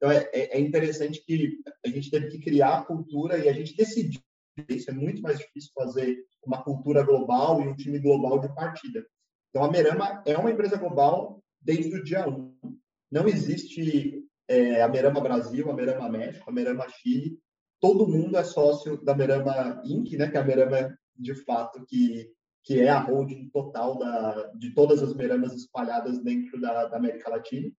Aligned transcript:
Então, 0.00 0.10
é, 0.10 0.30
é, 0.32 0.56
é 0.56 0.60
interessante 0.60 1.22
que 1.22 1.58
a 1.84 1.88
gente 1.90 2.10
teve 2.10 2.28
que 2.28 2.40
criar 2.40 2.78
a 2.78 2.84
cultura 2.84 3.36
e 3.36 3.50
a 3.50 3.52
gente 3.52 3.76
decidiu. 3.76 4.22
Isso 4.66 4.90
é 4.90 4.94
muito 4.94 5.20
mais 5.20 5.38
difícil 5.38 5.70
fazer 5.74 6.24
uma 6.42 6.64
cultura 6.64 7.02
global 7.02 7.60
e 7.60 7.68
um 7.68 7.76
time 7.76 7.98
global 7.98 8.38
de 8.38 8.48
partida. 8.54 9.04
Então, 9.50 9.62
a 9.62 9.70
Merama 9.70 10.22
é 10.26 10.38
uma 10.38 10.50
empresa 10.50 10.78
global 10.78 11.42
desde 11.60 11.94
o 11.94 12.02
dia 12.02 12.26
1. 12.26 12.56
Não 13.12 13.28
existe 13.28 14.24
é, 14.48 14.80
a 14.80 14.88
Merama 14.88 15.20
Brasil, 15.20 15.70
a 15.70 15.74
Merama 15.74 16.08
México, 16.08 16.48
a 16.48 16.52
Merama 16.52 16.88
Chile. 16.88 17.38
Todo 17.78 18.08
mundo 18.08 18.38
é 18.38 18.44
sócio 18.44 19.02
da 19.04 19.14
Merama 19.14 19.82
Inc., 19.84 20.16
né, 20.16 20.30
que 20.30 20.36
é 20.36 20.40
a 20.40 20.44
Merama, 20.44 20.98
de 21.14 21.34
fato, 21.44 21.84
que, 21.86 22.32
que 22.64 22.80
é 22.80 22.88
a 22.88 23.00
holding 23.00 23.50
total 23.50 23.98
da, 23.98 24.50
de 24.54 24.72
todas 24.74 25.02
as 25.02 25.14
Meramas 25.14 25.52
espalhadas 25.52 26.22
dentro 26.22 26.58
da, 26.58 26.86
da 26.86 26.96
América 26.96 27.28
Latina. 27.28 27.70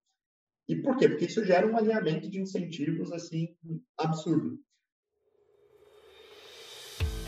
E 0.67 0.75
por 0.75 0.97
quê? 0.97 1.09
Porque 1.09 1.25
isso 1.25 1.43
gera 1.45 1.67
um 1.67 1.75
alinhamento 1.75 2.29
de 2.29 2.39
incentivos 2.39 3.11
assim 3.11 3.49
absurdo. 3.97 4.57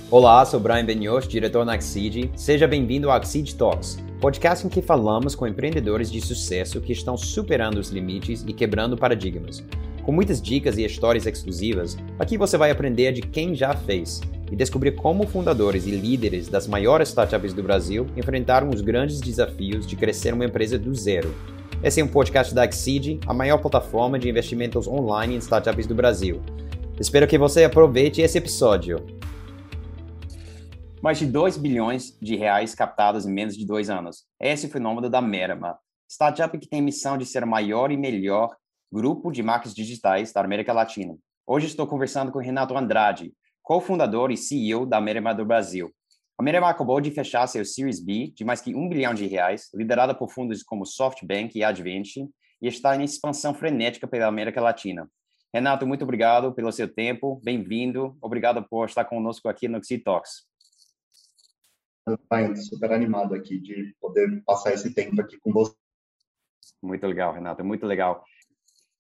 Olá, 0.10 0.46
sou 0.46 0.60
Brian 0.60 0.86
Benioff, 0.86 1.28
diretor 1.28 1.66
na 1.66 1.74
Axid. 1.74 2.30
Seja 2.36 2.68
bem-vindo 2.68 3.10
ao 3.10 3.18
Axid 3.18 3.56
Talks, 3.56 3.98
podcast 4.22 4.66
em 4.66 4.70
que 4.70 4.82
falamos 4.82 5.34
com 5.34 5.48
empreendedores 5.48 6.12
de 6.12 6.22
sucesso 6.22 6.80
que 6.80 6.94
estão 6.94 7.18
superando 7.18 7.80
os 7.80 7.90
limites 7.90 8.44
e 8.48 8.54
quebrando 8.54 8.96
paradigmas. 8.96 9.66
Com 10.04 10.12
muitas 10.12 10.42
dicas 10.42 10.78
e 10.78 10.86
histórias 10.86 11.26
exclusivas, 11.26 11.98
aqui 12.20 12.38
você 12.38 12.58
vai 12.58 12.70
aprender 12.70 13.12
de 13.14 13.22
quem 13.22 13.56
já 13.56 13.74
fez 13.74 14.22
e 14.52 14.56
descobrir 14.56 14.92
como 14.92 15.26
fundadores 15.26 15.88
e 15.88 15.92
líderes 15.92 16.48
das 16.48 16.68
maiores 16.68 17.10
startups 17.10 17.54
do 17.54 17.64
Brasil 17.64 18.06
enfrentaram 18.16 18.70
os 18.70 18.82
grandes 18.82 19.20
desafios 19.20 19.88
de 19.88 19.96
crescer 19.96 20.34
uma 20.34 20.46
empresa 20.46 20.78
do 20.78 20.94
zero. 20.94 21.34
Esse 21.84 22.00
é 22.00 22.04
um 22.04 22.08
podcast 22.08 22.56
da 22.56 22.64
Exceed, 22.64 23.20
a 23.28 23.34
maior 23.34 23.58
plataforma 23.58 24.18
de 24.18 24.30
investimentos 24.30 24.88
online 24.88 25.36
em 25.36 25.40
startups 25.40 25.86
do 25.86 25.94
Brasil. 25.94 26.42
Espero 26.98 27.28
que 27.28 27.38
você 27.38 27.66
aproveite 27.66 28.22
esse 28.22 28.38
episódio 28.38 29.06
mais 31.02 31.20
de 31.20 31.26
2 31.26 31.58
bilhões 31.58 32.18
de 32.22 32.38
reais 32.38 32.74
captados 32.74 33.26
em 33.26 33.34
menos 33.34 33.58
de 33.58 33.66
dois 33.66 33.90
anos. 33.90 34.24
Esse 34.40 34.66
é 34.66 34.70
o 34.70 34.72
fenômeno 34.72 35.10
da 35.10 35.22
Merama, 35.22 35.78
startup 36.10 36.58
que 36.58 36.70
tem 36.70 36.82
missão 36.82 37.18
de 37.18 37.26
ser 37.26 37.44
o 37.44 37.48
maior 37.48 37.92
e 37.92 37.98
melhor 37.98 38.56
grupo 38.90 39.30
de 39.30 39.44
marcas 39.44 39.74
digitais 39.74 40.32
da 40.32 40.40
América 40.40 40.72
Latina. 40.72 41.18
Hoje 41.46 41.68
estou 41.68 41.86
conversando 41.86 42.32
com 42.32 42.40
Renato 42.40 42.78
Andrade, 42.78 43.34
cofundador 43.62 44.32
e 44.32 44.38
CEO 44.38 44.86
da 44.86 45.02
Merama 45.02 45.36
do 45.36 45.44
Brasil. 45.44 45.92
A 46.38 46.44
Merama 46.44 46.70
acabou 46.70 47.00
de 47.00 47.12
fechar 47.12 47.48
seu 47.48 47.64
Series 47.64 48.04
B 48.04 48.34
de 48.36 48.44
mais 48.44 48.62
que 48.62 48.76
um 48.76 48.90
bilhão 48.90 49.14
de 49.14 49.26
reais, 49.26 49.70
liderada 49.74 50.16
por 50.16 50.32
fundos 50.32 50.64
como 50.64 50.86
SoftBank 50.86 51.58
e 51.58 51.64
Advent, 51.64 52.18
e 52.18 52.68
está 52.68 52.96
em 52.96 53.04
expansão 53.04 53.54
frenética 53.54 54.08
pela 54.08 54.28
América 54.28 54.62
Latina. 54.62 55.10
Renato, 55.54 55.86
muito 55.86 56.04
obrigado 56.04 56.54
pelo 56.54 56.72
seu 56.72 56.92
tempo, 56.92 57.40
bem-vindo, 57.44 58.18
obrigado 58.22 58.64
por 58.68 58.88
estar 58.88 59.06
conosco 59.06 59.48
aqui 59.48 59.68
no 59.68 59.84
Xi 59.84 60.00
Talks 60.00 60.48
super 62.56 62.92
animado 62.92 63.34
aqui 63.34 63.60
de 63.60 63.96
poder 64.00 64.44
passar 64.46 64.74
esse 64.74 64.94
tempo 64.94 65.22
aqui 65.22 65.40
com 65.40 65.52
você. 65.52 65.74
Muito 66.82 67.08
legal, 67.08 67.34
Renato, 67.34 67.64
muito 67.64 67.86
legal. 67.86 68.24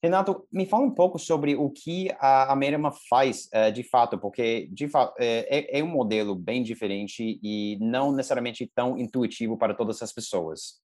Renato, 0.03 0.45
me 0.51 0.65
fala 0.65 0.83
um 0.83 0.91
pouco 0.91 1.17
sobre 1.17 1.55
o 1.55 1.69
que 1.69 2.09
a, 2.19 2.51
a 2.51 2.55
Merama 2.57 2.91
faz 3.09 3.49
uh, 3.55 3.71
de 3.71 3.83
fato, 3.83 4.19
porque 4.19 4.67
de 4.69 4.89
fato 4.89 5.15
é, 5.17 5.79
é, 5.79 5.81
um 5.81 5.87
modelo 5.87 6.35
bem 6.35 6.61
diferente 6.61 7.39
e 7.41 7.77
não 7.79 8.11
necessariamente 8.11 8.69
tão 8.75 8.97
intuitivo 8.97 9.57
para 9.57 9.73
todas 9.73 10.01
as 10.01 10.11
pessoas. 10.11 10.81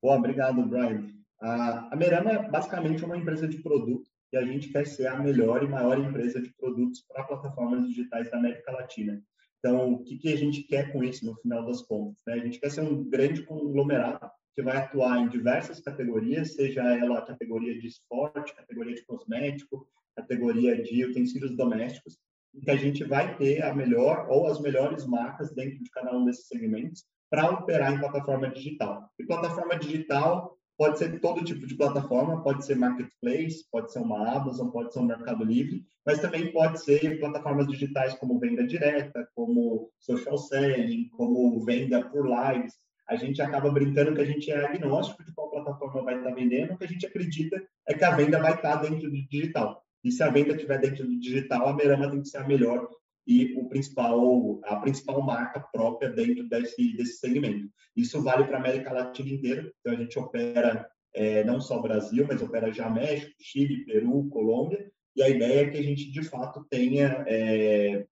Bom, 0.00 0.16
obrigado, 0.16 0.64
Brian. 0.64 1.08
A, 1.42 1.92
a 1.92 1.96
Merama 1.96 2.30
é 2.30 2.48
basicamente 2.48 3.04
uma 3.04 3.16
empresa 3.16 3.48
de 3.48 3.58
produto 3.58 4.08
e 4.32 4.36
a 4.36 4.44
gente 4.44 4.68
quer 4.68 4.86
ser 4.86 5.08
a 5.08 5.18
melhor 5.18 5.64
e 5.64 5.68
maior 5.68 5.98
empresa 5.98 6.40
de 6.40 6.54
produtos 6.54 7.00
para 7.08 7.24
plataformas 7.24 7.84
digitais 7.84 8.30
da 8.30 8.38
América 8.38 8.70
Latina. 8.70 9.20
Então, 9.58 9.94
o 9.94 10.04
que, 10.04 10.16
que 10.16 10.32
a 10.32 10.36
gente 10.36 10.62
quer 10.62 10.92
com 10.92 11.02
isso 11.02 11.26
no 11.26 11.34
final 11.34 11.66
das 11.66 11.82
contas? 11.82 12.22
Né? 12.24 12.34
A 12.34 12.38
gente 12.38 12.60
quer 12.60 12.70
ser 12.70 12.82
um 12.82 13.02
grande 13.02 13.42
conglomerado 13.42 14.30
que 14.54 14.62
vai 14.62 14.76
atuar 14.76 15.18
em 15.18 15.28
diversas 15.28 15.80
categorias, 15.80 16.54
seja 16.54 16.82
ela 16.82 17.24
categoria 17.24 17.78
de 17.78 17.86
esporte, 17.86 18.54
categoria 18.54 18.94
de 18.94 19.04
cosmético, 19.04 19.86
categoria 20.16 20.82
de 20.82 21.04
utensílios 21.04 21.56
domésticos, 21.56 22.18
e 22.54 22.60
que 22.60 22.70
a 22.70 22.76
gente 22.76 23.04
vai 23.04 23.36
ter 23.36 23.62
a 23.62 23.74
melhor 23.74 24.26
ou 24.28 24.48
as 24.48 24.60
melhores 24.60 25.06
marcas 25.06 25.54
dentro 25.54 25.82
de 25.82 25.90
cada 25.90 26.16
um 26.16 26.24
desses 26.24 26.48
segmentos 26.48 27.04
para 27.30 27.48
operar 27.48 27.92
em 27.92 27.98
plataforma 27.98 28.50
digital. 28.50 29.08
E 29.18 29.24
plataforma 29.24 29.78
digital 29.78 30.58
pode 30.76 30.98
ser 30.98 31.20
todo 31.20 31.44
tipo 31.44 31.66
de 31.66 31.76
plataforma, 31.76 32.42
pode 32.42 32.64
ser 32.64 32.74
marketplace, 32.74 33.64
pode 33.70 33.92
ser 33.92 33.98
uma 34.00 34.26
Amazon, 34.34 34.70
pode 34.70 34.92
ser 34.92 35.00
um 35.00 35.04
Mercado 35.04 35.44
Livre, 35.44 35.84
mas 36.04 36.20
também 36.20 36.50
pode 36.52 36.82
ser 36.82 37.20
plataformas 37.20 37.68
digitais 37.68 38.14
como 38.14 38.40
venda 38.40 38.66
direta, 38.66 39.28
como 39.34 39.90
social 40.00 40.38
selling, 40.38 41.08
como 41.10 41.62
venda 41.64 42.02
por 42.08 42.26
lives. 42.26 42.74
A 43.10 43.16
gente 43.16 43.42
acaba 43.42 43.72
brincando 43.72 44.14
que 44.14 44.20
a 44.20 44.24
gente 44.24 44.52
é 44.52 44.64
agnóstico 44.64 45.24
de 45.24 45.32
qual 45.32 45.50
plataforma 45.50 46.04
vai 46.04 46.18
estar 46.18 46.30
vendendo, 46.30 46.74
o 46.74 46.78
que 46.78 46.84
a 46.84 46.88
gente 46.88 47.04
acredita 47.04 47.60
é 47.88 47.92
que 47.92 48.04
a 48.04 48.14
venda 48.14 48.38
vai 48.38 48.54
estar 48.54 48.76
dentro 48.76 49.10
do 49.10 49.28
digital. 49.28 49.82
E 50.04 50.12
se 50.12 50.22
a 50.22 50.30
venda 50.30 50.54
estiver 50.54 50.78
dentro 50.78 51.04
do 51.04 51.18
digital, 51.18 51.66
a 51.66 51.74
Merama 51.74 52.08
tem 52.08 52.22
que 52.22 52.28
ser 52.28 52.38
a 52.38 52.46
melhor 52.46 52.88
e 53.26 53.52
o 53.58 53.68
principal, 53.68 54.60
a 54.62 54.76
principal 54.76 55.20
marca 55.22 55.58
própria 55.72 56.08
dentro 56.08 56.48
desse, 56.48 56.96
desse 56.96 57.18
segmento. 57.18 57.68
Isso 57.96 58.22
vale 58.22 58.44
para 58.44 58.58
a 58.58 58.60
América 58.60 58.92
Latina 58.92 59.30
inteira, 59.30 59.72
então 59.80 59.92
a 59.92 59.96
gente 59.96 60.16
opera 60.16 60.88
é, 61.12 61.42
não 61.42 61.60
só 61.60 61.82
Brasil, 61.82 62.24
mas 62.28 62.40
opera 62.40 62.72
já 62.72 62.88
México, 62.88 63.34
Chile, 63.40 63.84
Peru, 63.86 64.28
Colômbia, 64.28 64.88
e 65.16 65.22
a 65.22 65.28
ideia 65.28 65.62
é 65.62 65.70
que 65.70 65.78
a 65.78 65.82
gente, 65.82 66.10
de 66.10 66.22
fato, 66.22 66.64
tenha 66.70 67.24
é, 67.26 68.06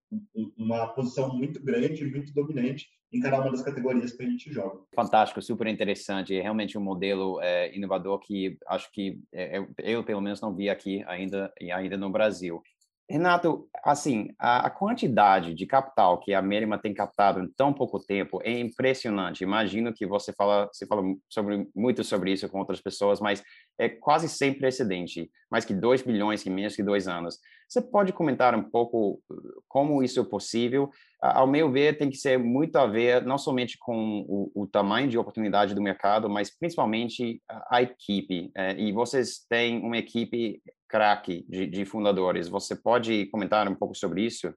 uma 0.57 0.89
posição 0.89 1.37
muito 1.37 1.63
grande, 1.63 2.05
muito 2.05 2.33
dominante 2.33 2.89
em 3.13 3.21
cada 3.21 3.41
uma 3.41 3.51
das 3.51 3.63
categorias 3.63 4.13
que 4.13 4.23
a 4.23 4.27
gente 4.29 4.53
joga. 4.53 4.81
Fantástico, 4.95 5.41
super 5.41 5.67
interessante. 5.67 6.39
Realmente 6.39 6.77
um 6.77 6.83
modelo 6.83 7.41
é, 7.41 7.75
inovador 7.75 8.19
que 8.19 8.59
acho 8.67 8.91
que 8.93 9.21
é, 9.33 9.59
eu, 9.59 9.69
eu, 9.79 10.05
pelo 10.05 10.21
menos, 10.21 10.41
não 10.41 10.55
vi 10.55 10.69
aqui 10.69 11.03
ainda, 11.07 11.53
ainda 11.73 11.97
no 11.97 12.11
Brasil. 12.11 12.63
Renato, 13.11 13.67
assim, 13.83 14.29
a, 14.39 14.67
a, 14.67 14.71
quantidade 14.71 15.55
de 15.55 15.65
capital 15.65 16.21
que 16.21 16.35
a 16.35 16.43
Merima 16.43 16.79
tem 16.79 16.93
captado 16.93 17.41
em 17.41 17.49
tão 17.49 17.73
pouco 17.73 17.99
tempo 17.99 18.39
é 18.45 18.61
impressionante. 18.61 19.43
Imagino 19.43 19.95
que 19.95 20.07
você 20.07 20.31
fala, 20.35 20.69
você 20.71 20.87
fala 20.87 21.03
sobre, 21.27 21.67
muito 21.75 22.05
sobre 22.05 22.33
isso 22.33 22.47
com 22.51 22.59
outras 22.59 22.83
pessoas, 22.83 23.19
mas 23.19 23.43
é 23.79 23.89
quase 23.89 24.29
sem 24.29 24.53
precedente, 24.53 25.31
mais 25.51 25.65
que 25.65 25.73
2 25.73 26.03
bilhões 26.03 26.47
em 26.47 26.51
menos 26.51 26.77
que 26.77 26.83
dois 26.83 27.09
anos. 27.09 27.39
Você 27.69 27.83
pode 27.83 28.15
comentar 28.15 28.55
um 28.55 28.63
pouco 28.63 29.23
uh, 29.31 29.63
como 29.69 30.03
isso 30.03 30.21
é 30.21 30.25
possível? 30.25 30.91
Ao 31.21 31.47
meu 31.47 31.71
ver, 31.71 31.99
tem 31.99 32.09
que 32.09 32.17
ser 32.17 32.39
muito 32.39 32.77
a 32.77 32.87
ver 32.87 33.25
não 33.27 33.37
somente 33.37 33.77
com 33.79 34.25
o, 34.27 34.63
o 34.63 34.67
tamanho 34.67 35.09
de 35.09 35.19
oportunidade 35.19 35.75
do 35.75 35.83
mercado, 35.83 36.31
mas 36.31 36.57
principalmente 36.57 37.43
a, 37.71 37.83
equipe. 37.83 38.51
É, 38.57 38.79
e 38.79 38.91
vocês 38.93 39.45
têm 39.49 39.81
uma 39.81 39.99
equipe 39.99 40.63
craque 40.89 41.45
de, 41.49 41.67
de 41.67 41.85
fundadores. 41.85 42.49
Você 42.49 42.75
pode 42.75 43.27
comentar 43.27 43.69
um 43.69 43.75
pouco 43.75 43.95
sobre 43.95 44.23
isso? 44.23 44.55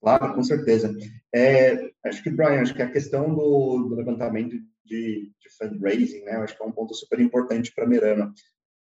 Claro, 0.00 0.34
com 0.34 0.42
certeza. 0.42 0.92
É, 1.32 1.90
acho 2.06 2.22
que, 2.22 2.30
Brian, 2.30 2.62
acho 2.62 2.74
que 2.74 2.82
a 2.82 2.90
questão 2.90 3.34
do, 3.34 3.88
do 3.88 3.94
levantamento 3.94 4.56
de, 4.84 5.32
de, 5.40 5.50
fundraising, 5.58 6.24
né, 6.24 6.32
acho 6.36 6.56
que 6.56 6.62
é 6.62 6.66
um 6.66 6.72
ponto 6.72 6.94
super 6.94 7.20
importante 7.20 7.72
para 7.72 7.84
a 7.84 7.88
Merana. 7.88 8.32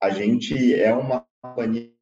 A 0.00 0.10
gente 0.10 0.74
é 0.74 0.94
uma 0.94 1.26
companhia 1.42 1.95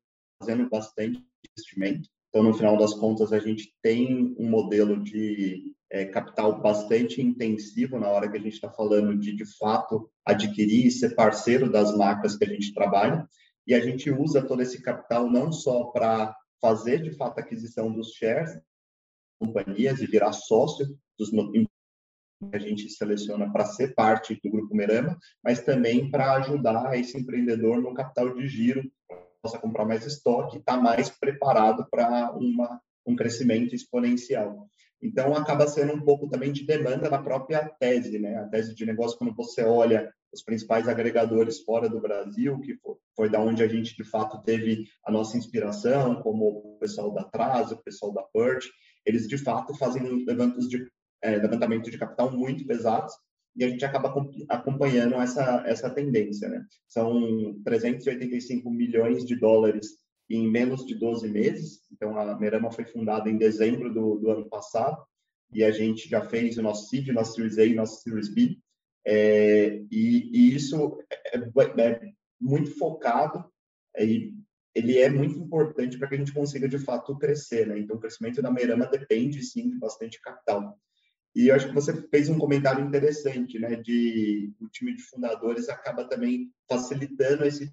fazendo 0.45 0.69
bastante 0.69 1.25
investimento, 1.49 2.09
então, 2.35 2.43
no 2.43 2.53
final 2.53 2.77
das 2.77 2.93
contas, 2.93 3.33
a 3.33 3.39
gente 3.39 3.73
tem 3.81 4.35
um 4.37 4.51
modelo 4.51 5.01
de 5.01 5.73
é, 5.89 6.05
capital 6.05 6.61
bastante 6.61 7.23
intensivo 7.23 7.97
na 7.97 8.09
hora 8.09 8.29
que 8.29 8.37
a 8.37 8.41
gente 8.41 8.55
está 8.55 8.69
falando 8.69 9.17
de, 9.17 9.37
de 9.37 9.45
fato, 9.57 10.11
adquirir 10.27 10.87
e 10.87 10.91
ser 10.91 11.15
parceiro 11.15 11.71
das 11.71 11.97
marcas 11.97 12.37
que 12.37 12.45
a 12.45 12.49
gente 12.49 12.75
trabalha. 12.75 13.25
E 13.65 13.73
a 13.73 13.79
gente 13.79 14.11
usa 14.11 14.45
todo 14.45 14.61
esse 14.61 14.83
capital 14.83 15.31
não 15.31 15.53
só 15.53 15.85
para 15.93 16.37
fazer 16.61 17.01
de 17.03 17.13
fato 17.13 17.39
a 17.39 17.41
aquisição 17.41 17.93
dos 17.93 18.11
shares 18.15 18.51
companhias 19.39 20.01
e 20.01 20.07
virar 20.09 20.33
sócio 20.33 20.89
dos 21.17 21.31
que 22.51 22.57
a 22.57 22.59
gente 22.59 22.91
seleciona 22.91 23.51
para 23.51 23.65
ser 23.65 23.95
parte 23.95 24.39
do 24.43 24.51
grupo 24.51 24.75
Merama, 24.75 25.17
mas 25.43 25.63
também 25.63 26.11
para 26.11 26.35
ajudar 26.35 26.99
esse 26.99 27.17
empreendedor 27.17 27.81
no 27.81 27.95
capital 27.95 28.35
de 28.35 28.47
giro, 28.49 28.83
possa 29.45 29.59
comprar 29.59 29.85
mais 29.85 30.07
estoque, 30.07 30.57
estar 30.57 30.77
tá 30.77 30.83
mais 30.83 31.11
preparado 31.11 31.87
para 31.91 32.35
um 33.07 33.15
crescimento 33.15 33.75
exponencial. 33.75 34.67
Então, 35.03 35.37
acaba 35.37 35.67
sendo 35.67 35.93
um 35.93 36.01
pouco 36.01 36.31
também 36.31 36.51
de 36.51 36.65
demanda 36.65 37.11
da 37.11 37.19
própria 37.19 37.69
tese, 37.79 38.19
né? 38.19 38.39
A 38.39 38.49
tese 38.49 38.75
de 38.75 38.87
negócio, 38.87 39.19
quando 39.19 39.35
você 39.35 39.63
olha 39.63 40.11
os 40.33 40.43
principais 40.43 40.89
agregadores 40.89 41.61
fora 41.61 41.91
do 41.91 42.01
Brasil, 42.01 42.59
que 42.61 42.75
foi, 43.15 43.29
da 43.29 43.39
onde 43.39 43.63
a 43.63 43.69
gente, 43.69 43.95
de 43.95 44.03
fato, 44.03 44.43
teve 44.43 44.87
a 45.05 45.13
nossa 45.13 45.37
inspiração, 45.37 46.23
como 46.23 46.47
o 46.47 46.79
pessoal 46.81 47.13
da 47.13 47.23
Trazo, 47.23 47.75
o 47.75 47.83
pessoal 47.83 48.15
da 48.15 48.23
Perch, 48.23 48.67
eles, 49.05 49.29
de 49.29 49.37
fato, 49.37 49.75
fazem 49.75 50.25
levantos 50.25 50.67
de, 50.71 50.91
é, 51.23 51.37
levantamento 51.37 51.91
de 51.91 51.99
capital 51.99 52.31
muito 52.31 52.67
pesados, 52.67 53.13
e 53.57 53.65
a 53.65 53.69
gente 53.69 53.85
acaba 53.85 54.13
acompanhando 54.49 55.15
essa, 55.15 55.63
essa 55.67 55.91
tendência. 55.91 56.49
Né? 56.49 56.65
São 56.89 57.61
385 57.65 58.69
milhões 58.71 59.25
de 59.25 59.37
dólares 59.37 59.87
em 60.29 60.51
menos 60.51 60.85
de 60.85 60.95
12 60.95 61.29
meses. 61.29 61.81
Então, 61.93 62.19
a 62.19 62.39
Merama 62.39 62.71
foi 62.73 62.85
fundada 62.85 63.31
em 63.31 63.37
dezembro 63.37 63.93
do, 63.93 64.17
do 64.17 64.31
ano 64.31 64.49
passado 64.49 65.03
e 65.53 65.63
a 65.63 65.71
gente 65.71 66.09
já 66.09 66.23
fez 66.23 66.59
o 66.59 66.63
nosso 66.63 66.89
seed, 66.89 67.09
nosso 67.09 67.35
Series 67.35 67.59
A 67.59 67.65
e 67.65 67.75
nosso 67.75 68.03
Series 68.03 68.29
B. 68.29 68.59
É, 69.07 69.83
e, 69.91 70.31
e, 70.33 70.55
isso 70.55 70.99
é, 71.11 71.39
é, 71.39 71.83
é 71.83 72.13
muito 72.41 72.71
focado 72.77 73.45
e 73.99 74.33
ele 74.75 74.99
é 74.99 75.09
muito 75.09 75.39
importante 75.39 75.97
para 75.97 76.09
que 76.09 76.17
a 76.17 76.19
gente 76.19 76.33
consiga, 76.33 76.69
de 76.69 76.79
fato, 76.79 77.17
crescer. 77.17 77.69
Né? 77.69 77.79
Então, 77.79 77.97
o 77.97 78.01
crescimento 78.01 78.43
da 78.43 78.51
Merama 78.51 78.87
depende, 78.87 79.43
sim, 79.45 79.71
de 79.71 79.79
bastante 79.79 80.21
capital. 80.21 80.77
E 81.35 81.49
eu 81.49 81.55
acho 81.55 81.69
que 81.69 81.75
você 81.75 81.93
fez 82.09 82.29
um 82.29 82.39
comentário 82.39 82.85
interessante, 82.85 83.59
né? 83.59 83.75
De 83.77 84.53
o 84.61 84.69
time 84.69 84.95
de 84.95 85.03
fundadores 85.03 85.69
acaba 85.69 86.05
também 86.05 86.53
facilitando 86.69 87.45
esse 87.45 87.73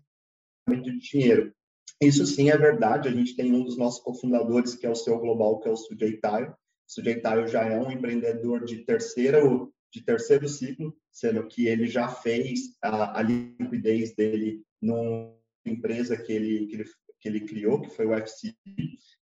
de 0.67 0.99
dinheiro. 0.99 1.53
Isso 2.01 2.25
sim 2.25 2.49
é 2.49 2.57
verdade. 2.57 3.07
A 3.07 3.11
gente 3.11 3.35
tem 3.35 3.53
um 3.53 3.63
dos 3.63 3.77
nossos 3.77 4.01
cofundadores, 4.01 4.75
que 4.75 4.85
é 4.85 4.89
o 4.89 4.95
seu 4.95 5.19
global, 5.19 5.59
que 5.59 5.67
é 5.67 5.71
o 5.71 5.77
Sujay 5.77 6.17
Tayo. 6.17 6.55
O 6.97 7.21
Tayo 7.21 7.47
já 7.47 7.63
é 7.63 7.79
um 7.79 7.91
empreendedor 7.91 8.65
de 8.65 8.79
terceiro, 8.79 9.73
de 9.93 10.03
terceiro 10.03 10.47
ciclo, 10.47 10.95
sendo 11.11 11.45
que 11.47 11.67
ele 11.67 11.87
já 11.87 12.07
fez 12.07 12.75
a, 12.81 13.19
a 13.19 13.21
liquidez 13.21 14.15
dele 14.15 14.63
numa 14.81 15.33
empresa 15.65 16.17
que 16.17 16.33
ele, 16.33 16.67
que 16.67 16.75
ele, 16.75 16.85
que 17.19 17.29
ele 17.29 17.41
criou, 17.41 17.81
que 17.81 17.89
foi 17.89 18.05
o 18.05 18.13
FCD. 18.13 18.55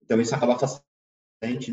Então, 0.04 0.20
isso 0.20 0.36
acaba 0.36 0.60
facilitando 0.60 0.86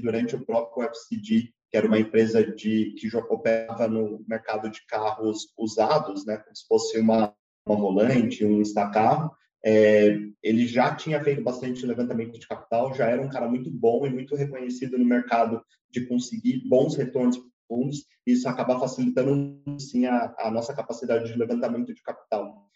durante 0.02 0.36
o 0.36 0.44
próprio 0.44 0.84
FCD, 0.88 1.52
que 1.72 1.78
era 1.78 1.86
uma 1.86 1.98
empresa 1.98 2.44
de, 2.44 2.94
que 2.98 3.08
operava 3.16 3.88
no 3.88 4.22
mercado 4.28 4.68
de 4.68 4.84
carros 4.84 5.54
usados, 5.56 6.26
né, 6.26 6.36
como 6.36 6.54
se 6.54 6.66
fosse 6.66 7.00
uma, 7.00 7.34
uma 7.66 7.76
volante, 7.76 8.44
um 8.44 8.60
Instacarro, 8.60 9.30
é, 9.64 10.18
ele 10.42 10.66
já 10.66 10.94
tinha 10.94 11.24
feito 11.24 11.42
bastante 11.42 11.86
levantamento 11.86 12.38
de 12.38 12.46
capital, 12.46 12.92
já 12.92 13.06
era 13.06 13.22
um 13.22 13.30
cara 13.30 13.48
muito 13.48 13.70
bom 13.70 14.06
e 14.06 14.10
muito 14.10 14.36
reconhecido 14.36 14.98
no 14.98 15.04
mercado 15.04 15.64
de 15.90 16.06
conseguir 16.06 16.62
bons 16.68 16.94
retornos 16.94 17.40
fundos, 17.66 18.04
isso 18.26 18.46
acaba 18.50 18.78
facilitando 18.78 19.58
sim 19.80 20.04
a, 20.04 20.34
a 20.40 20.50
nossa 20.50 20.74
capacidade 20.74 21.32
de 21.32 21.38
levantamento 21.38 21.94
de 21.94 22.02
capital. 22.02 22.68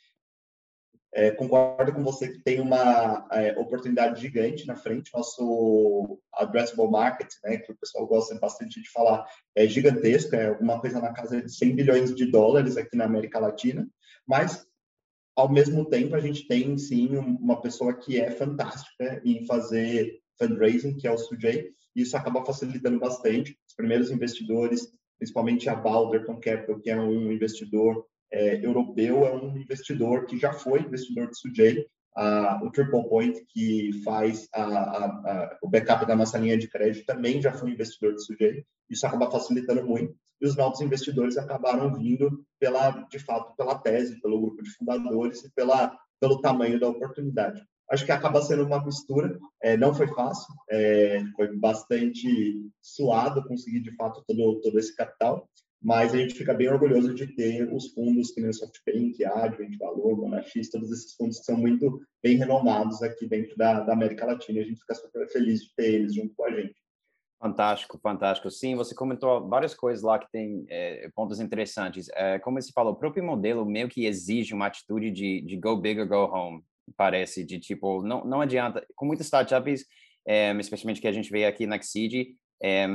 É, 1.18 1.30
concordo 1.30 1.94
com 1.94 2.04
você 2.04 2.28
que 2.28 2.40
tem 2.40 2.60
uma 2.60 3.26
é, 3.32 3.58
oportunidade 3.58 4.20
gigante 4.20 4.66
na 4.66 4.76
frente, 4.76 5.10
nosso 5.14 6.20
addressable 6.34 6.90
market, 6.90 7.30
né, 7.42 7.56
que 7.56 7.72
o 7.72 7.76
pessoal 7.76 8.06
gosta 8.06 8.38
bastante 8.38 8.82
de 8.82 8.90
falar, 8.90 9.24
é 9.54 9.66
gigantesco, 9.66 10.36
é 10.36 10.48
alguma 10.48 10.78
coisa 10.78 11.00
na 11.00 11.14
casa 11.14 11.40
de 11.40 11.50
100 11.50 11.74
bilhões 11.74 12.14
de 12.14 12.30
dólares 12.30 12.76
aqui 12.76 12.94
na 12.98 13.06
América 13.06 13.38
Latina, 13.38 13.88
mas 14.26 14.66
ao 15.34 15.50
mesmo 15.50 15.84
tempo, 15.84 16.14
a 16.16 16.20
gente 16.20 16.46
tem, 16.46 16.76
sim, 16.76 17.16
uma 17.16 17.60
pessoa 17.62 17.94
que 17.94 18.20
é 18.20 18.30
fantástica 18.30 19.20
em 19.24 19.44
fazer 19.46 20.20
fundraising, 20.38 20.96
que 20.96 21.06
é 21.06 21.10
o 21.10 21.18
Sujay, 21.18 21.70
e 21.94 22.02
isso 22.02 22.16
acaba 22.16 22.44
facilitando 22.44 22.98
bastante. 22.98 23.58
Os 23.66 23.74
primeiros 23.74 24.10
investidores, 24.10 24.92
principalmente 25.18 25.68
a 25.68 25.74
Balderton 25.74 26.40
Capital, 26.40 26.78
que 26.80 26.90
é 26.90 26.98
um 26.98 27.32
investidor 27.32 28.06
é, 28.32 28.64
europeu, 28.64 29.24
é 29.24 29.34
um 29.34 29.56
investidor 29.56 30.26
que 30.26 30.38
já 30.38 30.52
foi 30.52 30.80
investidor 30.80 31.28
do 31.28 31.36
Sujay, 31.36 31.86
ah, 32.16 32.58
o 32.62 32.70
Triple 32.70 33.06
Point, 33.08 33.44
que 33.50 33.90
faz 34.02 34.48
a, 34.54 34.62
a, 34.62 35.04
a, 35.04 35.58
o 35.62 35.68
backup 35.68 36.06
da 36.06 36.16
nossa 36.16 36.38
linha 36.38 36.56
de 36.56 36.66
crédito, 36.66 37.04
também 37.04 37.42
já 37.42 37.52
foi 37.52 37.70
investidor 37.70 38.14
do 38.14 38.22
Sujay. 38.22 38.64
Isso 38.88 39.06
acaba 39.06 39.30
facilitando 39.30 39.84
muito. 39.84 40.16
E 40.40 40.46
os 40.46 40.56
novos 40.56 40.80
investidores 40.80 41.36
acabaram 41.36 41.94
vindo 41.94 42.42
pela, 42.58 42.90
de 43.10 43.18
fato, 43.18 43.54
pela 43.54 43.78
tese, 43.78 44.20
pelo 44.22 44.40
grupo 44.40 44.62
de 44.62 44.70
fundadores 44.70 45.44
e 45.44 45.52
pela, 45.52 45.94
pelo 46.18 46.40
tamanho 46.40 46.80
da 46.80 46.88
oportunidade. 46.88 47.62
Acho 47.90 48.04
que 48.04 48.12
acaba 48.12 48.42
sendo 48.42 48.64
uma 48.64 48.84
mistura, 48.84 49.38
é, 49.62 49.76
não 49.76 49.94
foi 49.94 50.08
fácil, 50.08 50.52
é, 50.70 51.22
foi 51.36 51.54
bastante 51.56 52.60
suado 52.80 53.46
conseguir, 53.46 53.80
de 53.80 53.94
fato, 53.94 54.24
todo, 54.26 54.60
todo 54.60 54.78
esse 54.78 54.94
capital, 54.96 55.48
mas 55.82 56.14
a 56.14 56.18
gente 56.18 56.34
fica 56.34 56.54
bem 56.54 56.68
orgulhoso 56.68 57.14
de 57.14 57.26
ter 57.34 57.72
os 57.72 57.92
fundos 57.92 58.32
que 58.32 58.40
nem 58.40 58.50
o 58.50 58.54
SoftBank, 58.54 59.24
Advent, 59.24 59.76
Valor, 59.78 60.16
Monax, 60.16 60.52
todos 60.70 60.90
esses 60.90 61.14
fundos 61.14 61.38
que 61.38 61.44
são 61.44 61.56
muito 61.56 62.00
bem 62.22 62.36
renomados 62.36 63.02
aqui 63.02 63.26
dentro 63.26 63.56
da, 63.56 63.80
da 63.80 63.92
América 63.92 64.26
Latina, 64.26 64.60
a 64.60 64.64
gente 64.64 64.80
fica 64.80 64.94
super 64.94 65.28
feliz 65.28 65.62
de 65.62 65.74
ter 65.76 65.94
eles 65.94 66.14
junto 66.14 66.34
com 66.34 66.44
a 66.44 66.50
gente. 66.50 66.74
Fantástico, 67.38 67.98
fantástico. 68.02 68.50
Sim, 68.50 68.74
você 68.74 68.94
comentou 68.94 69.46
várias 69.46 69.74
coisas 69.74 70.02
lá 70.02 70.18
que 70.18 70.30
tem 70.32 70.64
é, 70.70 71.10
pontos 71.14 71.38
interessantes. 71.38 72.08
É, 72.14 72.38
como 72.38 72.60
você 72.60 72.72
falou, 72.72 72.94
o 72.94 72.96
próprio 72.96 73.22
modelo 73.22 73.64
meio 73.66 73.88
que 73.88 74.06
exige 74.06 74.54
uma 74.54 74.66
atitude 74.66 75.10
de, 75.10 75.42
de 75.42 75.56
go 75.56 75.76
big 75.76 76.00
or 76.00 76.08
go 76.08 76.34
home, 76.34 76.64
parece, 76.96 77.44
de 77.44 77.60
tipo, 77.60 78.02
não, 78.02 78.24
não 78.24 78.40
adianta. 78.40 78.86
Com 78.94 79.04
muitas 79.04 79.26
startups, 79.26 79.84
é, 80.26 80.50
especialmente 80.56 81.00
que 81.00 81.06
a 81.06 81.12
gente 81.12 81.30
vê 81.30 81.44
aqui 81.44 81.66
na 81.66 81.80
Xseed, 81.80 82.34
é, 82.62 82.86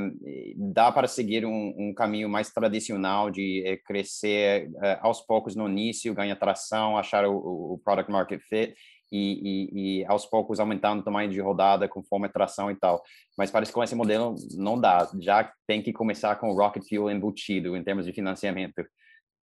dá 0.56 0.90
para 0.90 1.06
seguir 1.06 1.46
um, 1.46 1.74
um, 1.76 1.94
caminho 1.94 2.28
mais 2.28 2.50
tradicional 2.50 3.30
de 3.30 3.62
é, 3.64 3.76
crescer 3.76 4.70
é, 4.82 4.98
aos 5.00 5.20
poucos 5.20 5.54
no 5.54 5.68
início, 5.68 6.14
ganhar 6.14 6.36
tração, 6.36 6.98
achar 6.98 7.26
o, 7.26 7.74
o 7.74 7.80
product 7.84 8.10
market 8.10 8.40
fit 8.40 8.74
e, 9.12 9.18
e, 9.20 10.00
e, 10.00 10.04
aos 10.06 10.26
poucos 10.26 10.58
aumentando 10.58 11.00
o 11.00 11.04
tamanho 11.04 11.30
de 11.30 11.40
rodada 11.40 11.88
conforme 11.88 12.26
a 12.26 12.32
tração 12.32 12.70
e 12.70 12.74
tal. 12.74 13.02
Mas 13.36 13.50
parece 13.50 13.70
que 13.70 13.74
com 13.74 13.84
esse 13.84 13.94
modelo 13.94 14.34
não 14.56 14.80
dá, 14.80 15.08
já 15.20 15.52
tem 15.66 15.82
que 15.82 15.92
começar 15.92 16.34
com 16.36 16.50
o 16.50 16.54
Rocket 16.54 16.88
Fuel 16.88 17.10
embutido 17.10 17.76
em 17.76 17.84
termos 17.84 18.06
de 18.06 18.12
financiamento. 18.12 18.84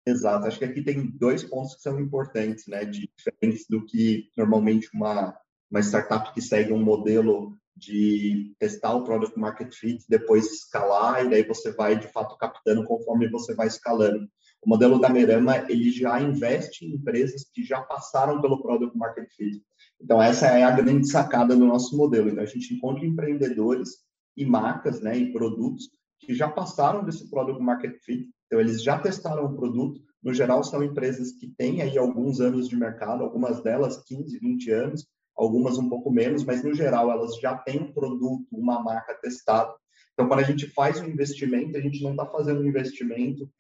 Exato, 0.07 0.47
acho 0.47 0.59
que 0.59 0.67
aqui 0.67 0.83
tem 0.83 1.07
dois 1.17 1.45
pontos 1.45 1.77
que 1.77 1.81
são 1.81 1.99
importantes, 1.99 2.67
né, 2.67 2.85
de 2.85 3.09
diferentes 3.17 3.65
do 3.71 3.87
que 3.87 4.29
normalmente 4.37 4.91
uma, 4.93 5.35
uma 5.71 5.81
startup 5.81 6.35
que 6.35 6.43
segue 6.43 6.75
um 6.75 6.83
modelo 6.83 7.57
de 7.77 8.55
testar 8.59 8.95
o 8.95 9.03
product 9.03 9.39
market 9.39 9.75
fit, 9.75 10.05
depois 10.09 10.53
escalar 10.53 11.25
e 11.25 11.31
daí 11.31 11.43
você 11.43 11.73
vai 11.73 11.99
de 11.99 12.07
fato 12.09 12.37
captando 12.37 12.85
conforme 12.85 13.29
você 13.29 13.55
vai 13.55 13.67
escalando. 13.67 14.29
O 14.65 14.69
modelo 14.69 14.99
da 14.99 15.11
Merama, 15.11 15.59
ele 15.69 15.91
já 15.91 16.19
investe 16.21 16.87
em 16.87 16.95
empresas 16.95 17.45
que 17.53 17.63
já 17.63 17.83
passaram 17.83 18.41
pelo 18.41 18.63
Product 18.63 18.97
Market 18.97 19.29
Fit. 19.37 19.63
Então, 20.01 20.23
essa 20.23 20.47
é 20.47 20.63
a 20.63 20.71
grande 20.71 21.07
sacada 21.07 21.55
do 21.55 21.67
nosso 21.67 21.95
modelo. 21.97 22.31
Então, 22.31 22.43
a 22.43 22.47
gente 22.47 22.73
encontra 22.73 23.05
empreendedores 23.05 23.91
e 24.35 24.47
marcas, 24.47 25.03
né, 25.03 25.19
e 25.19 25.33
produtos 25.33 25.91
que 26.19 26.35
já 26.35 26.49
passaram 26.49 27.05
desse 27.05 27.29
Product 27.29 27.63
Market 27.63 27.99
Fit. 28.03 28.27
Então, 28.47 28.59
eles 28.59 28.83
já 28.83 28.99
testaram 28.99 29.45
o 29.45 29.55
produto. 29.55 30.01
No 30.23 30.33
geral, 30.33 30.65
são 30.65 30.83
empresas 30.83 31.33
que 31.33 31.49
têm 31.49 31.83
aí 31.83 31.99
alguns 31.99 32.41
anos 32.41 32.67
de 32.67 32.77
mercado, 32.77 33.23
algumas 33.23 33.63
delas 33.63 34.03
15, 34.05 34.39
20 34.39 34.71
anos, 34.71 35.07
algumas 35.37 35.79
um 35.79 35.89
pouco 35.89 36.11
menos, 36.11 36.45
mas 36.45 36.63
no 36.63 36.75
geral 36.75 37.11
elas 37.11 37.37
já 37.41 37.57
têm 37.57 37.81
um 37.81 37.93
produto, 37.93 38.47
uma 38.53 38.83
marca 38.83 39.15
testada. 39.15 39.75
Então, 40.13 40.29
quando 40.29 40.41
a 40.41 40.45
gente 40.45 40.69
faz 40.69 41.01
um 41.01 41.07
investimento, 41.07 41.77
a 41.77 41.81
gente 41.81 42.03
não 42.03 42.13
está 42.13 42.25
fazendo 42.27 42.61
um 42.61 42.67
investimento 42.67 43.51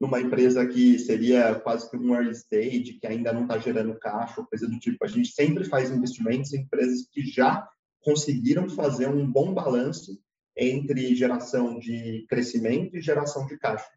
numa 0.00 0.20
empresa 0.20 0.64
que 0.66 0.98
seria 0.98 1.54
quase 1.56 1.90
que 1.90 1.96
um 1.96 2.14
early 2.14 2.30
stage, 2.30 2.98
que 3.00 3.06
ainda 3.06 3.32
não 3.32 3.42
está 3.42 3.58
gerando 3.58 3.98
caixa, 3.98 4.44
coisa 4.44 4.68
do 4.68 4.78
tipo. 4.78 5.04
A 5.04 5.08
gente 5.08 5.30
sempre 5.32 5.64
faz 5.64 5.90
investimentos 5.90 6.52
em 6.52 6.60
empresas 6.60 7.08
que 7.10 7.22
já 7.22 7.66
conseguiram 8.00 8.68
fazer 8.68 9.08
um 9.08 9.26
bom 9.26 9.52
balanço 9.52 10.20
entre 10.56 11.14
geração 11.14 11.78
de 11.78 12.26
crescimento 12.28 12.96
e 12.96 13.02
geração 13.02 13.46
de 13.46 13.56
caixa. 13.58 13.88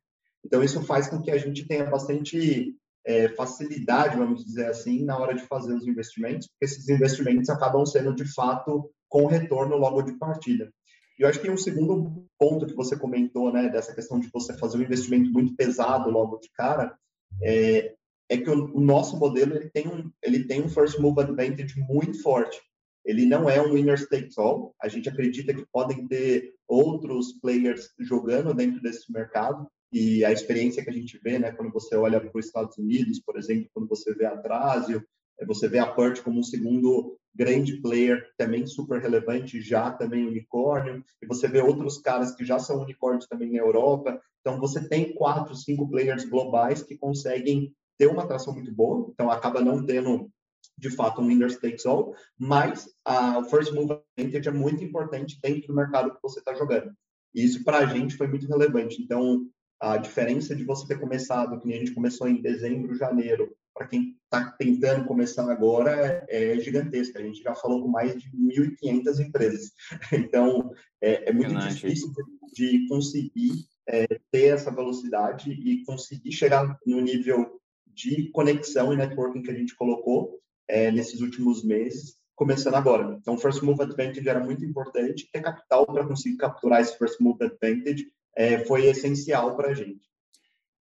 Então, 0.44 0.64
isso 0.64 0.82
faz 0.82 1.08
com 1.08 1.22
que 1.22 1.30
a 1.30 1.38
gente 1.38 1.68
tenha 1.68 1.86
bastante 1.86 2.76
é, 3.06 3.30
facilidade, 3.30 4.18
vamos 4.18 4.46
dizer 4.46 4.68
assim, 4.68 5.04
na 5.04 5.18
hora 5.18 5.34
de 5.34 5.44
fazer 5.44 5.74
os 5.74 5.88
investimentos, 5.88 6.48
porque 6.48 6.66
esses 6.66 6.88
investimentos 6.90 7.50
acabam 7.50 7.86
sendo, 7.86 8.14
de 8.14 8.26
fato, 8.26 8.90
com 9.10 9.26
retorno 9.26 9.78
logo 9.78 10.02
de 10.02 10.18
partida. 10.18 10.72
E 11.18 11.24
eu 11.24 11.30
acho 11.30 11.40
que 11.40 11.50
um 11.50 11.58
segundo 11.58 12.26
ponto 12.40 12.66
que 12.66 12.76
você 12.76 12.98
comentou, 12.98 13.52
né, 13.52 13.70
dessa 13.70 13.94
questão 13.94 14.20
de 14.20 14.30
você 14.32 14.54
fazer 14.58 14.78
um 14.78 14.82
investimento 14.82 15.32
muito 15.32 15.56
pesado 15.56 16.10
logo 16.10 16.38
de 16.38 16.50
cara, 16.54 16.96
é, 17.42 17.94
é 18.30 18.38
que 18.38 18.50
o, 18.50 18.76
o, 18.76 18.80
nosso 18.80 19.18
modelo 19.18 19.56
ele 19.56 19.70
tem 19.70 19.88
um 19.88 20.10
ele 20.24 20.46
tem 20.46 20.62
um 20.62 20.70
first 20.70 20.98
move 21.00 21.22
advantage 21.22 21.80
muito 21.80 22.22
forte. 22.22 22.60
Ele 23.04 23.26
não 23.26 23.50
é 23.50 23.62
um 23.62 23.74
winner 23.74 24.08
takes 24.08 24.38
all. 24.38 24.74
A 24.82 24.88
gente 24.88 25.10
acredita 25.10 25.54
que 25.54 25.66
podem 25.72 26.08
ter 26.08 26.54
outros 26.68 27.34
players 27.42 27.90
jogando 28.00 28.54
dentro 28.54 28.82
desse 28.82 29.12
mercado 29.12 29.68
e 29.92 30.24
a 30.24 30.32
experiência 30.32 30.84
que 30.84 30.90
a 30.90 30.94
gente 30.94 31.20
vê, 31.22 31.38
né, 31.38 31.52
quando 31.52 31.72
você 31.72 31.96
olha 31.96 32.20
para 32.20 32.40
os 32.40 32.46
Estados 32.46 32.78
Unidos, 32.78 33.20
por 33.20 33.38
exemplo, 33.38 33.70
quando 33.74 33.90
você 33.90 34.14
vê 34.14 34.26
a 34.26 34.38
Trasio, 34.38 35.04
é, 35.40 35.46
você 35.46 35.68
vê 35.68 35.80
a 35.80 35.88
Pert 35.88 36.22
como 36.22 36.40
um 36.40 36.44
segundo 36.44 37.18
grande 37.34 37.82
player, 37.82 38.30
também 38.38 38.66
super 38.66 39.02
relevante, 39.02 39.62
já 39.62 39.92
também 39.92 40.28
unicórnio, 40.28 41.04
e 41.22 41.26
você 41.26 41.48
vê 41.48 41.62
outros 41.62 41.98
caras 41.98 42.36
que 42.36 42.46
já 42.46 42.60
são 42.60 42.82
unicórnios 42.82 43.28
também 43.28 43.52
na 43.52 43.60
Europa. 43.60 44.22
Então, 44.42 44.60
você 44.60 44.88
tem 44.88 45.14
quatro, 45.14 45.56
cinco 45.56 45.90
players 45.90 46.26
globais 46.26 46.84
que 46.84 46.98
conseguem 46.98 47.74
ter 47.98 48.08
uma 48.08 48.24
atração 48.24 48.54
muito 48.54 48.74
boa, 48.74 49.10
então 49.14 49.30
acaba 49.30 49.62
não 49.62 49.86
tendo, 49.86 50.30
de 50.78 50.90
fato, 50.90 51.22
um 51.22 51.28
winner 51.28 51.58
takes 51.60 51.86
all, 51.86 52.16
mas 52.38 52.90
a, 53.06 53.44
first 53.46 53.72
move 53.74 54.00
advantage 54.18 54.50
é 54.50 54.52
muito 54.52 54.84
importante 54.84 55.40
dentro 55.42 55.68
do 55.68 55.76
mercado 55.76 56.14
que 56.14 56.22
você 56.22 56.40
está 56.40 56.54
jogando. 56.54 56.92
E 57.34 57.44
isso, 57.44 57.64
para 57.64 57.80
a 57.80 57.86
gente, 57.86 58.18
foi 58.18 58.28
muito 58.28 58.48
relevante. 58.48 59.02
Então, 59.02 59.48
a 59.82 59.98
diferença 59.98 60.56
de 60.56 60.64
você 60.64 60.88
ter 60.88 61.00
começado, 61.00 61.60
que 61.60 61.74
a 61.74 61.78
gente 61.78 61.94
começou 61.94 62.28
em 62.28 62.40
dezembro, 62.40 62.94
janeiro, 62.96 63.52
para 63.74 63.88
quem 63.88 64.16
está 64.24 64.52
tentando 64.52 65.06
começar 65.06 65.52
agora, 65.52 65.92
é, 66.30 66.54
é, 66.54 66.60
gigantesca. 66.60 67.18
A 67.18 67.24
gente 67.24 67.42
já 67.42 67.56
falou 67.56 67.82
com 67.82 67.88
mais 67.88 68.16
de 68.22 68.30
1.500 68.30 69.20
empresas. 69.20 69.72
Então, 70.14 70.72
é, 71.02 71.30
é 71.30 71.34
muito 71.34 71.56
difícil 71.56 72.12
de, 72.54 72.80
de 72.82 72.88
conseguir 72.88 73.66
é, 73.90 74.06
ter 74.32 74.54
essa 74.54 74.70
velocidade 74.70 75.52
e 75.52 75.84
conseguir 75.84 76.32
chegar 76.32 76.78
no 76.86 77.02
nível 77.02 77.60
de 77.88 78.30
conexão 78.32 78.94
e 78.94 78.98
networking 78.98 79.42
que 79.42 79.52
a 79.52 79.56
gente 79.56 79.76
colocou 79.76 80.40
é, 80.68 80.92
nesses 80.92 81.22
últimos 81.22 81.64
meses, 81.64 82.18
começando 82.36 82.76
agora. 82.76 83.18
Então, 83.20 83.38
First 83.38 83.64
Move 83.64 83.82
Advantage 83.82 84.30
era 84.30 84.40
muito 84.40 84.64
importante, 84.64 85.28
ter 85.32 85.42
capital 85.42 85.88
para 85.88 86.06
conseguir 86.06 86.38
capturar 86.38 86.82
esse 86.82 86.98
First 86.98 87.20
Move 87.20 87.44
Advantage 87.44 88.12
é, 88.36 88.66
foi 88.66 88.86
essencial 88.86 89.56
para 89.56 89.70
a 89.70 89.74
gente. 89.74 90.10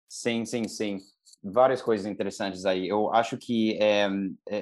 Sim, 0.08 0.44
sim, 0.44 0.66
sim. 0.66 0.98
Várias 1.42 1.80
coisas 1.80 2.06
interessantes 2.06 2.64
aí. 2.64 2.88
Eu 2.88 3.12
acho 3.12 3.36
que 3.36 3.78
é, 3.80 4.08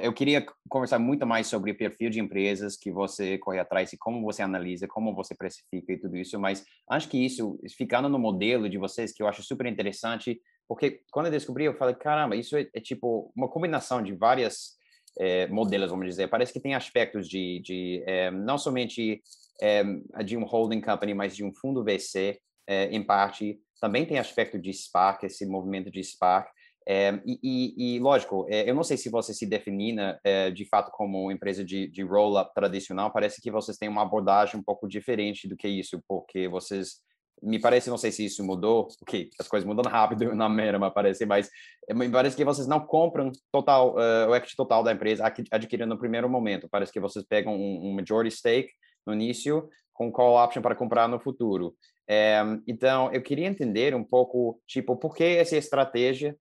eu 0.02 0.12
queria 0.12 0.44
conversar 0.68 0.98
muito 0.98 1.26
mais 1.26 1.46
sobre 1.46 1.70
o 1.70 1.76
perfil 1.76 2.10
de 2.10 2.20
empresas 2.20 2.76
que 2.76 2.90
você 2.90 3.38
corre 3.38 3.58
atrás 3.58 3.92
e 3.92 3.96
como 3.96 4.20
você 4.22 4.42
analisa, 4.42 4.86
como 4.86 5.14
você 5.14 5.34
precifica 5.34 5.92
e 5.92 5.98
tudo 5.98 6.16
isso, 6.16 6.38
mas 6.38 6.64
acho 6.90 7.08
que 7.08 7.24
isso, 7.24 7.58
ficando 7.76 8.08
no 8.08 8.18
modelo 8.18 8.68
de 8.68 8.76
vocês, 8.76 9.12
que 9.12 9.22
eu 9.22 9.28
acho 9.28 9.42
super 9.42 9.66
interessante, 9.66 10.40
porque 10.68 11.00
quando 11.10 11.26
eu 11.26 11.32
descobri, 11.32 11.64
eu 11.64 11.74
falei, 11.74 11.94
caramba, 11.94 12.36
isso 12.36 12.56
é, 12.56 12.68
é 12.74 12.80
tipo 12.80 13.32
uma 13.34 13.48
combinação 13.48 14.02
de 14.02 14.12
várias 14.14 14.76
é, 15.18 15.46
modelos, 15.46 15.90
vamos 15.90 16.06
dizer. 16.06 16.28
Parece 16.28 16.52
que 16.52 16.60
tem 16.60 16.74
aspectos 16.74 17.28
de, 17.28 17.60
de 17.60 18.02
é, 18.06 18.30
não 18.30 18.58
somente 18.58 19.22
é, 19.60 19.82
de 20.24 20.36
um 20.36 20.44
holding 20.44 20.80
company, 20.80 21.14
mas 21.14 21.34
de 21.34 21.44
um 21.44 21.52
fundo 21.52 21.84
VC, 21.84 22.38
é, 22.66 22.86
em 22.86 23.02
parte. 23.02 23.60
Também 23.80 24.06
tem 24.06 24.18
aspecto 24.18 24.58
de 24.58 24.72
Spark, 24.72 25.24
esse 25.24 25.46
movimento 25.46 25.90
de 25.90 26.02
Spark. 26.02 26.48
É, 26.88 27.20
e, 27.26 27.38
e, 27.42 27.96
e, 27.96 27.98
lógico, 27.98 28.46
é, 28.48 28.70
eu 28.70 28.74
não 28.74 28.84
sei 28.84 28.96
se 28.96 29.10
você 29.10 29.34
se 29.34 29.44
defina 29.44 30.20
é, 30.22 30.52
de 30.52 30.64
fato 30.64 30.92
como 30.92 31.32
empresa 31.32 31.64
de, 31.64 31.88
de 31.88 32.02
roll-up 32.04 32.54
tradicional, 32.54 33.12
parece 33.12 33.42
que 33.42 33.50
vocês 33.50 33.76
têm 33.76 33.88
uma 33.88 34.02
abordagem 34.02 34.60
um 34.60 34.62
pouco 34.62 34.86
diferente 34.86 35.48
do 35.48 35.56
que 35.56 35.66
isso, 35.66 36.00
porque 36.06 36.46
vocês, 36.46 37.00
me 37.42 37.58
parece, 37.58 37.90
não 37.90 37.98
sei 37.98 38.12
se 38.12 38.24
isso 38.24 38.44
mudou, 38.44 38.86
porque 39.00 39.30
as 39.40 39.48
coisas 39.48 39.66
mudam 39.66 39.82
rápido 39.90 40.32
na 40.32 40.48
Merama, 40.48 40.88
parece, 40.88 41.26
mas 41.26 41.50
me 41.92 42.08
parece 42.08 42.36
que 42.36 42.44
vocês 42.44 42.68
não 42.68 42.78
compram 42.78 43.32
total, 43.50 43.96
uh, 43.96 44.30
o 44.30 44.36
equity 44.36 44.54
total 44.54 44.84
da 44.84 44.92
empresa 44.92 45.24
adquirindo 45.50 45.88
no 45.88 45.98
primeiro 45.98 46.28
momento, 46.28 46.68
parece 46.70 46.92
que 46.92 47.00
vocês 47.00 47.24
pegam 47.28 47.52
um, 47.52 47.88
um 47.88 47.94
majority 47.94 48.36
stake 48.36 48.70
no 49.04 49.12
início, 49.12 49.68
com 49.92 50.12
call 50.12 50.36
option 50.36 50.62
para 50.62 50.76
comprar 50.76 51.08
no 51.08 51.18
futuro. 51.18 51.74
É, 52.08 52.40
então, 52.66 53.12
eu 53.12 53.22
queria 53.22 53.46
entender 53.46 53.94
um 53.94 54.04
pouco, 54.04 54.60
tipo, 54.66 54.96
por 54.96 55.14
que 55.14 55.24
essa 55.24 55.56
estratégia 55.56 56.36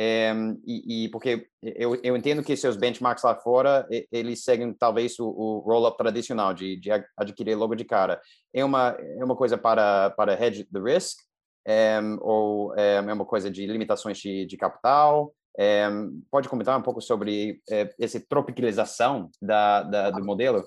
é, 0.00 0.32
e, 0.64 1.06
e, 1.06 1.08
porque 1.08 1.48
eu, 1.60 1.96
eu 2.04 2.16
entendo 2.16 2.42
que 2.44 2.56
seus 2.56 2.76
benchmarks 2.76 3.24
lá 3.24 3.34
fora, 3.34 3.84
eles 4.12 4.44
seguem 4.44 4.72
talvez 4.72 5.18
o, 5.18 5.26
o 5.26 5.58
roll-up 5.58 5.98
tradicional 5.98 6.54
de, 6.54 6.76
de 6.76 6.88
adquirir 7.16 7.56
logo 7.56 7.74
de 7.74 7.84
cara. 7.84 8.20
É 8.54 8.64
uma, 8.64 8.90
é 8.90 9.24
uma 9.24 9.34
coisa 9.34 9.58
para, 9.58 10.10
para 10.10 10.40
hedge 10.40 10.64
the 10.72 10.78
risk? 10.78 11.18
É, 11.66 12.00
ou 12.20 12.74
é 12.76 13.00
uma 13.00 13.26
coisa 13.26 13.50
de 13.50 13.66
limitações 13.66 14.18
de, 14.18 14.46
de 14.46 14.56
capital? 14.56 15.34
É, 15.58 15.88
pode 16.30 16.48
comentar 16.48 16.78
um 16.78 16.82
pouco 16.82 17.00
sobre 17.00 17.60
é, 17.68 17.92
essa 17.98 18.20
tropicalização 18.20 19.28
da, 19.42 19.82
da, 19.82 20.10
do 20.12 20.24
modelo? 20.24 20.64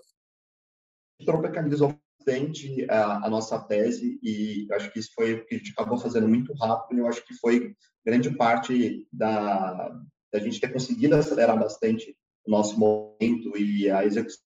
Tropicalizou 1.26 1.96
bastante 2.22 2.86
a, 2.90 3.26
a, 3.26 3.30
nossa 3.30 3.60
tese 3.60 4.20
e 4.22 4.68
acho 4.72 4.92
que 4.92 5.00
isso 5.00 5.12
foi 5.14 5.34
o 5.34 5.46
que 5.46 5.56
a 5.56 5.58
gente 5.58 5.72
acabou 5.72 5.98
fazendo 5.98 6.28
muito 6.28 6.54
rápido. 6.54 7.00
Eu 7.00 7.08
acho 7.08 7.26
que 7.26 7.34
foi 7.34 7.76
grande 8.06 8.36
parte 8.36 9.08
da, 9.12 9.90
da 10.32 10.40
gente 10.40 10.60
ter 10.60 10.72
conseguido 10.72 11.16
acelerar 11.16 11.58
bastante 11.58 12.16
o 12.46 12.52
nosso 12.52 12.80
momento 12.80 13.58
e 13.58 13.90
a 13.90 14.06
execução 14.06 14.44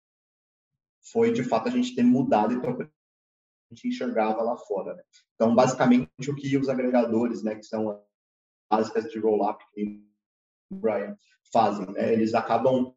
foi 1.11 1.33
de 1.33 1.43
fato 1.43 1.69
a 1.69 1.71
gente 1.71 1.95
ter 1.95 2.05
mudado 2.05 2.55
e 2.55 2.57
a 2.57 3.75
gente 3.75 3.89
enxergava 3.89 4.43
lá 4.43 4.57
fora. 4.57 4.95
Né? 4.95 5.03
Então, 5.35 5.55
basicamente, 5.55 6.09
o 6.29 6.35
que 6.35 6.57
os 6.57 6.69
agregadores, 6.69 7.43
né, 7.43 7.57
que 7.57 7.65
são 7.65 8.01
básicas 8.71 9.11
de 9.11 9.19
roll-up 9.19 9.63
Brian 10.71 11.17
fazem, 11.53 11.87
né? 11.93 12.13
Eles 12.13 12.33
acabam 12.33 12.95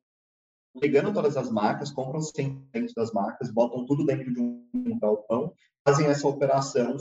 pegando 0.79 1.13
todas 1.13 1.37
as 1.37 1.49
marcas, 1.51 1.91
compram 1.91 2.19
100% 2.19 2.93
das 2.95 3.11
marcas, 3.11 3.51
botam 3.51 3.85
tudo 3.85 4.05
dentro 4.05 4.33
de 4.33 4.39
um 4.39 4.99
galpão, 4.99 5.53
fazem 5.83 6.07
essa 6.07 6.27
operação. 6.27 6.97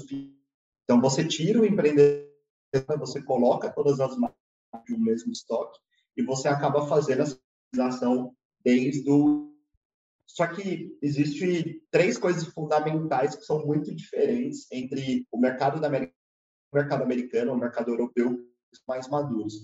Então, 0.85 1.01
você 1.01 1.27
tira 1.27 1.61
o 1.61 1.67
empreendedor, 1.67 2.29
você 2.99 3.23
coloca 3.23 3.71
todas 3.71 4.01
as 4.01 4.17
marcas 4.17 4.39
de 4.87 4.95
um 4.95 5.01
mesmo 5.01 5.33
estoque 5.33 5.79
e 6.17 6.23
você 6.23 6.49
acaba 6.49 6.87
fazendo 6.87 7.23
essa 7.23 7.41
utilização 7.73 8.35
desde 8.65 9.11
o. 9.11 9.53
Só 10.27 10.47
que 10.47 10.97
existe 11.03 11.83
três 11.91 12.17
coisas 12.19 12.45
fundamentais 12.45 13.37
que 13.37 13.45
são 13.45 13.65
muito 13.65 13.95
diferentes 13.95 14.67
entre 14.73 15.27
o 15.31 15.39
mercado 15.39 15.81
da 15.81 15.87
América, 15.87 16.13
o 16.73 16.77
mercado 16.77 17.03
americano 17.03 17.53
o 17.53 17.59
mercado 17.59 17.91
europeu 17.91 18.45
mais 18.89 19.09
maduros. 19.09 19.55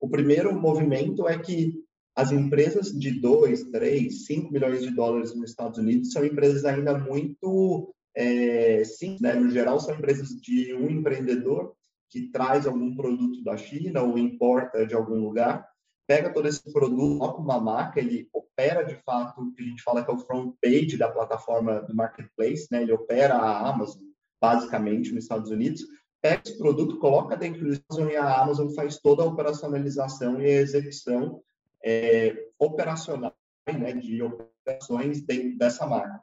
O 0.00 0.08
primeiro 0.08 0.54
movimento 0.54 1.26
é 1.26 1.38
que 1.38 1.72
as 2.18 2.32
empresas 2.32 2.90
de 2.90 3.12
2, 3.12 3.70
3, 3.70 4.26
5 4.26 4.52
milhões 4.52 4.82
de 4.82 4.90
dólares 4.90 5.32
nos 5.36 5.50
Estados 5.50 5.78
Unidos 5.78 6.10
são 6.10 6.24
empresas 6.24 6.64
ainda 6.64 6.98
muito 6.98 7.94
é, 8.12 8.82
simples, 8.82 9.20
né? 9.20 9.34
no 9.34 9.48
geral 9.48 9.78
são 9.78 9.94
empresas 9.94 10.30
de 10.30 10.74
um 10.74 10.90
empreendedor 10.90 11.74
que 12.10 12.28
traz 12.32 12.66
algum 12.66 12.96
produto 12.96 13.40
da 13.44 13.56
China 13.56 14.02
ou 14.02 14.18
importa 14.18 14.84
de 14.84 14.96
algum 14.96 15.20
lugar, 15.20 15.64
pega 16.08 16.32
todo 16.32 16.48
esse 16.48 16.72
produto, 16.72 17.18
coloca 17.18 17.40
uma 17.40 17.60
marca, 17.60 18.00
ele 18.00 18.28
opera 18.32 18.82
de 18.82 18.96
fato 19.04 19.40
o 19.40 19.52
que 19.52 19.62
a 19.62 19.66
gente 19.66 19.82
fala 19.84 20.04
que 20.04 20.10
é 20.10 20.14
o 20.14 20.18
front 20.18 20.56
page 20.60 20.96
da 20.96 21.08
plataforma 21.08 21.82
do 21.82 21.94
marketplace, 21.94 22.66
né? 22.72 22.82
ele 22.82 22.92
opera 22.92 23.36
a 23.36 23.68
Amazon 23.68 24.02
basicamente 24.42 25.12
nos 25.12 25.22
Estados 25.22 25.52
Unidos, 25.52 25.86
pega 26.20 26.42
esse 26.44 26.58
produto, 26.58 26.98
coloca 26.98 27.36
dentro 27.36 27.60
do 27.60 27.80
Amazon 27.88 28.10
e 28.10 28.16
a 28.16 28.42
Amazon 28.42 28.70
faz 28.70 28.98
toda 28.98 29.22
a 29.22 29.26
operacionalização 29.26 30.40
e 30.40 30.46
a 30.46 30.60
execução 30.62 31.40
é, 31.84 32.48
operacionais, 32.58 33.32
né, 33.66 33.92
de 33.92 34.22
operações 34.22 35.20
dentro 35.22 35.58
dessa 35.58 35.86
marca. 35.86 36.22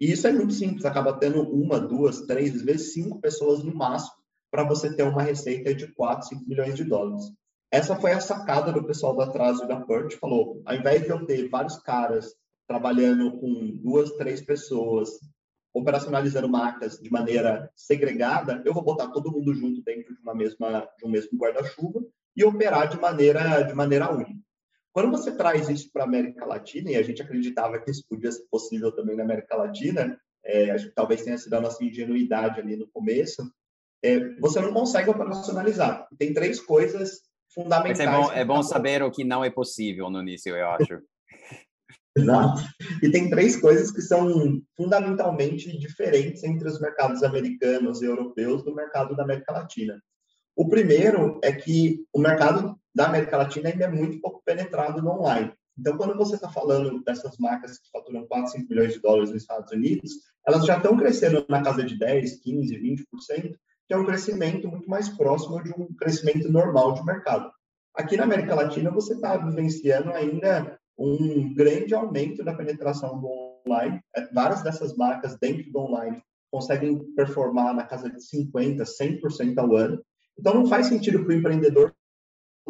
E 0.00 0.12
isso 0.12 0.26
é 0.26 0.32
muito 0.32 0.52
simples, 0.52 0.84
acaba 0.84 1.18
tendo 1.18 1.42
uma, 1.42 1.80
duas, 1.80 2.22
três, 2.22 2.54
às 2.54 2.62
vezes 2.62 2.92
cinco 2.92 3.20
pessoas 3.20 3.64
no 3.64 3.74
máximo 3.74 4.16
para 4.50 4.64
você 4.64 4.94
ter 4.94 5.02
uma 5.02 5.22
receita 5.22 5.74
de 5.74 5.88
4, 5.88 6.28
5 6.28 6.48
milhões 6.48 6.74
de 6.74 6.84
dólares. 6.84 7.24
Essa 7.70 7.96
foi 7.96 8.12
a 8.12 8.20
sacada 8.20 8.72
do 8.72 8.84
pessoal 8.84 9.14
da 9.14 9.30
Trazo 9.30 9.64
e 9.64 9.68
da 9.68 9.80
Perch, 9.80 10.14
falou, 10.14 10.62
ao 10.64 10.74
invés 10.74 11.02
de 11.02 11.10
eu 11.10 11.26
ter 11.26 11.48
vários 11.48 11.76
caras 11.78 12.34
trabalhando 12.66 13.38
com 13.38 13.76
duas, 13.82 14.10
três 14.12 14.40
pessoas, 14.40 15.10
operacionalizando 15.74 16.48
marcas 16.48 16.98
de 16.98 17.10
maneira 17.10 17.70
segregada, 17.76 18.62
eu 18.64 18.72
vou 18.72 18.82
botar 18.82 19.08
todo 19.08 19.30
mundo 19.30 19.54
junto 19.54 19.82
dentro 19.82 20.14
de 20.14 20.20
uma 20.22 20.34
mesma 20.34 20.88
de 20.98 21.06
um 21.06 21.10
mesmo 21.10 21.38
guarda-chuva 21.38 22.00
e 22.34 22.44
operar 22.44 22.88
de 22.88 22.98
maneira 22.98 23.62
de 23.62 23.74
maneira 23.74 24.10
única. 24.12 24.32
Quando 24.98 25.12
você 25.12 25.30
traz 25.30 25.68
isso 25.68 25.92
para 25.92 26.02
a 26.02 26.06
América 26.08 26.44
Latina, 26.44 26.90
e 26.90 26.96
a 26.96 27.02
gente 27.04 27.22
acreditava 27.22 27.78
que 27.78 27.88
isso 27.88 28.02
podia 28.10 28.32
ser 28.32 28.42
possível 28.50 28.90
também 28.90 29.14
na 29.14 29.22
América 29.22 29.54
Latina, 29.54 30.20
é, 30.44 30.72
acho 30.72 30.88
que 30.88 30.92
talvez 30.92 31.22
tenha 31.22 31.38
sido 31.38 31.54
a 31.54 31.60
nossa 31.60 31.84
ingenuidade 31.84 32.58
ali 32.58 32.74
no 32.74 32.88
começo, 32.88 33.48
é, 34.02 34.18
você 34.40 34.60
não 34.60 34.72
consegue 34.72 35.08
operacionalizar. 35.08 36.08
Tem 36.18 36.34
três 36.34 36.58
coisas 36.60 37.20
fundamentais. 37.54 37.96
Mas 37.96 38.08
é 38.08 38.20
bom, 38.20 38.32
é 38.40 38.44
bom 38.44 38.60
saber 38.64 39.00
o 39.04 39.10
que 39.12 39.22
não 39.22 39.44
é 39.44 39.50
possível 39.50 40.10
no 40.10 40.20
início, 40.20 40.56
eu 40.56 40.66
acho. 40.66 41.00
Exato. 42.18 42.60
E 43.00 43.08
tem 43.08 43.30
três 43.30 43.54
coisas 43.54 43.92
que 43.92 44.02
são 44.02 44.60
fundamentalmente 44.76 45.78
diferentes 45.78 46.42
entre 46.42 46.66
os 46.66 46.80
mercados 46.80 47.22
americanos 47.22 48.02
e 48.02 48.06
europeus 48.06 48.64
do 48.64 48.74
mercado 48.74 49.14
da 49.14 49.22
América 49.22 49.52
Latina. 49.52 49.96
O 50.56 50.68
primeiro 50.68 51.38
é 51.44 51.52
que 51.52 52.04
o 52.12 52.18
mercado 52.18 52.76
da 52.98 53.06
América 53.06 53.36
Latina 53.36 53.68
ainda 53.68 53.84
é 53.84 53.88
muito 53.88 54.20
pouco 54.20 54.42
penetrado 54.44 55.00
no 55.00 55.12
online. 55.12 55.52
Então, 55.78 55.96
quando 55.96 56.16
você 56.16 56.34
está 56.34 56.48
falando 56.48 57.00
dessas 57.04 57.38
marcas 57.38 57.78
que 57.78 57.88
faturam 57.92 58.26
4, 58.26 58.50
5 58.50 58.68
milhões 58.68 58.92
de 58.92 59.00
dólares 59.00 59.30
nos 59.30 59.42
Estados 59.42 59.70
Unidos, 59.70 60.10
elas 60.44 60.66
já 60.66 60.76
estão 60.76 60.96
crescendo 60.96 61.46
na 61.48 61.62
casa 61.62 61.84
de 61.84 61.96
10, 61.96 62.40
15, 62.40 62.76
20%, 62.76 63.54
que 63.86 63.94
é 63.94 63.96
um 63.96 64.04
crescimento 64.04 64.66
muito 64.66 64.90
mais 64.90 65.08
próximo 65.10 65.62
de 65.62 65.70
um 65.70 65.94
crescimento 65.94 66.50
normal 66.50 66.94
de 66.94 67.04
mercado. 67.04 67.48
Aqui 67.94 68.16
na 68.16 68.24
América 68.24 68.56
Latina, 68.56 68.90
você 68.90 69.14
está 69.14 69.36
vivenciando 69.36 70.10
ainda 70.10 70.76
um 70.98 71.54
grande 71.54 71.94
aumento 71.94 72.42
da 72.42 72.52
penetração 72.52 73.20
do 73.20 73.28
online. 73.64 74.00
É, 74.16 74.26
várias 74.32 74.60
dessas 74.64 74.96
marcas 74.96 75.38
dentro 75.38 75.70
do 75.70 75.78
online 75.78 76.20
conseguem 76.50 76.98
performar 77.14 77.72
na 77.76 77.84
casa 77.84 78.10
de 78.10 78.18
50%, 78.18 78.82
100% 79.22 79.58
ao 79.58 79.76
ano. 79.76 80.02
Então, 80.36 80.54
não 80.54 80.66
faz 80.66 80.88
sentido 80.88 81.22
para 81.22 81.28
o 81.28 81.36
empreendedor. 81.38 81.94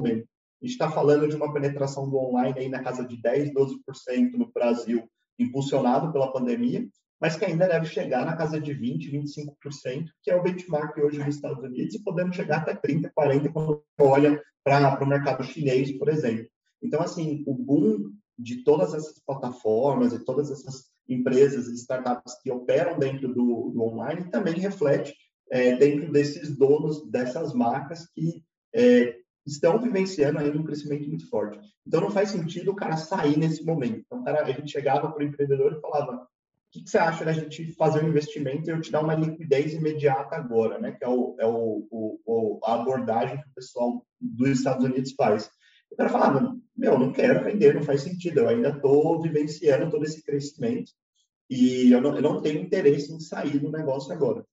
A 0.07 0.67
gente 0.67 0.73
está 0.73 0.91
falando 0.91 1.29
de 1.29 1.37
uma 1.37 1.53
penetração 1.53 2.09
do 2.09 2.17
online 2.17 2.59
aí 2.59 2.69
na 2.69 2.83
casa 2.83 3.05
de 3.05 3.17
10%, 3.17 3.53
12% 3.53 4.33
no 4.33 4.51
Brasil, 4.53 5.09
impulsionado 5.39 6.13
pela 6.13 6.33
pandemia. 6.33 6.87
mas 7.21 7.35
que 7.35 7.45
ainda 7.45 7.67
deve 7.67 7.87
chegar 7.87 8.25
na 8.25 8.37
casa 8.37 8.61
de 8.61 8.73
20%, 8.73 9.11
25%, 9.11 10.07
que 10.23 10.31
é 10.31 10.37
o 10.37 10.43
benchmark 10.43 10.97
hoje 10.99 11.19
nos 11.19 11.35
Estados 11.35 11.63
Unidos, 11.65 11.95
e 11.95 12.03
podemos 12.05 12.37
chegar 12.37 12.59
até 12.59 12.75
30%, 12.75 13.11
40% 13.13 13.53
quando 13.53 13.83
olha 13.99 14.41
para 14.63 15.05
o 15.05 15.09
mercado 15.09 15.43
chinês, 15.43 15.91
por 15.99 16.09
exemplo. 16.09 16.47
Então, 16.81 17.01
assim, 17.01 17.43
o 17.47 17.55
boom 17.55 18.13
de 18.39 18.63
todas 18.63 18.95
essas 18.95 19.21
plataformas 19.27 20.13
e 20.13 20.25
todas 20.25 20.51
essas 20.51 20.85
empresas 21.09 21.67
e 21.69 21.75
startups 21.75 22.41
que 22.41 22.53
operam 22.53 22.99
dentro 22.99 23.29
do, 23.29 23.71
do 23.71 23.83
online 23.83 24.31
também 24.31 24.55
reflete 24.55 25.15
é, 25.51 25.77
dentro 25.77 26.13
desses 26.13 26.57
donos 26.57 27.11
dessas 27.11 27.55
marcas 27.55 28.07
que 28.15 28.45
é, 28.75 29.17
estão 29.49 29.81
vivenciando 29.81 30.39
ainda 30.39 30.59
um 30.59 30.65
crescimento 30.65 31.09
muito 31.09 31.29
forte. 31.29 31.59
Então, 31.87 32.01
não 32.01 32.11
faz 32.11 32.31
sentido 32.31 32.71
o 32.71 32.77
cara 32.77 32.97
sair 32.97 33.39
nesse 33.39 33.65
momento. 33.65 34.03
Então, 34.07 34.23
cara, 34.23 34.43
a 34.43 34.53
gente 34.53 34.71
chegava 34.71 35.11
para 35.11 35.25
o 35.25 35.27
empreendedor 35.27 35.73
e 35.73 35.81
falava, 35.81 36.17
o 36.23 36.71
que, 36.71 36.83
que, 36.83 36.91
você 36.91 36.99
acha 36.99 37.25
da 37.25 37.33
gente 37.33 37.73
fazer 37.73 38.05
um 38.05 38.09
investimento 38.09 38.69
e 38.69 38.73
eu 38.73 38.81
te 38.81 38.93
dar 38.93 39.01
uma 39.01 39.15
liquidez 39.15 39.73
imediata 39.73 40.37
agora, 40.37 40.79
né? 40.79 40.93
Que 40.93 41.05
é, 41.05 41.09
o, 41.09 41.35
é 41.39 41.47
o, 41.47 41.87
o, 41.91 42.61
a 42.63 42.75
abordagem 42.75 43.41
que 43.41 43.49
o 43.49 43.55
pessoal 43.55 44.05
dos 44.21 44.51
Estados 44.51 44.85
Unidos 44.85 45.13
faz. 45.13 45.51
O 45.91 45.97
cara 45.97 46.11
falava, 46.11 46.57
meu, 46.77 46.99
não 46.99 47.13
quero 47.13 47.43
vender, 47.43 47.75
não 47.75 47.83
faz 47.83 48.03
sentido, 48.03 48.41
eu 48.41 48.49
ainda 48.49 48.69
estou 48.69 49.21
vivenciando 49.23 49.91
todo 49.91 50.05
esse 50.05 50.23
crescimento 50.23 50.93
e 51.49 51.91
eu 51.91 52.01
não, 52.01 52.15
eu 52.15 52.23
não 52.23 52.43
tenho 52.43 52.61
interesse 52.61 53.13
em 53.13 53.21
sair 53.21 53.59
do 53.59 53.73
negócio 53.73 54.13
agora. 54.13 54.45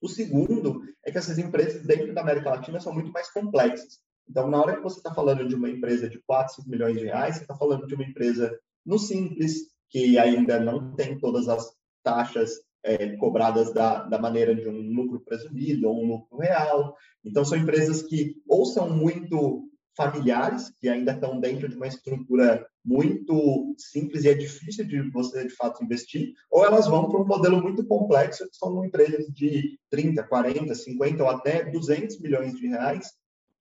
O 0.00 0.08
segundo 0.08 0.82
é 1.04 1.10
que 1.10 1.18
essas 1.18 1.38
empresas 1.38 1.82
dentro 1.82 2.12
da 2.12 2.20
América 2.20 2.50
Latina 2.50 2.80
são 2.80 2.92
muito 2.92 3.10
mais 3.10 3.30
complexas. 3.30 3.98
Então, 4.28 4.48
na 4.48 4.60
hora 4.60 4.76
que 4.76 4.82
você 4.82 4.98
está 4.98 5.14
falando 5.14 5.46
de 5.46 5.54
uma 5.54 5.70
empresa 5.70 6.08
de 6.08 6.20
4, 6.26 6.56
5 6.56 6.68
milhões 6.68 6.98
de 6.98 7.04
reais, 7.04 7.36
você 7.36 7.42
está 7.42 7.56
falando 7.56 7.86
de 7.86 7.94
uma 7.94 8.04
empresa 8.04 8.58
no 8.84 8.98
simples, 8.98 9.68
que 9.88 10.18
ainda 10.18 10.58
não 10.58 10.94
tem 10.94 11.18
todas 11.18 11.48
as 11.48 11.72
taxas 12.02 12.52
é, 12.84 13.16
cobradas 13.16 13.72
da, 13.72 14.04
da 14.04 14.18
maneira 14.18 14.54
de 14.54 14.68
um 14.68 14.92
lucro 14.92 15.20
presumido 15.20 15.88
ou 15.88 16.02
um 16.02 16.06
lucro 16.06 16.38
real. 16.38 16.94
Então, 17.24 17.44
são 17.44 17.58
empresas 17.58 18.02
que 18.02 18.36
ou 18.48 18.64
são 18.64 18.90
muito 18.90 19.68
familiares, 19.96 20.70
que 20.78 20.88
ainda 20.88 21.12
estão 21.12 21.40
dentro 21.40 21.68
de 21.68 21.74
uma 21.74 21.86
estrutura 21.86 22.66
muito 22.84 23.74
simples 23.78 24.24
e 24.24 24.28
é 24.28 24.34
difícil 24.34 24.86
de 24.86 25.10
você, 25.10 25.44
de 25.44 25.54
fato, 25.54 25.82
investir, 25.82 26.34
ou 26.50 26.64
elas 26.64 26.86
vão 26.86 27.08
para 27.08 27.20
um 27.20 27.26
modelo 27.26 27.60
muito 27.62 27.84
complexo, 27.86 28.48
que 28.48 28.56
são 28.56 28.84
empresas 28.84 29.26
de 29.28 29.78
30, 29.90 30.22
40, 30.22 30.74
50 30.74 31.22
ou 31.22 31.30
até 31.30 31.64
200 31.70 32.20
milhões 32.20 32.54
de 32.54 32.68
reais, 32.68 33.12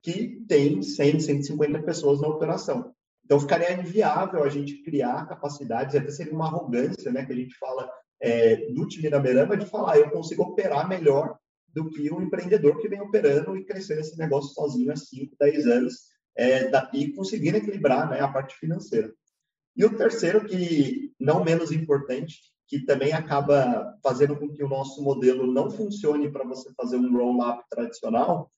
que 0.06 0.46
tem 0.48 0.84
100, 0.84 1.20
150 1.20 1.82
pessoas 1.82 2.22
na 2.22 2.28
operação. 2.28 2.94
Então, 3.26 3.40
ficaria 3.40 3.74
inviável 3.74 4.44
a 4.44 4.50
gente 4.50 4.84
criar 4.84 5.28
capacidades, 5.28 5.96
até 5.96 6.12
seria 6.12 6.32
uma 6.32 6.46
arrogância, 6.46 7.12
né, 7.12 7.26
que 7.26 7.34
a 7.34 7.36
gente 7.36 7.58
fala 7.58 7.90
é, 8.22 8.72
do 8.72 8.88
time 8.88 9.10
da 9.10 9.18
Berama, 9.18 9.58
de 9.58 9.66
falar, 9.66 9.98
eu 9.98 10.12
consigo 10.12 10.44
operar 10.44 10.88
melhor 10.88 11.36
do 11.74 11.90
que 11.90 12.08
o 12.12 12.18
um 12.18 12.22
empreendedor 12.22 12.80
que 12.80 12.88
vem 12.88 13.02
operando 13.02 13.58
e 13.58 13.66
crescendo 13.66 14.02
esse 14.02 14.16
negócio 14.16 14.54
sozinho 14.54 14.92
há 14.92 14.96
5, 14.96 15.36
10 15.40 15.66
anos, 15.66 15.94
é, 16.36 16.70
da, 16.70 16.88
e 16.94 17.12
conseguindo 17.12 17.58
equilibrar 17.58 18.08
né, 18.08 18.20
a 18.20 18.28
parte 18.28 18.56
financeira. 18.58 19.12
E 19.76 19.84
o 19.84 19.98
terceiro, 19.98 20.46
que 20.46 21.12
não 21.20 21.44
menos 21.44 21.72
importante, 21.72 22.38
que 22.68 22.86
também 22.86 23.12
acaba 23.12 23.98
fazendo 24.04 24.36
com 24.36 24.50
que 24.54 24.64
o 24.64 24.70
nosso 24.70 25.02
modelo 25.02 25.52
não 25.52 25.72
funcione 25.72 26.32
para 26.32 26.46
você 26.46 26.72
fazer 26.76 26.98
um 26.98 27.12
roll-up 27.12 27.64
tradicional, 27.72 28.52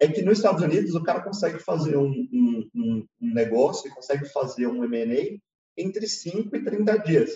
é 0.00 0.08
que 0.08 0.22
nos 0.22 0.38
Estados 0.38 0.62
Unidos 0.62 0.94
o 0.94 1.02
cara 1.02 1.22
consegue 1.22 1.58
fazer 1.58 1.96
um, 1.96 2.10
um, 2.32 2.68
um, 2.74 3.06
negócio, 3.20 3.92
consegue 3.94 4.26
fazer 4.26 4.66
um 4.66 4.84
M&A 4.84 5.38
entre 5.76 6.06
5 6.06 6.54
e 6.56 6.64
30 6.64 6.98
dias. 6.98 7.30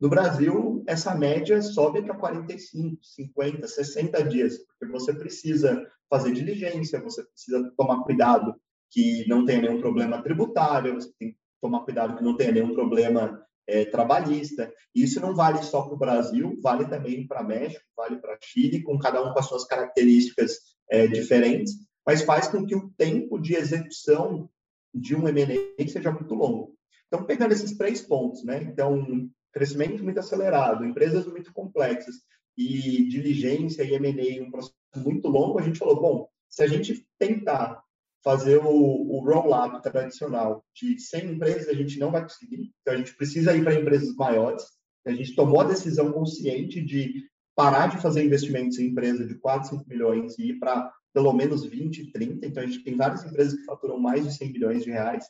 No 0.00 0.08
Brasil, 0.08 0.82
essa 0.86 1.14
média 1.14 1.60
sobe 1.62 2.02
para 2.02 2.16
45, 2.16 2.98
50, 3.02 3.66
60 3.66 4.24
dias, 4.24 4.58
porque 4.58 4.92
você 4.92 5.12
precisa 5.14 5.86
fazer 6.10 6.32
diligência, 6.32 7.00
você 7.00 7.22
precisa 7.24 7.72
tomar 7.76 8.02
cuidado 8.02 8.54
que 8.90 9.26
não 9.28 9.44
tenha 9.44 9.62
nenhum 9.62 9.80
problema 9.80 10.22
tributário, 10.22 10.94
você 10.94 11.12
tem 11.18 11.32
que 11.32 11.38
tomar 11.60 11.80
cuidado 11.80 12.16
que 12.16 12.24
não 12.24 12.36
tenha 12.36 12.52
nenhum 12.52 12.74
problema 12.74 13.44
é, 13.66 13.84
trabalhista. 13.84 14.72
Isso 14.94 15.20
não 15.20 15.34
vale 15.34 15.62
só 15.62 15.82
para 15.82 15.94
o 15.94 15.98
Brasil, 15.98 16.58
vale 16.62 16.86
também 16.86 17.26
para 17.26 17.42
México, 17.42 17.84
vale 17.96 18.16
para 18.16 18.38
Chile, 18.40 18.82
com 18.82 18.98
cada 18.98 19.22
um 19.22 19.32
com 19.32 19.38
as 19.38 19.46
suas 19.46 19.64
características 19.64 20.73
é, 20.90 21.06
diferentes, 21.06 21.74
mas 22.06 22.22
faz 22.22 22.48
com 22.48 22.64
que 22.64 22.74
o 22.74 22.90
tempo 22.96 23.38
de 23.38 23.54
execução 23.54 24.48
de 24.94 25.16
um 25.16 25.26
M&A 25.26 25.88
seja 25.88 26.12
muito 26.12 26.34
longo. 26.34 26.74
Então, 27.06 27.24
pegando 27.24 27.52
esses 27.52 27.76
três 27.76 28.00
pontos, 28.00 28.44
né? 28.44 28.62
Então, 28.62 29.28
crescimento 29.52 30.02
muito 30.02 30.18
acelerado, 30.20 30.84
empresas 30.84 31.26
muito 31.26 31.52
complexas 31.52 32.16
e 32.56 33.08
diligência 33.08 33.82
e 33.82 33.94
M&A 33.94 34.42
um 34.42 34.50
processo 34.50 34.74
muito 34.96 35.28
longo, 35.28 35.58
a 35.58 35.62
gente 35.62 35.78
falou, 35.78 36.00
bom, 36.00 36.28
se 36.48 36.62
a 36.62 36.66
gente 36.66 37.06
tentar 37.18 37.82
fazer 38.22 38.58
o, 38.58 38.70
o 38.70 39.20
roll-up 39.20 39.82
tradicional 39.82 40.64
de 40.74 40.98
100 40.98 41.32
empresas, 41.32 41.68
a 41.68 41.74
gente 41.74 41.98
não 41.98 42.10
vai 42.10 42.22
conseguir. 42.22 42.72
Então, 42.80 42.94
a 42.94 42.96
gente 42.96 43.14
precisa 43.14 43.54
ir 43.54 43.62
para 43.62 43.74
empresas 43.74 44.14
maiores. 44.16 44.64
A 45.06 45.12
gente 45.12 45.34
tomou 45.34 45.60
a 45.60 45.64
decisão 45.64 46.10
consciente 46.10 46.82
de 46.82 47.28
parar 47.54 47.88
de 47.88 47.98
fazer 47.98 48.24
investimentos 48.24 48.78
em 48.78 48.86
empresas 48.86 49.28
de 49.28 49.34
4, 49.36 49.70
5 49.70 49.84
milhões 49.88 50.38
e 50.38 50.50
ir 50.50 50.58
para 50.58 50.92
pelo 51.12 51.32
menos 51.32 51.64
20, 51.64 52.10
30. 52.10 52.46
Então, 52.46 52.62
a 52.62 52.66
gente 52.66 52.82
tem 52.82 52.96
várias 52.96 53.24
empresas 53.24 53.54
que 53.54 53.64
faturam 53.64 53.98
mais 53.98 54.24
de 54.24 54.34
100 54.34 54.52
milhões 54.52 54.82
de 54.82 54.90
reais. 54.90 55.24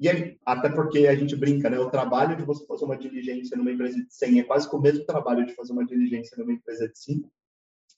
E 0.00 0.08
aí, 0.08 0.38
até 0.46 0.68
porque 0.68 1.08
a 1.08 1.16
gente 1.16 1.34
brinca, 1.34 1.68
né? 1.68 1.78
O 1.80 1.90
trabalho 1.90 2.36
de 2.36 2.44
você 2.44 2.64
fazer 2.66 2.84
uma 2.84 2.96
diligência 2.96 3.56
numa 3.56 3.72
empresa 3.72 3.96
de 3.96 4.14
100 4.14 4.40
é 4.40 4.44
quase 4.44 4.68
o 4.72 4.78
mesmo 4.78 5.04
trabalho 5.04 5.44
de 5.44 5.54
fazer 5.54 5.72
uma 5.72 5.84
diligência 5.84 6.36
numa 6.38 6.52
empresa 6.52 6.88
de 6.88 6.96
5. 6.96 7.28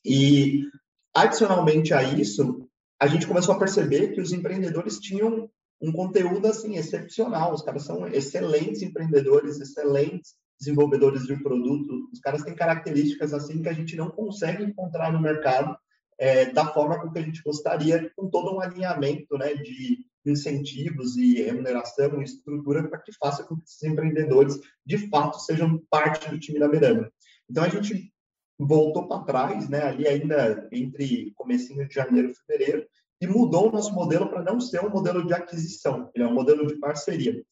E, 0.02 0.66
adicionalmente 1.14 1.92
a 1.92 2.02
isso, 2.02 2.66
a 2.98 3.06
gente 3.06 3.26
começou 3.26 3.54
a 3.54 3.58
perceber 3.58 4.14
que 4.14 4.20
os 4.20 4.32
empreendedores 4.32 4.98
tinham 4.98 5.50
um 5.78 5.92
conteúdo 5.92 6.46
assim 6.46 6.76
excepcional. 6.76 7.52
Os 7.52 7.60
caras 7.60 7.82
são 7.82 8.06
excelentes 8.08 8.80
empreendedores, 8.80 9.60
excelentes 9.60 10.34
desenvolvedores 10.60 11.26
de 11.26 11.42
produto, 11.42 12.08
os 12.12 12.20
caras 12.20 12.42
têm 12.42 12.54
características 12.54 13.32
assim 13.32 13.62
que 13.62 13.68
a 13.68 13.72
gente 13.72 13.96
não 13.96 14.10
consegue 14.10 14.62
encontrar 14.62 15.12
no 15.12 15.20
mercado 15.20 15.76
é, 16.18 16.46
da 16.46 16.66
forma 16.66 17.00
com 17.00 17.10
que 17.10 17.18
a 17.18 17.22
gente 17.22 17.42
gostaria, 17.42 18.12
com 18.14 18.28
todo 18.28 18.54
um 18.54 18.60
alinhamento 18.60 19.38
né, 19.38 19.54
de 19.54 20.04
incentivos 20.26 21.16
e 21.16 21.42
remuneração 21.42 22.20
e 22.20 22.24
estrutura 22.24 22.86
para 22.86 22.98
que 22.98 23.10
faça 23.18 23.42
com 23.42 23.56
que 23.56 23.64
esses 23.64 23.82
empreendedores, 23.82 24.60
de 24.84 25.08
fato, 25.08 25.40
sejam 25.40 25.82
parte 25.90 26.28
do 26.28 26.38
time 26.38 26.58
da 26.58 26.68
Miranda. 26.68 27.10
Então, 27.48 27.64
a 27.64 27.68
gente 27.70 28.12
voltou 28.58 29.08
para 29.08 29.24
trás, 29.24 29.68
né, 29.70 29.82
ali 29.82 30.06
ainda 30.06 30.68
entre 30.70 31.32
comecinho 31.34 31.88
de 31.88 31.94
janeiro 31.94 32.30
e 32.30 32.34
fevereiro, 32.34 32.86
e 33.18 33.26
mudou 33.26 33.68
o 33.68 33.72
nosso 33.72 33.94
modelo 33.94 34.28
para 34.28 34.42
não 34.42 34.60
ser 34.60 34.84
um 34.84 34.90
modelo 34.90 35.26
de 35.26 35.32
aquisição, 35.32 36.10
ele 36.14 36.24
é 36.24 36.26
um 36.26 36.34
modelo 36.34 36.66
de 36.66 36.78
parceria. 36.78 37.42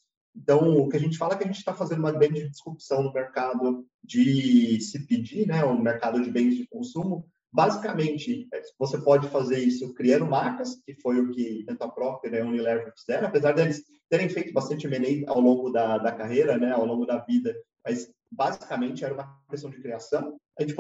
Então, 0.40 0.78
o 0.78 0.88
que 0.88 0.96
a 0.96 1.00
gente 1.00 1.18
fala 1.18 1.34
é 1.34 1.36
que 1.36 1.44
a 1.44 1.46
gente 1.46 1.58
está 1.58 1.74
fazendo 1.74 1.98
uma 1.98 2.12
grande 2.12 2.48
disrupção 2.48 3.02
no 3.02 3.12
mercado 3.12 3.84
de 4.04 4.80
CPG, 4.80 5.46
né, 5.46 5.64
o 5.64 5.78
mercado 5.78 6.22
de 6.22 6.30
bens 6.30 6.56
de 6.56 6.66
consumo. 6.68 7.26
Basicamente, 7.52 8.46
é, 8.54 8.62
você 8.78 8.98
pode 8.98 9.28
fazer 9.28 9.58
isso 9.58 9.92
criando 9.94 10.26
marcas, 10.26 10.80
que 10.86 10.94
foi 11.00 11.18
o 11.18 11.30
que 11.30 11.64
tanto 11.66 11.82
a 11.82 11.88
Procter 11.88 12.32
e 12.32 12.40
a 12.40 12.44
Unilever 12.44 12.92
fizeram, 12.96 13.26
apesar 13.26 13.52
deles 13.52 13.82
terem 14.08 14.28
feito 14.28 14.52
bastante 14.52 14.86
M&A 14.86 15.30
ao 15.30 15.40
longo 15.40 15.70
da, 15.70 15.98
da 15.98 16.12
carreira, 16.12 16.56
né, 16.56 16.70
ao 16.70 16.86
longo 16.86 17.04
da 17.04 17.18
vida, 17.18 17.54
mas 17.84 18.10
basicamente 18.30 19.04
era 19.04 19.14
uma 19.14 19.38
questão 19.50 19.70
de 19.70 19.80
criação. 19.80 20.38
A 20.58 20.62
gente 20.62 20.74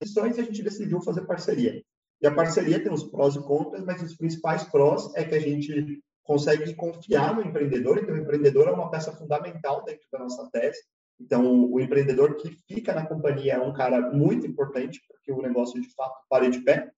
decisões 0.00 0.36
e 0.36 0.40
a 0.40 0.44
gente 0.44 0.62
decidiu 0.62 1.00
fazer 1.00 1.22
parceria. 1.22 1.82
E 2.20 2.26
a 2.26 2.34
parceria 2.34 2.82
tem 2.82 2.92
os 2.92 3.04
prós 3.04 3.34
e 3.36 3.42
contras, 3.42 3.84
mas 3.84 4.02
os 4.02 4.16
principais 4.16 4.64
prós 4.64 5.12
é 5.14 5.24
que 5.24 5.34
a 5.34 5.40
gente 5.40 6.02
consegue 6.22 6.74
confiar 6.74 7.34
no 7.34 7.42
empreendedor, 7.42 7.98
então 7.98 8.14
o 8.14 8.18
empreendedor 8.18 8.68
é 8.68 8.72
uma 8.72 8.90
peça 8.90 9.12
fundamental 9.12 9.84
dentro 9.84 10.06
da 10.12 10.18
nossa 10.18 10.48
tese. 10.50 10.80
Então, 11.20 11.70
o 11.70 11.80
empreendedor 11.80 12.36
que 12.36 12.50
fica 12.66 12.92
na 12.94 13.06
companhia 13.06 13.54
é 13.54 13.60
um 13.60 13.72
cara 13.72 14.10
muito 14.10 14.46
importante 14.46 15.00
para 15.06 15.18
que 15.22 15.32
o 15.32 15.42
negócio 15.42 15.80
de 15.80 15.88
fato 15.94 16.20
pare 16.28 16.50
de 16.50 16.60
pé. 16.60 16.90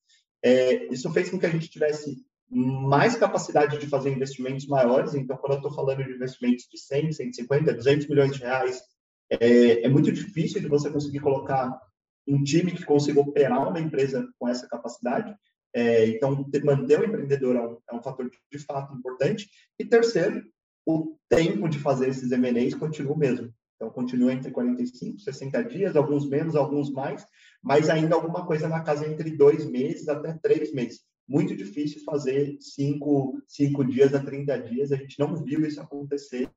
É, 0.43 0.87
isso 0.93 1.13
fez 1.13 1.31
com 1.31 1.39
que 1.39 1.47
a 1.47 1.51
gente 1.51 1.69
tivesse 1.69 2.25
mais 2.51 3.17
capacidade 3.17 3.79
de 3.79 3.87
fazer 3.87 4.11
investimentos 4.11 4.67
maiores. 4.67 5.15
Então, 5.15 5.37
quando 5.37 5.53
eu 5.53 5.59
estou 5.59 5.75
falando 5.75 6.05
de 6.05 6.13
investimentos 6.13 6.67
de 6.71 6.79
100, 6.79 7.13
150, 7.13 7.75
200 7.75 8.07
milhões 8.09 8.33
de 8.33 8.41
reais, 8.41 8.83
é, 9.31 9.85
é 9.85 9.89
muito 9.89 10.13
difícil 10.13 10.61
de 10.61 10.69
você 10.69 10.91
conseguir 10.91 11.21
colocar 11.21 11.79
um 12.27 12.43
time 12.43 12.73
que 12.73 12.85
consiga 12.85 13.21
operar 13.21 13.69
uma 13.69 13.81
empresa 13.81 14.27
com 14.39 14.49
essa 14.49 14.67
capacidade. 14.67 15.35
É, 15.75 16.07
então, 16.07 16.49
manter 16.63 17.01
o 17.01 17.05
empreendedor 17.05 17.57
é 17.57 17.61
um, 17.61 17.79
é 17.91 17.95
um, 17.95 18.03
fator 18.03 18.31
de 18.51 18.59
fato 18.59 18.95
importante. 18.95 19.49
E 19.79 19.85
terceiro, 19.85 20.45
o 20.87 21.17
tempo 21.29 21.69
de 21.69 21.79
fazer 21.79 22.09
esses 22.09 22.31
M&As 22.31 22.75
continua 22.75 23.15
o 23.15 23.19
mesmo. 23.19 23.53
Então, 23.77 23.91
continua 23.91 24.33
entre 24.33 24.53
45 24.53 25.19
e 25.19 25.21
60 25.21 25.65
dias, 25.65 25.97
alguns 25.97 26.29
menos, 26.29 26.55
alguns 26.55 26.93
mais, 26.93 27.27
mas 27.63 27.91
ainda 27.91 28.15
alguma 28.15 28.47
coisa 28.47 28.69
na 28.69 28.81
casa 28.81 29.07
entre 29.07 29.37
dois 29.37 29.67
meses 29.67 30.09
até 30.09 30.33
três 30.35 30.73
meses. 30.73 31.01
Muito 31.27 31.57
difícil 31.57 32.05
fazer 32.05 32.57
cinco, 32.61 33.43
cinco 33.49 33.85
dias 33.85 34.15
a 34.15 34.21
30 34.21 34.59
dias, 34.61 34.93
a 34.93 34.97
gente 34.97 35.19
não 35.19 35.35
viu 35.43 35.67
isso 35.67 35.81
acontecer 35.81 36.49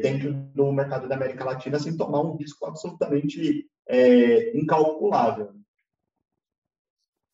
dentro 0.00 0.32
do 0.54 0.70
mercado 0.70 1.08
da 1.08 1.16
América 1.16 1.44
Latina 1.44 1.78
sem 1.78 1.96
tomar 1.96 2.20
um 2.20 2.36
risco 2.36 2.66
absolutamente 2.66 3.66
é, 3.88 4.56
incalculável. 4.56 5.52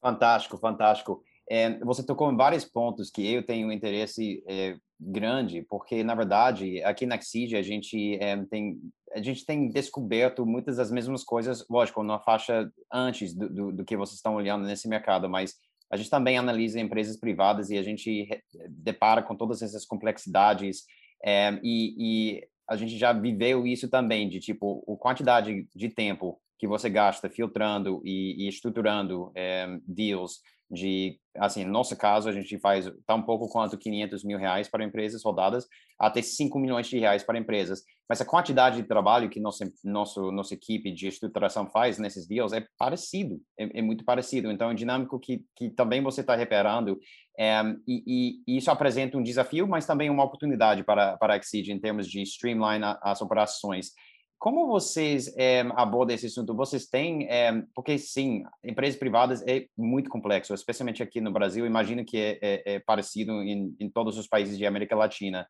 Fantástico, 0.01 0.59
fantástico. 0.59 1.23
É, 1.51 1.79
você 1.81 2.05
tocou 2.05 2.31
em 2.31 2.37
vários 2.37 2.65
pontos 2.65 3.11
que 3.11 3.27
eu 3.27 3.43
tenho 3.45 3.73
interesse 3.73 4.43
é, 4.47 4.77
grande, 5.01 5.63
porque 5.63 6.05
na 6.05 6.15
verdade 6.15 6.83
aqui 6.83 7.07
na 7.07 7.21
Xige 7.21 7.57
a 7.57 7.63
gente 7.63 8.17
é, 8.21 8.37
tem 8.47 8.79
a 9.15 9.23
gente 9.23 9.47
tem 9.47 9.71
descoberto 9.71 10.45
muitas 10.45 10.77
das 10.77 10.91
mesmas 10.91 11.25
coisas, 11.25 11.65
lógico, 11.71 12.03
na 12.03 12.19
faixa 12.19 12.71
antes 12.93 13.35
do, 13.35 13.49
do, 13.49 13.73
do, 13.73 13.85
que 13.85 13.97
vocês 13.97 14.17
estão 14.17 14.35
olhando 14.35 14.67
nesse 14.67 14.87
mercado, 14.87 15.31
mas 15.31 15.55
a 15.91 15.97
gente 15.97 16.11
também 16.11 16.37
analisa 16.37 16.79
empresas 16.79 17.17
privadas 17.17 17.71
e 17.71 17.79
a 17.79 17.83
gente 17.83 18.29
depara 18.69 19.23
com 19.23 19.35
todas 19.35 19.63
essas 19.63 19.87
complexidades 19.87 20.85
é, 21.25 21.59
e, 21.63 21.95
e, 22.37 22.49
a 22.69 22.77
gente 22.77 22.99
já 22.99 23.15
viveu 23.15 23.67
isso 23.67 23.89
também 23.89 24.29
de 24.29 24.41
tipo 24.41 24.85
a 24.87 25.03
quantidade 25.03 25.67
de 25.75 25.89
tempo 25.89 26.39
que 26.59 26.67
você 26.67 26.91
gasta 26.91 27.31
filtrando 27.31 28.01
e, 28.05 28.45
e 28.45 28.49
estruturando 28.49 29.31
é, 29.35 29.79
deals 29.87 30.41
de, 30.71 31.19
assim, 31.37 31.65
no 31.65 31.73
nosso 31.73 31.97
caso, 31.97 32.29
a 32.29 32.33
gente 32.33 32.59
faz 32.59 32.91
tão 33.07 33.23
pouco 33.23 33.49
quanto 33.49 33.79
500 33.79 34.23
mil 34.23 34.39
reais 34.39 34.69
para 34.69 34.85
empresas 34.85 35.25
rodadas, 35.25 35.67
até 35.99 36.21
5 36.21 36.59
milhões 36.59 36.87
de 36.87 36.99
reais 36.99 37.23
para 37.23 37.39
empresas. 37.39 37.83
Mas 38.07 38.21
a 38.21 38.25
quantidade 38.25 38.77
de 38.77 38.87
trabalho 38.87 39.31
que 39.31 39.41
nossa, 39.41 39.71
nosso, 39.83 40.31
nossa 40.31 40.55
equipe 40.55 40.91
de 40.91 41.09
estruturação 41.09 41.67
faz 41.67 41.99
nesses 41.99 42.27
deals 42.27 42.53
é 42.53 42.67
parecido, 42.79 43.41
é, 43.59 43.79
é 43.79 43.83
muito 43.83 44.05
parecido. 44.05 44.51
Então, 44.51 44.69
é 44.69 44.73
um 44.73 44.77
dinâmico 44.77 45.19
que, 45.19 45.43
que 45.57 45.71
também 45.71 46.03
você 46.03 46.21
está 46.21 46.37
reparando, 46.37 46.99
é, 47.39 47.63
e, 47.87 48.43
e, 48.47 48.59
isso 48.59 48.71
apresenta 48.71 49.17
um 49.17 49.23
desafio, 49.23 49.67
mas 49.67 49.87
também 49.87 50.11
uma 50.11 50.25
oportunidade 50.25 50.85
para, 50.85 51.17
para 51.17 51.35
a 51.35 51.37
Exceed 51.39 51.69
em 51.69 51.79
termos 51.79 52.07
de 52.07 52.21
streamline 52.23 52.85
as 53.01 53.23
operações. 53.23 53.93
Como 54.39 54.69
vocês 54.69 55.37
é, 55.37 55.61
abordam 55.75 56.15
esse 56.15 56.27
assunto? 56.27 56.55
Vocês 56.55 56.87
têm, 56.87 57.27
é, 57.29 57.63
porque 57.75 57.99
sim, 57.99 58.45
empresas 58.63 58.99
privadas 58.99 59.43
é 59.47 59.67
muito 59.77 60.09
complexo, 60.09 60.55
especialmente 60.55 61.03
aqui 61.03 61.21
no 61.21 61.33
Brasil. 61.33 61.67
Imagino 61.67 62.05
que 62.05 62.17
é, 62.17 62.39
é, 62.41 62.75
é 62.75 62.79
parecido 62.79 63.33
em, 63.43 63.75
em, 63.81 63.91
todos 63.91 64.17
os 64.17 64.29
países 64.29 64.57
de 64.57 64.65
América 64.65 64.95
Latina. 64.95 65.49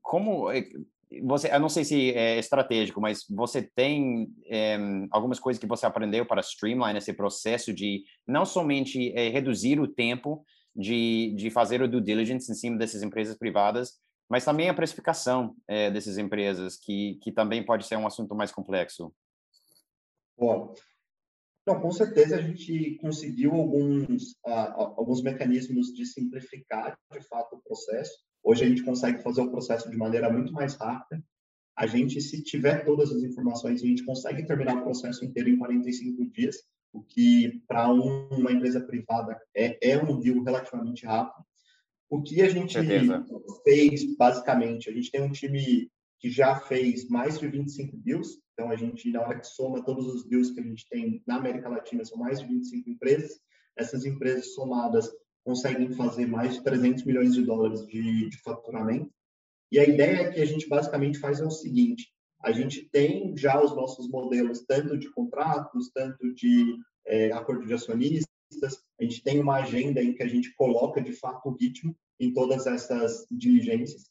como 0.00 0.46
você, 1.22 1.54
eu 1.54 1.60
não 1.60 1.68
sei 1.68 1.84
se 1.84 2.12
é 2.12 2.38
estratégico, 2.38 3.00
mas 3.00 3.24
você 3.28 3.62
tem 3.62 4.26
algumas 5.10 5.38
coisas 5.38 5.60
que 5.60 5.66
você 5.66 5.84
aprendeu 5.84 6.24
para 6.24 6.40
streamline 6.40 6.98
esse 6.98 7.12
processo 7.12 7.72
de 7.72 8.02
não 8.26 8.46
somente 8.46 9.10
reduzir 9.30 9.78
o 9.78 9.86
tempo 9.86 10.42
de, 10.74 11.34
de 11.36 11.50
fazer 11.50 11.82
o 11.82 11.88
due 11.88 12.00
diligence 12.00 12.50
em 12.50 12.54
cima 12.54 12.78
dessas 12.78 13.02
empresas 13.02 13.36
privadas, 13.36 13.92
mas 14.34 14.44
também 14.44 14.68
a 14.68 14.74
precificação 14.74 15.54
é, 15.68 15.92
dessas 15.92 16.18
empresas, 16.18 16.76
que, 16.76 17.20
que 17.22 17.30
também 17.30 17.64
pode 17.64 17.86
ser 17.86 17.94
um 17.94 18.04
assunto 18.04 18.34
mais 18.34 18.50
complexo. 18.50 19.14
Bom, 20.36 20.74
não, 21.64 21.80
com 21.80 21.92
certeza 21.92 22.34
a 22.34 22.42
gente 22.42 22.98
conseguiu 23.00 23.52
alguns, 23.52 24.32
uh, 24.44 24.96
alguns 24.96 25.22
mecanismos 25.22 25.94
de 25.94 26.04
simplificar, 26.04 26.98
de 27.12 27.20
fato, 27.28 27.54
o 27.54 27.62
processo. 27.62 28.12
Hoje 28.42 28.64
a 28.64 28.68
gente 28.68 28.82
consegue 28.82 29.22
fazer 29.22 29.40
o 29.40 29.52
processo 29.52 29.88
de 29.88 29.96
maneira 29.96 30.28
muito 30.28 30.52
mais 30.52 30.74
rápida. 30.74 31.22
A 31.76 31.86
gente, 31.86 32.20
se 32.20 32.42
tiver 32.42 32.84
todas 32.84 33.12
as 33.12 33.22
informações, 33.22 33.84
a 33.84 33.86
gente 33.86 34.04
consegue 34.04 34.44
terminar 34.44 34.78
o 34.78 34.82
processo 34.82 35.24
inteiro 35.24 35.48
em 35.48 35.58
45 35.58 36.28
dias, 36.32 36.56
o 36.92 37.04
que 37.04 37.62
para 37.68 37.88
um, 37.88 38.26
uma 38.30 38.50
empresa 38.50 38.80
privada 38.80 39.40
é, 39.54 39.92
é 39.92 39.96
um 39.96 40.18
deal 40.18 40.42
relativamente 40.42 41.06
rápido. 41.06 41.46
O 42.14 42.22
que 42.22 42.40
a 42.42 42.48
gente 42.48 42.78
fez, 43.64 44.16
basicamente, 44.16 44.88
a 44.88 44.92
gente 44.92 45.10
tem 45.10 45.20
um 45.20 45.32
time 45.32 45.90
que 46.20 46.30
já 46.30 46.54
fez 46.60 47.08
mais 47.08 47.40
de 47.40 47.48
25 47.48 47.96
deals, 47.96 48.38
então 48.52 48.70
a 48.70 48.76
gente, 48.76 49.10
na 49.10 49.20
hora 49.20 49.40
que 49.40 49.48
soma 49.48 49.84
todos 49.84 50.06
os 50.06 50.24
deals 50.24 50.52
que 50.52 50.60
a 50.60 50.62
gente 50.62 50.88
tem 50.88 51.20
na 51.26 51.38
América 51.38 51.68
Latina, 51.68 52.04
são 52.04 52.16
mais 52.16 52.38
de 52.38 52.46
25 52.46 52.88
empresas, 52.88 53.40
essas 53.76 54.04
empresas 54.04 54.54
somadas 54.54 55.10
conseguem 55.42 55.90
fazer 55.90 56.26
mais 56.26 56.54
de 56.54 56.62
300 56.62 57.02
milhões 57.02 57.34
de 57.34 57.42
dólares 57.42 57.84
de, 57.84 58.28
de 58.28 58.38
faturamento, 58.44 59.10
e 59.72 59.80
a 59.80 59.84
ideia 59.84 60.30
que 60.30 60.40
a 60.40 60.46
gente 60.46 60.68
basicamente 60.68 61.18
faz 61.18 61.40
é 61.40 61.44
o 61.44 61.50
seguinte, 61.50 62.12
a 62.44 62.52
gente 62.52 62.88
tem 62.90 63.36
já 63.36 63.60
os 63.60 63.74
nossos 63.74 64.08
modelos, 64.08 64.64
tanto 64.64 64.96
de 64.96 65.10
contratos, 65.10 65.90
tanto 65.92 66.32
de 66.32 66.78
é, 67.08 67.32
acordo 67.32 67.66
de 67.66 67.74
acionistas, 67.74 68.24
a 69.00 69.02
gente 69.02 69.20
tem 69.20 69.40
uma 69.40 69.56
agenda 69.56 70.00
em 70.00 70.14
que 70.14 70.22
a 70.22 70.28
gente 70.28 70.54
coloca 70.54 71.02
de 71.02 71.10
fato 71.10 71.48
o 71.48 71.56
ritmo 71.56 71.92
em 72.18 72.32
todas 72.32 72.66
essas 72.66 73.26
diligências. 73.30 74.04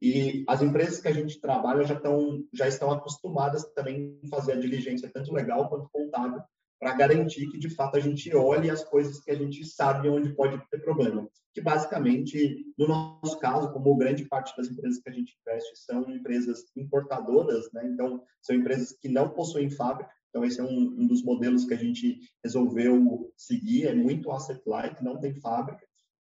E 0.00 0.44
as 0.46 0.62
empresas 0.62 1.00
que 1.00 1.08
a 1.08 1.12
gente 1.12 1.40
trabalha 1.40 1.84
já 1.84 1.94
estão 1.94 2.44
já 2.52 2.68
estão 2.68 2.90
acostumadas 2.90 3.64
também 3.74 4.18
a 4.24 4.28
fazer 4.28 4.52
a 4.52 4.60
diligência 4.60 5.10
tanto 5.12 5.32
legal 5.32 5.68
quanto 5.68 5.90
contábil 5.90 6.40
para 6.78 6.94
garantir 6.94 7.50
que 7.50 7.58
de 7.58 7.68
fato 7.70 7.96
a 7.96 8.00
gente 8.00 8.32
olhe 8.36 8.70
as 8.70 8.84
coisas 8.84 9.18
que 9.18 9.32
a 9.32 9.34
gente 9.34 9.64
sabe 9.64 10.08
onde 10.08 10.32
pode 10.34 10.62
ter 10.70 10.78
problema. 10.78 11.28
Que 11.52 11.60
basicamente, 11.60 12.64
no 12.78 12.86
nosso 12.86 13.36
caso, 13.40 13.72
como 13.72 13.96
grande 13.96 14.24
parte 14.26 14.56
das 14.56 14.68
empresas 14.68 15.00
que 15.02 15.08
a 15.08 15.12
gente 15.12 15.36
investe 15.40 15.76
são 15.84 16.08
empresas 16.08 16.64
importadoras, 16.76 17.68
né? 17.72 17.84
Então 17.86 18.22
são 18.40 18.54
empresas 18.54 18.92
que 18.92 19.08
não 19.08 19.30
possuem 19.30 19.68
fábrica, 19.68 20.08
então, 20.30 20.44
esse 20.44 20.60
é 20.60 20.62
um, 20.62 20.94
um, 21.00 21.06
dos 21.06 21.22
modelos 21.22 21.64
que 21.64 21.74
a 21.74 21.78
gente 21.78 22.20
resolveu 22.44 23.32
seguir, 23.36 23.86
é 23.86 23.94
muito 23.94 24.30
asset 24.30 24.60
light, 24.66 25.02
não 25.02 25.18
tem 25.18 25.34
fábrica. 25.34 25.87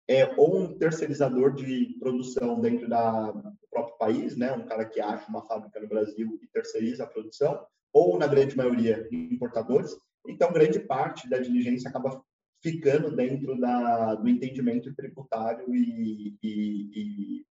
É, 0.08 0.32
ou 0.36 0.56
um 0.56 0.78
terceirizador 0.78 1.54
de 1.54 1.96
produção 1.98 2.60
dentro 2.60 2.88
da, 2.88 3.32
do 3.32 3.68
próprio 3.70 3.98
país, 3.98 4.36
né? 4.36 4.52
um 4.52 4.64
cara 4.64 4.84
que 4.84 5.00
acha 5.00 5.28
uma 5.28 5.44
fábrica 5.46 5.80
no 5.80 5.88
Brasil 5.88 6.38
e 6.40 6.46
terceiriza 6.46 7.02
a 7.02 7.08
produção, 7.08 7.66
ou, 7.92 8.18
na 8.18 8.26
grande 8.26 8.56
maioria, 8.56 9.08
importadores. 9.10 9.96
Então, 10.28 10.52
grande 10.52 10.78
parte 10.78 11.28
da 11.28 11.38
diligência 11.38 11.88
acaba 11.88 12.22
ficando 12.62 13.14
dentro 13.14 13.58
da, 13.58 14.14
do 14.14 14.28
entendimento 14.28 14.94
tributário 14.94 15.74
e, 15.74 16.36
e, 16.42 16.90
e, 16.94 17.44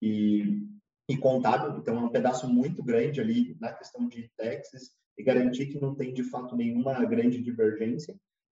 e, 0.00 0.68
e 1.10 1.16
contábil. 1.18 1.78
Então, 1.78 1.96
é 1.96 2.00
um 2.00 2.08
pedaço 2.08 2.48
muito 2.48 2.82
grande 2.82 3.20
ali 3.20 3.56
na 3.60 3.72
questão 3.72 4.08
de 4.08 4.30
taxes 4.36 4.92
e 5.18 5.22
garantir 5.22 5.66
que 5.66 5.80
não 5.80 5.94
tem, 5.94 6.12
de 6.12 6.24
fato, 6.24 6.56
nenhuma 6.56 7.04
grande 7.04 7.40
divergência. 7.42 8.14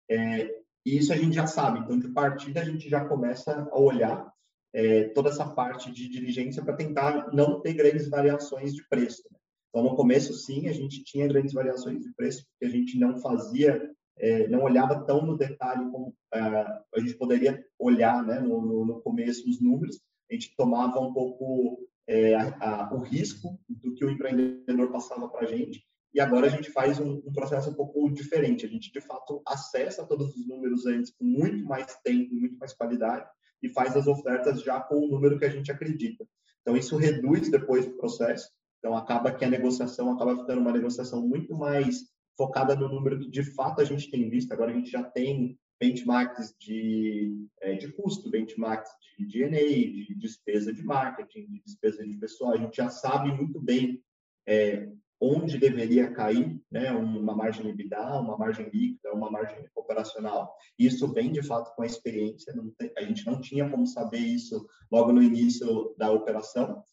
É, 0.09 0.49
e 0.87 0.97
isso 0.97 1.11
a 1.11 1.17
gente 1.17 1.35
já 1.35 1.45
sabe. 1.45 1.79
Então, 1.79 1.99
de 1.99 2.07
partida, 2.07 2.61
a 2.61 2.63
gente 2.63 2.87
já 2.87 3.03
começa 3.03 3.67
a 3.69 3.77
olhar 3.77 4.31
é, 4.73 5.09
toda 5.09 5.27
essa 5.27 5.45
parte 5.45 5.91
de 5.91 6.07
diligência 6.07 6.63
para 6.63 6.77
tentar 6.77 7.33
não 7.33 7.59
ter 7.59 7.73
grandes 7.73 8.07
variações 8.07 8.73
de 8.73 8.87
preço. 8.87 9.21
Né? 9.29 9.37
Então, 9.67 9.83
no 9.83 9.97
começo, 9.97 10.31
sim, 10.33 10.69
a 10.69 10.71
gente 10.71 11.03
tinha 11.03 11.27
grandes 11.27 11.51
variações 11.51 12.01
de 12.01 12.13
preço, 12.13 12.45
porque 12.45 12.73
a 12.73 12.77
gente 12.77 12.97
não 12.97 13.17
fazia, 13.17 13.91
é, 14.17 14.47
não 14.47 14.63
olhava 14.63 15.03
tão 15.03 15.25
no 15.25 15.37
detalhe 15.37 15.91
como 15.91 16.15
é, 16.33 16.39
a 16.39 16.99
gente 16.99 17.15
poderia 17.15 17.61
olhar 17.77 18.25
né, 18.25 18.39
no, 18.39 18.61
no, 18.61 18.85
no 18.85 19.01
começo 19.01 19.45
os 19.49 19.59
números. 19.59 19.99
A 20.31 20.35
gente 20.35 20.55
tomava 20.55 21.01
um 21.01 21.11
pouco 21.11 21.85
é, 22.07 22.33
a, 22.33 22.85
a, 22.85 22.93
o 22.93 22.99
risco 22.99 23.59
do 23.67 23.93
que 23.93 24.05
o 24.05 24.09
empreendedor 24.09 24.89
passava 24.89 25.27
para 25.27 25.41
a 25.41 25.51
gente 25.51 25.85
e 26.13 26.19
agora 26.19 26.47
a 26.47 26.49
gente 26.49 26.71
faz 26.71 26.99
um, 26.99 27.21
um, 27.25 27.33
processo 27.33 27.69
um 27.69 27.73
pouco 27.73 28.09
diferente. 28.11 28.65
A 28.65 28.69
gente, 28.69 28.91
de 28.91 29.01
fato, 29.01 29.41
acessa 29.45 30.05
todos 30.05 30.35
os 30.35 30.47
números 30.47 30.85
antes 30.85 31.11
com 31.11 31.25
muito 31.25 31.65
mais 31.65 31.95
tempo, 32.03 32.33
muito 32.33 32.57
mais 32.57 32.73
qualidade, 32.73 33.29
e 33.61 33.69
faz 33.69 33.95
as 33.95 34.07
ofertas 34.07 34.61
já 34.61 34.79
com 34.79 34.95
o 34.95 35.07
número 35.07 35.37
que 35.37 35.45
a 35.45 35.49
gente 35.49 35.71
acredita. 35.71 36.27
Então, 36.61 36.75
isso 36.75 36.97
reduz 36.97 37.49
depois 37.49 37.85
o 37.85 37.97
processo. 37.97 38.49
Então, 38.79 38.95
acaba 38.95 39.31
que 39.31 39.45
a 39.45 39.49
negociação 39.49 40.11
acaba 40.11 40.37
ficando 40.37 40.61
uma 40.61 40.71
negociação 40.71 41.27
muito 41.27 41.55
mais 41.55 42.05
focada 42.37 42.75
no 42.75 42.87
número 42.87 43.19
que, 43.19 43.29
de 43.29 43.43
fato, 43.43 43.81
a 43.81 43.85
gente 43.85 44.09
tem 44.09 44.29
visto. 44.29 44.51
Agora, 44.51 44.71
a 44.71 44.73
gente 44.73 44.89
já 44.89 45.03
tem 45.03 45.57
benchmarks 45.79 46.55
de, 46.59 47.47
é, 47.61 47.73
de 47.75 47.91
custo, 47.93 48.29
benchmarks 48.29 48.89
de 49.17 49.25
DNA, 49.25 49.59
de 49.59 50.15
despesa 50.15 50.73
de 50.73 50.83
marketing, 50.83 51.47
de 51.47 51.61
despesa 51.63 52.05
de 52.05 52.17
pessoal. 52.17 52.53
A 52.53 52.57
gente 52.57 52.77
já 52.77 52.89
sabe 52.89 53.31
muito 53.31 53.59
bem 53.59 54.01
é, 54.47 54.89
onde 55.19 55.57
deveria 55.57 56.11
cair 56.11 56.61
né, 56.71 56.91
uma 56.91 57.35
margem 57.35 57.69
EBITDA, 57.69 58.19
uma 58.19 58.37
margem 58.37 58.69
líquida, 58.69 59.13
uma 59.13 59.31
margem 59.31 59.65
operacional. 59.75 60.55
Isso 60.77 61.11
vem, 61.11 61.31
de 61.31 61.41
fato, 61.41 61.75
com 61.75 61.81
a 61.81 61.85
experiência. 61.85 62.53
Tem, 62.77 62.91
a 62.97 63.03
gente 63.03 63.25
não 63.25 63.41
tinha 63.41 63.69
como 63.69 63.87
saber 63.87 64.19
isso 64.19 64.67
logo 64.91 65.11
no 65.11 65.21
início 65.21 65.95
da 65.97 66.11
operação. 66.11 66.83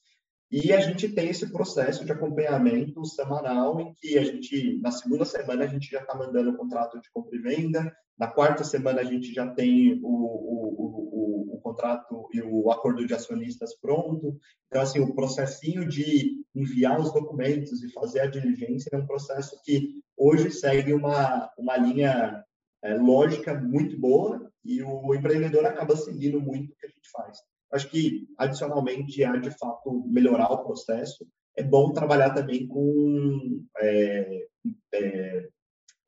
E 0.50 0.72
a 0.72 0.80
gente 0.80 1.08
tem 1.08 1.28
esse 1.28 1.50
processo 1.50 2.04
de 2.04 2.12
acompanhamento 2.12 3.04
semanal 3.04 3.80
em 3.80 3.92
que 3.94 4.16
a 4.18 4.24
gente, 4.24 4.78
na 4.80 4.90
segunda 4.90 5.24
semana, 5.24 5.64
a 5.64 5.66
gente 5.66 5.90
já 5.90 6.00
está 6.00 6.16
mandando 6.16 6.50
o 6.50 6.56
contrato 6.56 7.00
de 7.00 7.10
compra 7.10 7.36
e 7.36 7.40
venda, 7.40 7.92
na 8.16 8.28
quarta 8.28 8.62
semana 8.62 9.00
a 9.00 9.04
gente 9.04 9.34
já 9.34 9.48
tem 9.52 10.00
o, 10.02 10.06
o, 10.06 10.74
o, 10.78 11.54
o, 11.56 11.60
contrato 11.60 12.28
e 12.32 12.40
o 12.40 12.70
acordo 12.70 13.04
de 13.04 13.12
acionistas 13.12 13.74
pronto. 13.80 14.38
Então, 14.68 14.82
assim, 14.82 15.00
o 15.00 15.14
processinho 15.14 15.88
de 15.88 16.43
enviar 16.54 17.00
os 17.00 17.12
documentos 17.12 17.82
e 17.82 17.92
fazer 17.92 18.20
a 18.20 18.26
diligência 18.26 18.90
é 18.92 18.96
um 18.96 19.06
processo 19.06 19.60
que 19.64 20.00
hoje 20.16 20.50
segue 20.50 20.92
uma, 20.92 21.50
uma 21.58 21.76
linha 21.76 22.44
é, 22.82 22.94
lógica 22.94 23.54
muito 23.54 23.98
boa 23.98 24.50
e 24.64 24.82
o 24.82 25.14
empreendedor 25.14 25.66
acaba 25.66 25.96
seguindo 25.96 26.40
muito 26.40 26.72
o 26.72 26.76
que 26.76 26.86
a 26.86 26.88
gente 26.88 27.10
faz. 27.10 27.38
Acho 27.72 27.90
que, 27.90 28.28
adicionalmente, 28.38 29.24
a 29.24 29.36
de 29.36 29.50
fato 29.50 30.04
melhorar 30.06 30.52
o 30.52 30.64
processo, 30.64 31.26
é 31.56 31.62
bom 31.62 31.92
trabalhar 31.92 32.30
também 32.30 32.66
com 32.66 33.64
é, 33.78 34.46
é, 34.92 35.48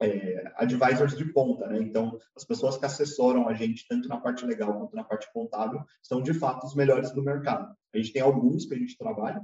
é, 0.00 0.52
advisors 0.56 1.16
de 1.16 1.24
ponta, 1.32 1.66
né? 1.66 1.78
Então, 1.78 2.18
as 2.36 2.44
pessoas 2.44 2.76
que 2.76 2.84
assessoram 2.84 3.48
a 3.48 3.54
gente, 3.54 3.86
tanto 3.88 4.08
na 4.08 4.20
parte 4.20 4.44
legal 4.44 4.78
quanto 4.78 4.94
na 4.94 5.04
parte 5.04 5.26
contábil, 5.32 5.82
são 6.02 6.22
de 6.22 6.34
fato 6.34 6.66
os 6.66 6.74
melhores 6.74 7.12
do 7.12 7.22
mercado. 7.22 7.74
A 7.94 7.98
gente 7.98 8.12
tem 8.12 8.22
alguns 8.22 8.66
que 8.66 8.74
a 8.74 8.78
gente 8.78 8.96
trabalha, 8.96 9.42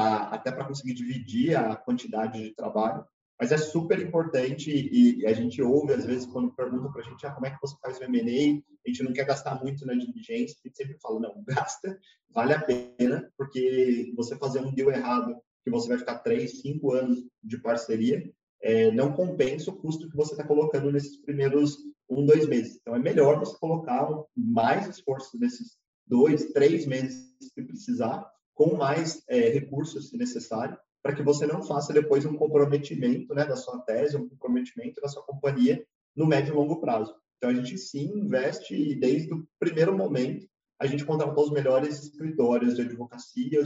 até 0.00 0.50
para 0.50 0.64
conseguir 0.64 0.94
dividir 0.94 1.56
a 1.56 1.76
quantidade 1.76 2.42
de 2.42 2.54
trabalho, 2.54 3.04
mas 3.38 3.50
é 3.50 3.56
super 3.56 3.98
importante 4.00 4.70
e, 4.70 5.20
e 5.20 5.26
a 5.26 5.32
gente 5.32 5.60
ouve, 5.60 5.92
às 5.92 6.04
vezes, 6.04 6.26
quando 6.26 6.54
perguntam 6.54 6.92
para 6.92 7.02
a 7.02 7.04
gente 7.04 7.26
ah, 7.26 7.32
como 7.32 7.46
é 7.46 7.50
que 7.50 7.60
você 7.60 7.76
faz 7.82 7.98
o 7.98 8.04
M&A, 8.04 8.62
a 8.86 8.88
gente 8.88 9.02
não 9.02 9.12
quer 9.12 9.24
gastar 9.24 9.60
muito 9.62 9.84
na 9.84 9.94
diligência, 9.94 10.56
a 10.64 10.68
gente 10.68 10.76
sempre 10.76 10.96
fala, 11.00 11.20
não, 11.20 11.42
gasta, 11.46 11.98
vale 12.30 12.52
a 12.52 12.62
pena, 12.62 13.30
porque 13.36 14.12
você 14.16 14.36
fazer 14.36 14.60
um 14.60 14.72
deal 14.72 14.90
errado, 14.90 15.36
que 15.64 15.70
você 15.70 15.88
vai 15.88 15.98
ficar 15.98 16.18
três, 16.18 16.60
cinco 16.60 16.92
anos 16.92 17.24
de 17.42 17.58
parceria, 17.58 18.32
é, 18.62 18.92
não 18.92 19.12
compensa 19.12 19.70
o 19.70 19.76
custo 19.76 20.08
que 20.08 20.16
você 20.16 20.32
está 20.32 20.44
colocando 20.44 20.92
nesses 20.92 21.16
primeiros 21.16 21.78
um, 22.08 22.24
dois 22.24 22.46
meses. 22.46 22.78
Então, 22.80 22.94
é 22.94 22.98
melhor 22.98 23.38
você 23.38 23.56
colocar 23.58 24.08
mais 24.36 24.88
esforço 24.88 25.38
nesses 25.38 25.76
dois, 26.06 26.52
três 26.52 26.86
meses 26.86 27.34
que 27.54 27.62
precisar, 27.62 28.24
com 28.54 28.76
mais 28.76 29.22
é, 29.28 29.48
recursos, 29.48 30.10
se 30.10 30.16
necessário, 30.16 30.76
para 31.02 31.14
que 31.14 31.22
você 31.22 31.46
não 31.46 31.62
faça 31.62 31.92
depois 31.92 32.24
um 32.24 32.36
comprometimento 32.36 33.34
né, 33.34 33.44
da 33.44 33.56
sua 33.56 33.78
tese, 33.80 34.16
um 34.16 34.28
comprometimento 34.28 35.00
da 35.00 35.08
sua 35.08 35.22
companhia 35.22 35.84
no 36.14 36.26
médio 36.26 36.52
e 36.52 36.56
longo 36.56 36.80
prazo. 36.80 37.14
Então, 37.36 37.50
a 37.50 37.54
gente 37.54 37.76
sim 37.76 38.06
investe 38.14 38.94
desde 38.94 39.34
o 39.34 39.44
primeiro 39.58 39.96
momento. 39.96 40.46
A 40.78 40.86
gente 40.86 41.04
contratou 41.04 41.44
os 41.44 41.50
melhores 41.50 42.02
escritórios 42.04 42.76
de 42.76 42.82
advocacia, 42.82 43.60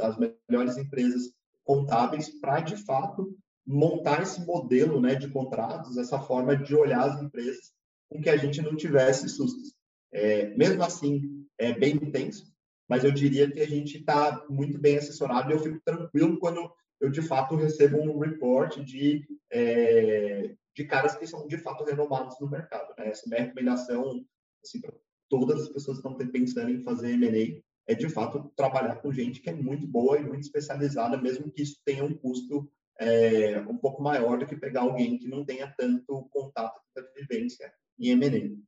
as 0.00 0.16
melhores 0.16 0.78
empresas 0.78 1.30
contábeis 1.62 2.30
para, 2.40 2.60
de 2.60 2.76
fato, 2.84 3.36
montar 3.66 4.22
esse 4.22 4.40
modelo 4.46 4.98
né, 4.98 5.14
de 5.14 5.28
contratos, 5.28 5.98
essa 5.98 6.18
forma 6.18 6.56
de 6.56 6.74
olhar 6.74 7.02
as 7.02 7.22
empresas 7.22 7.70
com 8.08 8.22
que 8.22 8.30
a 8.30 8.36
gente 8.36 8.62
não 8.62 8.74
tivesse 8.74 9.28
sustos. 9.28 9.74
É, 10.10 10.56
mesmo 10.56 10.82
assim, 10.82 11.46
é 11.58 11.74
bem 11.74 11.96
intenso, 11.96 12.50
mas 12.88 13.04
eu 13.04 13.12
diria 13.12 13.50
que 13.50 13.60
a 13.60 13.66
gente 13.66 13.98
está 13.98 14.44
muito 14.48 14.78
bem 14.78 14.96
assessorado 14.96 15.50
e 15.50 15.54
eu 15.54 15.60
fico 15.60 15.80
tranquilo 15.84 16.38
quando 16.38 16.72
eu, 17.00 17.10
de 17.10 17.22
fato, 17.22 17.54
recebo 17.54 17.98
um 17.98 18.18
report 18.18 18.78
de, 18.80 19.24
é, 19.52 20.54
de 20.74 20.84
caras 20.84 21.14
que 21.16 21.26
são, 21.26 21.46
de 21.46 21.58
fato, 21.58 21.84
renomados 21.84 22.40
no 22.40 22.50
mercado. 22.50 22.92
Né? 22.98 23.08
Essa 23.08 23.26
é 23.26 23.28
minha 23.28 23.42
recomendação 23.42 24.24
assim, 24.64 24.80
para 24.80 24.92
todas 25.28 25.62
as 25.62 25.68
pessoas 25.68 26.00
que 26.00 26.08
estão 26.08 26.30
pensando 26.30 26.70
em 26.70 26.82
fazer 26.82 27.12
M&A 27.12 27.62
é, 27.88 27.94
de 27.94 28.08
fato, 28.08 28.52
trabalhar 28.54 28.96
com 28.96 29.10
gente 29.10 29.40
que 29.40 29.48
é 29.48 29.54
muito 29.54 29.86
boa 29.86 30.18
e 30.18 30.22
muito 30.22 30.42
especializada, 30.42 31.16
mesmo 31.16 31.50
que 31.50 31.62
isso 31.62 31.80
tenha 31.84 32.04
um 32.04 32.14
custo 32.14 32.70
é, 33.00 33.60
um 33.60 33.78
pouco 33.78 34.02
maior 34.02 34.38
do 34.38 34.46
que 34.46 34.56
pegar 34.56 34.82
alguém 34.82 35.18
que 35.18 35.26
não 35.26 35.44
tenha 35.44 35.72
tanto 35.76 36.28
contato, 36.30 36.78
tanta 36.94 37.10
vivência 37.14 37.72
em 37.98 38.10
M&A. 38.10 38.67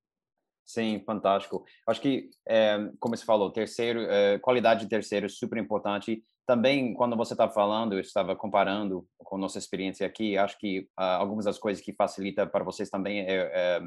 Sim, 0.73 1.03
fantástico. 1.05 1.65
Acho 1.85 2.01
que, 2.01 2.31
é, 2.47 2.79
como 3.01 3.17
você 3.17 3.25
falou, 3.25 3.51
terceiro, 3.51 4.03
é, 4.03 4.39
qualidade 4.39 4.83
de 4.83 4.89
terceiro 4.89 5.27
é 5.27 5.29
super 5.29 5.59
importante. 5.59 6.23
Também, 6.47 6.95
quando 6.95 7.17
você 7.17 7.35
está 7.35 7.49
falando, 7.49 7.95
eu 7.95 8.01
estava 8.01 8.37
comparando 8.37 9.05
com 9.19 9.37
nossa 9.37 9.59
experiência 9.59 10.07
aqui, 10.07 10.39
acho 10.39 10.57
que 10.59 10.89
ah, 10.97 11.17
algumas 11.17 11.45
das 11.45 11.59
coisas 11.59 11.83
que 11.83 11.93
facilita 11.93 12.47
para 12.47 12.63
vocês 12.63 12.89
também 12.89 13.21
é, 13.21 13.51
é 13.53 13.81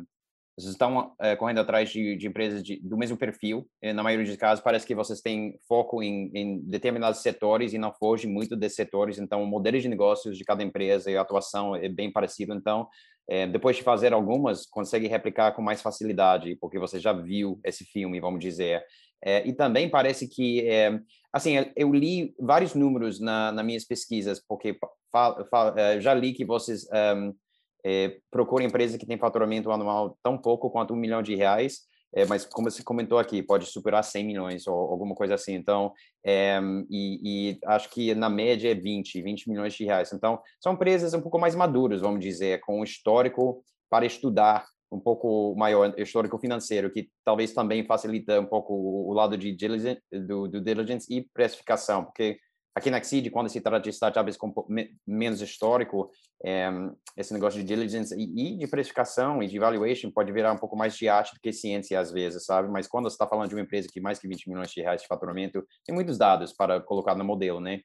vocês 0.58 0.74
estão 0.74 1.16
é, 1.20 1.36
correndo 1.36 1.60
atrás 1.62 1.90
de, 1.90 2.16
de 2.16 2.28
empresas 2.28 2.62
de, 2.62 2.76
do 2.76 2.96
mesmo 2.96 3.18
perfil. 3.18 3.68
Na 3.82 4.04
maioria 4.04 4.28
dos 4.28 4.36
casos, 4.36 4.64
parece 4.64 4.86
que 4.86 4.94
vocês 4.94 5.20
têm 5.20 5.58
foco 5.68 6.04
em, 6.04 6.30
em, 6.32 6.60
determinados 6.60 7.22
setores 7.22 7.74
e 7.74 7.80
não 7.80 7.92
fogem 7.92 8.30
muito 8.30 8.56
desses 8.56 8.76
setores. 8.76 9.18
Então, 9.18 9.42
o 9.42 9.48
modelo 9.48 9.80
de 9.80 9.90
negócios 9.90 10.38
de 10.38 10.44
cada 10.44 10.62
empresa 10.62 11.10
e 11.10 11.18
a 11.18 11.22
atuação 11.22 11.76
é 11.76 11.90
bem 11.90 12.12
parecido. 12.12 12.54
Então, 12.54 12.88
é, 13.30 13.48
depois 13.48 13.78
de 13.78 13.84
fazer 13.84 14.14
algumas, 14.14 14.66
consegue 14.66 15.08
replicar 15.08 15.54
com 15.54 15.62
mais 15.62 15.82
facilidade, 15.82 16.58
porque 16.60 16.80
você 16.80 17.00
já 17.00 17.14
viu 17.14 17.60
esse 17.64 17.86
filme, 17.86 18.20
vamos 18.20 18.40
dizer. 18.40 18.84
É, 19.24 19.48
e 19.48 19.54
também 19.54 19.90
parece 19.90 20.28
que, 20.28 20.68
é, 20.68 21.00
assim, 21.32 21.54
eu 21.76 21.94
li 21.94 22.36
vários 22.38 22.76
números 22.76 23.20
na, 23.20 23.52
nas 23.52 23.66
minhas 23.66 23.86
pesquisas, 23.86 24.44
porque 24.46 24.78
fa, 25.12 25.36
já 26.00 26.14
li 26.14 26.34
que 26.34 26.44
vocês 26.44 26.86
é, 27.86 28.18
procura 28.30 28.64
empresa 28.64 28.98
que 28.98 29.06
tem 29.06 29.18
faturamento 29.18 29.72
anual 29.72 30.18
tão 30.22 30.38
pouco 30.38 30.70
quanto 30.70 30.94
um 30.94 30.98
milhão 30.98 31.22
de 31.22 31.36
reais, 31.36 31.82
é, 32.14 32.26
mas 32.26 32.46
como 32.46 32.70
você 32.70 32.84
comentou 32.84 33.18
aqui, 33.18 33.42
pode 33.42 33.66
superar 33.66 34.04
100 34.04 34.26
milhões 34.26 34.68
ou 34.68 34.76
alguma 34.76 35.16
coisa 35.16 35.36
assim. 35.36 35.54
Então, 35.54 35.92
é, 36.24 36.60
e, 36.90 37.52
e, 37.52 37.60
acho 37.66 37.90
que 37.90 38.14
na 38.14 38.30
média 38.30 38.72
é 38.72 38.76
20, 38.76 39.22
20 39.22 39.50
milhões 39.50 39.74
de 39.74 39.84
reais. 39.84 40.14
Então, 40.14 40.40
são 40.62 40.74
empresas 40.74 41.14
um 41.14 41.22
pouco 41.22 41.40
mais 41.40 41.56
maduras, 41.56 42.02
vamos 42.02 42.20
dizer, 42.20 42.60
com 42.62 42.80
um 42.80 42.84
histórico 42.84 43.64
para 43.90 44.06
estudar 44.06 44.66
um 44.92 45.00
pouco 45.00 45.56
maior, 45.58 45.94
histórico 45.98 46.38
financeiro, 46.38 46.92
que 46.92 47.10
talvez 47.26 47.52
também 47.52 47.84
facilita 47.84 48.40
um 48.40 48.46
pouco 48.46 48.74
o 48.74 49.12
lado 49.12 49.36
de 49.36 49.52
diligence, 49.52 50.00
do, 50.12 50.48
do 50.48 50.62
diligence 50.62 51.12
e 51.12 51.28
precificação, 51.34 52.06
porque 52.06 52.38
aqui 52.76 52.90
na 52.90 52.98
Exceed, 52.98 53.30
quando 53.30 53.50
se 53.50 53.62
trata 53.62 53.84
de 53.84 53.90
startups 53.90 54.38
com 54.38 54.54
menos 55.06 55.42
histórico, 55.42 56.10
é, 56.44 56.70
esse 57.16 57.34
negócio 57.34 57.60
de 57.60 57.66
diligence 57.66 58.16
e, 58.18 58.54
e, 58.54 58.58
de 58.58 58.68
precificação 58.68 59.42
e 59.42 59.48
de 59.48 59.60
valuation 59.60 60.10
pode 60.12 60.32
virar 60.32 60.52
um 60.52 60.58
pouco 60.58 60.76
mais 60.76 60.96
de 60.96 61.08
arte 61.08 61.34
do 61.34 61.40
que 61.40 61.54
ciência 61.54 62.00
às 62.00 62.12
vezes, 62.12 62.46
sabe? 62.46 62.70
Mas 62.70 62.88
quando 62.88 63.10
você 63.10 63.16
está 63.16 63.28
falando 63.28 63.50
de 63.50 63.56
uma 63.56 63.62
empresa 63.62 63.88
que 63.92 64.02
mais 64.02 64.20
que 64.20 64.28
20 64.28 64.50
milhões 64.50 64.72
de 64.72 64.82
reais 64.82 65.02
de 65.02 65.08
faturamento, 65.08 65.66
tem 65.86 65.94
muitos 65.94 66.18
dados 66.18 66.52
para 66.54 66.82
colocar 66.82 67.16
no 67.16 67.24
modelo, 67.24 67.60
né? 67.60 67.82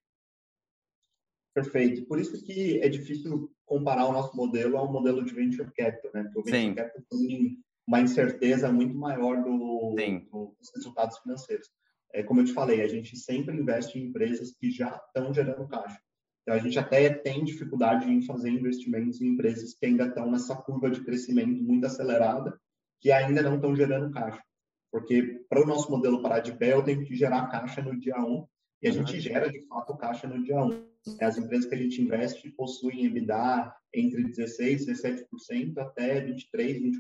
Perfeito. 1.55 2.07
Por 2.07 2.21
isso 2.21 2.41
que 2.45 2.81
é 2.81 2.89
difícil 2.89 3.51
comparar 3.67 4.07
o 4.07 4.13
nosso 4.13 4.37
modelo 4.37 4.77
ao 4.77 4.91
modelo 4.91 5.25
de 5.25 5.35
venture 5.35 5.71
capital, 5.73 6.11
né? 6.15 6.23
Porque 6.25 6.39
o 6.39 6.45
venture 6.45 6.61
Sim. 6.63 6.75
capital 6.75 7.03
tem 7.11 7.59
uma 7.87 8.01
incerteza 8.01 8.71
muito 8.71 8.95
maior 8.95 9.43
do, 9.43 9.95
do, 10.31 10.57
dos 10.59 10.71
resultados 10.75 11.19
financeiros 11.19 11.69
é, 12.13 12.23
como 12.23 12.41
eu 12.41 12.45
te 12.45 12.53
falei, 12.53 12.83
a 12.83 12.89
gente 12.89 13.17
sempre 13.17 13.57
investe 13.57 13.99
em 13.99 14.05
empresas 14.05 14.55
que 14.55 14.71
já 14.71 15.01
estão 15.07 15.33
gerando 15.33 15.69
caixa. 15.69 16.01
Então, 16.43 16.55
a 16.55 16.59
gente 16.59 16.79
até 16.79 17.11
tem 17.11 17.45
dificuldade 17.45 18.11
em 18.11 18.23
fazer 18.23 18.49
investimentos 18.49 19.21
em 19.21 19.29
empresas 19.29 19.75
que 19.75 19.85
ainda 19.85 20.07
estão 20.07 20.31
nessa 20.31 20.57
curva 20.57 20.91
de 20.91 21.05
crescimento 21.05 21.63
muito 21.63 21.87
acelerada, 21.87 22.59
que 23.01 23.13
ainda 23.13 23.43
não 23.43 23.57
estão 23.57 23.77
gerando 23.77 24.11
caixa. 24.11 24.43
Porque 24.91 25.45
para 25.49 25.63
o 25.63 25.67
nosso 25.67 25.91
modelo 25.91 26.23
parar 26.23 26.41
de 26.41 26.57
pé, 26.57 26.73
eu 26.73 26.83
tenho 26.83 27.05
que 27.05 27.15
gerar 27.15 27.49
caixa 27.49 27.83
no 27.83 27.99
dia 27.99 28.19
1, 28.19 28.47
e 28.81 28.89
a 28.89 28.93
gente 28.93 29.21
gera, 29.21 29.51
de 29.51 29.61
fato, 29.67 29.97
caixa 29.97 30.27
no 30.27 30.43
dia 30.43 30.63
1. 30.63 30.89
As 31.21 31.37
empresas 31.37 31.69
que 31.69 31.75
a 31.75 31.79
gente 31.79 32.01
investe 32.01 32.51
possuem 32.51 33.07
EBITDA 33.07 33.75
entre 33.93 34.23
16% 34.25 34.83
e 34.83 34.93
17% 34.93 35.79
até 35.79 36.25
23%, 36.25 36.45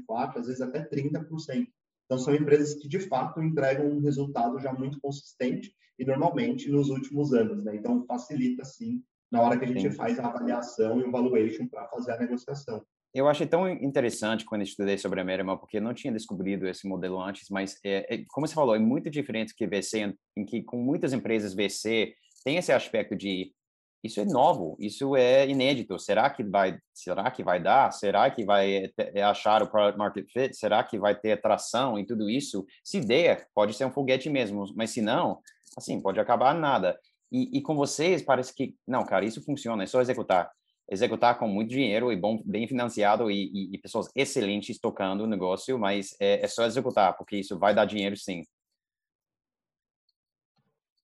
24%, 0.09 0.37
às 0.37 0.47
vezes 0.47 0.61
até 0.61 0.85
30%. 0.85 1.68
Então, 2.09 2.18
são 2.18 2.35
empresas 2.35 2.75
que, 2.75 2.88
de 2.88 3.01
fato, 3.01 3.42
entregam 3.42 3.87
um 3.87 4.01
resultado 4.01 4.59
já 4.59 4.73
muito 4.73 4.99
consistente 4.99 5.75
e, 5.99 6.07
normalmente, 6.07 6.71
nos 6.71 6.88
últimos 6.88 7.35
anos. 7.35 7.62
Né? 7.62 7.77
Então, 7.77 8.03
facilita, 8.07 8.64
sim, 8.64 9.03
na 9.31 9.42
hora 9.42 9.59
que 9.59 9.66
a 9.66 9.68
gente 9.68 9.90
sim. 9.90 9.90
faz 9.90 10.18
a 10.18 10.27
avaliação 10.27 10.99
e 11.01 11.05
o 11.05 11.11
valuation 11.11 11.68
para 11.68 11.87
fazer 11.88 12.12
a 12.12 12.18
negociação. 12.18 12.83
Eu 13.14 13.29
achei 13.29 13.47
tão 13.47 13.68
interessante 13.68 14.44
quando 14.47 14.62
estudei 14.62 14.97
sobre 14.97 15.21
a 15.21 15.25
Merriman, 15.25 15.59
porque 15.59 15.77
eu 15.77 15.83
não 15.83 15.92
tinha 15.92 16.12
descobrido 16.12 16.66
esse 16.66 16.88
modelo 16.88 17.21
antes, 17.21 17.49
mas, 17.51 17.79
é, 17.85 18.14
é, 18.14 18.25
como 18.29 18.47
você 18.47 18.55
falou, 18.55 18.75
é 18.75 18.79
muito 18.79 19.11
diferente 19.11 19.55
que 19.55 19.66
VC, 19.66 20.14
em 20.35 20.44
que 20.47 20.62
com 20.62 20.79
muitas 20.79 21.12
empresas 21.12 21.55
VC 21.55 22.14
tem 22.42 22.57
esse 22.57 22.73
aspecto 22.73 23.14
de 23.14 23.53
isso 24.02 24.20
é 24.20 24.24
novo, 24.24 24.76
isso 24.78 25.16
é 25.16 25.48
inédito. 25.48 25.98
Será 25.98 26.30
que 26.30 26.44
vai, 26.44 26.78
será 26.94 27.30
que 27.30 27.42
vai 27.42 27.61
dar? 27.61 27.90
Será 27.92 28.30
que 28.30 28.44
vai 28.44 28.90
eh, 28.96 29.22
achar 29.22 29.62
o 29.62 29.68
product 29.68 29.98
market 29.98 30.30
fit? 30.30 30.56
Será 30.56 30.84
que 30.84 30.98
vai 30.98 31.18
ter 31.18 31.32
atração 31.32 31.98
e 31.98 32.06
tudo 32.06 32.30
isso? 32.30 32.64
Se 32.84 33.00
der, 33.00 33.48
pode 33.52 33.74
ser 33.74 33.84
um 33.84 33.90
foguete 33.90 34.30
mesmo, 34.30 34.64
mas 34.76 34.90
se 34.90 35.02
não, 35.02 35.40
assim, 35.76 36.00
pode 36.00 36.20
acabar 36.20 36.54
nada. 36.54 36.98
E, 37.30 37.58
e 37.58 37.61
com 37.61 37.74
vocês 37.74 38.22
parece 38.22 38.54
que 38.54 38.76
não, 38.87 39.04
cara, 39.04 39.24
isso 39.24 39.42
funciona, 39.42 39.82
é 39.82 39.87
só 39.87 40.00
executar. 40.00 40.50
Executar 40.90 41.38
com 41.38 41.48
muito 41.48 41.70
dinheiro 41.70 42.12
e 42.12 42.16
bom, 42.16 42.40
bem 42.46 42.66
financiado 42.68 43.30
e, 43.30 43.50
e, 43.52 43.74
e 43.74 43.78
pessoas 43.78 44.08
excelentes 44.14 44.78
tocando 44.78 45.24
o 45.24 45.26
negócio, 45.26 45.78
mas 45.78 46.16
é, 46.20 46.44
é 46.44 46.48
só 46.48 46.64
executar, 46.64 47.16
porque 47.16 47.37
isso 47.37 47.58
vai 47.58 47.74
dar 47.74 47.84
dinheiro 47.84 48.16
sim. 48.16 48.42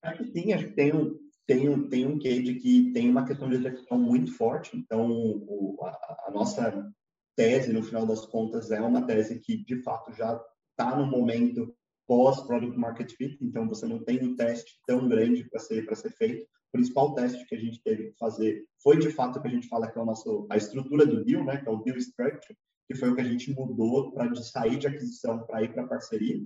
Acho 0.01 0.23
que 0.23 0.31
sim, 0.31 0.53
acho 0.53 0.67
que 0.67 0.73
tem 0.73 0.95
um, 0.95 1.24
tem, 1.47 1.89
tem 1.89 2.05
um 2.05 2.17
quê 2.17 2.41
de 2.41 2.55
que 2.55 2.91
tem 2.91 3.09
uma 3.09 3.25
questão 3.25 3.49
de 3.49 3.55
execução 3.55 3.99
muito 3.99 4.31
forte, 4.33 4.75
então 4.75 5.09
o, 5.11 5.77
a, 5.81 6.25
a, 6.27 6.31
nossa 6.31 6.91
tese, 7.35 7.71
no 7.71 7.83
final 7.83 8.05
das 8.05 8.25
contas, 8.25 8.71
é 8.71 8.81
uma 8.81 9.05
tese 9.05 9.39
que, 9.39 9.63
de 9.63 9.81
fato, 9.83 10.13
já 10.13 10.41
está 10.71 10.95
no 10.95 11.05
momento 11.05 11.75
pós-product 12.07 12.77
market 12.77 13.11
fit, 13.13 13.37
então 13.41 13.67
você 13.67 13.85
não 13.85 14.03
tem 14.03 14.23
um 14.23 14.35
teste 14.35 14.79
tão 14.87 15.07
grande 15.07 15.43
para 15.49 15.59
ser, 15.59 15.87
ser 15.95 16.11
feito. 16.11 16.43
O 16.43 16.71
principal 16.77 17.13
teste 17.13 17.45
que 17.45 17.55
a 17.55 17.59
gente 17.59 17.81
teve 17.83 18.11
que 18.11 18.17
fazer 18.17 18.65
foi, 18.81 18.97
de 18.97 19.09
fato, 19.09 19.39
o 19.39 19.41
que 19.41 19.47
a 19.47 19.51
gente 19.51 19.67
fala 19.67 19.89
que 19.89 19.97
é 19.97 20.01
o 20.01 20.05
nosso, 20.05 20.47
a 20.49 20.57
estrutura 20.57 21.05
do 21.05 21.23
deal, 21.23 21.43
né, 21.43 21.57
que 21.57 21.67
é 21.67 21.71
o 21.71 21.81
deal 21.83 21.97
structure, 21.97 22.57
que 22.87 22.95
foi 22.95 23.09
o 23.09 23.15
que 23.15 23.21
a 23.21 23.25
gente 23.25 23.51
mudou 23.53 24.11
para 24.11 24.33
sair 24.35 24.77
de 24.77 24.87
aquisição 24.87 25.45
para 25.45 25.63
ir 25.63 25.73
para 25.73 25.87
parceria. 25.87 26.39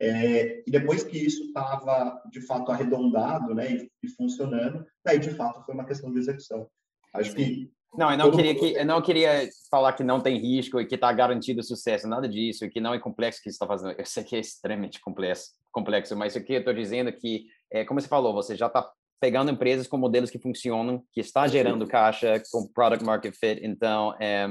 É, 0.00 0.62
e 0.66 0.70
depois 0.70 1.04
que 1.04 1.18
isso 1.18 1.44
estava, 1.44 2.20
de 2.30 2.40
fato, 2.40 2.70
arredondado 2.72 3.54
né, 3.54 3.72
e, 3.72 3.90
e, 4.02 4.08
funcionando, 4.08 4.84
daí, 5.04 5.18
de 5.18 5.30
fato, 5.30 5.64
foi 5.64 5.74
uma 5.74 5.84
questão 5.84 6.12
de 6.12 6.18
execução. 6.18 6.68
Acho 7.12 7.34
que... 7.34 7.70
Não, 7.96 8.10
eu 8.10 8.18
não, 8.18 8.30
queria 8.32 8.54
que, 8.56 8.74
eu 8.74 8.84
não 8.84 9.00
queria 9.00 9.48
falar 9.70 9.92
que 9.92 10.02
não 10.02 10.20
tem 10.20 10.36
risco 10.36 10.80
e 10.80 10.86
que 10.86 10.96
está 10.96 11.12
garantido 11.12 11.62
sucesso, 11.62 12.08
nada 12.08 12.28
disso, 12.28 12.64
e 12.64 12.70
que 12.70 12.80
não 12.80 12.92
é 12.92 12.98
complexo 12.98 13.38
que 13.38 13.44
você 13.44 13.54
está 13.54 13.68
fazendo. 13.68 13.94
Eu 13.96 14.04
sei 14.04 14.24
que 14.24 14.34
é 14.34 14.40
extremamente 14.40 15.00
complexo, 15.00 15.52
complexo 15.70 16.16
mas 16.16 16.34
o 16.34 16.42
que 16.42 16.54
eu 16.54 16.58
estou 16.58 16.74
dizendo 16.74 17.10
é 17.10 17.12
que, 17.12 17.46
é, 17.70 17.84
como 17.84 18.00
você 18.00 18.08
falou, 18.08 18.34
você 18.34 18.56
já 18.56 18.66
está 18.66 18.90
pegando 19.20 19.50
empresas 19.50 19.86
com 19.86 19.96
modelos 19.96 20.28
que 20.28 20.40
funcionam, 20.40 21.04
que 21.12 21.20
está 21.20 21.46
gerando 21.46 21.86
caixa 21.86 22.42
com 22.50 22.66
product 22.66 23.04
market 23.04 23.34
fit, 23.34 23.64
então 23.64 24.12
é, 24.20 24.48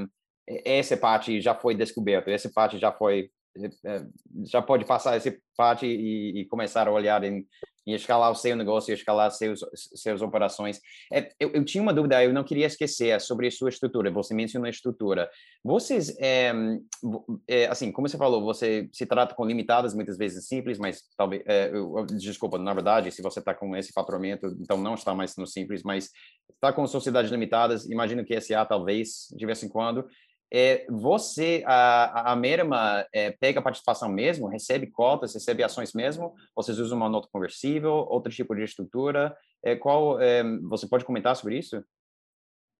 essa 0.65 0.95
parte 0.95 1.41
já 1.41 1.53
foi 1.53 1.75
descoberta, 1.75 2.31
essa 2.31 2.49
parte 2.49 2.77
já 2.77 2.91
foi 2.91 3.29
já 4.45 4.61
pode 4.61 4.85
passar 4.85 5.15
essa 5.15 5.33
parte 5.55 5.85
e, 5.85 6.41
e 6.41 6.45
começar 6.45 6.87
a 6.87 6.91
olhar 6.91 7.23
em, 7.23 7.45
em, 7.85 7.93
escalar 7.93 8.31
o 8.31 8.35
seu 8.35 8.55
negócio, 8.55 8.93
escalar 8.93 9.29
seus 9.31 9.59
suas 9.75 10.21
operações. 10.21 10.79
É, 11.11 11.31
eu, 11.39 11.51
eu, 11.51 11.63
tinha 11.63 11.81
uma 11.81 11.93
dúvida, 11.93 12.23
eu 12.23 12.33
não 12.33 12.43
queria 12.43 12.65
esquecer 12.65 13.19
sobre 13.21 13.47
a 13.47 13.51
sua 13.51 13.69
estrutura. 13.69 14.09
Você 14.11 14.33
mencionou 14.33 14.65
a 14.65 14.71
estrutura. 14.71 15.29
Vocês, 15.63 16.15
é, 16.19 16.51
é, 17.47 17.67
assim, 17.67 17.91
como 17.91 18.07
você 18.07 18.17
falou, 18.17 18.43
você 18.43 18.89
se 18.91 19.05
trata 19.05 19.35
com 19.35 19.45
limitadas, 19.45 19.93
muitas 19.93 20.17
vezes 20.17 20.47
simples, 20.47 20.79
mas 20.79 21.03
talvez, 21.15 21.43
é, 21.45 21.71
desculpa, 22.17 22.57
na 22.57 22.73
verdade, 22.73 23.11
se 23.11 23.21
você 23.21 23.39
está 23.39 23.53
com 23.53 23.75
esse 23.75 23.91
faturamento, 23.91 24.47
então 24.59 24.77
não 24.77 24.95
está 24.95 25.13
mais 25.13 25.35
no 25.37 25.45
simples, 25.45 25.83
mas 25.83 26.09
está 26.53 26.73
com 26.73 26.87
sociedades 26.87 27.31
limitadas. 27.31 27.89
Imagino 27.89 28.25
que 28.25 28.39
SA 28.41 28.65
talvez 28.65 29.27
de 29.35 29.45
vez 29.45 29.61
em 29.61 29.69
quando 29.69 30.07
é, 30.53 30.85
você, 30.87 31.63
a, 31.65 32.31
a 32.31 32.35
Merma, 32.35 33.07
é, 33.11 33.31
pega 33.31 33.59
participação 33.59 34.07
mesmo, 34.07 34.47
recebe 34.47 34.85
cotas, 34.85 35.33
recebe 35.33 35.63
ações 35.63 35.93
mesmo? 35.93 36.35
Vocês 36.55 36.77
usam 36.77 36.95
uma 36.95 37.09
nota 37.09 37.27
conversível, 37.31 37.91
outro 37.91 38.31
tipo 38.31 38.53
de 38.53 38.61
estrutura? 38.61 39.35
É, 39.63 39.75
qual, 39.75 40.21
é, 40.21 40.43
você 40.61 40.87
pode 40.87 41.05
comentar 41.05 41.35
sobre 41.35 41.57
isso? 41.57 41.83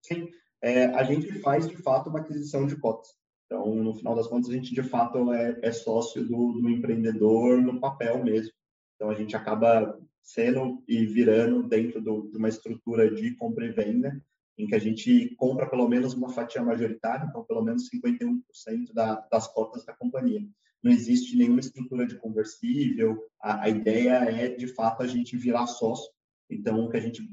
Sim, 0.06 0.30
é, 0.62 0.86
a 0.86 1.04
gente 1.04 1.40
faz, 1.40 1.68
de 1.68 1.76
fato, 1.78 2.12
uma 2.12 2.20
aquisição 2.20 2.68
de 2.68 2.76
cotas. 2.76 3.10
Então, 3.48 3.74
no 3.74 3.96
final 3.96 4.16
das 4.16 4.28
contas, 4.28 4.52
a 4.52 4.54
gente, 4.54 4.74
de 4.74 4.84
fato, 4.84 5.34
é, 5.34 5.60
é 5.64 5.72
sócio 5.72 6.24
do, 6.24 6.54
do 6.54 6.70
empreendedor 6.70 7.60
no 7.60 7.80
papel 7.80 8.24
mesmo. 8.24 8.52
Então, 8.96 9.10
a 9.10 9.16
gente 9.16 9.36
acaba 9.36 10.00
sendo 10.22 10.84
e 10.88 11.08
virando 11.08 11.64
dentro 11.64 12.00
do, 12.00 12.30
de 12.30 12.38
uma 12.38 12.50
estrutura 12.50 13.10
de 13.14 13.36
compra 13.36 13.66
e 13.66 13.72
venda, 13.72 14.22
em 14.58 14.68
que 14.68 14.76
a 14.76 14.80
gente 14.80 15.36
compra 15.36 15.70
pelo 15.70 15.88
menos 15.88 16.14
uma 16.14 16.30
fatia 16.30 16.62
majoritária, 16.62 17.26
então 17.28 17.44
pelo 17.44 17.64
menos 17.64 17.90
51% 17.90 18.94
da, 18.94 19.16
das 19.32 19.48
cotas 19.48 19.86
da 19.86 19.94
companhia. 19.94 20.46
Não 20.84 20.92
existe 20.92 21.36
nenhuma 21.38 21.60
estrutura 21.60 22.06
de 22.06 22.18
conversível, 22.18 23.18
a, 23.42 23.64
a, 23.64 23.70
ideia 23.70 24.12
é, 24.26 24.50
de 24.50 24.68
fato, 24.68 25.02
a 25.02 25.08
gente 25.08 25.38
virar 25.38 25.66
sócio. 25.66 26.12
Então, 26.50 26.84
o 26.84 26.90
que 26.90 26.98
a 26.98 27.00
gente 27.00 27.28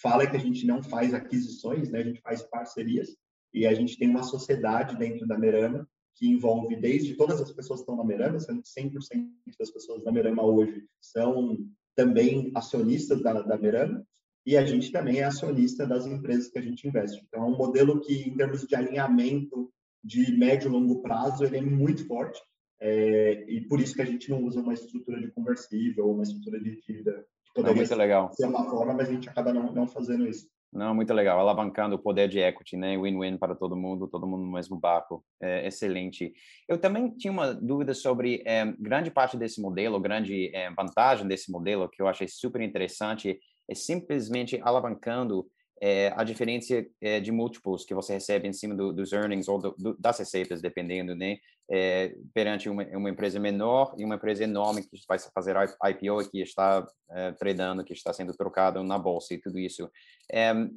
fala 0.00 0.22
é 0.22 0.26
que 0.26 0.36
a 0.36 0.40
gente 0.40 0.66
não 0.66 0.82
faz 0.82 1.14
aquisições, 1.14 1.90
né? 1.90 2.00
a 2.00 2.04
gente 2.04 2.20
faz 2.20 2.42
parcerias, 2.42 3.16
e 3.52 3.66
a 3.66 3.74
gente 3.74 3.98
tem 3.98 4.08
uma 4.08 4.22
sociedade 4.22 4.96
dentro 4.96 5.26
da 5.26 5.38
Merama 5.38 5.88
que 6.14 6.28
envolve 6.28 6.76
desde 6.76 7.14
todas 7.14 7.40
as 7.40 7.50
pessoas 7.52 7.80
que 7.80 7.84
estão 7.84 7.96
na 7.96 8.04
Merama, 8.04 8.38
sendo 8.38 8.62
que 8.62 8.68
100% 8.68 9.28
das 9.58 9.70
pessoas 9.70 10.04
da 10.04 10.12
Merama 10.12 10.44
hoje 10.44 10.84
são 11.00 11.58
também 11.96 12.50
acionistas 12.54 13.22
da, 13.22 13.40
da 13.40 13.56
Merama, 13.56 14.06
e 14.50 14.56
a 14.56 14.64
gente 14.66 14.90
também 14.90 15.20
é 15.20 15.24
acionista 15.24 15.86
das 15.86 16.06
empresas 16.06 16.48
que 16.48 16.58
a 16.58 16.62
gente 16.62 16.86
investe. 16.88 17.24
Então, 17.28 17.44
é 17.44 17.46
um 17.46 17.56
modelo 17.56 18.00
que, 18.00 18.28
em 18.28 18.36
termos 18.36 18.66
de 18.66 18.74
alinhamento 18.74 19.70
de 20.02 20.36
médio 20.36 20.68
e 20.68 20.72
longo 20.72 21.00
prazo, 21.02 21.44
ele 21.44 21.58
é 21.58 21.60
muito 21.60 22.04
forte, 22.04 22.40
é, 22.80 23.44
e 23.46 23.60
por 23.68 23.80
isso 23.80 23.94
que 23.94 24.02
a 24.02 24.06
gente 24.06 24.28
não 24.28 24.42
usa 24.42 24.60
uma 24.60 24.74
estrutura 24.74 25.20
de 25.20 25.30
conversível 25.30 26.06
ou 26.06 26.14
uma 26.14 26.24
estrutura 26.24 26.58
de 26.58 26.80
dívida, 26.80 27.24
que 27.44 27.52
poderia 27.54 27.76
muito 27.76 27.94
legal. 27.94 28.32
ser 28.32 28.46
uma 28.46 28.68
forma, 28.68 28.92
mas 28.92 29.08
a 29.08 29.12
gente 29.12 29.28
acaba 29.28 29.52
não, 29.52 29.72
não 29.72 29.86
fazendo 29.86 30.26
isso. 30.26 30.48
Não, 30.72 30.94
muito 30.94 31.12
legal, 31.12 31.38
alavancando 31.38 31.96
o 31.96 31.98
poder 31.98 32.28
de 32.28 32.38
equity, 32.38 32.76
né? 32.76 32.96
Win-win 32.96 33.36
para 33.38 33.56
todo 33.56 33.76
mundo, 33.76 34.06
todo 34.06 34.26
mundo 34.26 34.44
no 34.44 34.52
mesmo 34.52 34.78
barco. 34.78 35.24
É, 35.40 35.66
excelente. 35.66 36.32
Eu 36.68 36.78
também 36.78 37.10
tinha 37.10 37.32
uma 37.32 37.52
dúvida 37.52 37.92
sobre 37.92 38.40
é, 38.46 38.64
grande 38.78 39.10
parte 39.10 39.36
desse 39.36 39.60
modelo, 39.60 39.98
grande 39.98 40.54
é, 40.54 40.70
vantagem 40.70 41.26
desse 41.26 41.50
modelo, 41.50 41.88
que 41.88 42.00
eu 42.00 42.06
achei 42.06 42.28
super 42.28 42.60
interessante, 42.60 43.36
é 43.70 43.74
simplesmente 43.74 44.60
alavancando 44.62 45.46
é, 45.80 46.12
a 46.14 46.22
diferença 46.24 46.84
é, 47.00 47.20
de 47.20 47.32
múltiplos 47.32 47.86
que 47.86 47.94
você 47.94 48.12
recebe 48.12 48.46
em 48.46 48.52
cima 48.52 48.74
do, 48.74 48.92
dos 48.92 49.12
earnings 49.12 49.48
ou 49.48 49.58
do, 49.58 49.74
do, 49.78 49.96
das 49.98 50.18
receitas, 50.18 50.60
dependendo, 50.60 51.14
né? 51.16 51.38
É, 51.70 52.14
perante 52.34 52.68
uma, 52.68 52.82
uma, 52.88 53.08
empresa 53.08 53.38
menor 53.38 53.94
e 53.96 54.04
uma 54.04 54.16
empresa 54.16 54.42
enorme 54.44 54.82
que 54.82 54.98
vai 55.08 55.18
fazer 55.32 55.54
IPO 55.56 56.28
que 56.30 56.42
está 56.42 56.84
é, 57.10 57.32
tradando, 57.32 57.84
que 57.84 57.94
está 57.94 58.12
sendo 58.12 58.34
trocado 58.36 58.82
na 58.82 58.98
bolsa 58.98 59.32
e 59.32 59.38
tudo 59.38 59.58
isso. 59.58 59.88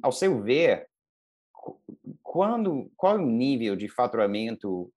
ao 0.00 0.12
seu 0.12 0.40
ver, 0.40 0.86
quando, 2.22 2.90
qual 2.96 3.16
é 3.16 3.18
o 3.18 3.26
nível 3.26 3.74
de 3.74 3.88
faturamento 3.88 4.92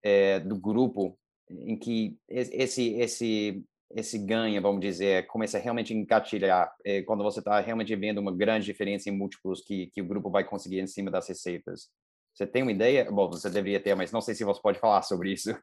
do 0.46 0.56
grupo 0.56 1.18
em 1.50 1.78
que 1.78 2.18
esse, 2.30 2.94
esse 2.94 3.64
esse 3.95 4.17
ganha, 4.17 4.62
vamos 4.62 4.82
dizer, 4.82 5.28
começa 5.28 5.58
a 5.58 5.62
realmente 5.62 5.93
engatilhar 5.93 6.73
é, 6.86 7.02
quando 7.04 7.23
você 7.23 7.39
está 7.39 7.60
realmente 7.60 7.95
vendo 7.95 8.19
uma 8.19 8.36
grande 8.36 8.65
diferença 8.65 9.10
em 9.10 9.17
múltiplos 9.17 9.62
que, 9.62 9.88
que 9.88 10.02
o 10.02 10.08
grupo 10.08 10.30
vai 10.30 10.43
conseguir 10.43 10.80
em 10.80 10.88
cima 10.88 11.10
das 11.10 11.28
receitas? 11.28 11.89
Você 12.38 12.45
tem 12.45 12.62
uma 12.62 12.71
ideia? 12.71 13.10
Bom, 13.12 13.28
você 13.32 13.50
deveria 13.50 13.80
ter, 13.80 13.95
mas 13.95 14.12
não 14.12 14.21
sei 14.21 14.36
se 14.36 14.43
você 14.43 14.62
pode 14.62 14.78
falar 14.78 15.02
sobre 15.02 15.32
isso. 15.32 15.58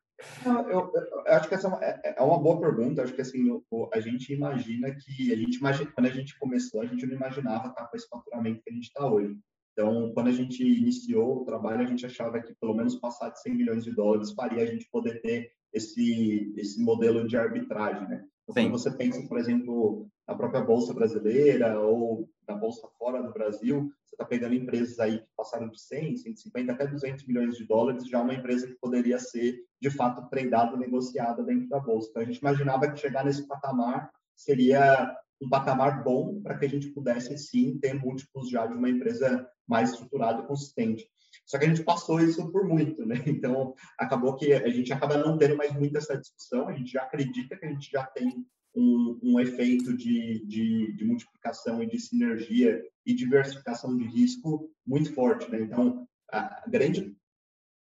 Não, 0.44 0.68
eu, 0.68 0.92
eu, 0.92 1.22
acho 1.28 1.48
que 1.48 1.54
essa 1.54 1.68
é 1.68 1.70
uma, 1.70 1.84
é, 1.84 2.14
é 2.18 2.22
uma 2.22 2.40
boa 2.40 2.60
pergunta. 2.60 3.02
Acho 3.02 3.12
que 3.12 3.20
assim, 3.20 3.44
a 3.92 4.00
gente 4.00 4.32
imagina 4.32 4.92
que 4.92 5.32
a 5.32 5.36
gente 5.36 5.58
imagina, 5.58 5.92
quando 5.92 6.06
a 6.06 6.10
gente 6.10 6.36
começou, 6.36 6.82
a 6.82 6.86
gente 6.86 7.06
não 7.06 7.14
imaginava 7.14 7.68
estar 7.68 7.86
com 7.86 7.96
esse 7.96 8.08
faturamento 8.08 8.60
que 8.60 8.70
a 8.70 8.74
gente 8.74 8.86
está 8.86 9.06
hoje. 9.06 9.36
Então, 9.72 10.12
quando 10.14 10.28
a 10.28 10.32
gente 10.32 10.64
iniciou 10.64 11.42
o 11.42 11.44
trabalho, 11.44 11.82
a 11.82 11.86
gente 11.86 12.04
achava 12.06 12.40
que 12.40 12.52
pelo 12.60 12.74
menos 12.74 12.96
passar 12.96 13.30
de 13.30 13.40
100 13.42 13.54
milhões 13.54 13.84
de 13.84 13.92
dólares 13.92 14.32
faria 14.32 14.64
a 14.64 14.66
gente 14.66 14.88
poder 14.90 15.20
ter 15.20 15.52
esse, 15.74 16.54
esse 16.56 16.80
modelo 16.80 17.26
de 17.26 17.36
arbitragem, 17.36 18.08
né? 18.08 18.24
Então, 18.48 18.62
quando 18.62 18.72
você 18.72 18.90
pensa, 18.90 19.26
por 19.26 19.38
exemplo, 19.38 20.06
na 20.26 20.34
própria 20.34 20.60
Bolsa 20.60 20.94
Brasileira 20.94 21.80
ou 21.80 22.28
na 22.46 22.54
Bolsa 22.54 22.86
fora 22.98 23.22
do 23.22 23.32
Brasil, 23.32 23.90
você 24.04 24.14
está 24.14 24.24
pegando 24.24 24.54
empresas 24.54 24.98
aí 25.00 25.18
que 25.18 25.26
passaram 25.36 25.68
de 25.68 25.80
100, 25.80 26.18
150, 26.18 26.72
até 26.72 26.86
200 26.86 27.26
milhões 27.26 27.56
de 27.56 27.64
dólares, 27.64 28.06
já 28.06 28.20
uma 28.20 28.34
empresa 28.34 28.66
que 28.66 28.74
poderia 28.74 29.18
ser, 29.18 29.58
de 29.80 29.90
fato, 29.90 30.28
tradada, 30.28 30.76
negociada 30.76 31.42
dentro 31.42 31.68
da 31.68 31.80
Bolsa. 31.80 32.08
Então, 32.10 32.22
a 32.22 32.26
gente 32.26 32.38
imaginava 32.38 32.90
que 32.90 33.00
chegar 33.00 33.24
nesse 33.24 33.46
patamar 33.48 34.10
seria 34.36 35.16
um 35.44 35.48
patamar 35.48 36.02
bom 36.02 36.40
para 36.40 36.56
que 36.58 36.64
a 36.64 36.68
gente 36.68 36.88
pudesse, 36.88 37.36
sim, 37.36 37.78
ter 37.78 37.94
múltiplos 37.94 38.48
já 38.48 38.66
de 38.66 38.74
uma 38.74 38.88
empresa 38.88 39.48
mais 39.66 39.90
estruturada 39.90 40.42
e 40.42 40.46
consistente. 40.46 41.06
Só 41.46 41.58
que 41.58 41.64
a 41.64 41.68
gente 41.68 41.82
passou 41.82 42.20
isso 42.20 42.50
por 42.50 42.66
muito, 42.66 43.04
né? 43.04 43.16
Então, 43.26 43.74
acabou 43.98 44.36
que 44.36 44.52
a 44.52 44.68
gente 44.70 44.92
acaba 44.92 45.18
não 45.18 45.36
tendo 45.36 45.56
mais 45.56 45.72
muita 45.72 45.98
essa 45.98 46.16
discussão, 46.16 46.68
a 46.68 46.72
gente 46.72 46.92
já 46.92 47.02
acredita 47.02 47.56
que 47.56 47.66
a 47.66 47.68
gente 47.68 47.90
já 47.90 48.04
tem 48.06 48.44
um, 48.74 49.20
um 49.22 49.40
efeito 49.40 49.96
de, 49.96 50.44
de, 50.46 50.92
de, 50.96 51.04
multiplicação 51.04 51.82
e 51.82 51.86
de 51.86 51.98
sinergia 51.98 52.82
e 53.06 53.14
diversificação 53.14 53.96
de 53.96 54.04
risco 54.04 54.68
muito 54.86 55.12
forte, 55.14 55.50
né? 55.50 55.60
Então, 55.60 56.06
a 56.30 56.64
grande 56.68 57.16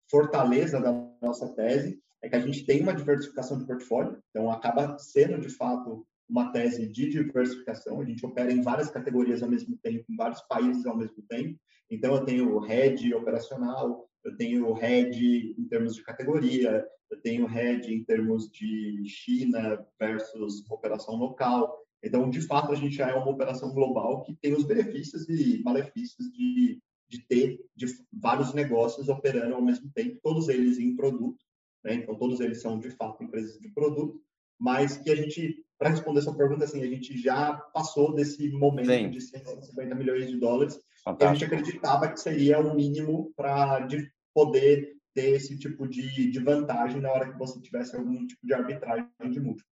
fortaleza 0.09 0.81
da 0.81 0.91
nossa 1.21 1.47
tese 1.53 2.01
é 2.21 2.29
que 2.29 2.35
a 2.35 2.39
gente 2.39 2.65
tem 2.65 2.81
uma 2.81 2.93
diversificação 2.93 3.57
de 3.57 3.65
portfólio, 3.65 4.21
então 4.29 4.49
acaba 4.51 4.97
sendo, 4.97 5.39
de 5.39 5.49
fato, 5.49 6.05
uma 6.33 6.51
tese 6.51 6.87
de 6.87 7.09
diversificação. 7.09 8.01
A 8.01 8.05
gente 8.05 8.25
opera 8.25 8.51
em 8.51 8.61
várias 8.61 8.89
categorias 8.89 9.43
ao 9.43 9.49
mesmo 9.49 9.77
tempo, 9.77 10.03
em 10.09 10.15
vários 10.15 10.41
países 10.41 10.83
ao 10.87 10.97
mesmo 10.97 11.21
tempo. 11.29 11.59
Então, 11.91 12.15
eu 12.15 12.25
tenho 12.25 12.57
head 12.57 13.13
operacional, 13.13 14.09
eu 14.23 14.35
tenho 14.35 14.73
head 14.73 15.55
em 15.55 15.67
termos 15.67 15.93
de 15.93 16.01
categoria, 16.01 16.83
eu 17.11 17.21
tenho 17.21 17.45
head 17.45 17.93
em 17.93 18.03
termos 18.03 18.49
de 18.49 19.03
China 19.05 19.85
versus 19.99 20.67
operação 20.71 21.15
local. 21.17 21.77
Então, 22.01 22.27
de 22.27 22.41
fato, 22.41 22.71
a 22.71 22.75
gente 22.75 22.95
já 22.95 23.09
é 23.09 23.13
uma 23.13 23.29
operação 23.29 23.71
global 23.71 24.23
que 24.23 24.35
tem 24.41 24.53
os 24.53 24.63
benefícios 24.63 25.29
e 25.29 25.61
malefícios 25.63 26.31
de, 26.31 26.81
de 27.07 27.27
ter 27.27 27.59
de 27.75 27.85
vários 28.11 28.55
negócios 28.55 29.07
operando 29.07 29.53
ao 29.53 29.61
mesmo 29.61 29.91
tempo, 29.93 30.19
todos 30.23 30.49
eles 30.49 30.79
em 30.79 30.95
produto. 30.95 31.45
Né? 31.83 31.93
Então, 31.93 32.15
todos 32.17 32.39
eles 32.39 32.59
são, 32.59 32.79
de 32.79 32.89
fato, 32.89 33.23
empresas 33.23 33.59
de 33.59 33.69
produto, 33.69 34.19
mas 34.59 34.97
que 34.97 35.11
a 35.11 35.15
gente, 35.15 35.63
para 35.83 35.91
responder 35.91 36.19
essa 36.19 36.33
pergunta, 36.33 36.63
assim, 36.63 36.81
a 36.81 36.87
gente 36.87 37.17
já 37.21 37.55
passou 37.73 38.13
desse 38.15 38.49
momento 38.53 38.87
Sim. 38.87 39.09
de 39.09 39.19
150 39.19 39.93
milhões 39.95 40.29
de 40.29 40.39
dólares 40.39 40.79
Fantástico. 41.03 41.25
a 41.25 41.33
gente 41.33 41.45
acreditava 41.45 42.07
que 42.07 42.21
seria 42.21 42.57
o 42.61 42.73
mínimo 42.73 43.33
para 43.35 43.85
poder 44.33 44.93
ter 45.13 45.31
esse 45.31 45.59
tipo 45.59 45.85
de, 45.85 46.31
de 46.31 46.39
vantagem 46.39 47.01
na 47.01 47.11
hora 47.11 47.29
que 47.29 47.37
você 47.37 47.59
tivesse 47.59 47.97
algum 47.97 48.25
tipo 48.25 48.47
de 48.47 48.53
arbitragem 48.53 49.09
de 49.29 49.41
múltiplo. 49.41 49.69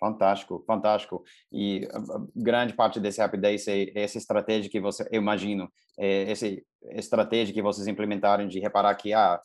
Fantástico, 0.00 0.64
fantástico. 0.66 1.22
E 1.52 1.86
grande 2.34 2.74
parte 2.74 2.98
desse 2.98 3.20
rapidez 3.20 3.68
é 3.68 3.92
essa 3.94 4.18
estratégia 4.18 4.68
que 4.68 4.80
você, 4.80 5.06
eu 5.12 5.22
imagino, 5.22 5.70
é 5.96 6.32
essa 6.32 6.46
estratégia 6.90 7.54
que 7.54 7.62
vocês 7.62 7.86
implementaram 7.86 8.48
de 8.48 8.58
reparar 8.58 8.96
que 8.96 9.12
ah, 9.12 9.40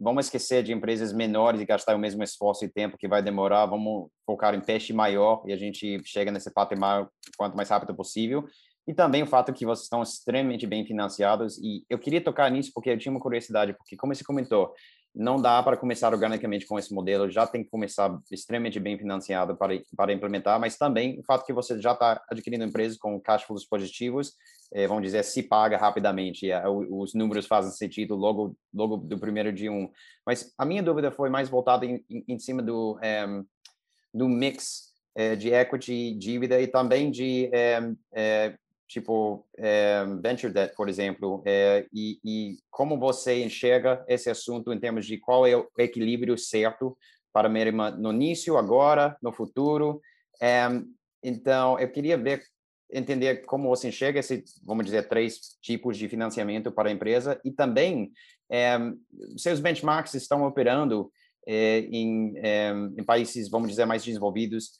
vamos 0.00 0.26
esquecer 0.26 0.62
de 0.62 0.72
empresas 0.72 1.12
menores 1.12 1.60
e 1.60 1.64
gastar 1.64 1.94
o 1.96 1.98
mesmo 1.98 2.22
esforço 2.22 2.64
e 2.64 2.68
tempo 2.68 2.98
que 2.98 3.08
vai 3.08 3.22
demorar, 3.22 3.66
vamos 3.66 4.10
focar 4.26 4.54
em 4.54 4.60
peixe 4.60 4.92
maior 4.92 5.42
e 5.46 5.52
a 5.52 5.56
gente 5.56 6.00
chega 6.04 6.30
nesse 6.30 6.52
patamar 6.52 7.08
quanto 7.36 7.56
mais 7.56 7.70
rápido 7.70 7.94
possível. 7.94 8.44
E 8.86 8.92
também 8.92 9.22
o 9.22 9.26
fato 9.26 9.52
que 9.52 9.64
vocês 9.64 9.84
estão 9.84 10.02
extremamente 10.02 10.66
bem 10.66 10.84
financiados 10.84 11.56
e 11.58 11.84
eu 11.88 11.98
queria 11.98 12.20
tocar 12.22 12.50
nisso 12.50 12.70
porque 12.74 12.90
eu 12.90 12.98
tinha 12.98 13.12
uma 13.12 13.20
curiosidade, 13.20 13.72
porque 13.72 13.96
como 13.96 14.14
você 14.14 14.22
comentou, 14.22 14.74
não 15.14 15.40
dá 15.40 15.62
para 15.62 15.76
começar 15.76 16.12
organicamente 16.12 16.66
com 16.66 16.78
esse 16.78 16.92
modelo, 16.92 17.30
já 17.30 17.46
tem 17.46 17.62
que 17.62 17.70
começar 17.70 18.18
extremamente 18.32 18.80
bem 18.80 18.98
financiado 18.98 19.56
para, 19.56 19.80
para 19.96 20.12
implementar, 20.12 20.58
mas 20.58 20.76
também 20.76 21.20
o 21.20 21.22
fato 21.22 21.46
que 21.46 21.52
você 21.52 21.80
já 21.80 21.92
está 21.92 22.20
adquirindo 22.28 22.64
empresas 22.64 22.98
com 22.98 23.20
cash 23.20 23.44
flows 23.44 23.64
positivos, 23.64 24.32
é, 24.72 24.88
vamos 24.88 25.04
dizer, 25.04 25.22
se 25.22 25.44
paga 25.44 25.76
rapidamente, 25.76 26.50
é, 26.50 26.68
os 26.68 27.14
números 27.14 27.46
fazem 27.46 27.70
sentido 27.70 28.16
logo, 28.16 28.56
logo 28.72 28.96
do 28.96 29.18
primeiro 29.18 29.52
dia 29.52 29.70
um. 29.70 29.88
Mas 30.26 30.52
a 30.58 30.64
minha 30.64 30.82
dúvida 30.82 31.12
foi 31.12 31.30
mais 31.30 31.48
voltada 31.48 31.86
em, 31.86 32.04
em, 32.10 32.24
em 32.26 32.38
cima 32.38 32.60
do, 32.60 32.98
é, 33.00 33.24
do 34.12 34.28
mix 34.28 34.92
de 35.38 35.54
equity, 35.54 36.12
dívida 36.18 36.60
e 36.60 36.66
também 36.66 37.08
de 37.08 37.48
tipo 38.86 39.46
é, 39.56 40.04
venture 40.22 40.52
debt, 40.52 40.74
por 40.76 40.88
exemplo, 40.88 41.42
é, 41.46 41.86
e, 41.92 42.18
e, 42.24 42.56
como 42.70 42.98
você 42.98 43.42
enxerga 43.42 44.04
esse 44.08 44.28
assunto 44.28 44.72
em 44.72 44.78
termos 44.78 45.06
de 45.06 45.18
qual 45.18 45.46
é 45.46 45.56
o 45.56 45.68
equilíbrio 45.78 46.36
certo 46.36 46.96
para 47.32 47.48
Merima 47.48 47.90
no 47.90 48.12
início, 48.12 48.56
agora, 48.56 49.16
no 49.22 49.32
futuro. 49.32 50.00
É, 50.40 50.66
então, 51.22 51.78
eu 51.78 51.90
queria 51.90 52.16
ver, 52.16 52.42
entender 52.92 53.44
como 53.46 53.68
você 53.68 53.88
enxerga 53.88 54.20
esse, 54.20 54.44
vamos 54.64 54.84
dizer, 54.84 55.08
três 55.08 55.56
tipos 55.60 55.96
de 55.96 56.08
financiamento 56.08 56.70
para 56.70 56.88
a 56.88 56.92
empresa 56.92 57.40
e 57.44 57.50
também 57.50 58.12
seus 59.36 59.58
benchmarks 59.58 60.14
estão 60.14 60.44
operando 60.46 61.10
em, 61.48 62.34
em 62.96 63.04
países, 63.04 63.48
vamos 63.48 63.70
dizer, 63.70 63.86
mais 63.86 64.04
desenvolvidos, 64.04 64.72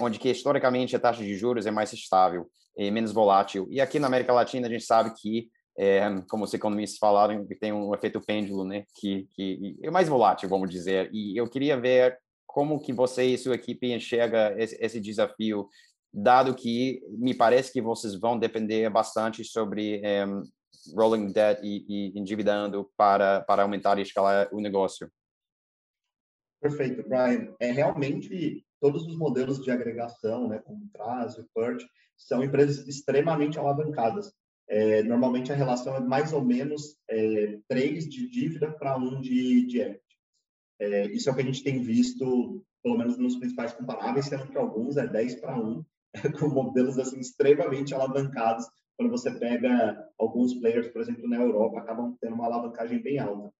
onde 0.00 0.18
que 0.18 0.28
historicamente 0.28 0.96
a 0.96 0.98
taxa 0.98 1.22
de 1.22 1.34
juros 1.36 1.64
é 1.64 1.70
mais 1.70 1.92
estável 1.92 2.50
e 2.76 2.90
menos 2.90 3.12
volátil. 3.12 3.66
E 3.70 3.80
aqui 3.80 3.98
na 3.98 4.06
América 4.06 4.32
Latina 4.32 4.66
a 4.66 4.70
gente 4.70 4.84
sabe 4.84 5.12
que, 5.16 5.48
é, 5.76 6.02
como 6.28 6.44
os 6.44 6.54
economistas 6.54 6.98
falaram, 6.98 7.46
tem 7.60 7.72
um 7.72 7.94
efeito 7.94 8.20
pêndulo, 8.20 8.64
né, 8.64 8.84
que, 8.94 9.28
que 9.32 9.76
é 9.82 9.90
mais 9.90 10.08
volátil, 10.08 10.48
vamos 10.48 10.70
dizer. 10.70 11.10
E 11.12 11.36
eu 11.36 11.48
queria 11.48 11.78
ver 11.78 12.18
como 12.46 12.80
que 12.80 12.92
você 12.92 13.24
e 13.24 13.38
sua 13.38 13.54
equipe 13.54 13.92
enxerga 13.92 14.54
esse, 14.58 14.76
esse 14.80 15.00
desafio, 15.00 15.68
dado 16.12 16.54
que 16.54 17.00
me 17.08 17.34
parece 17.34 17.72
que 17.72 17.80
vocês 17.80 18.14
vão 18.14 18.38
depender 18.38 18.90
bastante 18.90 19.42
sobre 19.42 20.00
é, 20.04 20.26
rolling 20.94 21.32
debt 21.32 21.60
e, 21.64 21.84
e 21.88 22.18
endividando 22.18 22.90
para, 22.96 23.40
para 23.42 23.62
aumentar 23.62 23.98
e 23.98 24.02
escalar 24.02 24.48
o 24.52 24.60
negócio. 24.60 25.10
Perfeito, 26.60 27.02
Brian. 27.08 27.54
É 27.58 27.72
realmente 27.72 28.64
todos 28.80 29.06
os 29.06 29.16
modelos 29.16 29.62
de 29.62 29.70
agregação, 29.70 30.48
né, 30.48 30.58
como 30.58 30.88
Traz, 30.92 31.38
o 31.38 31.48
Purge, 31.54 31.86
são 32.26 32.42
empresas 32.42 32.86
extremamente 32.88 33.58
alavancadas. 33.58 34.32
É, 34.68 35.02
normalmente 35.02 35.52
a 35.52 35.56
relação 35.56 35.94
é 35.96 36.00
mais 36.00 36.32
ou 36.32 36.42
menos 36.42 36.96
é, 37.08 37.58
3 37.68 38.08
de 38.08 38.28
dívida 38.30 38.70
para 38.70 38.96
1 38.96 39.20
de, 39.20 39.66
de 39.66 39.80
equity. 39.80 40.16
É, 40.80 41.06
isso 41.08 41.28
é 41.28 41.32
o 41.32 41.34
que 41.34 41.42
a 41.42 41.44
gente 41.44 41.62
tem 41.62 41.82
visto, 41.82 42.64
pelo 42.82 42.96
menos 42.96 43.18
nos 43.18 43.36
principais 43.36 43.72
comparáveis, 43.72 44.26
sendo 44.26 44.48
que 44.48 44.56
alguns 44.56 44.96
é 44.96 45.06
10 45.06 45.40
para 45.40 45.58
1, 45.58 45.84
com 46.40 46.48
modelos 46.48 46.98
assim 46.98 47.20
extremamente 47.20 47.94
alavancados. 47.94 48.66
Quando 48.96 49.10
você 49.10 49.30
pega 49.30 50.08
alguns 50.18 50.54
players, 50.54 50.88
por 50.88 51.02
exemplo, 51.02 51.28
na 51.28 51.36
Europa, 51.36 51.80
acabam 51.80 52.16
tendo 52.20 52.34
uma 52.34 52.46
alavancagem 52.46 53.02
bem 53.02 53.18
alta. 53.18 53.52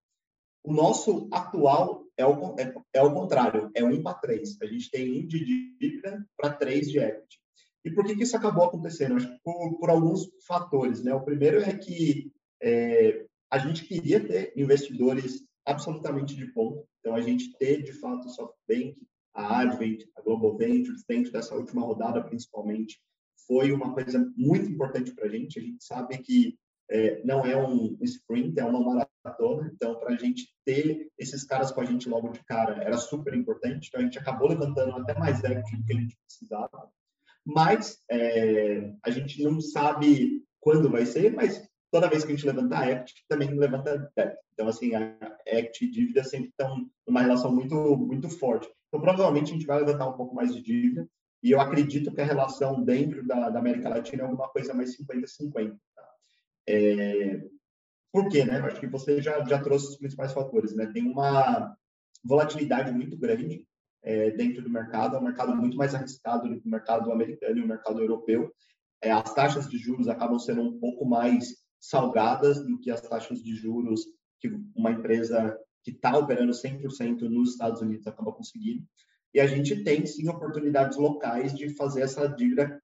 O 0.65 0.73
nosso 0.73 1.29
atual 1.33 2.05
é 2.17 2.25
o, 2.25 2.55
é, 2.59 2.75
é 2.95 3.03
o 3.03 3.13
contrário, 3.13 3.71
é 3.75 3.83
1 3.83 4.03
para 4.03 4.15
3. 4.15 4.63
A 4.63 4.67
gente 4.67 4.91
tem 4.91 5.25
1 5.25 5.27
de 5.27 5.77
dívida 5.79 6.25
para 6.37 6.55
3 6.55 6.91
de 6.91 6.99
equity. 6.99 7.42
E 7.85 7.91
por 7.91 8.05
que, 8.05 8.15
que 8.15 8.23
isso 8.23 8.37
acabou 8.37 8.65
acontecendo? 8.65 9.17
Acho 9.17 9.29
que 9.29 9.41
por, 9.43 9.79
por 9.79 9.91
alguns 9.91 10.29
fatores. 10.47 11.03
Né? 11.03 11.13
O 11.13 11.25
primeiro 11.25 11.61
é 11.61 11.77
que 11.77 12.33
é, 12.63 13.27
a 13.51 13.59
gente 13.59 13.85
queria 13.85 14.21
ter 14.21 14.53
investidores 14.57 15.43
absolutamente 15.67 16.35
de 16.37 16.47
ponta. 16.53 16.85
Então, 17.01 17.15
a 17.15 17.21
gente 17.21 17.57
ter, 17.59 17.83
de 17.83 17.93
fato, 17.93 18.27
o 18.27 18.31
SoftBank, 18.31 18.97
a 19.35 19.61
Advent, 19.61 20.05
a 20.17 20.23
Global 20.23 20.57
Ventures, 20.57 21.05
dentro 21.09 21.33
dessa 21.33 21.55
última 21.55 21.83
rodada, 21.83 22.23
principalmente, 22.23 23.01
foi 23.47 23.73
uma 23.73 23.93
coisa 23.93 24.31
muito 24.37 24.71
importante 24.71 25.13
para 25.13 25.27
a 25.27 25.29
gente. 25.29 25.59
A 25.59 25.63
gente 25.63 25.83
sabe 25.83 26.19
que 26.19 26.57
é, 26.91 27.23
não 27.25 27.45
é 27.45 27.57
um 27.57 27.97
sprint, 28.03 28.59
é 28.61 28.65
uma 28.65 28.81
maratona. 29.25 29.71
Então, 29.75 29.99
para 29.99 30.15
a 30.15 30.17
gente 30.17 30.49
ter 30.65 31.11
esses 31.19 31.45
caras 31.45 31.73
com 31.73 31.81
a 31.81 31.85
gente 31.85 32.09
logo 32.09 32.29
de 32.29 32.45
cara 32.45 32.83
era 32.83 32.97
super 32.97 33.35
importante. 33.35 33.89
Então, 33.89 34.01
a 34.01 34.05
gente 34.05 34.19
acabou 34.19 34.49
levantando 34.49 34.93
até 34.97 35.19
mais 35.19 35.43
equity 35.43 35.77
do 35.77 35.85
que 35.85 35.93
a 35.93 36.01
gente 36.01 36.17
precisava 36.25 36.91
mas 37.45 37.99
é, 38.11 38.93
a 39.03 39.11
gente 39.11 39.43
não 39.43 39.61
sabe 39.61 40.43
quando 40.61 40.91
vai 40.91 41.05
ser, 41.05 41.33
mas 41.33 41.63
toda 41.91 42.09
vez 42.09 42.25
que 42.25 42.33
a 42.33 42.35
gente 42.37 42.47
levanta 42.47 42.79
a 42.79 42.91
equity, 42.91 43.25
também 43.29 43.55
levanta 43.55 44.11
debt. 44.17 44.37
Então, 44.53 44.69
assim, 44.69 44.95
a 44.95 45.17
equity 45.47 45.85
e 45.85 45.91
dívida 45.91 46.25
sempre 46.25 46.49
estão 46.49 46.89
numa 47.07 47.21
relação 47.21 47.55
muito, 47.55 47.75
muito 47.97 48.29
forte. 48.29 48.69
Então, 48.89 49.01
provavelmente, 49.01 49.51
a 49.51 49.55
gente 49.55 49.67
vai 49.67 49.81
levantar 49.81 50.09
um 50.09 50.17
pouco 50.17 50.35
mais 50.35 50.55
de 50.55 50.63
dívida, 50.63 51.09
e 51.43 51.51
eu 51.51 51.61
acredito 51.61 52.13
que 52.15 52.21
a 52.21 52.25
relação 52.25 52.85
dentro 52.85 53.27
da, 53.27 53.51
da 53.51 53.59
América 53.59 53.89
Latina 53.89 54.23
é 54.23 54.27
alguma 54.27 54.49
coisa 54.49 54.73
mais 54.73 54.97
50-50. 54.97 55.77
Tá? 55.95 56.09
É, 56.69 57.43
por 58.13 58.29
quê, 58.29 58.45
né? 58.45 58.59
Acho 58.61 58.79
que 58.79 58.87
você 58.87 59.21
já, 59.21 59.45
já 59.45 59.61
trouxe 59.61 59.89
os 59.89 59.97
principais 59.97 60.33
fatores, 60.33 60.73
né? 60.75 60.87
Tem 60.87 61.03
uma 61.03 61.77
volatilidade 62.23 62.93
muito 62.93 63.17
grande 63.17 63.67
é, 64.03 64.31
dentro 64.33 64.63
do 64.63 64.71
mercado, 64.71 65.17
é 65.17 65.19
um 65.19 65.25
mercado 65.25 65.55
muito 65.55 65.77
mais 65.77 65.95
arriscado 65.95 66.49
do 66.49 66.61
que 66.61 66.67
o 66.67 66.71
mercado 66.71 67.13
americano 67.13 67.59
e 67.59 67.63
o 67.63 67.69
mercado 67.69 68.01
europeu. 68.01 68.53
É, 69.01 69.11
as 69.11 69.33
taxas 69.35 69.69
de 69.69 69.79
juros 69.79 70.09
acabam 70.09 70.39
sendo 70.39 70.63
um 70.63 70.79
pouco 70.79 71.05
mais 71.05 71.57
salgadas 71.81 72.65
do 72.65 72.79
que 72.79 72.91
as 72.91 73.01
taxas 73.01 73.43
de 73.43 73.55
juros 73.55 74.05
que 74.41 74.49
uma 74.75 74.91
empresa 74.91 75.57
que 75.85 75.91
está 75.91 76.17
operando 76.17 76.53
100% 76.53 77.23
nos 77.23 77.53
Estados 77.53 77.81
Unidos 77.81 78.07
acaba 78.07 78.33
conseguindo. 78.33 78.85
E 79.35 79.41
a 79.41 79.47
gente 79.47 79.83
tem, 79.83 80.05
sim, 80.05 80.29
oportunidades 80.29 80.99
locais 80.99 81.55
de 81.55 81.75
fazer 81.75 82.03
essa 82.03 82.29
dívida 82.29 82.82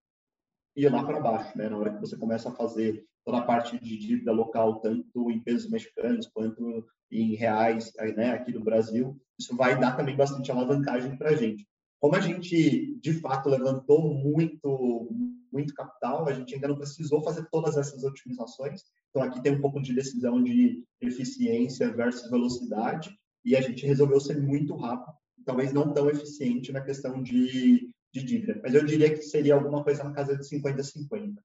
ir 0.78 0.90
lá 0.90 1.04
para 1.04 1.20
baixo, 1.20 1.56
né? 1.56 1.68
Na 1.68 1.76
hora 1.76 1.94
que 1.94 2.00
você 2.00 2.16
começa 2.16 2.48
a 2.48 2.54
fazer 2.54 3.04
toda 3.24 3.38
a 3.38 3.42
parte 3.42 3.78
de 3.78 3.98
dívida 3.98 4.32
local, 4.32 4.80
tanto 4.80 5.30
em 5.30 5.40
pesos 5.40 5.70
mexicanos 5.70 6.26
quanto 6.26 6.86
em 7.10 7.34
reais, 7.34 7.92
né, 8.16 8.32
aqui 8.32 8.52
no 8.52 8.64
Brasil, 8.64 9.18
isso 9.38 9.56
vai 9.56 9.78
dar 9.78 9.96
também 9.96 10.16
bastante 10.16 10.50
alavancagem 10.50 11.16
para 11.16 11.30
a 11.30 11.34
gente. 11.34 11.66
Como 12.00 12.14
a 12.14 12.20
gente, 12.20 12.96
de 13.00 13.12
fato, 13.14 13.48
levantou 13.48 14.14
muito, 14.14 15.10
muito 15.52 15.74
capital, 15.74 16.28
a 16.28 16.32
gente 16.32 16.54
ainda 16.54 16.68
não 16.68 16.76
precisou 16.76 17.22
fazer 17.22 17.46
todas 17.50 17.76
essas 17.76 18.04
otimizações. 18.04 18.82
Então, 19.10 19.22
aqui 19.22 19.42
tem 19.42 19.52
um 19.52 19.60
pouco 19.60 19.82
de 19.82 19.94
decisão 19.94 20.42
de 20.42 20.84
eficiência 21.00 21.92
versus 21.92 22.30
velocidade, 22.30 23.10
e 23.44 23.56
a 23.56 23.60
gente 23.60 23.86
resolveu 23.86 24.20
ser 24.20 24.40
muito 24.40 24.76
rápido, 24.76 25.12
talvez 25.44 25.72
não 25.72 25.92
tão 25.92 26.08
eficiente 26.08 26.72
na 26.72 26.80
questão 26.80 27.22
de, 27.22 27.90
de 28.12 28.22
dívida. 28.22 28.60
Mas 28.62 28.74
eu 28.74 28.84
diria 28.84 29.10
que 29.10 29.22
seria 29.22 29.54
alguma 29.54 29.82
coisa 29.82 30.04
na 30.04 30.12
casa 30.12 30.36
de 30.36 30.42
50-50. 30.42 31.36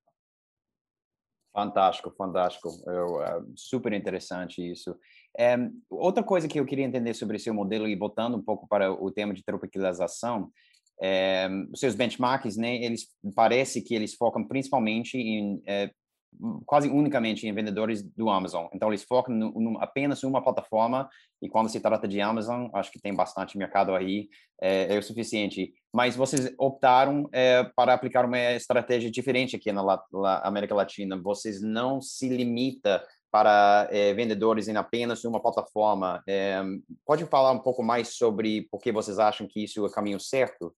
Fantástico, 1.54 2.12
fantástico. 2.18 2.70
Eu, 2.88 3.24
é 3.24 3.42
super 3.56 3.94
interessante 3.94 4.60
isso. 4.60 4.98
É, 5.38 5.56
outra 5.90 6.24
coisa 6.24 6.48
que 6.48 6.60
eu 6.60 6.66
queria 6.66 6.86
entender 6.86 7.14
sobre 7.14 7.38
seu 7.38 7.54
modelo 7.54 7.88
e 7.88 7.96
voltando 7.96 8.36
um 8.38 8.42
pouco 8.42 8.68
para 8.68 8.92
o 8.92 9.12
tema 9.12 9.34
de 9.34 9.44
tropicalização, 9.44 10.52
é, 11.02 11.48
seus 11.76 11.94
benchmarks, 11.94 12.58
né, 12.58 12.76
eles 12.84 13.08
parece 13.36 13.82
que 13.82 13.94
eles 13.94 14.16
focam 14.16 14.44
principalmente 14.48 15.18
em 15.18 15.62
é, 15.68 15.92
quase 16.66 16.90
unicamente 16.90 17.48
em 17.48 17.54
vendedores 17.54 18.02
do 18.02 18.30
Amazon. 18.30 18.68
Então 18.74 18.90
eles 18.90 19.04
focam 19.04 19.36
no, 19.36 19.52
no, 19.52 19.82
apenas 19.82 20.24
uma 20.24 20.44
plataforma 20.44 21.10
e 21.42 21.50
quando 21.50 21.70
se 21.70 21.80
trata 21.80 22.08
de 22.08 22.22
Amazon, 22.22 22.68
acho 22.74 22.92
que 22.92 23.02
tem 23.02 23.14
bastante 23.14 23.58
mercado 23.58 23.94
aí, 23.94 24.30
é, 24.62 24.96
é 24.96 24.98
o 24.98 25.04
suficiente. 25.04 25.74
Mas 25.94 26.16
vocês 26.16 26.52
optaram 26.58 27.30
é, 27.32 27.64
para 27.76 27.94
aplicar 27.94 28.26
uma 28.26 28.54
estratégia 28.54 29.12
diferente 29.12 29.56
aqui 29.56 29.72
na, 29.72 29.84
na 30.12 30.40
América 30.40 30.74
Latina. 30.74 31.22
Vocês 31.22 31.62
não 31.62 32.02
se 32.02 32.28
limita 32.28 33.06
para 33.32 33.88
é, 33.92 34.14
vendedores 34.14 34.68
em 34.68 34.76
apenas 34.76 35.24
uma 35.24 35.42
plataforma. 35.42 36.24
É, 36.28 36.62
pode 37.06 37.26
falar 37.26 37.52
um 37.52 37.60
pouco 37.60 37.84
mais 37.84 38.10
sobre 38.10 38.68
por 38.72 38.82
que 38.82 38.92
vocês 38.92 39.20
acham 39.20 39.48
que 39.48 39.64
isso 39.64 39.80
é 39.80 39.88
o 39.88 39.92
caminho 39.92 40.20
certo? 40.20 40.76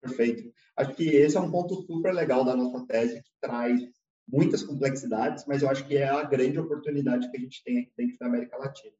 Perfeito. 0.00 0.52
Acho 0.76 0.94
que 0.94 1.08
esse 1.08 1.36
é 1.36 1.40
um 1.40 1.50
ponto 1.50 1.82
super 1.86 2.12
legal 2.12 2.44
da 2.44 2.56
nossa 2.56 2.84
tese, 2.86 3.22
que 3.22 3.30
traz 3.40 3.80
muitas 4.28 4.62
complexidades, 4.62 5.44
mas 5.46 5.62
eu 5.62 5.68
acho 5.68 5.86
que 5.86 5.96
é 5.96 6.08
a 6.08 6.24
grande 6.24 6.58
oportunidade 6.58 7.30
que 7.30 7.36
a 7.36 7.40
gente 7.40 7.62
tem 7.62 7.78
aqui 7.78 7.92
dentro 7.96 8.18
da 8.18 8.26
América 8.26 8.56
Latina. 8.56 8.94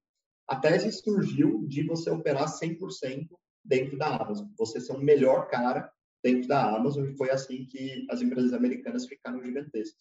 A 0.46 0.56
tese 0.56 0.92
surgiu 0.92 1.64
de 1.66 1.84
você 1.84 2.10
operar 2.10 2.46
100% 2.46 3.28
dentro 3.64 3.96
da 3.96 4.16
Amazon, 4.16 4.48
você 4.58 4.80
ser 4.80 4.92
o 4.92 4.98
melhor 4.98 5.48
cara 5.48 5.90
dentro 6.22 6.48
da 6.48 6.76
Amazon, 6.76 7.08
e 7.08 7.16
foi 7.16 7.30
assim 7.30 7.66
que 7.66 8.06
as 8.10 8.22
empresas 8.22 8.52
americanas 8.52 9.06
ficaram 9.06 9.42
gigantescas. 9.42 10.00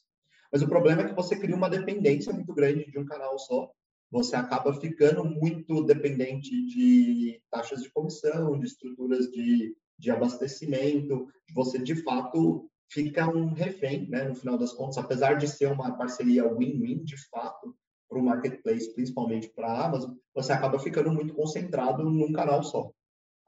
Mas 0.52 0.62
o 0.62 0.68
problema 0.68 1.02
é 1.02 1.08
que 1.08 1.16
você 1.16 1.36
cria 1.36 1.56
uma 1.56 1.70
dependência 1.70 2.32
muito 2.34 2.54
grande 2.54 2.90
de 2.92 3.00
um 3.00 3.06
canal 3.06 3.40
só 3.40 3.72
você 4.12 4.36
acaba 4.36 4.74
ficando 4.74 5.24
muito 5.24 5.84
dependente 5.86 6.50
de 6.66 7.42
taxas 7.50 7.82
de 7.82 7.90
comissão, 7.90 8.60
de 8.60 8.68
estruturas 8.68 9.32
de, 9.32 9.74
de 9.98 10.12
abastecimento, 10.12 11.28
você 11.56 11.80
de 11.80 11.96
fato 12.04 12.70
fica 12.92 13.26
um 13.30 13.54
refém, 13.54 14.10
né, 14.10 14.26
no 14.26 14.36
final 14.36 14.58
das 14.58 14.74
contas, 14.74 14.98
apesar 14.98 15.36
de 15.36 15.48
ser 15.48 15.68
uma 15.68 15.98
parceria 15.98 16.46
win-win 16.46 17.06
de 17.06 17.16
fato 17.30 17.74
para 18.10 18.20
o 18.20 18.24
marketplace, 18.24 18.94
principalmente 18.94 19.48
para 19.48 19.68
a 19.68 19.86
Amazon, 19.86 20.14
você 20.36 20.52
acaba 20.52 20.78
ficando 20.78 21.10
muito 21.10 21.34
concentrado 21.34 22.04
num 22.04 22.34
canal 22.34 22.62
só. 22.62 22.92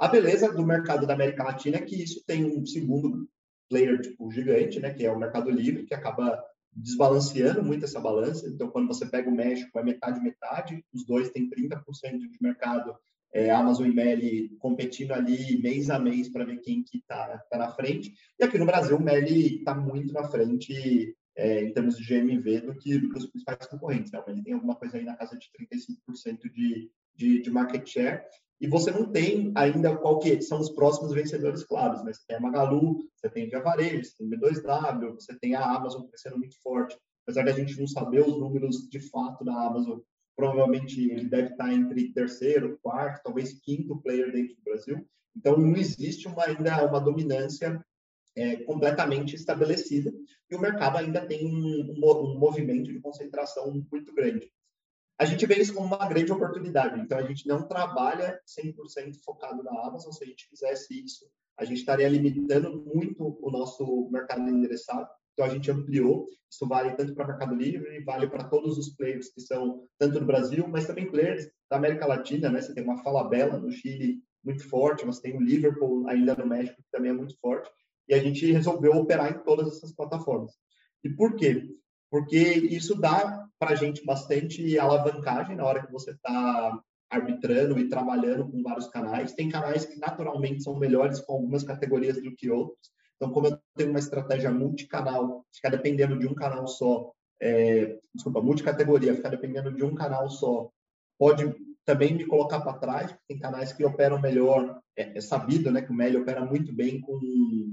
A 0.03 0.09
beleza 0.09 0.51
do 0.51 0.65
mercado 0.65 1.07
da 1.07 1.13
América 1.13 1.45
Latina 1.45 1.77
é 1.77 1.81
que 1.81 2.03
isso 2.03 2.21
tem 2.25 2.43
um 2.43 2.65
segundo 2.65 3.25
player 3.69 4.01
tipo 4.01 4.29
gigante, 4.29 4.77
né, 4.77 4.93
que 4.93 5.05
é 5.05 5.09
o 5.09 5.17
Mercado 5.17 5.49
Livre, 5.49 5.85
que 5.85 5.93
acaba 5.93 6.43
desbalanceando 6.73 7.63
muito 7.63 7.85
essa 7.85 8.01
balança. 8.01 8.45
Então, 8.49 8.69
quando 8.69 8.89
você 8.89 9.05
pega 9.05 9.29
o 9.29 9.33
México, 9.33 9.79
é 9.79 9.81
metade 9.81 10.19
metade, 10.19 10.83
os 10.93 11.05
dois 11.05 11.29
têm 11.29 11.49
30% 11.49 12.17
de 12.17 12.37
mercado, 12.41 12.93
é, 13.33 13.49
Amazon 13.49 13.87
e 13.87 13.93
Meli 13.93 14.49
competindo 14.59 15.13
ali 15.13 15.61
mês 15.61 15.89
a 15.89 15.97
mês 15.97 16.27
para 16.27 16.43
ver 16.43 16.57
quem 16.57 16.83
que 16.83 16.97
está 16.97 17.37
tá 17.49 17.57
na 17.57 17.69
frente. 17.69 18.13
E 18.37 18.43
aqui 18.43 18.57
no 18.57 18.65
Brasil, 18.65 18.97
o 18.97 19.01
Meli 19.01 19.59
está 19.59 19.73
muito 19.73 20.13
na 20.13 20.25
frente 20.25 21.15
é, 21.37 21.63
em 21.63 21.71
termos 21.71 21.95
de 21.95 22.03
GMV 22.03 22.59
do 22.59 22.75
que 22.75 22.97
os 22.97 23.27
principais 23.27 23.65
concorrentes. 23.67 24.11
Né? 24.11 24.21
Meli 24.27 24.43
tem 24.43 24.53
alguma 24.53 24.75
coisa 24.75 24.97
aí 24.97 25.05
na 25.05 25.15
casa 25.15 25.37
de 25.37 25.47
35% 25.57 26.51
de, 26.51 26.91
de, 27.15 27.41
de 27.41 27.49
market 27.49 27.87
share 27.87 28.21
e 28.64 28.68
você 28.68 28.91
não 28.91 29.11
tem 29.11 29.51
ainda 29.55 29.93
qual 29.97 30.20
que 30.20 30.41
são 30.41 30.57
os 30.57 30.70
próximos 30.70 31.14
vencedores 31.14 31.66
claros? 31.66 32.01
Você 32.01 32.22
tem 32.26 32.38
a 32.38 32.39
Magalu, 32.39 33.05
você 33.14 33.30
tem 33.30 33.49
Via 33.49 33.59
Varejo, 33.59 34.05
você 34.05 34.16
tem 34.18 34.30
B2W, 34.30 35.16
você 35.16 35.38
tem 35.38 35.53
a 35.53 35.66
Amazon 35.66 36.03
crescendo 36.03 36.38
muito 36.38 36.55
forte. 36.61 36.97
Apesar 37.24 37.43
de 37.43 37.49
a 37.49 37.53
gente 37.53 37.78
não 37.78 37.86
saber 37.86 38.22
os 38.22 38.39
números 38.39 38.88
de 38.89 39.01
fato 39.01 39.43
da 39.43 39.51
Amazon, 39.68 39.99
provavelmente 40.34 41.11
ele 41.11 41.26
deve 41.26 41.49
estar 41.49 41.74
entre 41.74 42.14
terceiro, 42.14 42.80
quarto, 42.82 43.22
talvez 43.26 43.59
quinto 43.59 44.01
player 44.01 44.32
dentro 44.32 44.55
do 44.55 44.64
Brasil. 44.64 45.05
Então, 45.36 45.57
não 45.57 45.76
existe 45.76 46.30
uma, 46.30 46.45
ainda 46.45 46.88
uma 46.88 47.01
dominância 47.01 47.86
é, 48.34 48.55
completamente 48.64 49.36
estabelecida 49.36 50.09
e 50.49 50.55
o 50.55 50.61
mercado 50.61 50.99
ainda 50.99 51.26
tem 51.26 51.45
um, 51.45 51.97
um, 52.01 52.32
um 52.32 52.39
movimento 52.39 52.93
de 52.93 53.01
concentração 53.01 53.84
muito 53.91 54.16
grande 54.16 54.49
a 55.20 55.26
gente 55.26 55.45
vê 55.45 55.55
isso 55.55 55.74
como 55.74 55.88
uma 55.88 56.07
grande 56.07 56.32
oportunidade. 56.32 56.99
Então, 56.99 57.18
a 57.18 57.24
gente 57.24 57.47
não 57.47 57.68
trabalha 57.68 58.39
100% 58.47 59.22
focado 59.24 59.64
na 59.64 59.72
Amazon. 59.86 60.11
Se 60.11 60.24
a 60.24 60.28
gente 60.28 60.47
fizesse 60.47 61.03
isso, 61.03 61.26
a 61.57 61.66
gente 61.66 61.80
estaria 61.80 62.09
limitando 62.09 62.84
muito 62.93 63.38
o 63.41 63.51
nosso 63.51 64.09
mercado 64.11 64.49
endereçado. 64.49 65.07
Então, 65.34 65.45
a 65.45 65.49
gente 65.49 65.70
ampliou. 65.70 66.28
Isso 66.49 66.68
vale 66.68 66.95
tanto 66.95 67.16
para 67.16 67.28
Mercado 67.28 67.55
Livre, 67.55 68.03
vale 68.03 68.28
para 68.28 68.43
todos 68.43 68.78
os 68.78 68.89
players 68.95 69.34
que 69.34 69.41
são 69.41 69.88
tanto 69.97 70.20
no 70.20 70.26
Brasil, 70.26 70.68
mas 70.68 70.86
também 70.86 71.09
players 71.09 71.47
da 71.70 71.78
América 71.78 72.05
Latina. 72.05 72.49
Né? 72.49 72.61
Você 72.61 72.74
tem 72.74 72.84
uma 72.84 73.01
Falabella 73.01 73.57
no 73.57 73.72
Chile 73.72 74.22
muito 74.43 74.68
forte, 74.68 75.05
você 75.05 75.22
tem 75.22 75.38
o 75.38 75.41
Liverpool 75.41 76.07
ainda 76.07 76.36
no 76.36 76.45
México, 76.45 76.82
que 76.82 76.91
também 76.91 77.11
é 77.11 77.14
muito 77.14 77.36
forte. 77.39 77.70
E 78.07 78.14
a 78.14 78.20
gente 78.20 78.51
resolveu 78.51 78.91
operar 78.93 79.32
em 79.32 79.43
todas 79.43 79.68
essas 79.68 79.93
plataformas. 79.95 80.51
E 81.03 81.09
por 81.09 81.36
quê? 81.36 81.68
Porque 82.14 82.38
isso 82.38 82.93
dá 82.93 83.43
para 83.57 83.72
a 83.72 83.76
gente 83.76 84.05
bastante 84.05 84.78
alavancagem 84.78 85.55
na 85.55 85.66
hora 85.66 85.84
que 85.84 85.91
você 85.91 86.11
está 86.11 86.80
arbitrando 87.09 87.80
e 87.80 87.89
trabalhando 87.89 88.47
com 88.47 88.61
vários 88.61 88.86
canais. 88.86 89.34
Tem 89.34 89.49
canais 89.49 89.84
que 89.84 89.97
naturalmente 89.97 90.61
são 90.61 90.78
melhores 90.78 91.20
com 91.20 91.34
algumas 91.34 91.64
categorias 91.64 92.22
do 92.22 92.36
que 92.36 92.51
outros. 92.51 92.91
Então, 93.16 93.32
como 93.32 93.47
eu 93.47 93.59
tenho 93.76 93.89
uma 93.89 93.97
estratégia 93.97 94.51
multicanal, 94.51 95.43
ficar 95.51 95.70
dependendo 95.70 96.20
de 96.20 96.28
um 96.28 96.36
canal 96.36 96.68
só, 96.68 97.11
é, 97.41 97.97
desculpa, 98.14 98.43
multicategoria, 98.43 99.16
ficar 99.16 99.30
dependendo 99.30 99.74
de 99.74 99.84
um 99.84 99.95
canal 99.95 100.30
só, 100.30 100.70
pode 101.18 101.51
também 101.84 102.14
me 102.14 102.28
colocar 102.28 102.61
para 102.61 102.78
trás, 102.78 103.16
tem 103.28 103.39
canais 103.39 103.74
que 103.74 103.84
operam 103.84 104.22
melhor, 104.22 104.80
é, 104.95 105.18
é, 105.18 105.20
sabido 105.20 105.72
né, 105.72 105.82
que 105.82 105.89
o 105.89 105.95
Meli 105.95 106.18
opera 106.18 106.45
muito 106.45 106.72
bem 106.72 107.01
com, 107.01 107.20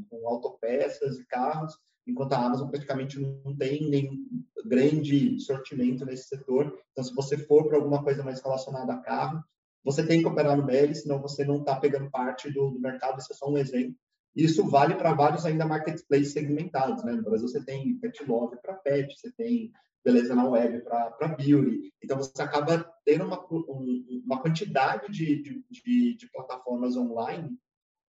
com 0.09 0.27
autopeças 0.27 1.19
e 1.19 1.27
carros, 1.27 1.77
enquanto 2.07 2.33
a 2.33 2.45
Amazon 2.45 2.69
praticamente 2.69 3.19
não 3.19 3.57
tem 3.57 3.89
nenhum 3.89 4.27
grande 4.65 5.39
sortimento 5.41 6.05
nesse 6.05 6.29
setor. 6.29 6.79
Então, 6.93 7.05
se 7.05 7.15
você 7.15 7.37
for 7.37 7.67
para 7.67 7.77
alguma 7.77 8.03
coisa 8.03 8.23
mais 8.23 8.41
relacionada 8.41 8.93
a 8.93 8.99
carro, 8.99 9.43
você 9.85 10.07
tem 10.07 10.21
que 10.21 10.29
operar 10.29 10.57
no 10.57 10.65
Meli, 10.65 10.95
senão 10.95 11.21
você 11.21 11.45
não 11.45 11.61
está 11.61 11.77
pegando 11.77 12.11
parte 12.11 12.51
do, 12.51 12.71
do, 12.71 12.81
mercado. 12.81 13.19
Isso 13.19 13.33
é 13.33 13.37
só 13.37 13.51
um 13.51 13.59
exemplo. 13.59 13.97
Isso 14.37 14.67
vale 14.69 14.95
para 14.95 15.15
vários 15.15 15.45
ainda 15.45 15.67
marketplaces 15.67 16.33
segmentados. 16.33 17.03
Né? 17.03 17.13
No 17.13 17.23
Brasil, 17.23 17.49
você 17.49 17.65
tem 17.65 17.99
Pet 17.99 18.25
Love 18.25 18.57
para 18.63 18.75
pet, 18.75 19.19
você 19.19 19.33
tem 19.33 19.73
beleza 20.05 20.35
na 20.35 20.49
web 20.49 20.83
para 20.83 21.29
beauty. 21.29 21.93
Então, 22.03 22.19
você 22.19 22.41
acaba 22.43 22.91
tendo 23.05 23.25
uma, 23.25 23.41
um, 23.51 24.23
uma 24.25 24.41
quantidade 24.41 25.11
de, 25.11 25.43
de, 25.43 25.65
de, 25.71 26.17
de 26.17 26.31
plataformas 26.31 26.97
online 26.97 27.51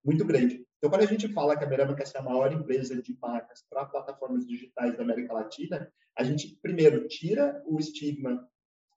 muito 0.03 0.25
grande. 0.25 0.65
Então, 0.81 0.89
quando 0.89 1.03
a 1.03 1.05
gente 1.05 1.31
fala 1.31 1.55
que 1.55 1.63
a 1.63 1.67
Berama 1.67 1.93
quer 1.93 2.07
ser 2.07 2.17
a 2.17 2.23
maior 2.23 2.51
empresa 2.51 2.99
de 2.99 3.15
marcas 3.21 3.63
para 3.69 3.85
plataformas 3.85 4.47
digitais 4.47 4.97
da 4.97 5.03
América 5.03 5.31
Latina, 5.31 5.87
a 6.17 6.23
gente 6.23 6.57
primeiro 6.59 7.07
tira 7.07 7.61
o 7.67 7.79
estigma 7.79 8.49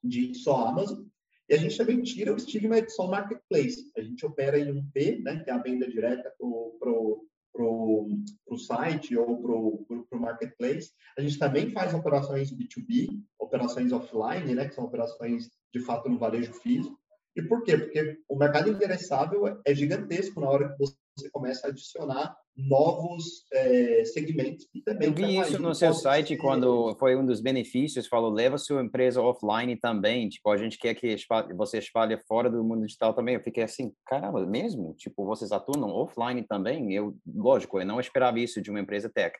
de 0.02 0.34
só 0.34 0.66
Amazon 0.66 1.04
e 1.46 1.52
a 1.52 1.58
gente 1.58 1.76
também 1.76 2.00
tira 2.02 2.32
o 2.32 2.38
estigma 2.38 2.80
de 2.80 2.90
só 2.90 3.06
marketplace. 3.06 3.90
A 3.94 4.00
gente 4.00 4.24
opera 4.24 4.58
em 4.58 4.72
um 4.72 4.90
P, 4.92 5.18
né, 5.18 5.44
que 5.44 5.50
é 5.50 5.52
a 5.52 5.58
venda 5.58 5.86
direta 5.86 6.32
para 6.38 6.90
o 6.90 8.56
site 8.56 9.14
ou 9.14 9.42
para 9.42 9.52
o 9.52 10.20
marketplace. 10.20 10.90
A 11.18 11.20
gente 11.20 11.38
também 11.38 11.68
faz 11.68 11.92
operações 11.92 12.50
B2B, 12.50 13.22
operações 13.38 13.92
offline, 13.92 14.54
né, 14.54 14.68
que 14.68 14.74
são 14.74 14.84
operações 14.84 15.50
de 15.70 15.80
fato 15.80 16.08
no 16.08 16.18
varejo 16.18 16.54
físico. 16.54 16.98
E 17.36 17.42
por 17.42 17.62
quê? 17.62 17.76
Porque 17.76 18.22
o 18.26 18.38
mercado 18.38 18.70
endereçável 18.70 19.60
é 19.66 19.74
gigantesco 19.74 20.40
na 20.40 20.48
hora 20.48 20.72
que 20.72 20.78
você 20.78 20.94
começa 21.32 21.66
a 21.66 21.70
adicionar 21.70 22.36
novos 22.56 23.44
é, 23.52 24.04
segmentos 24.04 24.68
e 24.74 24.80
também. 24.80 25.08
Eu 25.08 25.14
vi 25.14 25.38
isso 25.38 25.60
no 25.60 25.74
seu 25.74 25.94
site 25.94 26.36
quando 26.36 26.94
foi 26.98 27.16
um 27.16 27.24
dos 27.24 27.40
benefícios, 27.40 28.06
falou 28.06 28.32
leva 28.32 28.58
sua 28.58 28.82
empresa 28.82 29.20
offline 29.20 29.76
também, 29.76 30.28
tipo 30.28 30.50
a 30.50 30.56
gente 30.56 30.78
quer 30.78 30.94
que 30.94 31.16
você 31.56 31.78
espalhe 31.78 32.18
fora 32.26 32.50
do 32.50 32.62
mundo 32.62 32.86
digital 32.86 33.14
também. 33.14 33.34
Eu 33.34 33.42
fiquei 33.42 33.62
assim, 33.62 33.92
caramba, 34.06 34.44
mesmo? 34.46 34.94
Tipo 34.94 35.24
vocês 35.24 35.52
atuam 35.52 35.90
offline 35.90 36.42
também? 36.46 36.92
Eu, 36.92 37.16
lógico, 37.26 37.80
eu 37.80 37.86
não 37.86 38.00
esperava 38.00 38.38
isso 38.38 38.60
de 38.60 38.70
uma 38.70 38.80
empresa 38.80 39.08
tech 39.08 39.36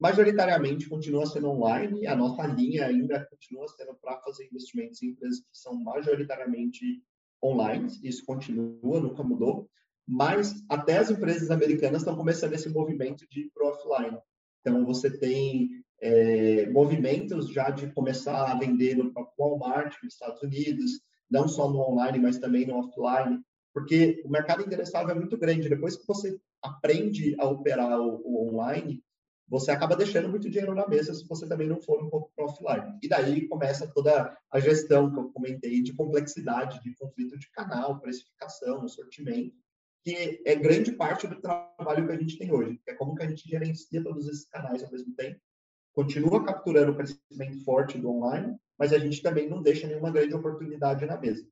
majoritariamente 0.00 0.88
continua 0.88 1.26
sendo 1.26 1.48
online, 1.48 2.06
a 2.06 2.14
nossa 2.14 2.46
linha 2.46 2.86
ainda 2.86 3.26
continua 3.26 3.66
sendo 3.66 3.96
para 4.00 4.20
fazer 4.20 4.46
investimentos 4.46 5.02
em 5.02 5.08
empresas 5.08 5.40
que 5.40 5.46
são 5.52 5.74
majoritariamente 5.82 7.02
online, 7.42 7.88
isso 8.02 8.24
continua, 8.24 9.00
nunca 9.00 9.22
mudou, 9.22 9.68
mas 10.08 10.64
até 10.70 10.96
as 10.96 11.10
empresas 11.10 11.50
americanas 11.50 12.00
estão 12.00 12.16
começando 12.16 12.54
esse 12.54 12.70
movimento 12.70 13.26
de 13.30 13.40
ir 13.40 13.50
para 13.52 13.68
offline. 13.68 14.18
Então, 14.62 14.86
você 14.86 15.10
tem 15.10 15.68
é, 16.00 16.66
movimentos 16.70 17.50
já 17.50 17.68
de 17.68 17.92
começar 17.92 18.50
a 18.50 18.58
vender 18.58 18.96
no 18.96 19.12
Walmart, 19.38 19.94
nos 20.02 20.14
Estados 20.14 20.42
Unidos, 20.42 21.02
não 21.30 21.46
só 21.46 21.68
no 21.68 21.78
online, 21.78 22.18
mas 22.18 22.38
também 22.38 22.66
no 22.66 22.76
offline, 22.76 23.38
porque 23.74 24.22
o 24.24 24.30
mercado 24.30 24.62
endereçável 24.62 25.10
é 25.10 25.14
muito 25.14 25.36
grande. 25.36 25.68
Depois 25.68 25.94
que 25.94 26.06
você 26.06 26.40
aprende 26.62 27.36
a 27.38 27.46
operar 27.46 28.00
o, 28.00 28.22
o 28.24 28.48
online, 28.48 29.02
você 29.46 29.70
acaba 29.70 29.94
deixando 29.94 30.28
muito 30.28 30.48
dinheiro 30.48 30.74
na 30.74 30.88
mesa 30.88 31.12
se 31.12 31.26
você 31.26 31.46
também 31.46 31.68
não 31.68 31.82
for 31.82 32.02
um 32.02 32.08
pouco 32.08 32.32
para 32.34 32.46
offline. 32.46 32.98
E 33.02 33.08
daí 33.08 33.46
começa 33.46 33.86
toda 33.86 34.34
a 34.50 34.58
gestão 34.58 35.10
que 35.10 35.18
eu 35.18 35.30
comentei 35.32 35.82
de 35.82 35.92
complexidade, 35.92 36.82
de 36.82 36.94
conflito 36.94 37.38
de 37.38 37.50
canal, 37.50 38.00
precificação, 38.00 38.88
sortimento, 38.88 39.54
que 40.08 40.42
é 40.46 40.54
grande 40.54 40.92
parte 40.92 41.26
do 41.26 41.38
trabalho 41.38 42.06
que 42.06 42.12
a 42.12 42.18
gente 42.18 42.38
tem 42.38 42.50
hoje, 42.50 42.80
que 42.82 42.90
é 42.90 42.94
como 42.94 43.14
que 43.14 43.22
a 43.22 43.28
gente 43.28 43.46
gerencia 43.46 44.02
todos 44.02 44.26
esses 44.26 44.48
canais 44.48 44.82
ao 44.82 44.90
mesmo 44.90 45.14
tempo, 45.14 45.38
continua 45.92 46.42
capturando 46.44 46.92
o 46.92 46.96
crescimento 46.96 47.62
forte 47.62 47.98
do 47.98 48.10
online, 48.10 48.56
mas 48.78 48.94
a 48.94 48.98
gente 48.98 49.20
também 49.20 49.50
não 49.50 49.60
deixa 49.60 49.86
nenhuma 49.86 50.10
grande 50.10 50.34
oportunidade 50.34 51.04
na 51.04 51.18
mesa. 51.18 51.46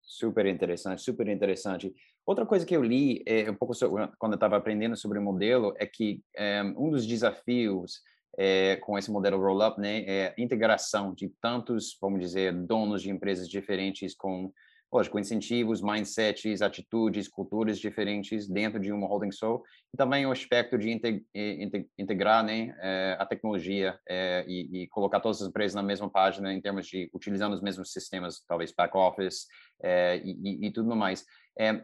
Super 0.00 0.46
interessante, 0.46 1.02
super 1.02 1.28
interessante. 1.28 1.94
Outra 2.24 2.46
coisa 2.46 2.64
que 2.64 2.74
eu 2.74 2.82
li 2.82 3.22
é, 3.26 3.50
um 3.50 3.54
pouco 3.54 3.74
sobre, 3.74 4.08
quando 4.18 4.32
eu 4.32 4.36
estava 4.36 4.56
aprendendo 4.56 4.96
sobre 4.96 5.18
o 5.18 5.22
modelo 5.22 5.74
é 5.76 5.86
que 5.86 6.22
é, 6.34 6.62
um 6.62 6.90
dos 6.90 7.06
desafios 7.06 8.00
é, 8.38 8.76
com 8.76 8.96
esse 8.96 9.10
modelo 9.10 9.38
roll-up 9.38 9.78
né, 9.78 10.04
é 10.06 10.34
a 10.36 10.40
integração 10.40 11.12
de 11.12 11.28
tantos, 11.40 11.96
vamos 12.00 12.20
dizer, 12.20 12.52
donos 12.54 13.02
de 13.02 13.10
empresas 13.10 13.48
diferentes 13.48 14.14
com 14.14 14.50
lógico, 14.92 15.18
incentivos, 15.18 15.80
mindsets, 15.80 16.60
atitudes, 16.60 17.26
culturas 17.26 17.78
diferentes 17.78 18.46
dentro 18.46 18.78
de 18.78 18.92
uma 18.92 19.06
holding 19.06 19.32
so, 19.32 19.62
e 19.92 19.96
também 19.96 20.26
o 20.26 20.30
aspecto 20.30 20.76
de 20.76 20.90
integrar 21.98 22.44
né, 22.44 22.74
eh, 22.78 23.16
a 23.18 23.24
tecnologia 23.24 23.98
é, 24.06 24.44
e, 24.46 24.82
e, 24.82 24.88
colocar 24.88 25.20
todas 25.20 25.40
as 25.40 25.48
empresas 25.48 25.74
na 25.74 25.82
mesma 25.82 26.10
página 26.10 26.52
em 26.52 26.60
termos 26.60 26.86
de 26.86 27.10
utilizando 27.14 27.54
os 27.54 27.62
mesmos 27.62 27.90
sistemas, 27.90 28.44
talvez 28.46 28.72
back 28.76 28.94
office 28.96 29.46
é, 29.82 30.20
e, 30.22 30.66
e, 30.66 30.70
tudo 30.70 30.94
mais. 30.94 31.24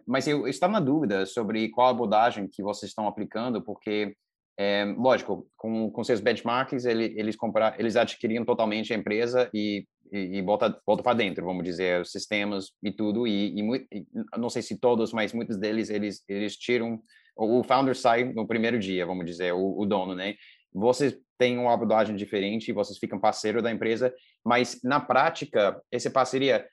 Mas 0.07 0.27
eu 0.27 0.49
estava 0.49 0.73
na 0.75 0.81
dúvida 0.81 1.27
sobre 1.27 1.69
qual 1.69 1.89
abordagem 1.89 2.49
que 2.49 2.63
vocês 2.63 2.91
estão 2.91 3.07
aplicando, 3.07 3.63
porque 3.63 4.15
é, 4.61 4.85
lógico, 4.99 5.49
com, 5.57 5.89
com 5.89 6.03
seus 6.03 6.19
benchmarks, 6.19 6.85
ele, 6.85 7.15
eles 7.17 7.37
comprar, 7.37 7.79
eles 7.79 7.95
adquiriam 7.95 8.45
totalmente 8.45 8.93
a 8.93 8.97
empresa 8.97 9.49
e 9.55 9.87
e, 10.13 10.39
e 10.39 10.43
bota 10.43 10.71
para 11.03 11.17
dentro, 11.17 11.45
vamos 11.45 11.65
dizer, 11.65 12.01
os 12.01 12.11
sistemas 12.11 12.73
e 12.83 12.91
tudo 12.91 13.27
e, 13.27 13.55
e, 13.55 13.87
e, 13.93 14.07
não 14.37 14.49
sei 14.49 14.63
se 14.63 14.79
todos, 14.79 15.13
mas 15.13 15.33
muitos 15.33 15.57
deles 15.57 15.91
eles 15.91 16.23
eles 16.29 16.57
tiram 16.57 17.01
o 17.37 17.63
founder 17.63 17.95
sai 17.95 18.25
no 18.25 18.47
primeiro 18.47 18.79
dia, 18.79 19.07
vamos 19.07 19.25
dizer, 19.25 19.53
o, 19.53 19.79
o 19.79 19.87
dono, 19.87 20.15
né? 20.15 20.35
Vocês 20.73 21.17
têm 21.39 21.57
uma 21.57 21.73
abordagem 21.73 22.17
diferente, 22.17 22.73
vocês 22.73 22.99
ficam 22.99 23.21
parceiro 23.21 23.63
da 23.63 23.71
empresa, 23.71 24.13
mas 24.45 24.81
na 24.83 24.99
prática 24.99 25.81
essa 25.91 26.11
parceria 26.11 26.67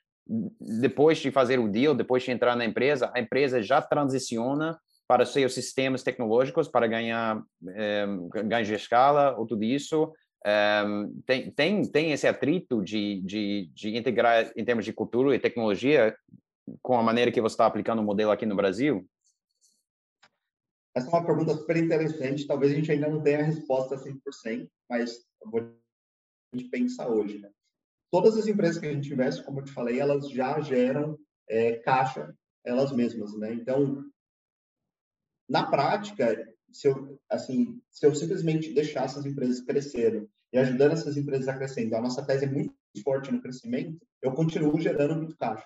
depois 0.80 1.18
de 1.18 1.30
fazer 1.30 1.60
o 1.60 1.68
deal, 1.68 1.94
depois 1.94 2.24
de 2.24 2.32
entrar 2.32 2.56
na 2.56 2.64
empresa, 2.64 3.12
a 3.14 3.20
empresa 3.20 3.62
já 3.62 3.80
transiciona 3.80 4.76
para 5.06 5.24
seus 5.24 5.54
sistemas 5.54 6.02
tecnológicos 6.02 6.66
para 6.66 6.88
ganhar 6.88 7.40
é, 7.68 8.06
ganho 8.44 8.66
de 8.66 8.74
escala 8.74 9.36
ou 9.38 9.46
tudo 9.46 9.62
isso 9.62 10.12
é, 10.48 10.84
tem, 11.26 11.50
tem 11.50 11.90
tem 11.90 12.12
esse 12.12 12.28
atrito 12.28 12.80
de, 12.80 13.20
de, 13.22 13.70
de 13.74 13.96
integrar 13.96 14.52
em 14.56 14.64
termos 14.64 14.84
de 14.84 14.92
cultura 14.92 15.34
e 15.34 15.40
tecnologia 15.40 16.16
com 16.80 16.96
a 16.96 17.02
maneira 17.02 17.32
que 17.32 17.40
você 17.40 17.54
está 17.54 17.66
aplicando 17.66 17.98
o 17.98 18.04
modelo 18.04 18.30
aqui 18.30 18.46
no 18.46 18.54
Brasil? 18.54 19.04
Essa 20.94 21.08
é 21.08 21.10
uma 21.10 21.26
pergunta 21.26 21.52
super 21.52 21.76
interessante. 21.76 22.46
Talvez 22.46 22.72
a 22.72 22.76
gente 22.76 22.90
ainda 22.92 23.08
não 23.08 23.20
tenha 23.20 23.40
a 23.40 23.42
resposta 23.42 23.96
100% 23.96 24.68
mas 24.88 25.26
a 25.44 26.56
gente 26.56 26.70
pensar 26.70 27.08
hoje 27.08 27.40
né? 27.40 27.50
todas 28.12 28.36
as 28.36 28.46
empresas 28.46 28.78
que 28.78 28.86
a 28.86 28.92
gente 28.92 29.12
investe 29.12 29.42
como 29.42 29.58
eu 29.58 29.64
te 29.64 29.72
falei 29.72 29.98
elas 29.98 30.30
já 30.30 30.60
geram 30.60 31.18
é, 31.48 31.72
caixa 31.78 32.32
elas 32.64 32.92
mesmas 32.92 33.36
né? 33.36 33.52
Então 33.52 34.04
na 35.48 35.68
prática, 35.68 36.55
se 36.76 36.88
eu, 36.88 37.18
assim, 37.30 37.80
se 37.90 38.06
eu 38.06 38.14
simplesmente 38.14 38.72
deixar 38.72 39.04
essas 39.04 39.24
empresas 39.24 39.60
crescerem 39.60 40.28
e 40.52 40.58
ajudando 40.58 40.92
essas 40.92 41.16
empresas 41.16 41.48
a 41.48 41.56
crescer, 41.56 41.84
então 41.84 41.98
a 41.98 42.02
nossa 42.02 42.24
tese 42.24 42.44
é 42.44 42.48
muito 42.48 42.74
forte 43.02 43.32
no 43.32 43.40
crescimento, 43.40 43.98
eu 44.22 44.32
continuo 44.32 44.78
gerando 44.78 45.16
muito 45.16 45.36
caixa. 45.36 45.64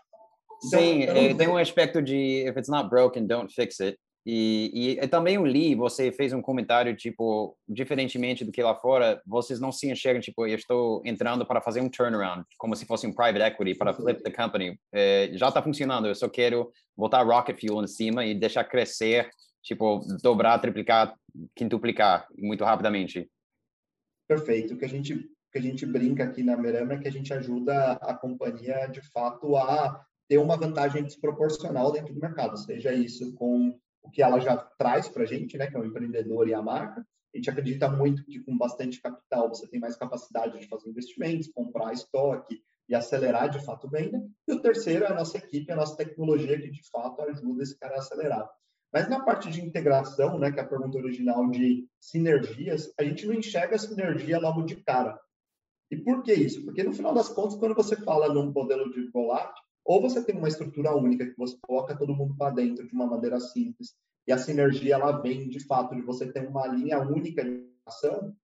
Então, 0.64 0.78
Sim, 0.78 1.02
é, 1.02 1.34
tem 1.34 1.48
um 1.48 1.56
aspecto 1.56 2.00
de 2.00 2.46
if 2.46 2.56
it's 2.56 2.68
not 2.68 2.88
broken, 2.88 3.26
don't 3.26 3.52
fix 3.52 3.80
it. 3.80 3.98
E, 4.24 4.98
e, 5.00 5.08
também 5.08 5.38
o 5.38 5.42
Lee, 5.42 5.74
você 5.74 6.12
fez 6.12 6.32
um 6.32 6.42
comentário, 6.42 6.94
tipo, 6.94 7.56
diferentemente 7.66 8.44
do 8.44 8.52
que 8.52 8.62
lá 8.62 8.74
fora, 8.76 9.20
vocês 9.26 9.58
não 9.58 9.72
se 9.72 9.90
enxergam, 9.90 10.20
tipo, 10.20 10.46
eu 10.46 10.56
estou 10.56 11.00
entrando 11.06 11.46
para 11.46 11.62
fazer 11.62 11.80
um 11.80 11.88
turnaround, 11.88 12.44
como 12.58 12.76
se 12.76 12.84
fosse 12.84 13.06
um 13.06 13.14
private 13.14 13.42
equity, 13.42 13.74
para 13.74 13.94
flip 13.94 14.22
the 14.22 14.30
company. 14.30 14.78
É, 14.92 15.30
já 15.32 15.48
está 15.48 15.62
funcionando, 15.62 16.06
eu 16.06 16.14
só 16.14 16.28
quero 16.28 16.70
botar 16.94 17.22
rocket 17.22 17.58
fuel 17.58 17.82
em 17.82 17.86
cima 17.86 18.26
e 18.26 18.34
deixar 18.34 18.62
crescer 18.64 19.30
tipo, 19.62 20.00
dobrar, 20.22 20.58
triplicar, 20.58 21.14
quintuplicar 21.54 22.26
muito 22.36 22.64
rapidamente. 22.64 23.30
Perfeito. 24.26 24.74
O 24.74 24.78
que 24.78 24.84
a 24.84 24.88
gente, 24.88 25.28
que 25.52 25.58
a 25.58 25.62
gente 25.62 25.84
brinca 25.84 26.24
aqui 26.24 26.42
na 26.42 26.56
Merama 26.56 26.94
é 26.94 26.98
que 26.98 27.08
a 27.08 27.12
gente 27.12 27.32
ajuda 27.32 27.92
a 27.92 28.14
companhia, 28.14 28.86
de 28.86 29.00
fato, 29.10 29.56
a 29.56 30.04
ter 30.28 30.38
uma 30.38 30.56
vantagem 30.56 31.02
desproporcional 31.02 31.90
dentro 31.90 32.14
do 32.14 32.20
mercado, 32.20 32.56
seja 32.56 32.92
isso 32.92 33.34
com 33.34 33.76
o 34.02 34.10
que 34.10 34.22
ela 34.22 34.38
já 34.38 34.56
traz 34.56 35.08
para 35.08 35.24
a 35.24 35.26
gente, 35.26 35.58
né, 35.58 35.66
que 35.66 35.76
é 35.76 35.80
o 35.80 35.84
empreendedor 35.84 36.48
e 36.48 36.54
a 36.54 36.62
marca. 36.62 37.04
A 37.34 37.36
gente 37.36 37.50
acredita 37.50 37.88
muito 37.88 38.24
que 38.24 38.40
com 38.40 38.56
bastante 38.56 39.00
capital 39.00 39.48
você 39.48 39.68
tem 39.68 39.80
mais 39.80 39.96
capacidade 39.96 40.58
de 40.58 40.68
fazer 40.68 40.88
investimentos, 40.88 41.50
comprar 41.52 41.92
estoque 41.92 42.62
e 42.88 42.94
acelerar 42.94 43.50
de 43.50 43.64
fato 43.64 43.88
venda. 43.88 44.20
E 44.48 44.52
o 44.52 44.60
terceiro 44.60 45.04
é 45.04 45.08
a 45.08 45.14
nossa 45.14 45.38
equipe, 45.38 45.70
a 45.70 45.76
nossa 45.76 45.96
tecnologia 45.96 46.60
que 46.60 46.70
de 46.70 46.82
fato 46.90 47.22
ajuda 47.22 47.62
esse 47.62 47.78
cara 47.78 47.96
a 47.96 47.98
acelerar. 47.98 48.48
Mas 48.92 49.08
na 49.08 49.24
parte 49.24 49.50
de 49.50 49.60
integração, 49.60 50.38
né, 50.38 50.50
que 50.50 50.58
é 50.58 50.62
a 50.62 50.66
pergunta 50.66 50.98
original 50.98 51.48
de 51.48 51.88
sinergias, 52.00 52.92
a 52.98 53.04
gente 53.04 53.26
não 53.26 53.34
enxerga 53.34 53.76
a 53.76 53.78
sinergia 53.78 54.38
logo 54.38 54.62
de 54.62 54.76
cara. 54.76 55.18
E 55.90 55.96
por 55.96 56.22
que 56.22 56.32
isso? 56.32 56.64
Porque 56.64 56.82
no 56.82 56.92
final 56.92 57.14
das 57.14 57.28
contas, 57.28 57.56
quando 57.56 57.74
você 57.74 57.96
fala 57.96 58.32
num 58.32 58.50
modelo 58.50 58.92
de 58.92 59.08
roll-up, 59.12 59.52
ou 59.84 60.00
você 60.00 60.22
tem 60.24 60.36
uma 60.36 60.48
estrutura 60.48 60.94
única 60.94 61.26
que 61.26 61.36
você 61.36 61.56
coloca 61.62 61.96
todo 61.96 62.14
mundo 62.14 62.36
para 62.36 62.54
dentro 62.54 62.86
de 62.86 62.94
uma 62.94 63.06
maneira 63.06 63.40
simples, 63.40 63.94
e 64.26 64.32
a 64.32 64.38
sinergia 64.38 64.94
ela 64.94 65.20
vem 65.20 65.48
de 65.48 65.60
fato 65.60 65.94
de 65.94 66.02
você 66.02 66.30
ter 66.30 66.46
uma 66.46 66.66
linha 66.66 67.00
única 67.00 67.44
de 67.44 67.66
ação, 67.86 68.36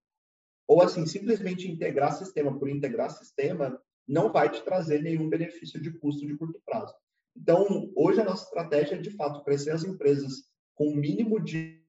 ou 0.67 0.81
assim, 0.81 1.05
simplesmente 1.05 1.69
integrar 1.69 2.13
sistema 2.13 2.57
por 2.57 2.67
integrar 2.69 3.09
sistema 3.11 3.81
não 4.07 4.31
vai 4.31 4.49
te 4.49 4.61
trazer 4.63 5.01
nenhum 5.01 5.29
benefício 5.29 5.81
de 5.81 5.91
custo 5.91 6.25
de 6.25 6.35
curto 6.37 6.61
prazo. 6.65 6.93
Então, 7.37 7.91
hoje 7.95 8.19
a 8.19 8.25
nossa 8.25 8.45
estratégia 8.45 8.95
é, 8.95 8.99
de 8.99 9.11
fato, 9.11 9.43
crescer 9.43 9.71
as 9.71 9.83
empresas 9.83 10.43
com 10.73 10.87
o 10.87 10.95
mínimo 10.95 11.39
de 11.39 11.81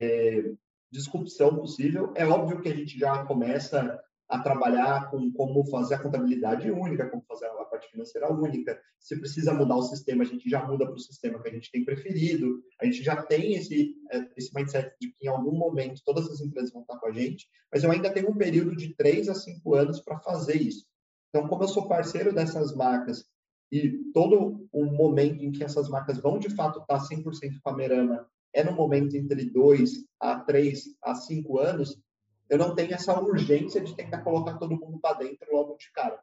é, 0.00 0.52
disrupção 0.90 1.56
possível. 1.56 2.12
É 2.14 2.24
óbvio 2.24 2.60
que 2.60 2.68
a 2.68 2.74
gente 2.74 2.98
já 2.98 3.24
começa 3.24 4.00
a 4.28 4.38
trabalhar 4.38 5.10
com 5.10 5.30
como 5.32 5.64
fazer 5.66 5.96
a 5.96 6.02
contabilidade 6.02 6.70
única, 6.70 7.08
como 7.10 7.22
fazer 7.28 7.46
a 7.46 7.64
parte 7.64 7.90
financeira 7.90 8.32
única. 8.32 8.80
Se 8.98 9.18
precisa 9.18 9.52
mudar 9.52 9.76
o 9.76 9.82
sistema, 9.82 10.22
a 10.22 10.26
gente 10.26 10.48
já 10.48 10.66
muda 10.66 10.86
para 10.86 10.94
o 10.94 10.98
sistema 10.98 11.40
que 11.42 11.48
a 11.48 11.52
gente 11.52 11.70
tem 11.70 11.84
preferido. 11.84 12.62
A 12.80 12.86
gente 12.86 13.02
já 13.02 13.22
tem 13.22 13.54
esse, 13.54 13.94
é, 14.10 14.26
esse 14.36 14.54
mindset 14.54 14.94
de 15.00 15.08
que 15.08 15.26
em 15.26 15.28
algum 15.28 15.56
momento 15.56 16.02
todas 16.04 16.30
as 16.30 16.40
empresas 16.40 16.72
vão 16.72 16.82
estar 16.82 16.98
com 16.98 17.08
a 17.08 17.12
gente, 17.12 17.46
mas 17.70 17.84
eu 17.84 17.90
ainda 17.90 18.12
tenho 18.12 18.30
um 18.30 18.36
período 18.36 18.74
de 18.74 18.94
três 18.94 19.28
a 19.28 19.34
cinco 19.34 19.74
anos 19.74 20.00
para 20.00 20.18
fazer 20.20 20.56
isso. 20.56 20.86
Então, 21.28 21.48
como 21.48 21.64
eu 21.64 21.68
sou 21.68 21.88
parceiro 21.88 22.32
dessas 22.32 22.74
marcas 22.74 23.26
e 23.74 24.12
todo 24.12 24.68
o 24.72 24.84
momento 24.84 25.44
em 25.44 25.50
que 25.50 25.64
essas 25.64 25.88
marcas 25.88 26.18
vão 26.18 26.38
de 26.38 26.48
fato 26.48 26.78
estar 26.78 27.00
100% 27.00 27.58
com 27.60 27.70
a 27.70 27.76
Merama 27.76 28.24
é 28.52 28.62
no 28.62 28.70
momento 28.70 29.16
entre 29.16 29.50
dois 29.50 30.04
a 30.20 30.38
três 30.38 30.84
a 31.02 31.16
cinco 31.16 31.58
anos, 31.58 32.00
eu 32.48 32.56
não 32.56 32.72
tenho 32.72 32.94
essa 32.94 33.20
urgência 33.20 33.80
de 33.80 33.96
tentar 33.96 34.22
colocar 34.22 34.58
todo 34.58 34.78
mundo 34.78 35.00
para 35.00 35.18
dentro 35.18 35.52
logo 35.52 35.76
de 35.76 35.90
cara. 35.90 36.20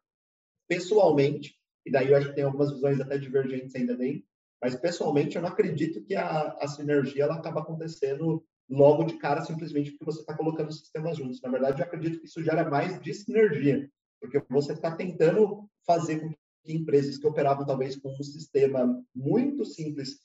Pessoalmente, 0.66 1.54
e 1.86 1.91
daí 1.91 2.10
eu 2.10 2.16
acho 2.16 2.30
que 2.30 2.36
tem 2.36 2.45
algumas 2.45 2.72
visões 2.72 3.02
até 3.02 3.18
divergentes 3.18 3.76
ainda 3.76 3.97
dentro, 3.97 4.24
mas 4.62 4.74
pessoalmente 4.76 5.36
eu 5.36 5.41
não 5.41 5.49
acredito 5.49 6.06
que 6.06 6.16
a, 6.16 6.56
a 6.58 6.68
sinergia 6.70 7.26
ela 7.26 7.36
acaba 7.36 7.60
acontecendo 7.60 8.45
logo 8.70 9.04
de 9.04 9.18
cara 9.18 9.41
simplesmente 9.41 9.91
porque 9.91 10.06
você 10.06 10.22
está 10.22 10.38
colocando 10.38 10.72
sistemas 10.72 11.18
juntos. 11.18 11.41
Na 11.41 11.49
verdade, 11.49 11.82
eu 11.82 11.86
acredito 11.86 12.22
que 12.22 12.28
isso 12.28 12.41
gera 12.41 12.70
mais 12.70 12.97
de 13.02 13.14
sinergia, 13.14 13.91
porque 14.22 14.41
você 14.49 14.72
está 14.72 14.95
tentando 14.95 15.68
fazer 15.86 16.22
com 16.22 16.32
que 16.64 16.74
empresas 16.74 17.18
que 17.18 17.28
operavam 17.28 17.66
talvez 17.66 17.95
com 17.95 18.09
um 18.09 18.24
sistema 18.24 19.01
muito 19.16 19.66
simples, 19.66 20.20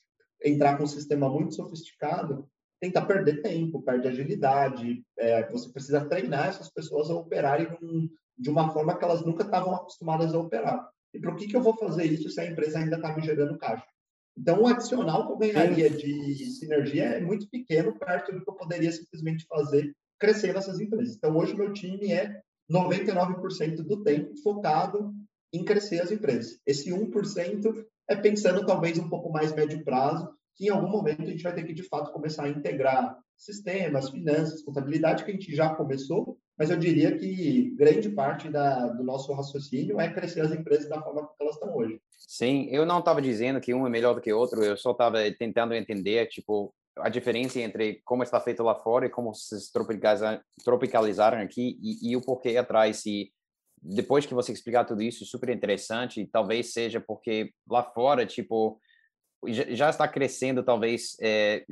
entrar 0.44 0.76
com 0.76 0.84
um 0.84 0.88
sistema 0.88 1.28
muito 1.28 1.54
sofisticado, 1.54 2.48
tentar 2.80 3.06
perder 3.06 3.42
tempo, 3.42 3.82
perde 3.82 4.08
agilidade. 4.08 5.04
É, 5.18 5.50
você 5.50 5.70
precisa 5.70 6.04
treinar 6.04 6.48
essas 6.48 6.70
pessoas 6.70 7.10
a 7.10 7.14
operarem 7.14 7.68
de 8.38 8.50
uma 8.50 8.70
forma 8.72 8.96
que 8.96 9.04
elas 9.04 9.24
nunca 9.24 9.44
estavam 9.44 9.74
acostumadas 9.74 10.34
a 10.34 10.38
operar. 10.38 10.88
E 11.14 11.18
para 11.18 11.32
o 11.32 11.36
que, 11.36 11.46
que 11.46 11.56
eu 11.56 11.62
vou 11.62 11.76
fazer 11.76 12.04
isso 12.04 12.28
se 12.28 12.40
a 12.40 12.46
empresa 12.46 12.78
ainda 12.78 12.96
está 12.96 13.16
me 13.16 13.22
gerando 13.22 13.58
caixa? 13.58 13.86
Então, 14.36 14.60
o 14.60 14.66
adicional 14.66 15.26
que 15.26 15.32
eu 15.32 15.38
ganharia 15.38 15.88
de 15.88 16.44
sinergia 16.58 17.04
é 17.04 17.20
muito 17.20 17.48
pequeno 17.48 17.98
perto 17.98 18.32
do 18.32 18.44
que 18.44 18.50
eu 18.50 18.54
poderia 18.54 18.92
simplesmente 18.92 19.46
fazer 19.46 19.96
crescer 20.18 20.52
nessas 20.52 20.78
empresas. 20.78 21.16
Então, 21.16 21.34
hoje, 21.34 21.54
meu 21.54 21.72
time 21.72 22.12
é 22.12 22.38
99% 22.70 23.76
do 23.76 24.02
tempo 24.02 24.36
focado 24.42 25.14
em 25.56 25.64
crescer 25.64 26.00
as 26.00 26.10
empresas. 26.10 26.60
Esse 26.66 26.90
1% 26.90 27.84
é 28.08 28.16
pensando 28.16 28.64
talvez 28.64 28.98
um 28.98 29.08
pouco 29.08 29.30
mais 29.30 29.52
médio 29.52 29.82
prazo, 29.84 30.28
que 30.54 30.66
em 30.66 30.70
algum 30.70 30.88
momento 30.88 31.22
a 31.22 31.26
gente 31.26 31.42
vai 31.42 31.54
ter 31.54 31.64
que, 31.64 31.74
de 31.74 31.82
fato, 31.82 32.12
começar 32.12 32.44
a 32.44 32.48
integrar 32.48 33.18
sistemas, 33.36 34.10
finanças, 34.10 34.62
contabilidade, 34.62 35.24
que 35.24 35.30
a 35.30 35.34
gente 35.34 35.54
já 35.54 35.74
começou, 35.74 36.38
mas 36.58 36.70
eu 36.70 36.78
diria 36.78 37.16
que 37.16 37.74
grande 37.76 38.08
parte 38.08 38.48
da, 38.48 38.86
do 38.88 39.04
nosso 39.04 39.32
raciocínio 39.34 40.00
é 40.00 40.10
crescer 40.10 40.40
as 40.40 40.52
empresas 40.52 40.88
da 40.88 41.02
forma 41.02 41.26
que 41.26 41.42
elas 41.42 41.54
estão 41.54 41.76
hoje. 41.76 42.00
Sim, 42.16 42.66
eu 42.70 42.86
não 42.86 43.00
estava 43.00 43.20
dizendo 43.20 43.60
que 43.60 43.74
um 43.74 43.86
é 43.86 43.90
melhor 43.90 44.14
do 44.14 44.22
que 44.22 44.32
o 44.32 44.38
outro, 44.38 44.64
eu 44.64 44.76
só 44.76 44.92
estava 44.92 45.18
tentando 45.32 45.74
entender, 45.74 46.26
tipo, 46.28 46.74
a 46.98 47.10
diferença 47.10 47.60
entre 47.60 48.00
como 48.04 48.22
está 48.22 48.40
feito 48.40 48.62
lá 48.62 48.74
fora 48.74 49.06
e 49.06 49.10
como 49.10 49.34
se 49.34 49.70
tropicalizaram 50.64 51.38
aqui 51.38 51.78
e, 51.82 52.10
e 52.10 52.16
o 52.16 52.22
porquê 52.22 52.56
atrás 52.56 52.98
se 52.98 53.30
depois 53.82 54.26
que 54.26 54.34
você 54.34 54.52
explicar 54.52 54.84
tudo 54.84 55.02
isso, 55.02 55.24
super 55.24 55.48
interessante, 55.48 56.28
talvez 56.32 56.72
seja 56.72 57.00
porque 57.00 57.52
lá 57.68 57.82
fora, 57.82 58.26
tipo, 58.26 58.80
já 59.48 59.90
está 59.90 60.08
crescendo, 60.08 60.62
talvez, 60.62 61.16
é, 61.20 61.64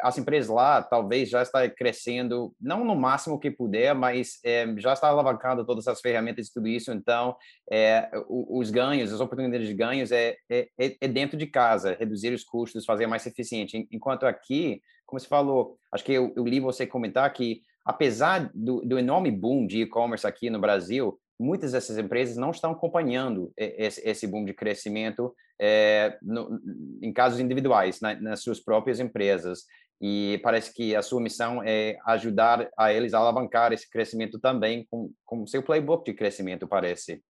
as 0.00 0.16
empresas 0.16 0.48
lá, 0.48 0.82
talvez 0.82 1.28
já 1.28 1.42
está 1.42 1.68
crescendo, 1.68 2.54
não 2.60 2.84
no 2.84 2.94
máximo 2.94 3.38
que 3.38 3.50
puder, 3.50 3.94
mas 3.94 4.38
é, 4.44 4.66
já 4.78 4.92
está 4.92 5.08
alavancando 5.08 5.64
todas 5.64 5.86
as 5.88 6.00
ferramentas 6.00 6.46
e 6.48 6.52
tudo 6.52 6.68
isso, 6.68 6.92
então, 6.92 7.36
é, 7.70 8.10
os 8.28 8.70
ganhos, 8.70 9.12
as 9.12 9.20
oportunidades 9.20 9.68
de 9.68 9.74
ganhos 9.74 10.12
é, 10.12 10.36
é, 10.48 10.68
é, 10.78 11.08
dentro 11.08 11.36
de 11.36 11.46
casa, 11.46 11.96
reduzir 11.98 12.32
os 12.32 12.44
custos, 12.44 12.84
fazer 12.84 13.06
mais 13.06 13.26
eficiente, 13.26 13.88
enquanto 13.90 14.24
aqui, 14.24 14.80
como 15.04 15.20
você 15.20 15.26
falou, 15.26 15.76
acho 15.92 16.04
que 16.04 16.12
eu, 16.12 16.32
eu 16.36 16.44
li 16.44 16.60
você 16.60 16.86
comentar 16.86 17.30
que, 17.32 17.62
apesar 17.84 18.50
do, 18.54 18.80
do 18.82 18.98
enorme 18.98 19.30
boom 19.30 19.66
de 19.66 19.82
e-commerce 19.82 20.26
aqui 20.26 20.48
no 20.48 20.60
Brasil, 20.60 21.18
muitas 21.40 21.72
dessas 21.72 21.96
empresas 21.96 22.36
não 22.36 22.50
estão 22.50 22.72
acompanhando 22.72 23.52
esse, 23.56 24.26
boom 24.26 24.44
de 24.44 24.52
crescimento 24.52 25.34
é, 25.58 26.18
no, 26.22 26.60
em 27.02 27.12
casos 27.12 27.40
individuais, 27.40 28.00
na, 28.00 28.14
nas 28.20 28.42
suas 28.42 28.60
próprias 28.60 29.00
empresas. 29.00 29.64
E 30.00 30.38
parece 30.42 30.72
que 30.72 30.94
a 30.94 31.02
sua 31.02 31.20
missão 31.20 31.62
é 31.62 31.98
ajudar 32.06 32.70
a 32.76 32.92
eles 32.92 33.14
a 33.14 33.18
alavancar 33.18 33.72
esse 33.72 33.88
crescimento 33.88 34.38
também 34.38 34.86
com, 34.90 35.12
com 35.24 35.46
seu 35.46 35.62
playbook 35.62 36.04
de 36.04 36.16
crescimento, 36.16 36.68
parece. 36.68 37.22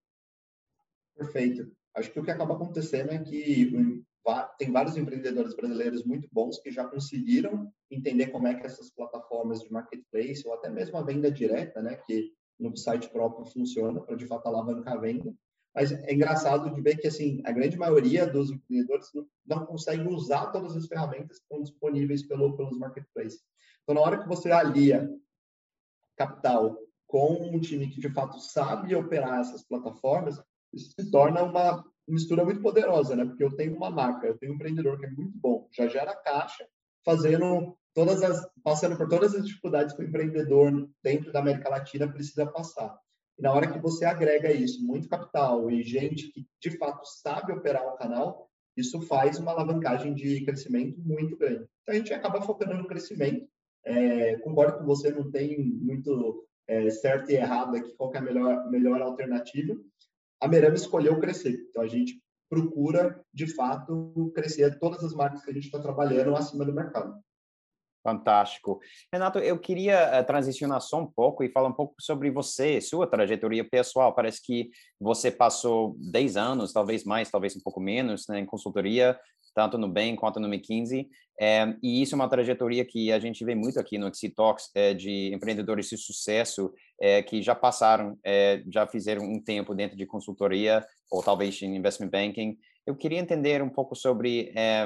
Perfeito. 1.15 1.71
Acho 1.95 2.11
que 2.11 2.19
o 2.19 2.23
que 2.23 2.31
acaba 2.31 2.55
acontecendo 2.55 3.11
é 3.11 3.19
que 3.19 3.71
tem 4.57 4.71
vários 4.71 4.95
empreendedores 4.97 5.55
brasileiros 5.55 6.03
muito 6.05 6.27
bons 6.31 6.59
que 6.59 6.71
já 6.71 6.85
conseguiram 6.85 7.71
entender 7.89 8.27
como 8.27 8.47
é 8.47 8.55
que 8.55 8.65
essas 8.65 8.89
plataformas 8.91 9.61
de 9.61 9.71
marketplace 9.71 10.45
ou 10.45 10.53
até 10.53 10.69
mesmo 10.69 10.97
a 10.97 11.03
venda 11.03 11.31
direta, 11.31 11.81
né, 11.81 11.95
que 12.07 12.31
no 12.61 12.77
site 12.77 13.09
próprio 13.09 13.45
funciona 13.45 13.99
para 14.01 14.15
de 14.15 14.25
fato 14.25 14.47
alavancar 14.47 14.93
a 14.93 14.99
venda. 14.99 15.33
Mas 15.73 15.91
é 15.91 16.13
engraçado 16.13 16.73
de 16.73 16.81
ver 16.81 16.97
que 16.97 17.07
assim 17.07 17.41
a 17.45 17.51
grande 17.51 17.77
maioria 17.77 18.27
dos 18.27 18.51
empreendedores 18.51 19.07
não, 19.13 19.25
não 19.45 19.65
consegue 19.65 20.07
usar 20.07 20.47
todas 20.47 20.75
as 20.75 20.85
ferramentas 20.85 21.37
que 21.37 21.43
estão 21.43 21.61
disponíveis 21.61 22.23
pelo, 22.23 22.55
pelos 22.57 22.77
marketplaces. 22.77 23.41
Então, 23.83 23.95
na 23.95 24.01
hora 24.01 24.21
que 24.21 24.27
você 24.27 24.51
alia 24.51 25.09
capital 26.17 26.77
com 27.07 27.33
um 27.33 27.59
time 27.59 27.89
que 27.89 27.99
de 27.99 28.09
fato 28.09 28.39
sabe 28.39 28.95
operar 28.95 29.39
essas 29.39 29.63
plataformas, 29.63 30.41
isso 30.73 30.93
se 30.97 31.09
torna 31.09 31.43
uma 31.43 31.83
mistura 32.07 32.43
muito 32.43 32.61
poderosa, 32.61 33.15
né? 33.15 33.25
Porque 33.25 33.43
eu 33.43 33.55
tenho 33.55 33.75
uma 33.75 33.89
marca, 33.89 34.27
eu 34.27 34.37
tenho 34.37 34.51
um 34.51 34.55
empreendedor 34.55 34.99
que 34.99 35.05
é 35.05 35.09
muito 35.09 35.37
bom, 35.37 35.67
já 35.71 35.87
gera 35.87 36.15
caixa, 36.15 36.67
fazendo 37.03 37.77
todas 37.93 38.21
as, 38.23 38.47
passando 38.63 38.97
por 38.97 39.07
todas 39.07 39.35
as 39.35 39.45
dificuldades 39.45 39.95
que 39.95 40.01
o 40.01 40.07
empreendedor 40.07 40.89
dentro 41.03 41.31
da 41.31 41.39
América 41.39 41.69
Latina 41.69 42.11
precisa 42.11 42.45
passar. 42.45 42.97
E 43.37 43.41
na 43.41 43.53
hora 43.53 43.71
que 43.71 43.79
você 43.79 44.05
agrega 44.05 44.51
isso, 44.51 44.85
muito 44.85 45.09
capital 45.09 45.69
e 45.69 45.83
gente 45.83 46.31
que 46.31 46.45
de 46.61 46.77
fato 46.77 47.05
sabe 47.05 47.53
operar 47.53 47.85
o 47.87 47.97
canal, 47.97 48.49
isso 48.77 49.01
faz 49.01 49.37
uma 49.37 49.51
alavancagem 49.51 50.13
de 50.13 50.43
crescimento 50.45 50.99
muito 51.01 51.37
grande. 51.37 51.67
Então 51.81 51.95
a 51.95 51.97
gente 51.97 52.13
acaba 52.13 52.41
focando 52.41 52.73
no 52.75 52.87
crescimento. 52.87 53.47
É, 53.83 54.37
concordo 54.37 54.77
com 54.77 54.85
você, 54.85 55.11
não 55.11 55.31
tem 55.31 55.57
muito 55.59 56.45
é, 56.67 56.89
certo 56.89 57.31
e 57.31 57.35
errado 57.35 57.75
aqui, 57.75 57.91
qual 57.97 58.13
é 58.13 58.19
a 58.19 58.21
melhor, 58.21 58.69
melhor 58.69 59.01
alternativa 59.01 59.75
a 60.41 60.47
Merama 60.47 60.75
escolheu 60.75 61.19
crescer. 61.19 61.67
Então, 61.69 61.83
a 61.83 61.87
gente 61.87 62.19
procura, 62.49 63.23
de 63.31 63.47
fato, 63.47 64.31
crescer 64.35 64.77
todas 64.79 65.03
as 65.03 65.13
marcas 65.13 65.45
que 65.45 65.51
a 65.51 65.53
gente 65.53 65.65
está 65.65 65.79
trabalhando 65.79 66.35
acima 66.35 66.65
do 66.65 66.73
mercado. 66.73 67.15
Fantástico. 68.03 68.79
Renato, 69.13 69.37
eu 69.37 69.59
queria 69.59 70.19
uh, 70.19 70.25
transicionar 70.25 70.81
só 70.81 70.99
um 70.99 71.05
pouco 71.05 71.43
e 71.43 71.49
falar 71.49 71.69
um 71.69 71.73
pouco 71.73 71.93
sobre 71.99 72.31
você, 72.31 72.81
sua 72.81 73.05
trajetória 73.05 73.63
pessoal. 73.63 74.13
Parece 74.13 74.41
que 74.43 74.71
você 74.99 75.29
passou 75.29 75.95
10 75.99 76.35
anos, 76.35 76.73
talvez 76.73 77.03
mais, 77.03 77.29
talvez 77.29 77.55
um 77.55 77.61
pouco 77.61 77.79
menos, 77.79 78.27
né, 78.27 78.39
em 78.39 78.45
consultoria, 78.45 79.19
tanto 79.53 79.77
no 79.77 79.87
BEM 79.87 80.15
quanto 80.15 80.39
no 80.39 80.47
McKinsey. 80.47 81.09
É, 81.39 81.75
e 81.81 82.01
isso 82.01 82.13
é 82.13 82.17
uma 82.17 82.29
trajetória 82.29 82.83
que 82.85 83.11
a 83.11 83.19
gente 83.19 83.43
vê 83.45 83.55
muito 83.55 83.79
aqui 83.79 83.97
no 83.97 84.13
Xitox, 84.13 84.69
é, 84.75 84.93
de 84.93 85.33
empreendedores 85.33 85.87
de 85.87 85.97
sucesso 85.97 86.71
é, 86.99 87.21
que 87.21 87.41
já 87.41 87.55
passaram, 87.55 88.17
é, 88.23 88.63
já 88.71 88.85
fizeram 88.87 89.23
um 89.23 89.39
tempo 89.39 89.73
dentro 89.73 89.97
de 89.97 90.05
consultoria 90.05 90.85
ou 91.09 91.23
talvez 91.23 91.61
em 91.61 91.75
investment 91.75 92.09
banking. 92.09 92.57
Eu 92.85 92.95
queria 92.95 93.19
entender 93.19 93.61
um 93.61 93.69
pouco 93.69 93.95
sobre 93.95 94.51
é, 94.55 94.85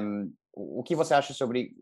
o 0.53 0.83
que 0.83 0.95
você 0.95 1.13
acha 1.13 1.33
sobre 1.33 1.75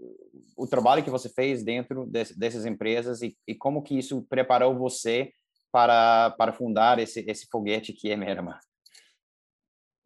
o 0.56 0.68
trabalho 0.68 1.04
que 1.04 1.10
você 1.10 1.30
fez 1.30 1.64
dentro 1.64 2.06
de, 2.06 2.24
dessas 2.36 2.66
empresas 2.66 3.22
e, 3.22 3.38
e, 3.48 3.56
como 3.56 3.82
que 3.82 3.98
isso 3.98 4.24
preparou 4.24 4.78
você 4.78 5.32
para, 5.72 6.32
para 6.32 6.54
fundar 6.54 7.00
esse, 7.00 7.22
esse 7.28 7.48
foguete 7.52 7.94
que 7.94 8.12
é 8.12 8.16
Merama. 8.16 8.60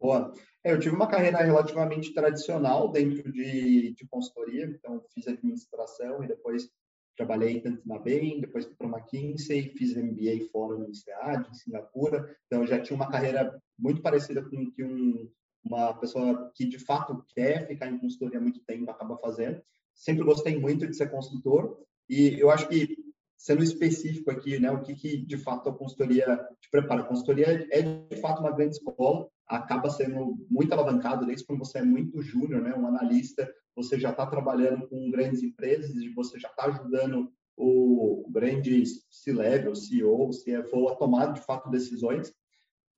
Boa. 0.00 0.32
É, 0.64 0.72
eu 0.72 0.78
tive 0.78 0.94
uma 0.94 1.08
carreira 1.08 1.38
relativamente 1.38 2.12
tradicional 2.14 2.90
dentro 2.90 3.30
de, 3.32 3.94
de 3.94 4.06
consultoria, 4.08 4.64
então 4.64 5.04
fiz 5.12 5.26
administração 5.26 6.22
e 6.22 6.28
depois 6.28 6.70
trabalhei 7.16 7.60
tanto 7.60 7.86
na 7.86 7.98
Bain, 7.98 8.40
depois 8.40 8.64
fui 8.64 8.74
para 8.76 8.86
a 8.86 8.90
McKinsey, 8.90 9.74
fiz 9.76 9.96
MBA 9.96 10.48
fora 10.52 10.78
no 10.78 10.88
INSEAD, 10.88 11.48
em 11.50 11.54
Singapura, 11.54 12.36
então 12.46 12.66
já 12.66 12.80
tinha 12.80 12.94
uma 12.94 13.10
carreira 13.10 13.60
muito 13.78 14.00
parecida 14.00 14.42
com 14.42 14.70
que 14.70 14.84
um, 14.84 15.28
uma 15.64 15.94
pessoa 15.94 16.50
que 16.54 16.64
de 16.64 16.78
fato 16.78 17.24
quer 17.28 17.66
ficar 17.66 17.88
em 17.88 17.98
consultoria 17.98 18.38
há 18.38 18.42
muito 18.42 18.60
tempo 18.60 18.90
acaba 18.90 19.16
fazendo. 19.18 19.60
Sempre 19.94 20.24
gostei 20.24 20.58
muito 20.58 20.86
de 20.86 20.96
ser 20.96 21.10
consultor 21.10 21.78
e 22.08 22.38
eu 22.38 22.50
acho 22.50 22.68
que 22.68 22.96
sendo 23.36 23.62
específico 23.62 24.30
aqui, 24.30 24.58
né, 24.58 24.70
o 24.70 24.82
que, 24.82 24.94
que 24.94 25.16
de 25.16 25.36
fato 25.36 25.68
a 25.68 25.74
consultoria 25.74 26.36
te 26.60 26.68
prepara. 26.70 27.02
A 27.02 27.06
consultoria 27.06 27.68
é 27.70 27.82
de 27.82 28.20
fato 28.20 28.40
uma 28.40 28.50
grande 28.50 28.76
escola, 28.76 29.28
acaba 29.46 29.88
sendo 29.88 30.36
muito 30.50 30.72
alavancado 30.72 31.24
desde 31.24 31.46
quando 31.46 31.60
você 31.60 31.78
é 31.78 31.84
muito 31.84 32.20
júnior, 32.20 32.60
né, 32.60 32.74
um 32.74 32.86
analista, 32.86 33.48
você 33.76 33.98
já 33.98 34.10
está 34.10 34.26
trabalhando 34.26 34.88
com 34.88 35.10
grandes 35.10 35.42
empresas 35.42 35.94
você 36.14 36.38
já 36.38 36.48
está 36.48 36.64
ajudando 36.64 37.32
o 37.56 38.28
grande 38.30 38.84
C-level, 39.10 39.74
CEO, 39.74 40.30
CFO 40.30 40.88
a 40.88 40.96
tomar 40.96 41.32
de 41.32 41.40
fato 41.40 41.70
decisões 41.70 42.32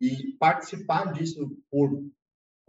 e 0.01 0.35
participar 0.39 1.13
disso 1.13 1.57
por 1.71 1.91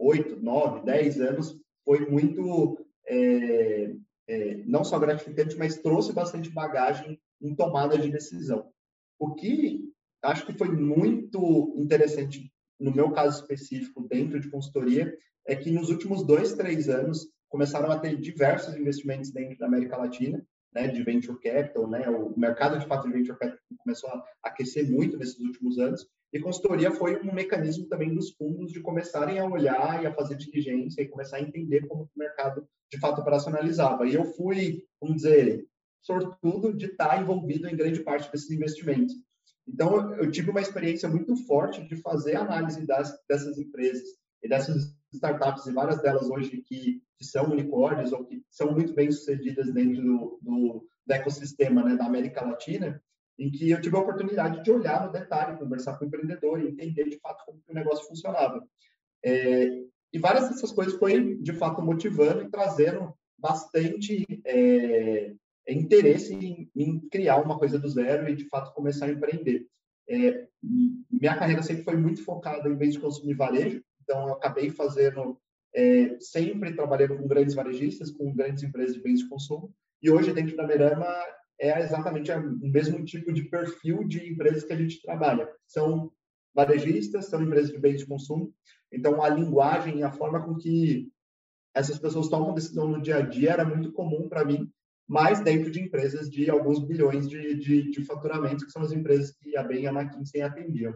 oito, 0.02 0.40
nove, 0.42 0.84
dez 0.84 1.20
anos 1.20 1.56
foi 1.84 2.06
muito 2.06 2.84
é, 3.08 3.94
é, 4.28 4.56
não 4.66 4.84
só 4.84 4.98
gratificante, 4.98 5.56
mas 5.56 5.78
trouxe 5.78 6.12
bastante 6.12 6.50
bagagem 6.50 7.20
em 7.40 7.54
tomada 7.54 7.96
de 7.98 8.10
decisão. 8.10 8.70
O 9.18 9.34
que 9.34 9.90
acho 10.22 10.46
que 10.46 10.52
foi 10.52 10.68
muito 10.68 11.74
interessante 11.76 12.52
no 12.78 12.94
meu 12.94 13.10
caso 13.12 13.40
específico 13.40 14.06
dentro 14.08 14.40
de 14.40 14.50
consultoria 14.50 15.16
é 15.46 15.54
que 15.54 15.70
nos 15.70 15.88
últimos 15.88 16.24
dois, 16.24 16.52
três 16.54 16.88
anos 16.88 17.28
começaram 17.48 17.90
a 17.90 17.98
ter 17.98 18.16
diversos 18.20 18.74
investimentos 18.74 19.30
dentro 19.30 19.58
da 19.58 19.66
América 19.66 19.96
Latina, 19.96 20.44
né, 20.74 20.88
de 20.88 21.02
venture 21.02 21.38
capital, 21.38 21.88
né, 21.88 22.08
o 22.08 22.36
mercado 22.38 22.78
de 22.78 22.86
fato 22.86 23.06
de 23.06 23.12
venture 23.12 23.38
capital 23.38 23.60
começou 23.78 24.08
a 24.10 24.24
aquecer 24.42 24.90
muito 24.90 25.18
nesses 25.18 25.38
últimos 25.38 25.78
anos 25.78 26.06
e 26.32 26.40
consultoria 26.40 26.90
foi 26.90 27.20
um 27.20 27.32
mecanismo 27.32 27.86
também 27.86 28.14
dos 28.14 28.30
fundos 28.30 28.72
de 28.72 28.80
começarem 28.80 29.38
a 29.38 29.44
olhar 29.44 30.02
e 30.02 30.06
a 30.06 30.14
fazer 30.14 30.34
diligência 30.36 31.02
e 31.02 31.08
começar 31.08 31.36
a 31.36 31.42
entender 31.42 31.86
como 31.86 32.04
o 32.04 32.18
mercado 32.18 32.66
de 32.90 32.98
fato 32.98 33.20
operacionalizava. 33.20 34.06
E 34.06 34.14
eu 34.14 34.24
fui, 34.24 34.84
vamos 34.98 35.16
dizer, 35.16 35.66
sortudo 36.00 36.72
de 36.72 36.86
estar 36.86 37.20
envolvido 37.20 37.68
em 37.68 37.76
grande 37.76 38.00
parte 38.00 38.32
desses 38.32 38.50
investimentos. 38.50 39.14
Então, 39.68 40.14
eu 40.14 40.30
tive 40.30 40.50
uma 40.50 40.60
experiência 40.60 41.08
muito 41.08 41.36
forte 41.36 41.86
de 41.86 41.96
fazer 41.96 42.36
análise 42.36 42.84
das, 42.86 43.14
dessas 43.28 43.58
empresas 43.58 44.08
e 44.42 44.48
dessas 44.48 44.96
startups, 45.12 45.66
e 45.66 45.72
várias 45.72 46.00
delas 46.02 46.28
hoje 46.30 46.62
que, 46.62 47.02
que 47.16 47.24
são 47.24 47.52
unicórnios 47.52 48.12
ou 48.12 48.24
que 48.24 48.42
são 48.50 48.72
muito 48.72 48.94
bem 48.94 49.10
sucedidas 49.10 49.72
dentro 49.72 50.02
do, 50.02 50.38
do, 50.42 50.88
do 51.06 51.12
ecossistema 51.12 51.84
né, 51.84 51.94
da 51.94 52.06
América 52.06 52.44
Latina, 52.44 53.00
em 53.38 53.50
que 53.50 53.70
eu 53.70 53.80
tive 53.80 53.96
a 53.96 54.00
oportunidade 54.00 54.62
de 54.62 54.70
olhar 54.70 55.06
no 55.06 55.12
detalhe, 55.12 55.58
conversar 55.58 55.98
com 55.98 56.04
o 56.04 56.08
empreendedor 56.08 56.60
e 56.60 56.68
entender 56.68 57.04
de 57.08 57.18
fato 57.18 57.44
como 57.44 57.60
o 57.68 57.74
negócio 57.74 58.06
funcionava. 58.06 58.62
É, 59.24 59.82
e 60.12 60.18
várias 60.18 60.48
dessas 60.48 60.72
coisas 60.72 60.94
foi 60.94 61.36
de 61.36 61.52
fato 61.52 61.82
motivando 61.82 62.42
e 62.42 62.50
trazendo 62.50 63.14
bastante 63.38 64.24
é, 64.44 65.32
interesse 65.68 66.34
em, 66.34 66.70
em, 66.76 67.00
criar 67.08 67.36
uma 67.36 67.58
coisa 67.58 67.78
do 67.78 67.88
zero 67.88 68.28
e 68.28 68.36
de 68.36 68.48
fato 68.48 68.74
começar 68.74 69.06
a 69.06 69.10
empreender. 69.10 69.66
É, 70.08 70.46
minha 71.10 71.36
carreira 71.36 71.62
sempre 71.62 71.84
foi 71.84 71.96
muito 71.96 72.24
focada 72.24 72.68
em 72.68 72.76
vez 72.76 72.94
de 72.94 73.00
consumir 73.00 73.34
varejo, 73.34 73.82
então 74.02 74.28
eu 74.28 74.34
acabei 74.34 74.70
fazendo 74.70 75.38
é, 75.74 76.16
sempre 76.20 76.74
trabalhando 76.74 77.16
com 77.16 77.26
grandes 77.26 77.54
varejistas, 77.54 78.10
com 78.10 78.34
grandes 78.34 78.62
empresas 78.62 78.94
de 78.94 79.02
bens 79.02 79.20
de 79.20 79.28
consumo, 79.28 79.72
e 80.02 80.10
hoje 80.10 80.32
dentro 80.32 80.56
da 80.56 80.66
Merama 80.66 81.06
é 81.70 81.80
exatamente 81.80 82.30
o 82.32 82.68
mesmo 82.68 83.04
tipo 83.04 83.32
de 83.32 83.44
perfil 83.44 84.04
de 84.04 84.28
empresas 84.30 84.64
que 84.64 84.72
a 84.72 84.76
gente 84.76 85.00
trabalha. 85.00 85.48
São 85.66 86.10
varejistas, 86.54 87.26
são 87.26 87.42
empresas 87.42 87.70
de 87.70 87.78
bens 87.78 88.00
de 88.00 88.06
consumo, 88.06 88.52
então 88.92 89.22
a 89.22 89.28
linguagem 89.28 89.98
e 89.98 90.02
a 90.02 90.12
forma 90.12 90.42
com 90.44 90.56
que 90.56 91.10
essas 91.74 91.98
pessoas 91.98 92.28
tomam 92.28 92.52
decisão 92.52 92.86
no 92.88 93.00
dia 93.00 93.16
a 93.16 93.22
dia 93.22 93.52
era 93.52 93.64
muito 93.64 93.92
comum 93.92 94.28
para 94.28 94.44
mim 94.44 94.70
mas 95.12 95.40
dentro 95.40 95.70
de 95.70 95.78
empresas 95.78 96.30
de 96.30 96.48
alguns 96.48 96.78
bilhões 96.78 97.28
de, 97.28 97.54
de, 97.56 97.90
de 97.90 98.04
faturamento, 98.04 98.64
que 98.64 98.72
são 98.72 98.80
as 98.80 98.92
empresas 98.92 99.30
que 99.32 99.54
a 99.56 99.62
BEM 99.62 99.82
e 99.82 99.86
a 99.86 99.92
McKinsey 99.92 100.40
atendiam. 100.40 100.94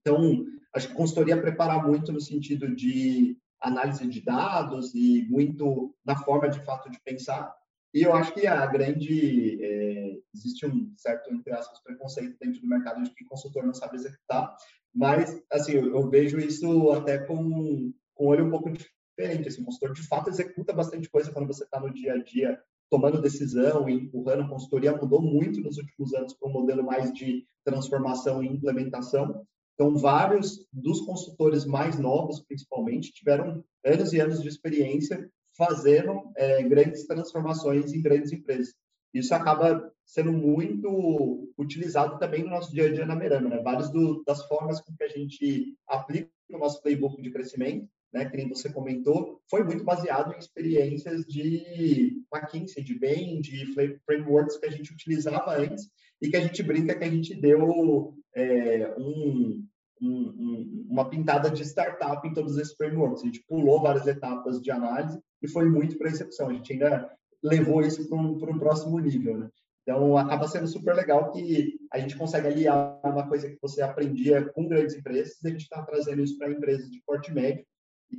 Então, 0.00 0.46
acho 0.72 0.88
que 0.88 0.94
consultoria 0.94 1.40
prepara 1.40 1.82
muito 1.82 2.12
no 2.12 2.20
sentido 2.20 2.72
de 2.74 3.36
análise 3.60 4.06
de 4.06 4.20
dados 4.20 4.94
e 4.94 5.26
muito 5.28 5.92
na 6.04 6.16
forma 6.16 6.48
de 6.48 6.64
fato 6.64 6.88
de 6.90 7.00
pensar. 7.00 7.52
E 7.92 8.02
eu 8.02 8.14
acho 8.14 8.32
que 8.32 8.46
a 8.46 8.64
grande 8.66 9.58
é, 9.62 10.18
existe 10.34 10.66
um 10.66 10.92
certo 10.96 11.32
entre 11.32 11.52
aspas 11.52 11.82
preconceito 11.82 12.36
dentro 12.40 12.60
do 12.60 12.68
mercado 12.68 13.02
de 13.02 13.10
que 13.10 13.24
consultor 13.24 13.64
não 13.64 13.74
sabe 13.74 13.96
executar, 13.96 14.56
mas 14.94 15.42
assim 15.50 15.72
eu, 15.72 15.94
eu 15.94 16.08
vejo 16.08 16.38
isso 16.38 16.90
até 16.92 17.18
com 17.18 17.92
com 18.14 18.26
olho 18.26 18.46
um 18.46 18.50
pouco 18.50 18.70
diferente. 18.70 19.48
Assim, 19.48 19.62
o 19.62 19.64
consultor 19.64 19.94
de 19.94 20.06
fato 20.06 20.28
executa 20.28 20.74
bastante 20.74 21.08
coisa 21.08 21.32
quando 21.32 21.46
você 21.46 21.64
está 21.64 21.80
no 21.80 21.92
dia 21.92 22.12
a 22.12 22.22
dia 22.22 22.60
tomando 22.90 23.22
decisão 23.22 23.88
e 23.88 23.94
empurrando 23.94 24.48
consultoria 24.48 24.94
mudou 24.94 25.22
muito 25.22 25.60
nos 25.60 25.78
últimos 25.78 26.12
anos 26.12 26.34
para 26.34 26.48
um 26.48 26.52
modelo 26.52 26.84
mais 26.84 27.12
de 27.12 27.46
transformação 27.64 28.42
e 28.42 28.48
implementação. 28.48 29.46
Então, 29.74 29.96
vários 29.96 30.66
dos 30.72 31.00
consultores 31.02 31.64
mais 31.64 31.98
novos, 31.98 32.42
principalmente, 32.42 33.12
tiveram 33.12 33.64
anos 33.84 34.12
e 34.12 34.20
anos 34.20 34.42
de 34.42 34.48
experiência 34.48 35.30
fazendo 35.56 36.30
é, 36.36 36.62
grandes 36.62 37.06
transformações 37.06 37.92
em 37.92 38.02
grandes 38.02 38.32
empresas. 38.32 38.74
Isso 39.12 39.34
acaba 39.34 39.92
sendo 40.04 40.32
muito 40.32 41.52
utilizado 41.58 42.18
também 42.18 42.44
no 42.44 42.50
nosso 42.50 42.72
dia 42.72 42.86
a 42.86 42.92
dia 42.92 43.06
na 43.06 43.16
Merama. 43.16 43.48
Né? 43.48 43.62
Várias 43.62 43.90
do, 43.90 44.22
das 44.24 44.44
formas 44.46 44.80
com 44.80 44.94
que 44.94 45.04
a 45.04 45.08
gente 45.08 45.76
aplica 45.86 46.30
o 46.50 46.58
nosso 46.58 46.80
playbook 46.82 47.20
de 47.20 47.30
crescimento, 47.30 47.88
né, 48.12 48.28
que 48.28 48.36
nem 48.36 48.48
você 48.48 48.68
comentou, 48.72 49.40
foi 49.48 49.62
muito 49.62 49.84
baseado 49.84 50.34
em 50.34 50.38
experiências 50.38 51.24
de 51.26 52.24
McKinsey, 52.32 52.82
de 52.82 52.98
Bain, 52.98 53.40
de 53.40 53.72
frameworks 54.04 54.56
que 54.56 54.66
a 54.66 54.70
gente 54.70 54.92
utilizava 54.92 55.56
antes 55.56 55.88
e 56.20 56.28
que 56.28 56.36
a 56.36 56.40
gente 56.40 56.62
brinca 56.62 56.96
que 56.96 57.04
a 57.04 57.10
gente 57.10 57.34
deu 57.34 58.12
é, 58.34 58.94
um, 58.98 59.64
um, 60.02 60.86
uma 60.90 61.08
pintada 61.08 61.50
de 61.50 61.62
startup 61.62 62.26
em 62.26 62.34
todos 62.34 62.58
esses 62.58 62.74
frameworks. 62.74 63.22
A 63.22 63.26
gente 63.26 63.44
pulou 63.46 63.80
várias 63.80 64.06
etapas 64.08 64.60
de 64.60 64.70
análise 64.72 65.20
e 65.42 65.48
foi 65.48 65.68
muito 65.68 65.96
para 65.96 66.08
a 66.08 66.12
execução. 66.12 66.48
A 66.48 66.52
gente 66.52 66.72
ainda 66.72 67.10
levou 67.42 67.80
isso 67.82 68.08
para 68.08 68.18
um, 68.18 68.32
um 68.32 68.58
próximo 68.58 68.98
nível, 68.98 69.38
né? 69.38 69.48
Então, 69.82 70.16
acaba 70.16 70.46
sendo 70.46 70.68
super 70.68 70.94
legal 70.94 71.32
que 71.32 71.78
a 71.90 71.98
gente 71.98 72.16
consegue 72.16 72.48
aliar 72.48 73.00
uma 73.02 73.26
coisa 73.26 73.48
que 73.48 73.58
você 73.60 73.82
aprendia 73.82 74.44
com 74.52 74.68
grandes 74.68 74.94
empresas 74.94 75.36
a 75.44 75.48
gente 75.48 75.62
está 75.62 75.82
trazendo 75.82 76.22
isso 76.22 76.36
para 76.38 76.50
empresas 76.50 76.88
de 76.90 77.02
porte 77.04 77.32
médio. 77.32 77.64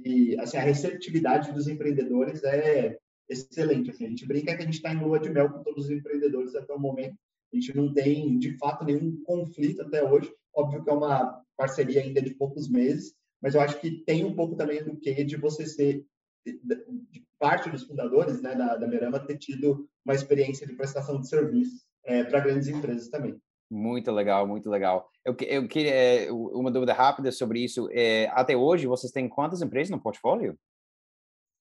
E, 0.03 0.37
assim, 0.39 0.57
a 0.57 0.61
receptividade 0.61 1.51
dos 1.51 1.67
empreendedores 1.67 2.43
é 2.43 2.97
excelente. 3.29 3.91
Assim, 3.91 4.05
a 4.05 4.09
gente 4.09 4.25
brinca 4.25 4.55
que 4.55 4.61
a 4.61 4.65
gente 4.65 4.75
está 4.75 4.93
em 4.93 4.99
lua 4.99 5.19
de 5.19 5.29
mel 5.29 5.49
com 5.49 5.63
todos 5.63 5.85
os 5.85 5.91
empreendedores 5.91 6.55
até 6.55 6.73
o 6.73 6.79
momento. 6.79 7.15
A 7.53 7.55
gente 7.55 7.75
não 7.75 7.93
tem, 7.93 8.37
de 8.39 8.57
fato, 8.57 8.83
nenhum 8.83 9.21
conflito 9.23 9.81
até 9.81 10.03
hoje. 10.03 10.33
Óbvio 10.53 10.83
que 10.83 10.89
é 10.89 10.93
uma 10.93 11.41
parceria 11.55 12.01
ainda 12.01 12.21
de 12.21 12.31
poucos 12.31 12.69
meses, 12.69 13.13
mas 13.41 13.55
eu 13.55 13.61
acho 13.61 13.79
que 13.79 14.03
tem 14.03 14.25
um 14.25 14.35
pouco 14.35 14.55
também 14.55 14.83
do 14.83 14.97
que 14.97 15.23
de 15.23 15.37
você 15.37 15.65
ser 15.65 16.03
de, 16.45 17.25
parte 17.39 17.69
dos 17.69 17.83
fundadores 17.83 18.41
né, 18.41 18.55
da, 18.55 18.75
da 18.75 18.87
Merama 18.87 19.19
ter 19.19 19.37
tido 19.37 19.89
uma 20.05 20.13
experiência 20.13 20.65
de 20.67 20.73
prestação 20.73 21.19
de 21.19 21.27
serviço 21.27 21.83
é, 22.03 22.23
para 22.23 22.39
grandes 22.39 22.67
empresas 22.67 23.09
também. 23.09 23.39
Muito 23.69 24.11
legal, 24.11 24.45
muito 24.45 24.69
legal. 24.69 25.09
Eu, 25.23 25.35
eu 25.47 25.67
queria 25.67 25.93
é, 25.93 26.31
uma 26.31 26.69
dúvida 26.69 26.93
rápida 26.93 27.31
sobre 27.31 27.63
isso. 27.63 27.87
É, 27.91 28.27
até 28.31 28.55
hoje, 28.55 28.85
vocês 28.85 29.13
têm 29.13 29.29
quantas 29.29 29.61
empresas 29.61 29.89
no 29.89 30.01
portfólio? 30.01 30.59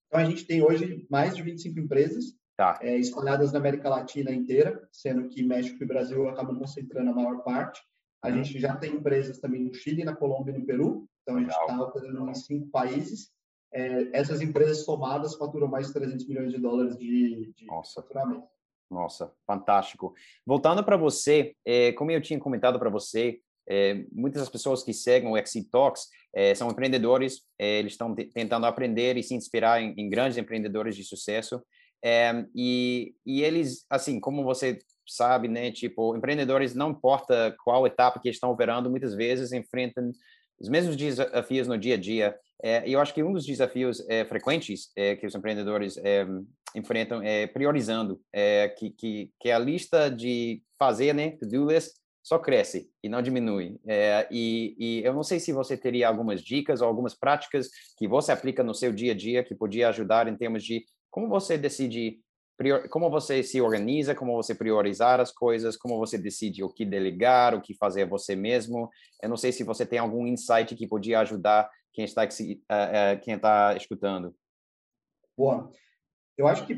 Então, 0.09 0.21
a 0.21 0.25
gente 0.25 0.45
tem 0.45 0.61
hoje 0.61 1.07
mais 1.09 1.37
de 1.37 1.43
25 1.43 1.79
empresas 1.79 2.37
tá. 2.57 2.79
é, 2.83 2.99
espalhadas 2.99 3.53
na 3.53 3.61
América 3.61 3.89
Latina 3.89 4.33
inteira, 4.33 4.87
sendo 4.91 5.29
que 5.29 5.43
México 5.43 5.83
e 5.83 5.87
Brasil 5.87 6.29
acabam 6.29 6.59
concentrando 6.59 7.11
a 7.11 7.15
maior 7.15 7.45
parte. 7.45 7.81
A 8.23 8.29
uhum. 8.29 8.43
gente 8.43 8.59
já 8.59 8.77
tem 8.77 8.97
empresas 8.97 9.39
também 9.39 9.63
no 9.63 9.73
Chile, 9.73 10.03
na 10.03 10.17
Colômbia 10.17 10.53
e 10.53 10.59
no 10.59 10.67
Peru. 10.67 11.09
Então, 11.23 11.37
a 11.37 11.41
gente 11.41 11.51
está 11.51 11.81
operando 11.81 12.29
em 12.29 12.35
cinco 12.35 12.67
países. 12.71 13.31
É, 13.73 14.19
essas 14.19 14.41
empresas 14.41 14.85
somadas 14.85 15.35
faturam 15.37 15.69
mais 15.69 15.89
de 15.89 15.93
300 15.95 16.27
milhões 16.27 16.53
de 16.53 16.59
dólares 16.59 16.97
de, 16.97 17.53
de 17.57 17.67
Nossa. 17.67 18.03
faturamento. 18.03 18.47
Nossa, 18.91 19.33
fantástico. 19.47 20.15
Voltando 20.45 20.83
para 20.83 20.97
você, 20.97 21.55
é, 21.65 21.93
como 21.93 22.11
eu 22.11 22.21
tinha 22.21 22.41
comentado 22.41 22.79
para 22.79 22.91
você, 22.91 23.41
é, 23.69 24.05
muitas 24.11 24.43
das 24.43 24.49
pessoas 24.49 24.83
que 24.83 24.93
seguem 24.93 25.31
o 25.31 25.37
Exit 25.37 25.71
Talks 25.71 26.09
é, 26.35 26.55
são 26.57 26.69
empreendedores, 26.69 27.43
é, 27.57 27.79
eles 27.79 27.93
estão 27.93 28.13
tentando 28.15 28.67
aprender 28.67 29.17
e 29.17 29.23
se 29.23 29.35
inspirar 29.35 29.81
em, 29.81 29.95
em 29.97 30.11
grandes 30.11 30.37
empreendedores 30.37 30.97
de 30.97 31.05
sucesso. 31.05 31.63
É, 32.05 32.45
e, 32.55 33.15
e 33.25 33.43
eles, 33.43 33.85
assim, 33.89 34.19
como 34.19 34.43
você 34.43 34.79
sabe, 35.07 35.47
né, 35.47 35.71
tipo, 35.71 36.17
empreendedores, 36.17 36.75
não 36.75 36.91
importa 36.91 37.55
qual 37.63 37.87
etapa 37.87 38.21
que 38.21 38.29
estão 38.29 38.51
operando, 38.51 38.91
muitas 38.91 39.15
vezes 39.15 39.53
enfrentam 39.53 40.11
os 40.59 40.69
mesmos 40.69 40.97
desafios 40.97 41.69
no 41.69 41.79
dia 41.79 41.95
a 41.95 41.99
dia. 41.99 42.37
É, 42.63 42.89
eu 42.89 43.01
acho 43.01 43.15
que 43.15 43.23
um 43.23 43.33
dos 43.33 43.47
desafios 43.47 44.05
é, 44.09 44.25
frequentes 44.25 44.91
é, 44.97 45.17
que 45.17 45.27
os 45.27 45.35
empreendedores 45.35 45.97
é, 45.99 46.27
enfrentam 46.75 47.23
é 47.23 47.47
priorizando, 47.47 48.21
é, 48.33 48.69
que, 48.69 48.91
que, 48.91 49.31
que 49.41 49.51
a 49.51 49.59
lista 49.59 50.11
de 50.11 50.63
fazer, 50.79 51.15
né, 51.15 51.33
to-do 51.33 51.67
list, 51.71 51.93
só 52.23 52.39
cresce 52.39 52.91
e 53.03 53.09
não 53.09 53.23
diminui. 53.23 53.81
É, 53.87 54.29
e, 54.31 54.77
e, 54.79 55.05
eu 55.05 55.15
não 55.15 55.23
sei 55.23 55.41
se 55.41 55.53
você 55.53 55.77
teria 55.77 56.07
algumas 56.07 56.43
dicas 56.43 56.81
ou 56.83 56.87
algumas 56.87 57.15
práticas 57.15 57.69
que 57.97 58.07
você 58.07 58.31
aplica 58.31 58.63
no 58.63 58.75
seu 58.75 58.93
dia 58.93 59.13
a 59.13 59.17
dia 59.17 59.43
que 59.43 59.55
podia 59.55 59.89
ajudar 59.89 60.29
em 60.29 60.37
termos 60.37 60.63
de 60.63 60.85
como 61.11 61.29
você 61.29 61.57
decide 61.57 62.21
como 62.91 63.09
você 63.09 63.43
se 63.43 63.59
organiza, 63.59 64.15
como 64.15 64.35
você 64.35 64.55
priorizar 64.55 65.19
as 65.19 65.33
coisas, 65.33 65.79
como 65.79 65.97
você 65.97 66.19
decide 66.19 66.63
o 66.63 66.69
que 66.69 66.85
delegar, 66.85 67.55
o 67.55 67.63
que 67.63 67.75
fazer 67.75 68.05
você 68.05 68.37
mesmo. 68.37 68.91
Eu 69.23 69.31
não 69.31 69.37
sei 69.37 69.51
se 69.51 69.65
você 69.65 69.87
tem 69.87 69.99
algum 69.99 70.27
insight 70.27 70.75
que 70.75 70.87
podia 70.87 71.21
ajudar 71.21 71.71
quem 72.01 72.05
está 72.05 72.23
uh, 72.25 72.27
uh, 72.27 73.21
quem 73.21 73.35
está 73.35 73.77
escutando. 73.77 74.35
Boa. 75.37 75.71
Eu 76.39 76.47
acho 76.47 76.67
que, 76.67 76.75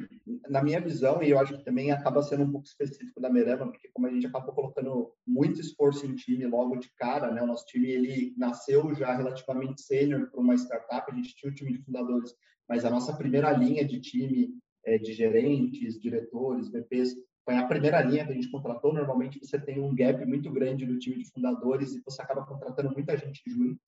na 0.49 0.61
minha 0.61 0.81
visão, 0.81 1.23
e 1.23 1.31
eu 1.31 1.39
acho 1.39 1.57
que 1.57 1.65
também 1.65 1.93
acaba 1.93 2.21
sendo 2.21 2.43
um 2.43 2.51
pouco 2.51 2.67
específico 2.67 3.21
da 3.21 3.31
Merama, 3.31 3.71
porque 3.71 3.89
como 3.93 4.09
a 4.09 4.11
gente 4.11 4.27
acabou 4.27 4.53
colocando 4.53 5.13
muito 5.25 5.61
esforço 5.61 6.05
em 6.05 6.17
time 6.17 6.45
logo 6.47 6.77
de 6.77 6.91
cara, 6.97 7.31
né? 7.31 7.41
O 7.43 7.47
nosso 7.47 7.65
time, 7.67 7.89
ele 7.89 8.35
nasceu 8.37 8.93
já 8.97 9.15
relativamente 9.15 9.83
sênior 9.83 10.29
para 10.31 10.41
uma 10.41 10.57
startup, 10.57 11.09
a 11.09 11.15
gente 11.15 11.37
tinha 11.37 11.53
o 11.53 11.55
time 11.55 11.73
de 11.73 11.85
fundadores, 11.85 12.35
mas 12.69 12.85
a 12.85 12.91
nossa 12.91 13.17
primeira 13.17 13.53
linha 13.53 13.85
de 13.85 14.01
time 14.01 14.53
é, 14.85 14.99
de 14.99 15.13
gerentes, 15.13 16.01
diretores, 16.01 16.69
VPs, 16.69 17.15
foi 17.45 17.55
a 17.57 17.67
primeira 17.67 18.03
linha 18.03 18.25
que 18.25 18.33
a 18.33 18.35
gente 18.35 18.51
contratou. 18.51 18.93
Normalmente 18.93 19.39
você 19.39 19.61
tem 19.61 19.81
um 19.81 19.95
gap 19.95 20.25
muito 20.27 20.51
grande 20.51 20.85
no 20.85 20.99
time 20.99 21.19
de 21.19 21.31
fundadores 21.31 21.95
e 21.95 22.03
você 22.05 22.21
acaba 22.21 22.45
contratando 22.45 22.93
muita 22.93 23.17
gente 23.17 23.41
junto. 23.47 23.81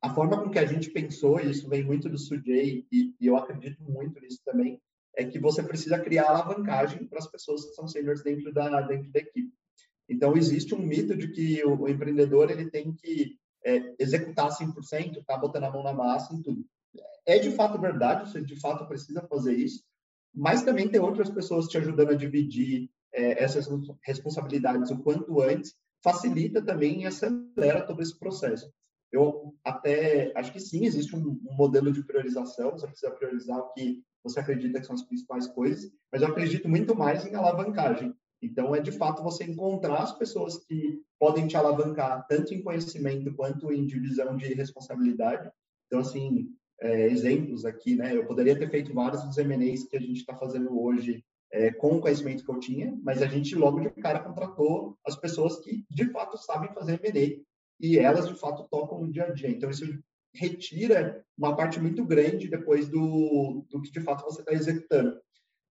A 0.00 0.14
forma 0.14 0.42
com 0.42 0.50
que 0.50 0.58
a 0.58 0.66
gente 0.66 0.90
pensou, 0.90 1.40
e 1.40 1.50
isso 1.50 1.68
vem 1.68 1.84
muito 1.84 2.08
do 2.08 2.18
Sujay, 2.18 2.86
e, 2.90 3.14
e 3.20 3.26
eu 3.26 3.36
acredito 3.36 3.82
muito 3.82 4.20
nisso 4.20 4.40
também, 4.44 4.80
é 5.16 5.24
que 5.24 5.38
você 5.38 5.62
precisa 5.62 5.98
criar 5.98 6.28
alavancagem 6.28 7.04
para 7.06 7.18
as 7.18 7.26
pessoas 7.26 7.64
que 7.64 7.74
são 7.74 7.88
seniors 7.88 8.22
dentro 8.22 8.52
da, 8.52 8.80
dentro 8.82 9.10
da 9.10 9.18
equipe. 9.18 9.52
Então, 10.08 10.36
existe 10.36 10.74
um 10.74 10.78
mito 10.78 11.16
de 11.16 11.28
que 11.28 11.64
o, 11.64 11.82
o 11.82 11.88
empreendedor 11.88 12.50
ele 12.50 12.70
tem 12.70 12.92
que 12.92 13.36
é, 13.64 13.94
executar 13.98 14.50
100%, 14.50 15.24
tá 15.26 15.36
botando 15.36 15.64
a 15.64 15.70
mão 15.70 15.82
na 15.82 15.92
massa 15.92 16.32
em 16.34 16.40
tudo. 16.40 16.64
É 17.26 17.38
de 17.38 17.50
fato 17.50 17.80
verdade, 17.80 18.30
você 18.30 18.40
de 18.40 18.58
fato 18.58 18.86
precisa 18.86 19.26
fazer 19.28 19.54
isso, 19.54 19.82
mas 20.34 20.62
também 20.62 20.88
tem 20.88 21.00
outras 21.00 21.28
pessoas 21.28 21.66
te 21.66 21.76
ajudando 21.76 22.10
a 22.10 22.14
dividir 22.14 22.88
é, 23.12 23.42
essas 23.42 23.68
responsabilidades 24.02 24.90
o 24.90 24.98
quanto 24.98 25.40
antes, 25.42 25.74
facilita 26.02 26.62
também 26.62 27.02
e 27.02 27.06
acelera 27.06 27.82
todo 27.86 28.00
esse 28.00 28.16
processo. 28.18 28.72
Eu 29.12 29.54
até 29.64 30.32
acho 30.36 30.52
que 30.52 30.60
sim, 30.60 30.84
existe 30.84 31.16
um, 31.16 31.20
um, 31.20 31.54
modelo 31.54 31.90
de 31.90 32.04
priorização, 32.04 32.72
você 32.72 32.86
precisa 32.86 33.10
priorizar 33.12 33.58
o 33.58 33.72
que 33.72 34.02
você 34.22 34.40
acredita 34.40 34.80
que 34.80 34.86
são 34.86 34.94
as 34.94 35.02
principais 35.02 35.46
coisas, 35.46 35.90
mas 36.12 36.22
eu 36.22 36.28
acredito 36.28 36.68
muito 36.68 36.94
mais 36.94 37.24
em 37.24 37.34
alavancagem. 37.34 38.14
Então, 38.42 38.74
é 38.74 38.80
de 38.80 38.92
fato 38.92 39.22
você 39.22 39.44
encontrar 39.44 40.02
as 40.02 40.16
pessoas 40.16 40.58
que 40.64 41.00
podem 41.18 41.46
te 41.46 41.56
alavancar, 41.56 42.24
tanto 42.28 42.54
em 42.54 42.62
conhecimento 42.62 43.34
quanto 43.34 43.72
em 43.72 43.86
divisão 43.86 44.36
de 44.36 44.54
responsabilidade. 44.54 45.50
Então, 45.86 46.00
assim, 46.00 46.48
é, 46.80 47.08
exemplos 47.08 47.64
aqui, 47.64 47.96
né? 47.96 48.16
Eu 48.16 48.26
poderia 48.26 48.56
ter 48.56 48.70
feito 48.70 48.94
vários 48.94 49.22
dos 49.24 49.38
M&As 49.38 49.84
que 49.84 49.96
a 49.96 50.00
gente 50.00 50.18
está 50.18 50.36
fazendo 50.36 50.80
hoje 50.80 51.24
é, 51.50 51.72
com 51.72 51.96
o 51.96 52.00
conhecimento 52.00 52.44
que 52.44 52.50
eu 52.50 52.60
tinha, 52.60 52.96
mas 53.02 53.22
a 53.22 53.26
gente 53.26 53.54
logo 53.56 53.80
de 53.80 53.90
cara 53.90 54.20
contratou 54.20 54.96
as 55.04 55.16
pessoas 55.16 55.58
que 55.60 55.84
de 55.90 56.10
fato 56.10 56.36
sabem 56.36 56.72
fazer 56.72 57.00
M&A 57.02 57.42
e 57.80 57.98
elas 57.98 58.28
de 58.28 58.34
fato 58.34 58.68
tocam 58.70 59.00
no 59.00 59.10
dia 59.10 59.24
a 59.24 59.32
dia. 59.32 59.50
Então 59.50 59.70
isso 59.70 59.84
retira 60.34 61.24
uma 61.36 61.56
parte 61.56 61.80
muito 61.80 62.04
grande 62.04 62.48
depois 62.48 62.88
do, 62.88 63.64
do 63.70 63.80
que 63.80 63.90
de 63.90 64.00
fato 64.00 64.24
você 64.24 64.40
está 64.40 64.52
executando. 64.52 65.18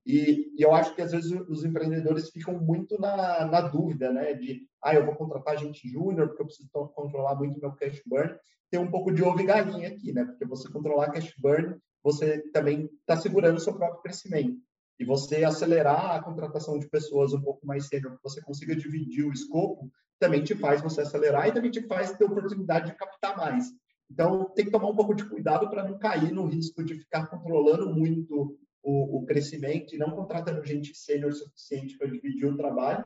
E, 0.05 0.53
e, 0.57 0.61
eu 0.61 0.73
acho 0.73 0.95
que 0.95 1.01
às 1.01 1.11
vezes 1.11 1.29
os 1.49 1.65
empreendedores 1.65 2.29
ficam 2.29 2.57
muito 2.57 2.99
na, 2.99 3.45
na 3.45 3.59
dúvida, 3.59 4.11
né? 4.11 4.33
De, 4.33 4.65
ah, 4.81 4.95
eu 4.95 5.05
vou 5.05 5.15
contratar 5.15 5.57
gente 5.57 5.87
júnior 5.89 6.29
porque 6.29 6.41
eu 6.41 6.45
preciso 6.45 6.69
controlar 6.69 7.35
muito 7.35 7.59
meu 7.59 7.73
cash 7.73 8.01
burn. 8.05 8.33
Tem 8.71 8.79
um 8.79 8.89
pouco 8.89 9.11
de 9.11 9.21
ovo 9.21 9.41
e 9.41 9.45
galinha 9.45 9.89
aqui, 9.89 10.13
né? 10.13 10.23
Porque 10.23 10.45
você 10.45 10.69
controlar 10.71 11.11
cash 11.11 11.33
burn, 11.37 11.77
você 12.01 12.39
também 12.53 12.89
está 13.01 13.17
segurando 13.17 13.57
o 13.57 13.59
seu 13.59 13.73
próprio 13.73 14.01
crescimento. 14.01 14.57
E 14.99 15.05
você 15.05 15.43
acelerar 15.43 16.15
a 16.15 16.23
contratação 16.23 16.79
de 16.79 16.89
pessoas 16.89 17.33
um 17.33 17.41
pouco 17.41 17.65
mais 17.65 17.87
cedo, 17.87 18.15
que 18.15 18.23
você 18.23 18.41
consiga 18.41 18.75
dividir 18.75 19.25
o 19.25 19.33
escopo, 19.33 19.91
também 20.19 20.43
te 20.43 20.55
faz 20.55 20.81
você 20.81 21.01
acelerar 21.01 21.47
e 21.47 21.53
também 21.53 21.69
te 21.69 21.81
faz 21.83 22.11
ter 22.13 22.23
oportunidade 22.23 22.87
de 22.91 22.97
captar 22.97 23.37
mais. 23.37 23.65
Então, 24.09 24.45
tem 24.55 24.65
que 24.65 24.71
tomar 24.71 24.89
um 24.89 24.95
pouco 24.95 25.13
de 25.13 25.25
cuidado 25.25 25.69
para 25.69 25.87
não 25.87 25.99
cair 25.99 26.31
no 26.31 26.45
risco 26.45 26.83
de 26.83 26.95
ficar 26.95 27.27
controlando 27.27 27.93
muito 27.93 28.57
o, 28.81 29.17
o 29.17 29.25
crescimento 29.25 29.93
e 29.93 29.97
não 29.97 30.11
contratando 30.11 30.65
gente 30.65 30.95
sênior 30.95 31.33
suficiente 31.33 31.97
para 31.97 32.07
dividir 32.07 32.45
o 32.45 32.55
trabalho. 32.57 33.03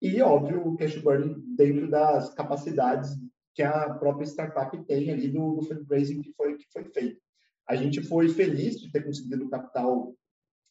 E, 0.00 0.20
óbvio, 0.20 0.66
o 0.66 0.76
cash 0.76 0.96
burn 0.98 1.34
dentro 1.56 1.90
das 1.90 2.32
capacidades 2.34 3.16
que 3.54 3.62
a 3.62 3.92
própria 3.94 4.26
startup 4.26 4.84
tem 4.84 5.10
ali 5.10 5.32
no, 5.32 5.56
no 5.56 5.62
fundraising 5.62 6.20
que 6.20 6.32
foi, 6.34 6.56
que 6.56 6.66
foi 6.72 6.84
feito. 6.84 7.20
A 7.66 7.74
gente 7.74 8.02
foi 8.02 8.28
feliz 8.28 8.78
de 8.78 8.92
ter 8.92 9.04
conseguido 9.04 9.48
capital 9.48 10.14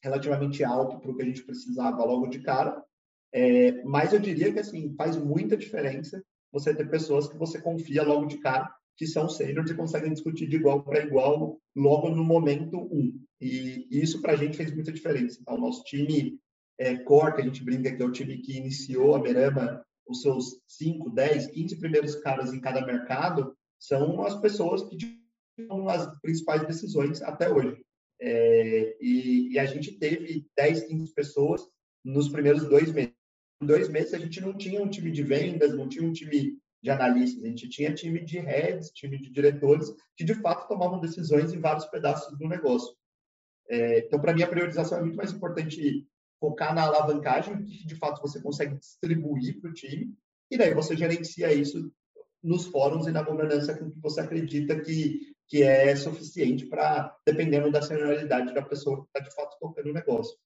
relativamente 0.04 0.64
alto 0.64 1.00
para 1.00 1.12
o 1.12 1.16
que 1.16 1.22
a 1.24 1.26
gente 1.26 1.43
precisava 1.43 2.04
logo 2.04 2.28
de 2.28 2.39
cara, 2.39 2.84
é, 3.34 3.84
mas 3.84 4.14
eu 4.14 4.20
diria 4.20 4.52
que 4.54 4.60
assim 4.60 4.93
faz 4.95 5.18
muita 5.18 5.58
diferença 5.58 6.24
você 6.52 6.74
ter 6.74 6.89
pessoas 6.89 7.28
que 7.28 7.38
você 7.38 7.62
confia 7.62 8.04
logo 8.04 8.26
de 8.26 8.38
cara 8.38 8.74
que 8.98 9.06
são 9.06 9.30
sêniores 9.30 9.70
e 9.70 9.76
conseguem 9.76 10.12
discutir 10.12 10.48
de 10.48 10.56
igual 10.56 10.84
para 10.84 11.04
igual 11.04 11.60
logo 11.76 12.10
no 12.10 12.24
momento 12.24 12.80
um. 12.91 13.14
E, 13.39 13.88
isso 13.91 14.22
para 14.22 14.34
a 14.34 14.36
gente 14.36 14.58
fez 14.58 14.74
muita 14.74 14.91
diferença. 14.91 15.38
Então, 15.39 15.56
o 15.56 15.62
nosso 15.62 15.84
time 15.84 16.39
é, 16.80 16.98
core, 16.98 17.36
que 17.36 17.41
a 17.41 17.43
gente 17.43 17.64
brinca 17.64 17.95
que 17.95 18.02
é 18.02 18.06
o 18.06 18.12
time 18.12 18.39
que 18.39 18.58
iniciou 18.58 19.16
a 19.16 19.20
Berama, 19.20 19.86
os 20.08 20.22
seus 20.22 20.60
5, 20.68 21.12
10, 21.12 21.48
15 21.48 21.76
primeiros 21.76 22.16
caras 22.16 22.54
em 22.54 22.60
cada 22.60 22.84
mercado, 22.84 23.56
são 23.80 24.24
as 24.24 24.39
pessoas 24.41 24.82
que 24.84 24.98
tomam 25.68 25.89
as 25.89 26.08
principais 26.22 26.66
decisões 26.66 27.22
até 27.22 27.52
hoje. 27.52 27.80
É, 28.20 28.97
e, 28.99 29.53
e, 29.53 29.59
a 29.59 29.65
gente 29.65 29.91
teve 29.91 30.47
10, 30.55 30.86
15 30.86 31.13
pessoas 31.13 31.61
nos 32.03 32.30
primeiros 32.30 32.68
dois 32.68 32.91
meses. 32.91 33.13
Em 33.61 33.65
dois 33.65 33.89
meses, 33.89 34.13
a 34.13 34.20
gente 34.20 34.41
não 34.41 34.55
tinha 34.55 34.82
um 34.82 34.89
time 34.89 35.11
de 35.11 35.24
vendas, 35.24 35.76
não 35.76 35.88
tinha 35.88 36.07
um 36.07 36.13
time 36.13 36.57
de 36.82 36.89
analistas, 36.89 37.43
a 37.43 37.47
gente 37.47 37.70
tinha 37.70 37.93
time 37.93 38.24
de 38.24 38.39
heads, 38.39 38.91
time 38.91 39.18
de 39.18 39.32
diretores, 39.32 39.91
que 40.15 40.24
de 40.24 40.36
fato 40.36 40.68
tomavam 40.68 40.99
decisões 40.99 41.53
em 41.53 41.59
vários 41.59 41.86
pedaços 41.86 42.38
do 42.38 42.47
negócio. 42.47 42.95
É, 43.70 43.99
então, 43.99 44.20
para 44.20 44.34
mim, 44.34 44.43
a 44.43 44.47
priorização 44.47 44.99
é 44.99 45.01
muito 45.01 45.18
mais 45.18 45.32
importante 45.32 46.07
focar 46.39 46.74
na 46.74 46.84
alavancagem, 46.84 47.65
que 47.65 47.86
de 47.86 47.95
fato 47.95 48.22
você 48.22 48.41
consegue 48.41 48.76
distribuir 48.76 49.59
para 49.59 49.72
o 49.72 49.74
time, 49.74 50.15
e 50.51 50.57
daí 50.57 50.74
você 50.74 50.95
gerencia 50.95 51.51
isso 51.51 51.91
nos 52.43 52.65
fóruns 52.68 53.07
e 53.07 53.11
na 53.11 53.24
governança 53.24 53.78
com 53.78 53.89
que 53.89 53.99
você 53.99 54.22
acredita 54.22 54.80
que, 54.80 55.36
que 55.48 55.64
é 55.64 55.95
suficiente 55.95 56.66
para, 56.66 57.16
dependendo 57.26 57.72
da 57.72 57.82
senioridade 57.82 58.54
da 58.54 58.62
pessoa 58.62 59.02
que 59.02 59.08
está 59.08 59.20
de 59.20 59.34
fato 59.34 59.58
tocando 59.60 59.89
o 59.89 59.93
negócio. 59.93 60.38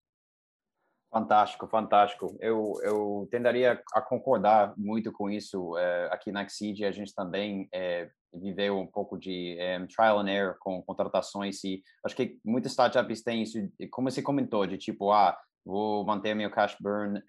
Fantástico, 1.11 1.67
fantástico. 1.67 2.37
Eu, 2.39 2.73
eu 2.83 3.27
tenderia 3.29 3.81
a 3.93 4.01
concordar 4.01 4.73
muito 4.77 5.11
com 5.11 5.29
isso. 5.29 5.77
É, 5.77 6.07
aqui 6.09 6.31
na 6.31 6.43
Exceed, 6.43 6.85
a 6.85 6.91
gente 6.91 7.13
também 7.13 7.67
é, 7.73 8.09
viveu 8.33 8.79
um 8.79 8.87
pouco 8.87 9.17
de 9.17 9.57
é, 9.59 9.85
trial 9.87 10.19
and 10.19 10.29
error 10.29 10.55
com 10.59 10.81
contratações 10.83 11.61
e 11.65 11.83
acho 12.05 12.15
que 12.15 12.39
muitas 12.45 12.71
startups 12.71 13.21
têm 13.21 13.43
isso, 13.43 13.57
como 13.91 14.09
você 14.09 14.21
comentou, 14.21 14.65
de 14.65 14.77
tipo, 14.77 15.11
ah, 15.11 15.37
vou 15.65 16.05
manter 16.05 16.33
meu 16.33 16.49
cash 16.49 16.77
burn 16.79 17.21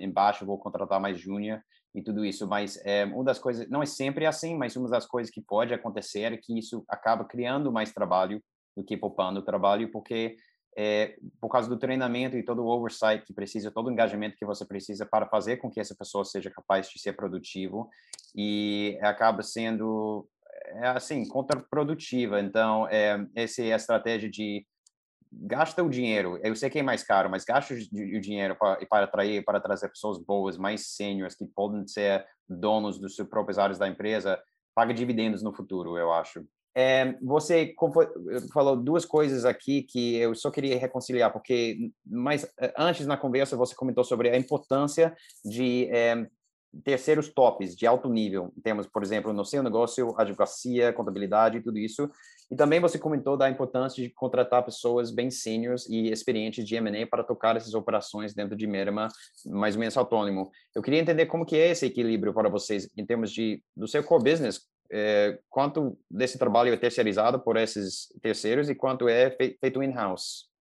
embaixo, 0.00 0.46
vou 0.46 0.58
contratar 0.58 1.00
mais 1.00 1.18
júnior 1.18 1.60
e 1.94 2.02
tudo 2.02 2.24
isso. 2.24 2.46
Mas 2.46 2.78
uma 3.12 3.24
das 3.24 3.38
coisas, 3.38 3.68
não 3.68 3.82
é 3.82 3.86
sempre 3.86 4.26
assim, 4.26 4.56
mas 4.56 4.76
uma 4.76 4.88
das 4.88 5.06
coisas 5.06 5.32
que 5.32 5.40
pode 5.40 5.72
acontecer 5.72 6.32
é 6.32 6.36
que 6.36 6.58
isso 6.58 6.84
acaba 6.88 7.24
criando 7.24 7.72
mais 7.72 7.92
trabalho 7.92 8.42
do 8.76 8.84
que 8.84 8.96
poupando 8.96 9.44
trabalho, 9.44 9.90
porque 9.90 10.36
é, 10.76 11.16
por 11.40 11.48
causa 11.48 11.68
do 11.68 11.78
treinamento 11.78 12.36
e 12.36 12.42
todo 12.42 12.62
o 12.62 12.68
oversight 12.68 13.24
que 13.24 13.32
precisa, 13.32 13.70
todo 13.70 13.86
o 13.86 13.92
engajamento 13.92 14.36
que 14.36 14.44
você 14.44 14.66
precisa 14.66 15.06
para 15.06 15.28
fazer 15.28 15.58
com 15.58 15.70
que 15.70 15.80
essa 15.80 15.94
pessoa 15.94 16.24
seja 16.24 16.50
capaz 16.50 16.88
de 16.90 16.98
ser 16.98 17.12
produtivo 17.12 17.88
e 18.34 18.98
acaba 19.00 19.42
sendo 19.42 20.28
é, 20.66 20.88
assim 20.88 21.26
contraprodutiva. 21.28 22.40
Então, 22.40 22.88
é, 22.88 23.24
essa 23.34 23.62
é 23.62 23.72
a 23.72 23.76
estratégia 23.76 24.28
de 24.28 24.66
gasta 25.40 25.82
o 25.82 25.88
dinheiro. 25.88 26.38
Eu 26.42 26.54
sei 26.56 26.70
que 26.70 26.78
é 26.78 26.82
mais 26.82 27.02
caro, 27.02 27.30
mas 27.30 27.44
gasta 27.44 27.74
o 27.74 28.20
dinheiro 28.20 28.56
para, 28.56 28.84
para 28.86 29.04
atrair, 29.04 29.44
para 29.44 29.60
trazer 29.60 29.88
pessoas 29.88 30.18
boas, 30.18 30.56
mais 30.56 30.88
seniors 30.88 31.34
que 31.34 31.46
podem 31.46 31.86
ser 31.86 32.24
donos 32.48 32.98
dos 32.98 33.16
seus 33.16 33.28
próprios 33.28 33.58
áreas 33.58 33.78
da 33.78 33.88
empresa, 33.88 34.40
paga 34.74 34.92
dividendos 34.92 35.42
no 35.42 35.54
futuro, 35.54 35.96
eu 35.96 36.12
acho. 36.12 36.44
É, 36.76 37.16
você 37.22 37.72
falou 38.52 38.76
duas 38.76 39.04
coisas 39.04 39.44
aqui 39.44 39.84
que 39.84 40.16
eu 40.16 40.34
só 40.34 40.50
queria 40.50 40.76
reconciliar, 40.76 41.32
porque 41.32 41.92
mais 42.04 42.44
eh, 42.58 42.74
antes 42.76 43.06
na 43.06 43.16
conversa 43.16 43.56
você 43.56 43.76
comentou 43.76 44.02
sobre 44.02 44.28
a 44.28 44.36
importância 44.36 45.14
de 45.44 45.88
é, 45.92 46.26
terceiros 46.82 47.28
tops 47.28 47.76
de 47.76 47.86
alto 47.86 48.08
nível. 48.08 48.52
Temos, 48.62 48.86
por 48.86 49.02
exemplo, 49.02 49.32
no 49.32 49.44
seu 49.44 49.62
negócio, 49.62 50.14
advocacia, 50.18 50.92
contabilidade, 50.92 51.62
tudo 51.62 51.78
isso. 51.78 52.10
E 52.50 52.56
também 52.56 52.80
você 52.80 52.98
comentou 52.98 53.36
da 53.36 53.48
importância 53.48 54.02
de 54.02 54.10
contratar 54.10 54.64
pessoas 54.64 55.10
bem 55.10 55.30
seniors 55.30 55.88
e 55.88 56.10
experientes 56.10 56.66
de 56.66 56.76
M&A 56.76 57.06
para 57.06 57.24
tocar 57.24 57.56
essas 57.56 57.74
operações 57.74 58.34
dentro 58.34 58.56
de 58.56 58.66
Merma, 58.66 59.08
mais 59.46 59.74
ou 59.74 59.80
menos 59.80 59.96
autônomo. 59.96 60.50
Eu 60.74 60.82
queria 60.82 61.00
entender 61.00 61.26
como 61.26 61.46
que 61.46 61.56
é 61.56 61.70
esse 61.70 61.86
equilíbrio 61.86 62.34
para 62.34 62.48
vocês 62.48 62.88
em 62.96 63.04
termos 63.04 63.30
de 63.32 63.62
do 63.76 63.88
seu 63.88 64.02
core 64.04 64.30
business, 64.30 64.60
é, 64.90 65.38
quanto 65.48 65.98
desse 66.10 66.38
trabalho 66.38 66.72
é 66.72 66.76
terceirizado 66.76 67.40
por 67.40 67.56
esses 67.56 68.08
terceiros 68.22 68.68
e 68.68 68.74
quanto 68.74 69.08
é 69.08 69.30
feito 69.60 69.82
in-house? 69.82 70.53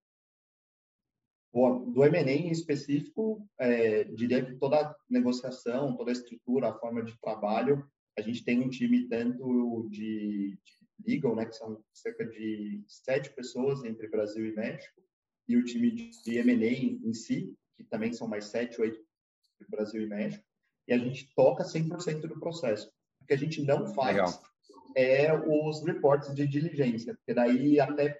Do 1.53 2.03
M&A 2.03 2.31
em 2.31 2.49
específico, 2.49 3.47
é, 3.59 4.05
diria 4.05 4.43
que 4.43 4.55
toda 4.55 4.79
a 4.81 4.95
negociação, 5.07 5.95
toda 5.95 6.09
a 6.09 6.13
estrutura, 6.13 6.69
a 6.69 6.79
forma 6.79 7.03
de 7.03 7.15
trabalho, 7.21 7.85
a 8.17 8.21
gente 8.21 8.43
tem 8.43 8.59
um 8.59 8.69
time 8.69 9.07
tanto 9.07 9.87
de, 9.89 10.57
de 10.99 11.15
legal, 11.15 11.35
né, 11.35 11.45
que 11.45 11.55
são 11.55 11.83
cerca 11.93 12.25
de 12.25 12.83
sete 12.87 13.31
pessoas 13.35 13.83
entre 13.83 14.07
Brasil 14.07 14.47
e 14.47 14.55
México, 14.55 14.99
e 15.47 15.55
o 15.55 15.63
time 15.63 15.91
de 15.91 16.37
M&A 16.37 17.07
em 17.07 17.13
si, 17.13 17.55
que 17.75 17.83
também 17.83 18.13
são 18.13 18.27
mais 18.27 18.45
sete, 18.45 18.81
oito 18.81 18.99
entre 19.61 19.69
Brasil 19.69 20.01
e 20.01 20.07
México, 20.07 20.43
e 20.87 20.93
a 20.93 20.97
gente 20.97 21.31
toca 21.35 21.63
100% 21.63 22.21
do 22.21 22.39
processo. 22.39 22.91
O 23.21 23.25
que 23.25 23.33
a 23.33 23.37
gente 23.37 23.61
não 23.61 23.87
faz 23.93 24.15
Legal. 24.17 24.43
é 24.95 25.33
os 25.33 25.85
reportes 25.85 26.33
de 26.33 26.47
diligência, 26.47 27.13
porque 27.13 27.33
daí 27.33 27.79
até 27.79 28.19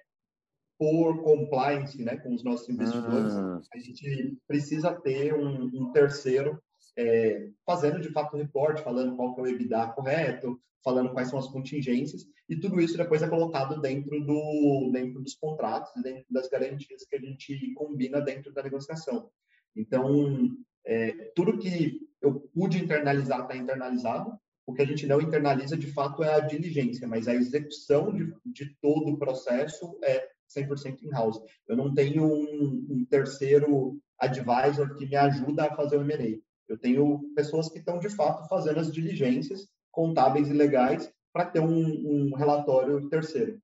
por 0.78 1.22
compliance 1.22 2.02
né, 2.02 2.16
com 2.16 2.34
os 2.34 2.42
nossos 2.42 2.68
investidores, 2.68 3.32
uhum. 3.34 3.60
a 3.72 3.78
gente 3.78 4.36
precisa 4.46 4.92
ter 4.92 5.34
um, 5.34 5.64
um 5.72 5.92
terceiro 5.92 6.60
é, 6.96 7.48
fazendo 7.64 8.00
de 8.00 8.10
fato 8.10 8.34
o 8.34 8.38
report, 8.38 8.80
falando 8.80 9.16
qual 9.16 9.34
que 9.34 9.40
é 9.40 9.44
o 9.44 9.46
EBITDA 9.46 9.88
correto, 9.88 10.60
falando 10.82 11.12
quais 11.12 11.28
são 11.28 11.38
as 11.38 11.48
contingências, 11.48 12.26
e 12.48 12.56
tudo 12.56 12.80
isso 12.80 12.96
depois 12.96 13.22
é 13.22 13.28
colocado 13.28 13.80
dentro, 13.80 14.20
do, 14.20 14.90
dentro 14.92 15.22
dos 15.22 15.34
contratos, 15.34 15.90
dentro 16.02 16.26
das 16.30 16.48
garantias 16.48 17.04
que 17.08 17.16
a 17.16 17.20
gente 17.20 17.72
combina 17.72 18.20
dentro 18.20 18.52
da 18.52 18.62
negociação. 18.62 19.30
Então, 19.74 20.54
é, 20.84 21.32
tudo 21.34 21.58
que 21.58 22.00
eu 22.20 22.40
pude 22.54 22.82
internalizar 22.82 23.42
está 23.42 23.56
internalizado, 23.56 24.38
o 24.66 24.72
que 24.72 24.82
a 24.82 24.86
gente 24.86 25.06
não 25.06 25.20
internaliza 25.20 25.76
de 25.76 25.86
fato 25.86 26.22
é 26.22 26.34
a 26.34 26.40
diligência, 26.40 27.08
mas 27.08 27.28
a 27.28 27.34
execução 27.34 28.14
de, 28.14 28.34
de 28.44 28.74
todo 28.80 29.12
o 29.12 29.18
processo 29.18 29.98
é 30.02 30.28
100% 30.54 31.02
in-house. 31.02 31.40
Eu 31.66 31.76
não 31.76 31.92
tenho 31.92 32.24
um, 32.24 32.86
um, 32.90 33.06
terceiro 33.08 33.98
advisor 34.18 34.94
que 34.96 35.06
me 35.06 35.16
ajuda 35.16 35.64
a 35.64 35.74
fazer 35.74 35.96
o 35.96 36.02
M&A. 36.02 36.38
Eu 36.68 36.78
tenho 36.78 37.20
pessoas 37.34 37.68
que 37.68 37.78
estão 37.78 37.98
de 37.98 38.08
fato 38.08 38.48
fazendo 38.48 38.80
as 38.80 38.90
diligências 38.90 39.68
contábeis 39.90 40.48
e 40.48 40.52
legais 40.52 41.10
para 41.32 41.46
ter 41.46 41.60
um, 41.60 41.68
um 41.68 42.34
relatório 42.34 43.08
terceiro. 43.08 43.60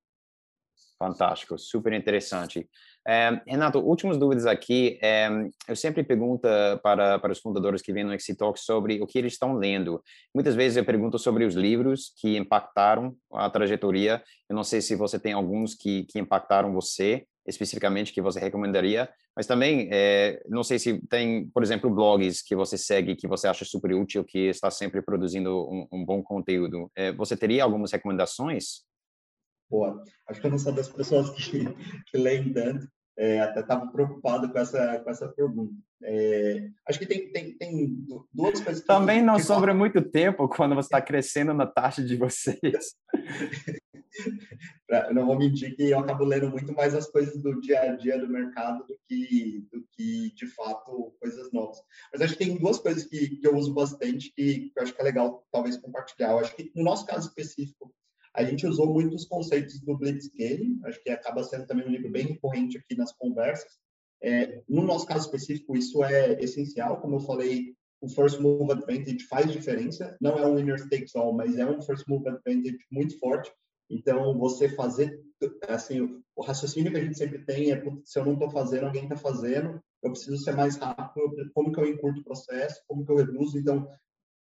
Fantástico, 1.01 1.57
super 1.57 1.93
interessante. 1.93 2.69
É, 3.07 3.41
Renato, 3.47 3.79
últimas 3.79 4.19
dúvidas 4.19 4.45
aqui. 4.45 4.99
É, 5.01 5.27
eu 5.67 5.75
sempre 5.75 6.03
pergunto 6.03 6.47
para, 6.83 7.17
para 7.17 7.31
os 7.31 7.39
fundadores 7.39 7.81
que 7.81 7.91
vêm 7.91 8.03
no 8.03 8.13
Exitalk 8.13 8.59
sobre 8.59 9.01
o 9.01 9.07
que 9.07 9.17
eles 9.17 9.33
estão 9.33 9.55
lendo. 9.55 9.99
Muitas 10.31 10.53
vezes 10.53 10.77
eu 10.77 10.85
pergunto 10.85 11.17
sobre 11.17 11.43
os 11.43 11.55
livros 11.55 12.13
que 12.17 12.37
impactaram 12.37 13.15
a 13.33 13.49
trajetória. 13.49 14.21
Eu 14.47 14.55
não 14.55 14.63
sei 14.63 14.79
se 14.79 14.95
você 14.95 15.17
tem 15.17 15.33
alguns 15.33 15.73
que, 15.73 16.03
que 16.03 16.19
impactaram 16.19 16.71
você, 16.71 17.25
especificamente, 17.47 18.13
que 18.13 18.21
você 18.21 18.39
recomendaria, 18.39 19.09
mas 19.35 19.47
também 19.47 19.89
é, 19.91 20.39
não 20.47 20.63
sei 20.63 20.77
se 20.77 21.01
tem, 21.07 21.47
por 21.47 21.63
exemplo, 21.63 21.89
blogs 21.89 22.43
que 22.43 22.55
você 22.55 22.77
segue, 22.77 23.15
que 23.15 23.27
você 23.27 23.47
acha 23.47 23.65
super 23.65 23.91
útil, 23.95 24.23
que 24.23 24.49
está 24.49 24.69
sempre 24.69 25.01
produzindo 25.01 25.67
um, 25.67 25.87
um 25.91 26.05
bom 26.05 26.21
conteúdo. 26.21 26.91
É, 26.95 27.11
você 27.11 27.35
teria 27.35 27.63
algumas 27.63 27.91
recomendações? 27.91 28.90
Boa. 29.71 30.03
Acho 30.27 30.41
que 30.41 30.47
eu 30.47 30.51
não 30.51 30.59
sou 30.59 30.73
das 30.73 30.89
pessoas 30.89 31.29
que, 31.29 31.63
que 32.11 32.17
leem 32.17 32.51
tanto. 32.51 32.85
É, 33.17 33.39
até 33.39 33.61
estava 33.61 33.87
preocupado 33.87 34.51
com 34.51 34.59
essa, 34.59 34.99
com 34.99 35.09
essa 35.09 35.27
pergunta. 35.29 35.73
É, 36.03 36.69
acho 36.87 36.99
que 36.99 37.05
tem, 37.05 37.31
tem, 37.31 37.57
tem 37.57 38.05
duas 38.33 38.59
coisas. 38.59 38.83
Também 38.83 39.21
não 39.21 39.39
sobra 39.39 39.73
muito 39.73 40.01
tempo 40.01 40.49
quando 40.49 40.75
você 40.75 40.87
está 40.87 40.99
crescendo 41.01 41.53
na 41.53 41.65
taxa 41.65 42.03
de 42.03 42.15
vocês. 42.15 42.95
eu 44.89 45.13
não 45.13 45.25
vou 45.25 45.37
mentir 45.37 45.75
que 45.75 45.89
eu 45.89 45.99
acabo 45.99 46.23
lendo 46.23 46.49
muito 46.49 46.73
mais 46.73 46.95
as 46.95 47.07
coisas 47.07 47.41
do 47.41 47.61
dia 47.61 47.81
a 47.81 47.95
dia 47.95 48.17
do 48.17 48.27
mercado 48.27 48.85
do 48.87 48.97
que, 49.07 49.67
do 49.71 49.85
que 49.91 50.33
de 50.33 50.47
fato, 50.47 51.13
coisas 51.19 51.51
novas. 51.51 51.77
Mas 52.11 52.21
acho 52.21 52.33
que 52.33 52.45
tem 52.45 52.57
duas 52.57 52.79
coisas 52.79 53.05
que, 53.05 53.37
que 53.37 53.47
eu 53.47 53.55
uso 53.55 53.73
bastante 53.73 54.33
que, 54.35 54.69
que 54.69 54.73
eu 54.75 54.83
acho 54.83 54.93
que 54.93 55.01
é 55.01 55.03
legal, 55.03 55.45
talvez, 55.51 55.77
compartilhar. 55.77 56.31
Eu 56.31 56.39
acho 56.39 56.55
que, 56.55 56.71
no 56.75 56.83
nosso 56.83 57.05
caso 57.05 57.27
específico, 57.27 57.93
a 58.33 58.43
gente 58.43 58.65
usou 58.65 58.93
muitos 58.93 59.25
conceitos 59.25 59.79
do 59.81 59.97
Blitzscaling, 59.97 60.79
acho 60.85 61.01
que 61.03 61.09
acaba 61.09 61.43
sendo 61.43 61.65
também 61.65 61.85
um 61.85 61.91
livro 61.91 62.09
bem 62.09 62.27
recorrente 62.27 62.77
aqui 62.77 62.95
nas 62.95 63.11
conversas. 63.13 63.79
É, 64.23 64.61
no 64.69 64.83
nosso 64.83 65.05
caso 65.05 65.25
específico, 65.25 65.75
isso 65.75 66.03
é 66.03 66.39
essencial, 66.41 67.01
como 67.01 67.15
eu 67.15 67.19
falei, 67.21 67.75
o 67.99 68.07
First 68.07 68.39
Move 68.39 68.71
Advantage 68.71 69.25
faz 69.27 69.51
diferença, 69.51 70.17
não 70.21 70.37
é 70.37 70.47
um 70.47 70.55
winner 70.55 70.89
takes 70.89 71.15
all, 71.15 71.33
mas 71.33 71.57
é 71.57 71.65
um 71.65 71.81
First 71.81 72.07
Move 72.07 72.27
Advantage 72.27 72.77
muito 72.91 73.17
forte, 73.19 73.51
então 73.89 74.37
você 74.37 74.69
fazer, 74.69 75.19
assim, 75.67 76.21
o 76.35 76.41
raciocínio 76.41 76.91
que 76.91 76.97
a 76.97 77.03
gente 77.03 77.17
sempre 77.17 77.43
tem 77.45 77.71
é, 77.71 77.83
se 78.05 78.19
eu 78.19 78.25
não 78.25 78.33
estou 78.33 78.49
fazendo, 78.49 78.85
alguém 78.85 79.03
está 79.03 79.17
fazendo, 79.17 79.81
eu 80.01 80.11
preciso 80.11 80.37
ser 80.37 80.55
mais 80.55 80.77
rápido, 80.77 81.51
como 81.53 81.71
que 81.71 81.79
eu 81.79 81.87
encurto 81.87 82.21
o 82.21 82.23
processo, 82.23 82.81
como 82.87 83.05
que 83.05 83.11
eu 83.11 83.17
reduzo, 83.17 83.59
então 83.59 83.87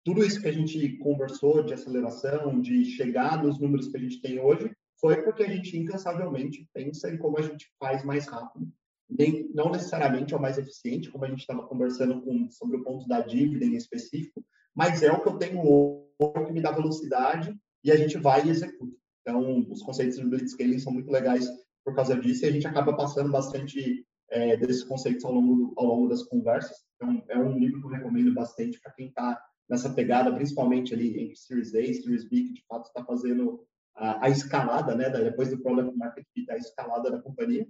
tudo 0.10 0.26
isso 0.26 0.42
que 0.42 0.48
a 0.48 0.52
gente 0.52 0.98
conversou 0.98 1.62
de 1.62 1.72
aceleração, 1.72 2.60
de 2.60 2.84
chegar 2.84 3.44
nos 3.44 3.60
números 3.60 3.90
que 3.90 3.98
a 3.98 4.00
gente 4.00 4.20
tem 4.20 4.40
hoje, 4.40 4.72
foi 5.00 5.22
porque 5.22 5.44
a 5.44 5.48
gente 5.48 5.78
incansavelmente 5.78 6.68
pensa 6.74 7.12
em 7.12 7.18
como 7.20 7.38
a 7.38 7.44
gente 7.44 7.72
faz 7.78 8.04
mais 8.04 8.26
rápido. 8.26 8.68
Nem, 9.08 9.48
não 9.54 9.70
necessariamente 9.70 10.34
é 10.34 10.38
o 10.38 10.42
mais 10.42 10.58
eficiente, 10.58 11.12
como 11.12 11.26
a 11.26 11.28
gente 11.28 11.42
estava 11.42 11.62
conversando 11.62 12.24
com, 12.24 12.50
sobre 12.50 12.78
o 12.78 12.84
ponto 12.84 13.08
da 13.08 13.22
dívida 13.22 13.66
em 13.66 13.76
específico, 13.76 14.44
mas 14.74 15.04
é 15.04 15.12
o 15.12 15.22
que 15.22 15.30
eu 15.30 15.38
tenho 15.38 15.62
hoje 15.64 16.46
que 16.48 16.54
me 16.54 16.62
dá 16.62 16.72
velocidade 16.72 17.56
e 17.84 17.92
a 17.92 17.96
gente 17.96 18.18
vai 18.18 18.48
e 18.48 18.50
executa. 18.50 18.98
Então, 19.22 19.64
os 19.70 19.84
conceitos 19.84 20.18
do 20.18 20.28
Blitzscaling 20.28 20.80
são 20.80 20.92
muito 20.92 21.12
legais 21.12 21.48
por 21.86 21.94
causa 21.94 22.20
disso, 22.20 22.46
e 22.46 22.48
a 22.48 22.52
gente 22.52 22.66
acaba 22.66 22.98
passando 22.98 23.32
bastante 23.32 24.04
é, 24.32 24.58
desses 24.58 24.84
conceitos 24.84 25.24
ao 25.24 25.34
longo, 25.34 25.56
do, 25.56 25.74
ao 25.78 25.86
longo 25.86 26.08
das 26.08 26.24
conversas. 26.24 26.78
Então, 26.96 27.24
é 27.30 27.38
um 27.38 27.60
livro 27.60 27.80
que 27.80 27.86
eu 27.86 27.92
recomendo 27.92 28.34
bastante 28.34 28.80
para 28.82 28.92
quem 28.94 29.10
está 29.10 29.40
nessa 29.70 29.90
pegada, 29.90 30.34
principalmente 30.34 30.94
ali 30.94 31.22
entre 31.22 31.36
Series 31.36 31.76
A 31.76 31.82
e 31.82 31.94
Series 31.94 32.28
B, 32.28 32.44
que 32.44 32.54
de 32.54 32.66
fato 32.68 32.88
está 32.88 33.06
fazendo 33.06 33.64
a, 33.96 34.26
a, 34.26 34.30
escalada, 34.30 34.96
né, 34.96 35.10
depois 35.10 35.50
do 35.50 35.60
Product 35.60 35.96
Market 35.96 36.26
Fit, 36.34 36.50
a 36.50 36.58
escalada 36.58 37.12
da 37.12 37.22
companhia. 37.22 37.68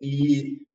E 0.00 0.66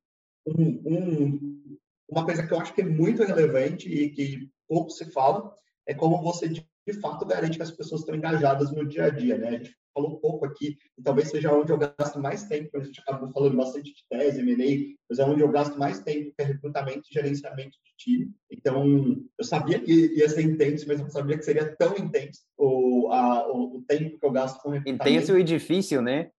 um, 0.46 0.82
um, 0.84 1.78
uma 2.08 2.24
coisa 2.24 2.46
que 2.46 2.52
eu 2.52 2.58
acho 2.58 2.74
que 2.74 2.80
é 2.80 2.84
muito 2.84 3.22
relevante 3.22 3.88
e 3.88 4.10
que 4.10 4.50
pouco 4.66 4.90
se 4.90 5.10
fala 5.12 5.54
é 5.86 5.94
como 5.94 6.20
você 6.20 6.48
de, 6.92 7.00
fato 7.00 7.24
garante 7.26 7.56
que 7.56 7.62
as 7.62 7.70
pessoas 7.70 8.00
estão 8.00 8.14
engajadas 8.14 8.72
no 8.72 8.86
dia 8.86 9.04
a 9.04 9.10
dia, 9.10 9.36
né? 9.36 9.48
A 9.48 9.52
gente 9.52 9.76
falou 9.94 10.18
pouco 10.20 10.44
aqui, 10.44 10.76
e 10.96 11.02
talvez 11.02 11.28
seja 11.28 11.52
onde 11.52 11.72
eu 11.72 11.78
gasto 11.78 12.20
mais 12.20 12.44
tempo, 12.44 12.76
a 12.76 12.80
gente 12.80 13.00
acabou 13.00 13.30
falando 13.32 13.56
bastante 13.56 13.92
de 13.92 14.04
tese, 14.08 14.40
M&A, 14.40 14.96
mas 15.08 15.18
é 15.18 15.24
onde 15.24 15.42
eu 15.42 15.50
gasto 15.50 15.78
mais 15.78 16.00
tempo, 16.00 16.32
que 16.36 16.42
é 16.42 16.44
recrutamento 16.44 17.02
e 17.10 17.14
gerenciamento 17.14 17.76
de 17.84 17.96
time. 17.96 18.30
Então, 18.50 19.16
eu 19.38 19.44
sabia 19.44 19.80
que 19.80 19.92
ia 20.16 20.28
ser 20.28 20.42
intenso, 20.42 20.86
mas 20.86 20.98
eu 20.98 21.04
não 21.04 21.10
sabia 21.10 21.36
que 21.36 21.44
seria 21.44 21.74
tão 21.76 21.96
intenso 21.96 22.40
o, 22.56 23.08
a, 23.10 23.48
o, 23.52 23.78
o 23.78 23.82
tempo 23.82 24.18
que 24.18 24.26
eu 24.26 24.30
gasto 24.30 24.60
com 24.62 24.70
recrutamento. 24.70 25.08
Intenso 25.08 25.38
e 25.38 25.44
difícil, 25.44 26.00
né? 26.00 26.30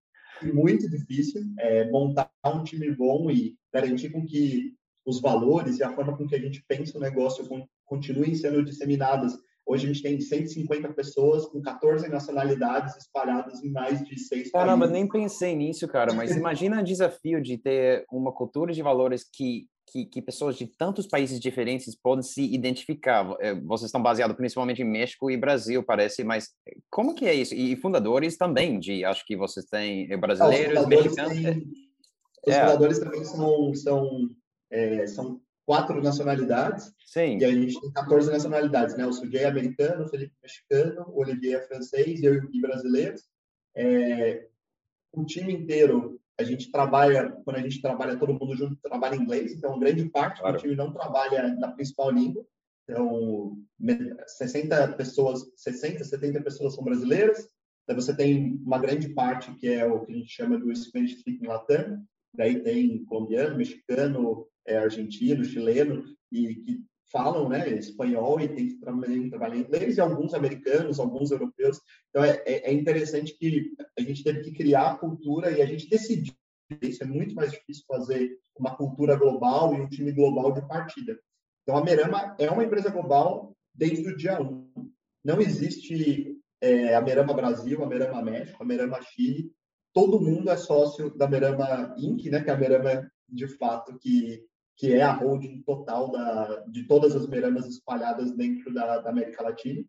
Muito 0.41 0.89
difícil 0.89 1.41
é, 1.59 1.89
montar 1.91 2.31
um 2.45 2.63
time 2.63 2.89
bom 2.95 3.29
e 3.29 3.57
garantir 3.73 4.09
com 4.09 4.25
que 4.25 4.73
os 5.05 5.19
valores 5.19 5.79
e 5.79 5.83
a 5.83 5.91
forma 5.91 6.15
com 6.15 6.27
que 6.27 6.35
a 6.35 6.39
gente 6.39 6.63
pensa 6.67 6.97
o 6.97 7.01
negócio 7.01 7.47
continuem 7.85 8.35
sendo 8.35 8.63
disseminadas 8.63 9.37
Hoje 9.69 9.85
a 9.85 9.93
gente 9.93 10.01
tem 10.01 10.19
150 10.19 10.93
pessoas 10.93 11.45
com 11.45 11.61
14 11.61 12.09
nacionalidades 12.09 12.97
espalhadas 12.97 13.63
em 13.63 13.69
mais 13.69 14.03
de 14.03 14.17
seis 14.17 14.49
Caramba, 14.49 14.87
países. 14.87 14.93
nem 14.93 15.07
pensei 15.07 15.55
nisso, 15.55 15.87
cara, 15.87 16.11
mas 16.11 16.35
imagina 16.35 16.81
o 16.81 16.83
desafio 16.83 17.39
de 17.39 17.55
ter 17.55 18.03
uma 18.11 18.33
cultura 18.33 18.73
de 18.73 18.81
valores 18.81 19.23
que, 19.31 19.67
que, 19.91 20.07
que, 20.07 20.23
pessoas 20.23 20.57
de 20.57 20.65
tantos 20.65 21.05
países 21.05 21.39
diferentes 21.39 21.95
podem 21.95 22.23
se 22.23 22.41
identificar. 22.51 23.31
É, 23.39 23.53
vocês 23.53 23.89
estão 23.89 24.01
baseados 24.01 24.35
principalmente 24.35 24.81
em 24.81 24.89
México 24.89 25.29
e 25.29 25.37
Brasil, 25.37 25.83
parece, 25.83 26.23
mas 26.23 26.49
como 26.89 27.13
que 27.13 27.27
é 27.27 27.35
isso? 27.35 27.53
E 27.53 27.75
fundadores 27.75 28.37
também, 28.37 28.79
de 28.79 29.05
acho 29.05 29.23
que 29.23 29.37
vocês 29.37 29.67
têm 29.67 30.07
brasileiros, 30.19 30.87
mexicanos. 30.87 31.43
Têm, 31.43 31.71
os 32.47 32.53
é. 32.55 32.61
fundadores 32.61 32.97
também 32.97 33.23
são, 33.23 33.75
são, 33.75 34.29
é, 34.71 35.05
são 35.05 35.39
quatro 35.69 36.01
nacionalidades. 36.01 36.91
Sim. 37.05 37.37
E 37.37 37.45
a 37.45 37.51
gente 37.51 37.79
tem 37.79 37.91
14 37.91 38.31
nacionalidades, 38.31 38.97
né? 38.97 39.05
O 39.05 39.13
Sujei 39.13 39.41
é 39.41 39.45
americano, 39.45 40.03
o 40.03 40.07
Felipe 40.07 40.33
é 40.39 40.47
mexicano, 40.47 41.05
o 41.09 41.21
Olivier 41.21 41.59
é 41.59 41.67
francês 41.67 42.23
eu 42.23 42.43
e 42.51 42.59
brasileiros. 42.59 43.21
É, 43.77 44.47
o 45.13 45.23
time 45.23 45.53
inteiro, 45.53 46.19
a 46.39 46.43
gente 46.43 46.71
trabalha, 46.71 47.29
quando 47.45 47.57
a 47.57 47.61
gente 47.61 47.83
trabalha 47.83 48.17
todo 48.17 48.33
mundo 48.33 48.55
junto, 48.55 48.77
trabalha 48.77 49.15
em 49.15 49.21
inglês, 49.21 49.53
então 49.53 49.77
grande 49.77 50.09
parte 50.09 50.39
claro. 50.39 50.57
do 50.57 50.59
time 50.59 50.75
não 50.75 50.91
trabalha 50.91 51.55
na 51.55 51.71
principal 51.73 52.09
língua. 52.09 52.43
Então, 52.89 53.55
60 54.25 54.93
pessoas, 54.93 55.51
60, 55.55 56.03
70 56.03 56.41
pessoas 56.41 56.73
são 56.73 56.83
brasileiras. 56.83 57.47
Daí 57.87 57.95
você 57.95 58.15
tem 58.15 58.59
uma 58.65 58.79
grande 58.79 59.09
parte 59.09 59.53
que 59.53 59.67
é 59.67 59.85
o 59.85 59.99
que 60.03 60.13
a 60.13 60.15
gente 60.15 60.31
chama 60.31 60.57
do 60.57 60.75
Spanish 60.75 61.19
Speaking 61.19 61.45
Latam. 61.45 62.03
Daí 62.33 62.59
tem 62.59 63.05
colombiano, 63.05 63.55
mexicano, 63.55 64.47
é, 64.69 64.77
argentino, 64.77 65.43
chileno, 65.43 66.03
e 66.31 66.55
que 66.55 66.83
falam 67.11 67.49
né, 67.49 67.67
espanhol 67.69 68.39
e 68.39 68.47
tem 68.47 68.67
que 68.67 68.75
trabalhar, 68.79 69.55
em 69.55 69.61
inglês, 69.61 69.97
e 69.97 70.01
alguns 70.01 70.33
americanos, 70.33 70.99
alguns 70.99 71.31
europeus. 71.31 71.81
Então, 72.09 72.23
é, 72.23 72.41
é, 72.45 72.69
é 72.69 72.73
interessante 72.73 73.35
que 73.37 73.73
a 73.97 74.01
gente 74.01 74.23
teve 74.23 74.41
que 74.41 74.51
criar 74.51 74.91
a 74.91 74.97
cultura 74.97 75.51
e 75.51 75.61
a 75.61 75.65
gente 75.65 75.89
decidiu. 75.89 76.33
Isso 76.83 77.03
é 77.03 77.07
muito 77.07 77.33
mais 77.33 77.51
difícil 77.51 77.83
fazer 77.87 78.37
uma 78.55 78.75
cultura 78.75 79.15
global 79.15 79.73
e 79.73 79.81
um 79.81 79.89
time 79.89 80.11
global 80.11 80.51
de 80.51 80.61
partida. 80.67 81.19
Então, 81.63 81.75
a 81.75 81.83
Merama 81.83 82.35
é 82.37 82.49
uma 82.49 82.63
empresa 82.63 82.91
global 82.91 83.55
desde 83.73 84.07
o 84.07 84.15
dia 84.15 84.39
1. 84.39 84.69
Não 85.25 85.41
existe 85.41 86.37
é, 86.61 86.95
a 86.95 87.01
Merama 87.01 87.33
Brasil, 87.33 87.83
a 87.83 87.87
Merama 87.87 88.21
México, 88.21 88.61
a 88.61 88.65
Merama 88.65 89.01
Chile. 89.01 89.51
Todo 89.93 90.21
mundo 90.21 90.51
é 90.51 90.57
sócio 90.57 91.09
da 91.17 91.27
Merama 91.27 91.95
Inc., 91.97 92.29
né, 92.29 92.41
que 92.41 92.49
é 92.51 92.53
a 92.53 92.57
Merama, 92.57 93.11
de 93.27 93.47
fato, 93.47 93.97
que 93.97 94.45
que 94.79 94.93
é 94.93 95.01
a 95.01 95.11
holding 95.11 95.61
total 95.63 96.09
da, 96.09 96.63
de 96.67 96.83
todas 96.85 97.13
as 97.13 97.27
meramas 97.27 97.67
espalhadas 97.67 98.31
dentro 98.31 98.73
da, 98.73 98.99
da, 98.99 99.09
América 99.09 99.43
Latina. 99.43 99.83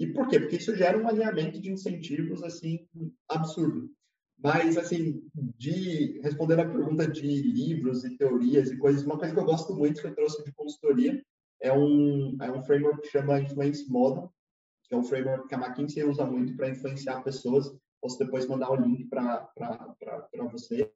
E 0.00 0.08
por 0.08 0.26
quê? 0.26 0.40
Porque 0.40 0.56
isso 0.56 0.74
gera 0.74 0.98
um 0.98 1.06
alinhamento 1.06 1.60
de 1.60 1.70
incentivos 1.70 2.42
assim 2.42 2.84
absurdo. 3.28 3.88
Mas 4.36 4.76
assim, 4.76 5.22
de 5.56 6.20
responder 6.20 6.58
a 6.58 6.68
pergunta 6.68 7.06
de 7.06 7.22
livros 7.22 8.04
e 8.04 8.16
teorias 8.16 8.72
e 8.72 8.76
coisas, 8.76 9.04
uma 9.04 9.16
coisa 9.16 9.32
que 9.32 9.40
eu 9.40 9.44
gosto 9.44 9.72
muito 9.74 10.00
que 10.00 10.08
eu 10.08 10.14
trouxe 10.14 10.44
de 10.44 10.52
consultoria 10.52 11.22
é 11.60 11.72
um 11.72 12.36
é 12.40 12.50
um 12.50 12.62
framework 12.62 13.02
que 13.02 13.10
chama 13.10 13.40
Influence 13.40 13.88
Model, 13.88 14.32
que 14.82 14.94
é 14.94 14.98
um 14.98 15.04
framework 15.04 15.46
que 15.46 15.54
a 15.54 15.58
McKinsey 15.58 16.02
usa 16.02 16.24
muito 16.24 16.56
para 16.56 16.70
influenciar 16.70 17.22
pessoas. 17.22 17.72
Posso 18.00 18.18
depois 18.18 18.48
mandar 18.48 18.70
o 18.70 18.76
link 18.76 19.04
para 19.08 19.48
você. 20.50 20.90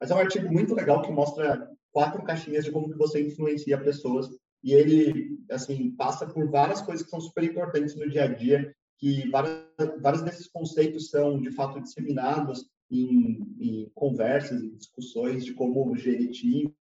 Mas 0.00 0.10
é 0.10 0.14
um 0.14 0.18
artigo 0.18 0.52
muito 0.52 0.74
legal 0.74 1.02
que 1.02 1.12
mostra 1.12 1.68
quatro 1.92 2.22
caixinhas 2.22 2.64
de 2.64 2.70
como 2.70 2.90
que 2.90 2.98
você 2.98 3.20
influencia 3.20 3.82
pessoas. 3.82 4.28
E 4.62 4.72
ele 4.72 5.38
assim 5.50 5.90
passa 5.92 6.26
por 6.26 6.48
várias 6.48 6.82
coisas 6.82 7.04
que 7.04 7.10
são 7.10 7.20
super 7.20 7.44
importantes 7.44 7.94
no 7.94 8.08
dia 8.08 8.24
a 8.24 8.26
dia 8.26 8.74
que 8.98 9.28
várias, 9.30 9.64
vários 10.00 10.22
desses 10.22 10.46
conceitos 10.46 11.08
são 11.08 11.40
de 11.40 11.50
fato 11.50 11.80
disseminados 11.80 12.68
em, 12.90 13.56
em 13.58 13.90
conversas 13.94 14.62
e 14.62 14.76
discussões 14.76 15.44
de 15.44 15.54
como 15.54 15.96
gerir 15.96 16.30
time, 16.30 16.74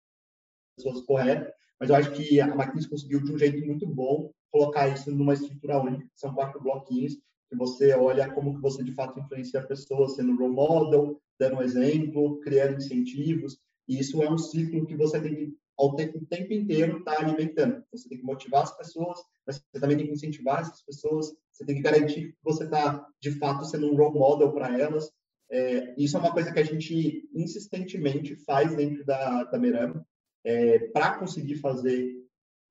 pessoas 0.75 1.01
corretas. 1.05 1.53
Mas 1.79 1.89
eu 1.89 1.95
acho 1.95 2.11
que 2.13 2.41
a 2.41 2.47
McKinsey 2.47 2.89
conseguiu 2.89 3.23
de 3.23 3.31
um 3.31 3.37
jeito 3.37 3.63
muito 3.65 3.85
bom 3.85 4.31
colocar 4.51 4.87
isso 4.87 5.11
numa 5.11 5.33
estrutura 5.33 5.79
única 5.79 6.09
são 6.15 6.33
quatro 6.33 6.61
bloquinhos 6.61 7.19
que 7.49 7.55
você 7.55 7.93
olha 7.93 8.31
como 8.33 8.55
que 8.55 8.61
você 8.61 8.83
de 8.83 8.93
fato 8.93 9.19
influencia 9.19 9.61
pessoas 9.61 10.15
sendo 10.15 10.35
role 10.35 10.53
model 10.53 11.21
dando 11.39 11.57
um 11.57 11.61
exemplo 11.61 12.39
criando 12.39 12.77
incentivos 12.77 13.59
e 13.87 13.99
isso 13.99 14.21
é 14.21 14.29
um 14.29 14.37
ciclo 14.37 14.85
que 14.85 14.95
você 14.95 15.19
tem 15.21 15.35
que, 15.35 15.57
ao 15.77 15.95
tempo, 15.95 16.17
o 16.17 16.25
tempo 16.25 16.53
inteiro, 16.53 16.99
estar 16.99 17.15
tá 17.15 17.21
alimentando. 17.23 17.83
Você 17.91 18.09
tem 18.09 18.17
que 18.17 18.25
motivar 18.25 18.63
as 18.63 18.75
pessoas, 18.75 19.19
mas 19.45 19.57
você 19.57 19.79
também 19.79 19.97
tem 19.97 20.07
que 20.07 20.13
incentivar 20.13 20.61
essas 20.61 20.81
pessoas, 20.83 21.31
você 21.53 21.65
tem 21.65 21.75
que 21.75 21.81
garantir 21.81 22.33
que 22.33 22.37
você 22.43 22.63
está, 22.63 23.07
de 23.21 23.31
fato, 23.31 23.65
sendo 23.65 23.91
um 23.91 23.95
role 23.95 24.19
model 24.19 24.51
para 24.51 24.77
elas. 24.77 25.09
É, 25.49 25.95
isso 25.97 26.17
é 26.17 26.19
uma 26.19 26.33
coisa 26.33 26.51
que 26.51 26.59
a 26.59 26.63
gente 26.63 27.29
insistentemente 27.33 28.35
faz 28.35 28.75
dentro 28.75 29.05
da, 29.05 29.45
da 29.45 29.57
Merama. 29.57 30.05
É, 30.43 30.79
para 30.89 31.17
conseguir 31.17 31.55
fazer 31.55 32.13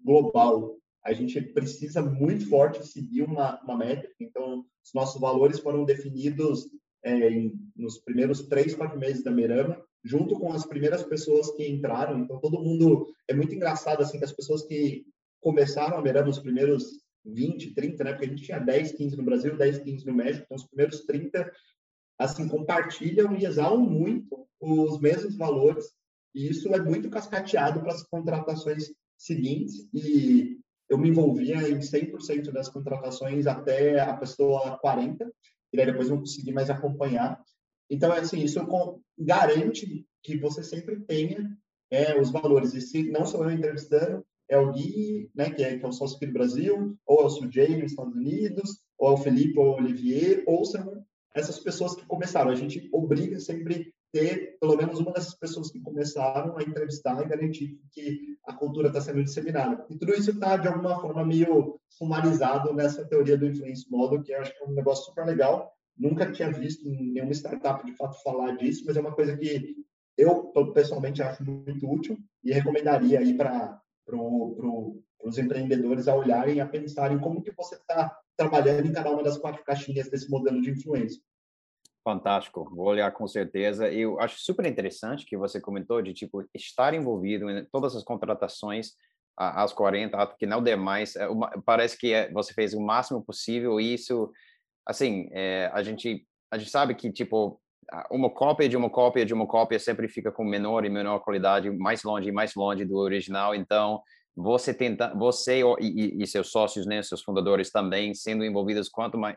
global, 0.05 0.77
a 1.05 1.13
gente 1.13 1.41
precisa 1.41 2.03
muito 2.03 2.49
forte 2.49 2.87
seguir 2.87 3.23
uma, 3.23 3.63
uma 3.63 3.77
métrica. 3.77 4.15
Então, 4.21 4.65
os 4.85 4.93
nossos 4.93 5.21
valores 5.21 5.61
foram 5.61 5.85
definidos 5.85 6.69
é, 7.05 7.31
em, 7.31 7.53
nos 7.75 7.99
primeiros 7.99 8.43
três, 8.49 8.75
quatro 8.75 8.99
meses 8.99 9.23
da 9.23 9.31
Merama 9.31 9.81
junto 10.07 10.39
com 10.39 10.53
as 10.53 10.65
primeiras 10.65 11.03
pessoas 11.03 11.51
que 11.51 11.69
entraram. 11.69 12.21
Então, 12.21 12.39
todo 12.39 12.63
mundo. 12.63 13.09
É 13.29 13.35
muito 13.35 13.55
engraçado, 13.55 14.03
assim, 14.03 14.19
que 14.19 14.25
as 14.25 14.33
pessoas 14.33 14.63
que 14.63 15.05
começaram 15.41 15.99
a 15.99 16.03
Merã 16.03 16.25
nos 16.25 16.39
primeiros 16.39 16.85
20, 17.25 17.75
30, 17.75 18.05
né? 18.05 18.13
Porque 18.13 18.27
a 18.27 18.29
gente 18.29 18.45
tinha 18.45 18.61
10, 18.61 18.93
15 18.93 19.17
no 19.17 19.25
Brasil, 19.25 19.57
10, 19.57 19.79
15 19.81 20.07
no 20.07 20.15
México. 20.15 20.45
Então, 20.45 20.57
os 20.57 20.65
primeiros 20.65 21.01
30, 21.05 21.53
assim, 22.19 22.47
compartilham 22.47 23.37
e 23.37 23.45
exalam 23.45 23.81
muito 23.81 24.47
os 24.61 25.01
mesmos 25.01 25.37
valores. 25.37 25.87
E 26.33 26.49
isso 26.49 26.73
é 26.73 26.81
muito 26.81 27.11
cascateado 27.11 27.81
para 27.81 27.93
as 27.93 28.05
contratações 28.05 28.93
seguintes. 29.19 29.89
E 29.93 30.61
eu 30.89 30.97
me 30.99 31.09
envolvia 31.09 31.69
em 31.69 31.81
100% 31.81 32.53
das 32.53 32.69
contratações 32.69 33.49
até 33.49 34.01
a 34.01 34.17
pessoa 34.17 34.79
40. 34.79 35.29
E 35.77 35.85
daí 35.85 35.87
depois 35.87 36.09
não 36.09 36.21
consegui 36.21 36.53
mais 36.53 36.71
acompanhar. 36.71 37.39
Então, 37.91 38.11
é 38.11 38.21
assim, 38.21 38.43
isso 38.43 38.67
garante 39.19 40.07
que 40.23 40.39
você 40.39 40.63
sempre 40.63 41.01
tenha 41.01 41.55
é, 41.91 42.19
os 42.19 42.31
valores. 42.31 42.73
E 42.73 42.81
se 42.81 43.11
não 43.11 43.27
sou 43.27 43.45
eu 43.45 43.51
entrevistando, 43.51 44.25
é 44.49 44.57
o 44.57 44.73
Gui, 44.73 45.31
né, 45.35 45.51
que, 45.51 45.63
é, 45.63 45.77
que 45.77 45.85
é 45.85 45.89
o 45.89 45.93
sócio 45.93 46.17
aqui 46.17 46.27
do 46.27 46.33
Brasil, 46.33 46.97
ou 47.05 47.21
é 47.21 47.25
o 47.27 47.29
Sujay 47.29 47.77
nos 47.77 47.91
Estados 47.91 48.15
Unidos, 48.15 48.81
ou 48.99 49.11
é 49.11 49.13
o 49.13 49.19
Felipe 49.19 49.59
ou 49.59 49.67
o 49.67 49.77
Olivier, 49.77 50.43
ou 50.47 50.65
são 50.65 51.05
essas 51.35 51.59
pessoas 51.59 51.95
que 51.95 52.07
começaram. 52.07 52.51
A 52.51 52.55
gente 52.55 52.89
obriga 52.91 53.39
sempre 53.39 53.93
ter 54.19 54.57
pelo 54.61 54.77
menos 54.77 54.99
uma 55.01 55.13
dessas 55.13 55.35
pessoas 55.35 55.71
que 55.71 55.81
começaram 55.81 56.57
a 56.57 56.63
entrevistar 56.63 57.21
e 57.23 57.29
garantir 57.29 57.79
que 57.93 58.37
a 58.47 58.55
cultura 58.55 58.89
está 58.89 59.01
sendo 59.01 59.23
disseminada. 59.23 59.85
E 59.91 59.97
tudo 59.97 60.15
isso 60.15 60.31
está, 60.31 60.57
de 60.57 60.69
alguma 60.69 61.01
forma, 61.01 61.25
meio 61.25 61.79
sumarizado 61.89 62.73
nessa 62.73 63.05
teoria 63.05 63.37
do 63.37 63.47
influence 63.47 63.91
model, 63.91 64.23
que 64.23 64.33
eu 64.33 64.41
acho 64.41 64.57
que 64.57 64.65
é 64.65 64.67
um 64.67 64.75
negócio 64.75 65.05
super 65.07 65.27
legal, 65.27 65.77
Nunca 65.99 66.31
tinha 66.31 66.53
visto 66.53 66.87
nenhuma 66.89 67.33
startup 67.33 67.85
de 67.85 67.97
fato 67.97 68.23
falar 68.23 68.57
disso, 68.57 68.85
mas 68.87 68.97
é 68.97 69.01
uma 69.01 69.15
coisa 69.15 69.35
que 69.37 69.75
eu 70.17 70.53
pessoalmente 70.75 71.23
acho 71.23 71.43
muito 71.43 71.91
útil 71.91 72.19
e 72.45 72.53
recomendaria 72.53 73.19
aí 73.19 73.35
para 73.35 73.81
pro, 74.05 74.55
pro, 74.57 75.03
os 75.25 75.39
empreendedores 75.39 76.07
a 76.07 76.15
olharem, 76.15 76.61
a 76.61 76.67
pensarem 76.67 77.19
como 77.19 77.43
que 77.43 77.51
você 77.53 77.77
está 77.77 78.15
trabalhando 78.37 78.87
em 78.87 78.93
cada 78.93 79.11
uma 79.11 79.23
das 79.23 79.39
quatro 79.39 79.65
caixinhas 79.65 80.09
desse 80.11 80.31
modelo 80.31 80.61
de 80.61 80.71
influência. 80.71 81.21
Fantástico, 82.07 82.71
vou 82.73 82.87
olhar 82.87 83.11
com 83.11 83.27
certeza. 83.27 83.93
Eu 83.93 84.21
acho 84.21 84.39
super 84.39 84.65
interessante 84.65 85.27
que 85.27 85.37
você 85.37 85.61
comentou 85.61 86.01
de 86.01 86.15
tipo 86.15 86.49
estar 86.55 86.95
envolvido 86.95 87.51
em 87.51 87.65
todas 87.65 87.97
as 87.97 88.05
contratações 88.05 88.93
às 89.37 89.73
40, 89.73 90.25
porque 90.29 90.47
não 90.47 90.63
demais. 90.63 91.17
É 91.17 91.27
parece 91.65 91.99
que 91.99 92.13
é, 92.13 92.31
você 92.31 92.55
fez 92.55 92.75
o 92.75 92.81
máximo 92.81 93.25
possível 93.25 93.81
e 93.81 93.93
isso, 93.93 94.31
assim, 94.87 95.29
é, 95.33 95.69
a 95.75 95.83
gente 95.83 96.25
a 96.49 96.57
gente 96.57 96.71
sabe 96.71 96.95
que 96.95 97.11
tipo 97.11 97.61
uma 98.09 98.31
cópia 98.31 98.69
de 98.69 98.77
uma 98.77 98.89
cópia 98.89 99.27
de 99.27 99.35
uma 99.35 99.49
cópia 99.49 99.81
sempre 99.81 100.07
fica 100.07 100.31
com 100.31 100.45
menor 100.45 100.85
e 100.85 100.89
menor 100.89 101.19
qualidade, 101.19 101.73
mais 101.73 102.05
longe 102.05 102.29
e 102.29 102.33
mais 102.33 102.55
longe 102.55 102.85
do 102.85 102.99
original. 102.99 103.53
Então 103.53 104.01
você 104.37 104.73
tenta, 104.73 105.13
você 105.13 105.61
e, 105.81 106.23
e 106.23 106.27
seus 106.29 106.53
sócios, 106.53 106.87
né, 106.87 107.03
seus 107.03 107.21
fundadores 107.21 107.73
também 107.73 108.15
sendo 108.15 108.45
envolvidos 108.45 108.89
quanto 108.89 109.19
mais 109.19 109.37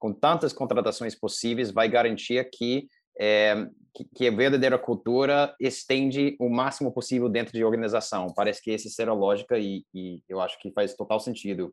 com 0.00 0.12
tantas 0.12 0.52
contratações 0.52 1.14
possíveis, 1.14 1.70
vai 1.70 1.88
garantir 1.88 2.42
que, 2.50 2.88
é, 3.18 3.68
que, 3.94 4.04
que, 4.16 4.26
a 4.26 4.34
verdadeira 4.34 4.78
cultura 4.78 5.54
estende 5.60 6.36
o 6.40 6.48
máximo 6.48 6.90
possível 6.90 7.28
dentro 7.28 7.52
de 7.52 7.62
organização. 7.62 8.32
Parece 8.34 8.62
que 8.62 8.72
essa 8.72 8.88
será 8.88 9.12
a 9.12 9.14
lógica 9.14 9.58
e, 9.58 9.84
e 9.94 10.22
eu 10.26 10.40
acho 10.40 10.58
que 10.58 10.72
faz 10.72 10.94
total 10.94 11.20
sentido. 11.20 11.72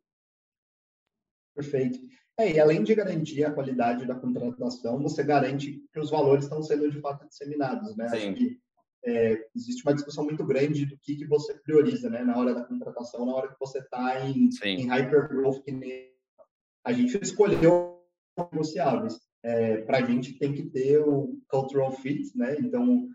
Perfeito. 1.55 1.99
É, 2.37 2.51
e 2.51 2.59
além 2.59 2.83
de 2.83 2.93
garantir 2.93 3.43
a 3.45 3.51
qualidade 3.51 4.05
da 4.05 4.13
contratação, 4.13 5.01
você 5.01 5.23
garante 5.23 5.81
que 5.91 5.99
os 5.99 6.11
valores 6.11 6.43
estão 6.43 6.61
sendo 6.61 6.91
de 6.91 6.99
fato 6.99 7.27
disseminados, 7.27 7.95
né? 7.95 8.09
Sim. 8.09 8.17
Acho 8.17 8.33
que 8.33 8.59
é, 9.05 9.47
existe 9.55 9.83
uma 9.83 9.95
discussão 9.95 10.25
muito 10.25 10.45
grande 10.45 10.85
do 10.85 10.97
que, 10.99 11.15
que 11.15 11.25
você 11.25 11.55
prioriza, 11.55 12.09
né? 12.09 12.23
Na 12.23 12.37
hora 12.37 12.53
da 12.53 12.65
contratação, 12.65 13.25
na 13.25 13.33
hora 13.33 13.47
que 13.47 13.59
você 13.59 13.79
está 13.79 14.19
em, 14.27 14.49
em 14.65 14.87
hypergrowth, 14.87 15.63
que 15.63 15.71
nem 15.71 16.11
a 16.85 16.91
gente 16.91 17.17
escolheu 17.23 17.96
negociáveis. 18.37 19.19
É, 19.43 19.77
para 19.81 19.99
a 19.99 20.01
gente 20.01 20.33
tem 20.33 20.53
que 20.53 20.63
ter 20.63 20.99
o 20.99 21.37
cultural 21.47 21.91
fit, 21.91 22.35
né? 22.35 22.57
Então, 22.59 23.07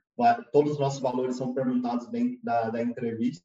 todos 0.53 0.73
os 0.73 0.79
nossos 0.79 1.01
valores 1.01 1.37
são 1.37 1.53
perguntados 1.53 2.09
dentro 2.09 2.39
da, 2.43 2.71
da 2.71 2.83
entrevista. 2.83 3.45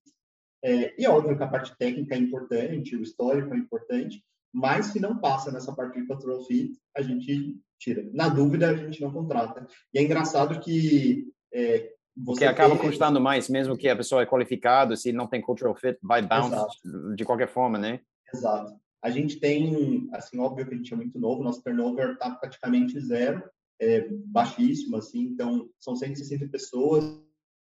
É, 0.64 1.00
e 1.00 1.06
é 1.06 1.10
óbvio 1.10 1.38
que 1.38 1.44
a 1.44 1.48
parte 1.48 1.76
técnica 1.78 2.16
é 2.16 2.18
importante, 2.18 2.96
o 2.96 3.02
histórico 3.02 3.54
é 3.54 3.58
importante, 3.58 4.24
mas 4.54 4.88
se 4.88 5.00
não 5.00 5.20
passa 5.20 5.52
nessa 5.52 5.74
parte 5.76 6.00
de 6.00 6.08
cultural 6.08 6.44
fit, 6.46 6.78
a 6.96 7.02
gente 7.02 7.60
tira. 7.80 8.10
Na 8.14 8.30
dúvida, 8.30 8.70
a 8.70 8.76
gente 8.76 9.02
não 9.02 9.12
contrata. 9.12 9.68
E 9.94 10.00
é 10.00 10.02
engraçado 10.02 10.60
que 10.60 11.28
é, 11.54 11.92
você 12.16 12.46
acaba 12.46 12.76
tem... 12.76 12.90
custando 12.90 13.22
mais, 13.22 13.50
mesmo 13.50 13.78
que 13.78 13.88
a 13.88 13.96
pessoa 13.96 14.24
é 14.24 14.26
qualificada, 14.26 14.96
se 14.96 15.12
não 15.12 15.28
tem 15.28 15.42
cultural 15.42 15.76
fit, 15.76 15.98
vai 16.02 16.22
bounce 16.22 16.54
Exato. 16.54 17.16
de 17.16 17.24
qualquer 17.24 17.48
forma, 17.48 17.78
né? 17.78 18.00
Exato. 18.34 18.74
A 19.04 19.10
gente 19.10 19.40
tem, 19.40 20.10
assim, 20.14 20.40
óbvio 20.40 20.68
que 20.68 20.74
a 20.74 20.78
gente 20.78 20.94
é 20.94 20.98
muito 20.98 21.20
novo, 21.20 21.44
nosso 21.44 21.64
turnover 21.64 22.14
está 22.14 22.32
praticamente 22.32 23.00
zero, 23.00 23.44
é 23.80 24.08
baixíssimo, 24.10 24.98
assim, 24.98 25.20
então 25.20 25.70
são 25.80 25.96
160 25.96 26.48
pessoas, 26.50 27.06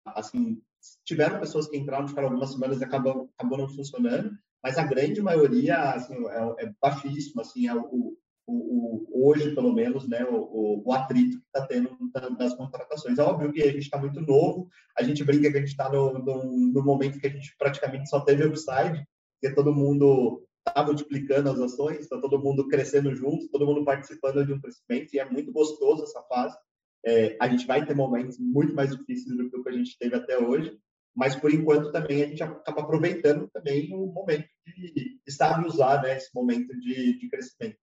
assim, 0.05 0.61
tiveram 1.03 1.39
pessoas 1.39 1.67
que 1.67 1.77
entraram, 1.77 2.07
ficaram 2.07 2.27
algumas 2.27 2.51
semanas 2.51 2.79
e 2.79 2.83
acabou, 2.83 3.29
acabou 3.37 3.57
não 3.57 3.67
funcionando, 3.67 4.37
mas 4.63 4.77
a 4.77 4.83
grande 4.83 5.21
maioria, 5.21 5.91
assim, 5.91 6.15
é, 6.27 6.65
é 6.65 6.73
baixíssimo, 6.81 7.41
assim, 7.41 7.67
é 7.67 7.75
o, 7.75 8.17
o, 8.47 8.47
o, 8.47 9.27
hoje, 9.29 9.53
pelo 9.55 9.73
menos, 9.73 10.07
né, 10.07 10.23
o, 10.25 10.83
o 10.85 10.93
atrito 10.93 11.39
que 11.39 11.45
está 11.45 11.65
tendo 11.65 11.97
das 12.37 12.55
contratações. 12.55 13.17
É 13.17 13.23
óbvio 13.23 13.51
que 13.51 13.63
a 13.63 13.71
gente 13.71 13.79
está 13.79 13.97
muito 13.97 14.21
novo, 14.21 14.67
a 14.97 15.03
gente 15.03 15.23
brinca 15.23 15.51
que 15.51 15.57
a 15.57 15.59
gente 15.59 15.69
está 15.69 15.89
no, 15.89 16.13
no, 16.13 16.71
no, 16.71 16.83
momento 16.83 17.19
que 17.19 17.27
a 17.27 17.29
gente 17.29 17.55
praticamente 17.57 18.09
só 18.09 18.19
teve 18.19 18.45
upside, 18.45 19.07
porque 19.33 19.55
todo 19.55 19.73
mundo 19.73 20.43
está 20.67 20.83
multiplicando 20.83 21.49
as 21.49 21.59
ações, 21.59 21.99
está 21.99 22.19
todo 22.19 22.39
mundo 22.39 22.67
crescendo 22.67 23.13
junto, 23.15 23.47
todo 23.49 23.65
mundo 23.65 23.85
participando 23.85 24.45
de 24.45 24.53
um 24.53 24.59
crescimento, 24.59 25.13
e 25.13 25.19
é 25.19 25.29
muito 25.29 25.51
gostoso 25.51 26.03
essa 26.03 26.21
fase. 26.23 26.57
É, 27.05 27.37
a 27.39 27.47
gente 27.47 27.67
vai 27.67 27.85
ter 27.85 27.95
momentos 27.95 28.39
muito 28.39 28.73
mais 28.73 28.95
difíceis 28.95 29.37
do 29.37 29.49
que 29.49 29.57
o 29.57 29.63
que 29.63 29.69
a 29.69 29.73
gente 29.73 29.97
teve 29.97 30.15
até 30.15 30.39
hoje, 30.39 30.75
mas 31.15 31.35
por 31.35 31.53
enquanto 31.53 31.91
também 31.91 32.23
a 32.23 32.27
gente 32.27 32.43
acaba 32.43 32.81
aproveitando 32.81 33.47
também 33.53 33.93
o 33.93 34.07
momento 34.07 34.47
de 34.65 35.19
estabilizar 35.25 36.01
né, 36.01 36.17
esse 36.17 36.33
momento 36.33 36.77
de, 36.79 37.19
de 37.19 37.29
crescimento. 37.29 37.77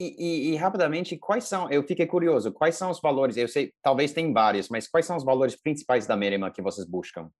E, 0.00 0.16
e, 0.18 0.50
e, 0.50 0.56
rapidamente, 0.56 1.16
quais 1.16 1.44
são? 1.44 1.70
Eu 1.70 1.86
fiquei 1.86 2.06
curioso. 2.06 2.52
Quais 2.52 2.74
são 2.74 2.90
os 2.90 3.00
valores? 3.00 3.36
Eu 3.36 3.46
sei, 3.46 3.72
talvez 3.80 4.12
tem 4.12 4.32
vários, 4.32 4.68
mas 4.68 4.88
quais 4.88 5.06
são 5.06 5.16
os 5.16 5.22
valores 5.22 5.54
principais 5.54 6.06
da 6.08 6.16
Merima 6.16 6.50
que 6.50 6.60
vocês 6.60 6.84
buscam? 6.84 7.30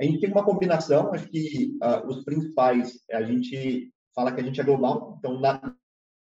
A 0.00 0.04
gente 0.04 0.20
tem 0.20 0.30
uma 0.30 0.44
combinação, 0.44 1.12
acho 1.12 1.28
que 1.28 1.76
uh, 1.82 2.06
os 2.06 2.24
principais, 2.24 3.02
a 3.10 3.22
gente 3.22 3.92
fala 4.14 4.32
que 4.32 4.40
a 4.40 4.44
gente 4.44 4.60
é 4.60 4.64
global, 4.64 5.16
então 5.18 5.40
na, 5.40 5.74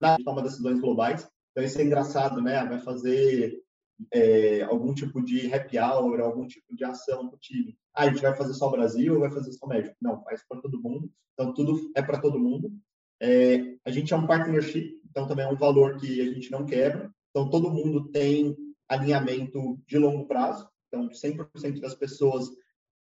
na 0.00 0.16
toma 0.24 0.42
decisões 0.42 0.80
globais, 0.80 1.26
então 1.50 1.64
isso 1.64 1.78
é 1.80 1.84
engraçado, 1.84 2.40
né? 2.42 2.64
Vai 2.64 2.80
fazer 2.80 3.62
é, 4.10 4.62
algum 4.62 4.94
tipo 4.94 5.22
de 5.22 5.52
happy 5.52 5.78
hour, 5.78 6.20
algum 6.20 6.46
tipo 6.46 6.74
de 6.74 6.84
ação 6.84 7.28
para 7.28 7.36
o 7.36 7.40
time. 7.40 7.76
Ah, 7.94 8.04
a 8.04 8.08
gente 8.08 8.22
vai 8.22 8.34
fazer 8.34 8.54
só 8.54 8.70
Brasil 8.70 9.14
ou 9.14 9.20
vai 9.20 9.30
fazer 9.30 9.52
só 9.52 9.66
México? 9.66 9.96
Não, 10.00 10.22
faz 10.24 10.42
para 10.48 10.60
todo 10.60 10.82
mundo. 10.82 11.10
Então, 11.34 11.52
tudo 11.52 11.90
é 11.94 12.02
para 12.02 12.20
todo 12.20 12.38
mundo. 12.38 12.72
É, 13.20 13.76
a 13.84 13.90
gente 13.90 14.12
é 14.12 14.16
um 14.16 14.26
partnership, 14.26 15.00
então 15.08 15.28
também 15.28 15.44
é 15.44 15.48
um 15.48 15.56
valor 15.56 15.98
que 15.98 16.20
a 16.20 16.32
gente 16.32 16.50
não 16.50 16.64
quebra. 16.64 17.10
Então, 17.30 17.48
todo 17.48 17.70
mundo 17.70 18.08
tem 18.08 18.56
alinhamento 18.88 19.78
de 19.86 19.98
longo 19.98 20.26
prazo. 20.26 20.68
Então, 20.88 21.08
100% 21.08 21.80
das 21.80 21.94
pessoas 21.94 22.48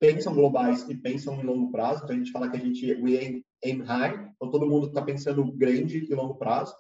pensam 0.03 0.35
globais 0.35 0.85
e 0.89 0.97
pensam 0.97 1.41
em 1.41 1.45
longo 1.45 1.70
prazo. 1.70 2.03
Então, 2.03 2.16
a 2.16 2.19
gente 2.19 2.33
fala 2.33 2.51
que 2.51 2.57
a 2.57 2.61
gente 2.61 2.93
we 2.95 3.16
aim, 3.16 3.45
aim 3.65 3.83
high, 3.83 4.33
então 4.35 4.51
todo 4.51 4.66
mundo 4.66 4.89
está 4.89 5.01
pensando 5.01 5.45
grande 5.53 6.05
e 6.11 6.12
longo 6.12 6.35
prazo. 6.35 6.74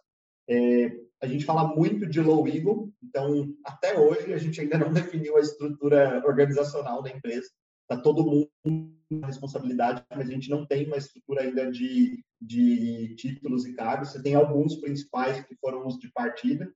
É, 0.50 0.90
a 1.22 1.26
gente 1.28 1.44
fala 1.44 1.72
muito 1.72 2.04
de 2.04 2.20
low 2.20 2.48
ego, 2.48 2.92
então, 3.00 3.54
até 3.64 3.96
hoje, 3.96 4.34
a 4.34 4.38
gente 4.38 4.60
ainda 4.60 4.76
não 4.76 4.90
definiu 4.92 5.36
a 5.36 5.40
estrutura 5.40 6.20
organizacional 6.26 7.00
da 7.00 7.10
empresa. 7.10 7.48
Está 7.82 8.02
todo 8.02 8.24
mundo 8.24 8.50
com 8.64 9.20
responsabilidade, 9.24 10.04
mas 10.10 10.28
a 10.28 10.32
gente 10.32 10.50
não 10.50 10.66
tem 10.66 10.88
uma 10.88 10.96
estrutura 10.96 11.42
ainda 11.42 11.70
de, 11.70 12.24
de 12.40 13.14
títulos 13.14 13.64
e 13.66 13.74
cargos. 13.74 14.10
Você 14.10 14.20
tem 14.20 14.34
alguns 14.34 14.74
principais 14.80 15.44
que 15.46 15.54
foram 15.60 15.86
os 15.86 15.96
de 15.96 16.10
partida, 16.10 16.68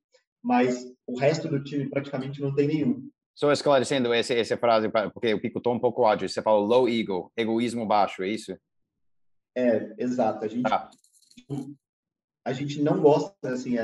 mas 0.45 0.87
o 1.09 1.19
resto 1.19 1.49
do 1.49 1.65
time 1.65 1.91
praticamente 1.91 2.41
não 2.41 2.55
tem 2.55 2.69
nenhum. 2.69 3.11
Só 3.37 3.53
esclarecendo 3.53 4.15
essa, 4.15 4.33
essa 4.33 4.57
frase, 4.57 4.89
porque 4.89 5.29
eu 5.29 5.41
picotou 5.41 5.75
um 5.75 5.79
pouco 5.79 6.07
ágil. 6.07 6.27
Você 6.27 6.41
fala 6.41 6.59
low 6.59 6.89
ego, 6.89 7.31
egoísmo 7.37 7.87
baixo, 7.87 8.23
é 8.23 8.29
isso? 8.29 8.57
É, 9.55 9.95
exato. 9.99 10.43
A 10.43 10.49
gente, 10.49 10.73
ah. 10.73 10.89
a 12.47 12.53
gente 12.55 12.81
não 12.81 12.99
gosta 12.99 13.51
assim, 13.51 13.77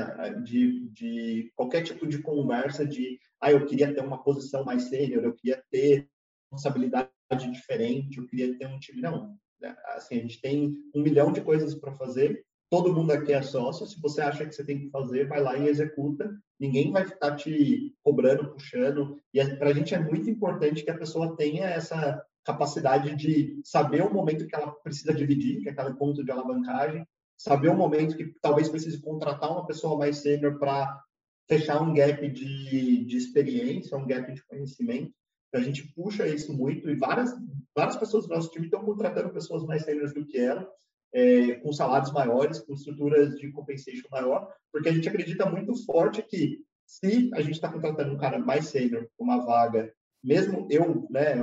de, 0.43 0.89
de 0.89 1.51
qualquer 1.55 1.83
tipo 1.83 2.07
de 2.07 2.19
conversa 2.19 2.83
de 2.83 3.19
ah, 3.39 3.51
eu 3.51 3.63
queria 3.67 3.93
ter 3.93 4.01
uma 4.01 4.23
posição 4.23 4.65
mais 4.65 4.85
sênior, 4.85 5.23
eu 5.23 5.35
queria 5.35 5.63
ter 5.69 6.09
responsabilidade 6.51 7.11
diferente, 7.51 8.17
eu 8.17 8.25
queria 8.25 8.57
ter 8.57 8.65
um 8.65 8.79
time. 8.79 9.01
Não. 9.01 9.37
Né, 9.61 9.75
assim, 9.89 10.17
a 10.17 10.21
gente 10.21 10.41
tem 10.41 10.75
um 10.95 11.01
milhão 11.01 11.31
de 11.31 11.41
coisas 11.41 11.75
para 11.75 11.93
fazer 11.93 12.43
todo 12.73 12.91
mundo 12.91 13.11
aqui 13.11 13.31
é 13.31 13.39
sócio. 13.43 13.85
Se 13.85 14.01
você 14.01 14.19
acha 14.19 14.43
que 14.47 14.51
você 14.51 14.63
tem 14.63 14.79
que 14.79 14.89
fazer, 14.89 15.27
vai 15.27 15.39
lá 15.39 15.55
e 15.55 15.67
executa. 15.67 16.27
Ninguém 16.59 16.91
vai 16.91 17.05
ficar 17.05 17.35
te 17.35 17.95
cobrando, 18.01 18.51
puxando. 18.51 19.15
E 19.31 19.39
é, 19.39 19.55
para 19.57 19.69
a 19.69 19.73
gente 19.73 19.93
é 19.93 19.99
muito 19.99 20.27
importante 20.27 20.83
que 20.83 20.89
a 20.89 20.97
pessoa 20.97 21.35
tenha 21.35 21.65
essa 21.65 22.25
capacidade 22.43 23.15
de 23.15 23.61
saber 23.63 24.01
o 24.01 24.11
momento 24.11 24.47
que 24.47 24.55
ela 24.55 24.71
precisa 24.71 25.13
dividir, 25.13 25.61
que 25.61 25.69
é 25.69 25.71
aquele 25.71 25.93
ponto 25.93 26.25
de 26.25 26.31
alavancagem, 26.31 27.07
saber 27.37 27.69
o 27.69 27.77
momento 27.77 28.17
que 28.17 28.33
talvez 28.41 28.67
precise 28.67 28.99
contratar 28.99 29.51
uma 29.51 29.67
pessoa 29.67 29.95
mais 29.95 30.17
sênior 30.17 30.57
para 30.57 30.99
fechar 31.47 31.79
um 31.79 31.93
gap 31.93 32.27
de, 32.27 33.05
de 33.05 33.17
experiência, 33.17 33.95
um 33.95 34.07
gap 34.07 34.33
de 34.33 34.43
conhecimento. 34.47 35.13
Então, 35.49 35.61
a 35.61 35.63
gente 35.63 35.93
puxa 35.93 36.27
isso 36.27 36.51
muito 36.51 36.89
e 36.89 36.95
várias, 36.95 37.35
várias 37.75 37.97
pessoas 37.97 38.25
do 38.25 38.33
nosso 38.33 38.49
time 38.49 38.65
estão 38.65 38.83
contratando 38.83 39.29
pessoas 39.29 39.63
mais 39.63 39.83
sêniores 39.83 40.11
do 40.11 40.25
que 40.25 40.39
ela 40.39 40.67
é, 41.13 41.55
com 41.55 41.71
salários 41.71 42.11
maiores, 42.11 42.59
com 42.59 42.73
estruturas 42.73 43.35
de 43.35 43.51
compensation 43.51 44.07
maior, 44.11 44.51
porque 44.71 44.89
a 44.89 44.91
gente 44.91 45.07
acredita 45.07 45.45
muito 45.49 45.75
forte 45.85 46.23
que 46.23 46.59
se 46.85 47.29
a 47.33 47.41
gente 47.41 47.53
está 47.53 47.71
contratando 47.71 48.13
um 48.13 48.17
cara 48.17 48.39
mais 48.39 48.67
sênior 48.67 49.07
uma 49.17 49.45
vaga, 49.45 49.93
mesmo 50.23 50.67
eu, 50.69 51.07
né, 51.09 51.35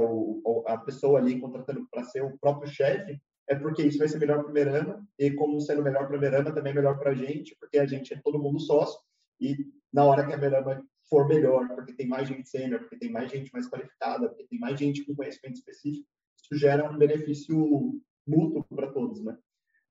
a 0.67 0.79
pessoa 0.79 1.19
ali 1.19 1.39
contratando 1.39 1.87
para 1.91 2.05
ser 2.05 2.23
o 2.23 2.37
próprio 2.39 2.71
chefe, 2.71 3.21
é 3.49 3.55
porque 3.55 3.83
isso 3.83 3.99
vai 3.99 4.09
ser 4.09 4.19
melhor 4.19 4.43
para 4.43 4.51
o 4.51 4.55
Verama, 4.55 5.07
e 5.19 5.31
como 5.33 5.61
sendo 5.61 5.83
melhor 5.83 6.07
para 6.07 6.17
o 6.17 6.21
Verama, 6.21 6.53
também 6.53 6.73
é 6.73 6.77
melhor 6.77 6.99
para 6.99 7.11
a 7.11 7.15
gente, 7.15 7.57
porque 7.59 7.79
a 7.79 7.87
gente 7.87 8.15
é 8.15 8.21
todo 8.23 8.39
mundo 8.39 8.61
sócio, 8.61 8.99
e 9.41 9.57
na 9.93 10.05
hora 10.05 10.27
que 10.27 10.33
a 10.33 10.37
Verama 10.37 10.83
for 11.09 11.27
melhor, 11.27 11.69
porque 11.75 11.93
tem 11.93 12.07
mais 12.07 12.29
gente 12.29 12.49
sênior, 12.49 12.81
porque 12.81 12.97
tem 12.97 13.11
mais 13.11 13.31
gente 13.31 13.53
mais 13.53 13.69
qualificada, 13.69 14.29
porque 14.29 14.45
tem 14.45 14.59
mais 14.59 14.79
gente 14.79 15.05
com 15.05 15.17
conhecimento 15.17 15.57
específico, 15.57 16.07
isso 16.43 16.57
gera 16.61 16.89
um 16.89 16.97
benefício 16.97 18.01
mútuo 18.27 18.65
para 18.65 18.93
todos, 18.93 19.23
né? 19.23 19.37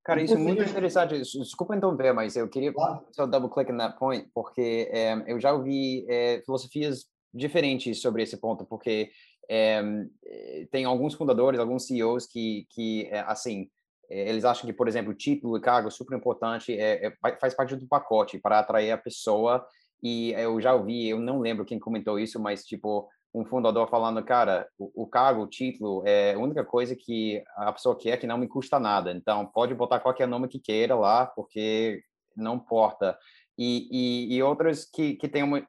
Cara, 0.10 0.24
isso 0.24 0.34
é 0.34 0.38
muito 0.38 0.64
interessante. 0.64 1.20
Desculpa 1.20 1.76
então 1.76 1.96
ver, 1.96 2.14
mas 2.14 2.36
eu 2.36 2.50
queria 2.50 2.74
só 3.12 3.28
double 3.28 3.50
click 3.50 3.72
on 3.72 3.78
that 3.78 3.98
point, 4.00 4.28
porque 4.34 4.90
é, 4.92 5.24
eu 5.28 5.40
já 5.40 5.54
ouvi 5.54 6.04
é, 6.10 6.42
filosofias 6.44 7.06
diferentes 7.32 8.02
sobre 8.02 8.24
esse 8.24 8.36
ponto, 8.36 8.66
porque 8.66 9.12
é, 9.48 9.84
tem 10.72 10.84
alguns 10.86 11.14
fundadores, 11.14 11.60
alguns 11.60 11.86
CEOs 11.86 12.26
que, 12.26 12.66
que 12.72 13.08
assim, 13.28 13.70
é, 14.10 14.30
eles 14.30 14.44
acham 14.44 14.66
que, 14.66 14.74
por 14.74 14.88
exemplo, 14.88 15.14
título 15.14 15.58
e 15.58 15.62
cargo 15.62 15.92
super 15.92 16.18
importante 16.18 16.74
é, 16.74 17.06
é, 17.06 17.14
faz 17.40 17.54
parte 17.54 17.76
do 17.76 17.88
pacote 17.88 18.40
para 18.40 18.58
atrair 18.60 18.92
a 18.92 18.98
pessoa. 18.98 19.64
E 20.02 20.32
eu 20.32 20.60
já 20.60 20.74
ouvi, 20.74 21.10
eu 21.10 21.20
não 21.20 21.40
lembro 21.40 21.66
quem 21.66 21.78
comentou 21.78 22.18
isso, 22.18 22.40
mas 22.40 22.66
tipo 22.66 23.08
um 23.34 23.46
fundador 23.46 23.90
falando, 23.90 24.24
cara, 24.24 24.68
o, 24.78 25.04
o 25.04 25.08
cargo, 25.08 25.44
o 25.44 25.48
título 25.48 26.04
é 26.06 26.34
a 26.34 26.40
única 26.40 26.64
coisa 26.64 26.96
que 26.96 27.44
a 27.56 27.72
pessoa 27.72 27.98
quer 27.98 28.18
que 28.18 28.28
não 28.28 28.38
me 28.38 28.48
custa 28.48 28.80
nada. 28.80 29.12
Então 29.12 29.46
pode 29.46 29.74
botar 29.74 30.00
qualquer 30.00 30.28
nome 30.28 30.48
que 30.48 30.60
queira 30.60 30.96
lá, 30.96 31.26
porque 31.26 32.02
não 32.36 32.56
importa 32.56 33.18
e, 33.62 34.38
e, 34.38 34.40
e 34.40 34.42
que, 34.94 35.16
que 35.16 35.28
têm 35.28 35.44
uma, 35.44 35.62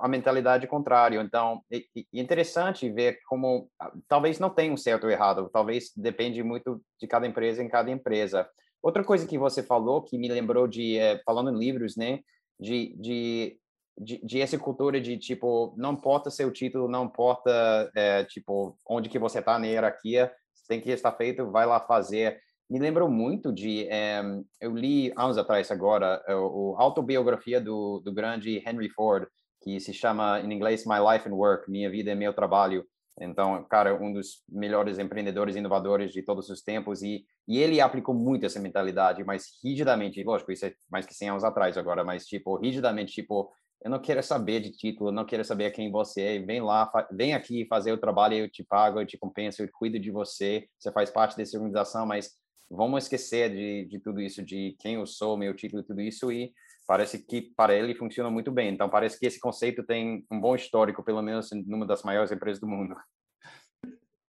a 0.00 0.08
mentalidade 0.08 0.66
contrária. 0.66 1.20
Então, 1.20 1.62
é, 1.70 1.78
é 1.78 2.02
interessante 2.12 2.90
ver 2.90 3.20
como 3.28 3.70
talvez 4.08 4.40
não 4.40 4.50
tenha 4.50 4.72
um 4.72 4.76
certo 4.76 5.04
ou 5.04 5.10
errado, 5.10 5.48
talvez 5.52 5.92
depende 5.96 6.42
muito 6.42 6.82
de 7.00 7.06
cada 7.06 7.24
empresa 7.24 7.62
em 7.62 7.68
cada 7.68 7.88
empresa. 7.88 8.48
Outra 8.82 9.04
coisa 9.04 9.28
que 9.28 9.38
você 9.38 9.62
falou 9.62 10.02
que 10.02 10.18
me 10.18 10.28
lembrou 10.28 10.66
de 10.66 10.98
é, 10.98 11.22
falando 11.24 11.50
em 11.50 11.58
livros, 11.58 11.96
né, 11.96 12.18
de, 12.58 12.96
de 12.98 13.56
de, 13.98 14.20
de, 14.24 14.40
essa 14.40 14.58
cultura 14.58 15.00
de 15.00 15.16
tipo 15.16 15.74
não 15.76 15.92
importa 15.92 16.30
seu 16.30 16.50
título 16.52 16.88
não 16.88 17.04
importa 17.04 17.90
é, 17.94 18.24
tipo 18.24 18.76
onde 18.86 19.08
que 19.08 19.18
você 19.18 19.38
está 19.38 19.58
na 19.58 19.66
hierarquia 19.66 20.30
tem 20.68 20.80
que 20.80 20.90
estar 20.90 21.12
feito 21.12 21.50
vai 21.50 21.66
lá 21.66 21.80
fazer. 21.80 22.40
Me 22.68 22.80
lembrou 22.80 23.08
muito 23.08 23.52
de 23.52 23.86
é, 23.88 24.20
eu 24.60 24.74
li 24.74 25.12
anos 25.16 25.38
atrás 25.38 25.70
agora 25.70 26.20
a, 26.26 26.32
a 26.32 26.82
autobiografia 26.82 27.60
do, 27.60 28.00
do 28.00 28.12
grande 28.12 28.62
Henry 28.66 28.90
Ford 28.90 29.28
que 29.62 29.80
se 29.80 29.92
chama 29.92 30.40
em 30.40 30.52
inglês 30.52 30.84
My 30.84 30.98
Life 31.12 31.28
and 31.28 31.34
Work 31.34 31.70
minha 31.70 31.90
vida 31.90 32.10
é 32.10 32.14
meu 32.14 32.32
trabalho. 32.32 32.84
Então 33.18 33.64
cara 33.64 33.94
um 33.94 34.12
dos 34.12 34.42
melhores 34.48 34.98
empreendedores 34.98 35.56
inovadores 35.56 36.12
de 36.12 36.22
todos 36.22 36.50
os 36.50 36.60
tempos 36.60 37.02
e 37.02 37.24
e 37.48 37.58
ele 37.58 37.80
aplicou 37.80 38.14
muito 38.14 38.44
essa 38.44 38.58
mentalidade 38.58 39.24
mas 39.24 39.46
rigidamente 39.62 40.22
lógico 40.22 40.50
isso 40.50 40.66
é 40.66 40.74
mais 40.90 41.06
que 41.06 41.14
100 41.14 41.30
anos 41.30 41.44
atrás 41.44 41.78
agora 41.78 42.02
mas 42.04 42.26
tipo 42.26 42.56
rigidamente 42.56 43.12
tipo 43.12 43.52
eu 43.82 43.90
não 43.90 44.00
quero 44.00 44.22
saber 44.22 44.60
de 44.60 44.70
título, 44.70 45.12
não 45.12 45.24
quero 45.24 45.44
saber 45.44 45.70
quem 45.70 45.90
você 45.90 46.20
é, 46.22 46.38
vem 46.38 46.60
lá, 46.60 46.90
vem 47.12 47.34
aqui 47.34 47.66
fazer 47.66 47.92
o 47.92 47.98
trabalho, 47.98 48.34
eu 48.34 48.50
te 48.50 48.64
pago, 48.64 49.00
eu 49.00 49.06
te 49.06 49.18
compenso, 49.18 49.62
eu 49.62 49.68
cuido 49.72 49.98
de 49.98 50.10
você, 50.10 50.68
você 50.78 50.90
faz 50.90 51.10
parte 51.10 51.36
dessa 51.36 51.56
organização, 51.56 52.06
mas 52.06 52.30
vamos 52.70 53.04
esquecer 53.04 53.50
de, 53.50 53.86
de 53.86 54.00
tudo 54.00 54.20
isso, 54.20 54.42
de 54.42 54.76
quem 54.80 54.94
eu 54.94 55.06
sou, 55.06 55.36
meu 55.36 55.54
título, 55.54 55.82
tudo 55.82 56.00
isso, 56.00 56.32
e 56.32 56.52
parece 56.86 57.24
que 57.24 57.52
para 57.56 57.74
ele 57.74 57.94
funciona 57.94 58.30
muito 58.30 58.50
bem. 58.50 58.72
Então, 58.72 58.88
parece 58.88 59.18
que 59.18 59.26
esse 59.26 59.38
conceito 59.38 59.84
tem 59.84 60.24
um 60.30 60.40
bom 60.40 60.54
histórico, 60.54 61.02
pelo 61.04 61.22
menos 61.22 61.50
numa 61.66 61.86
das 61.86 62.02
maiores 62.02 62.32
empresas 62.32 62.60
do 62.60 62.66
mundo. 62.66 62.96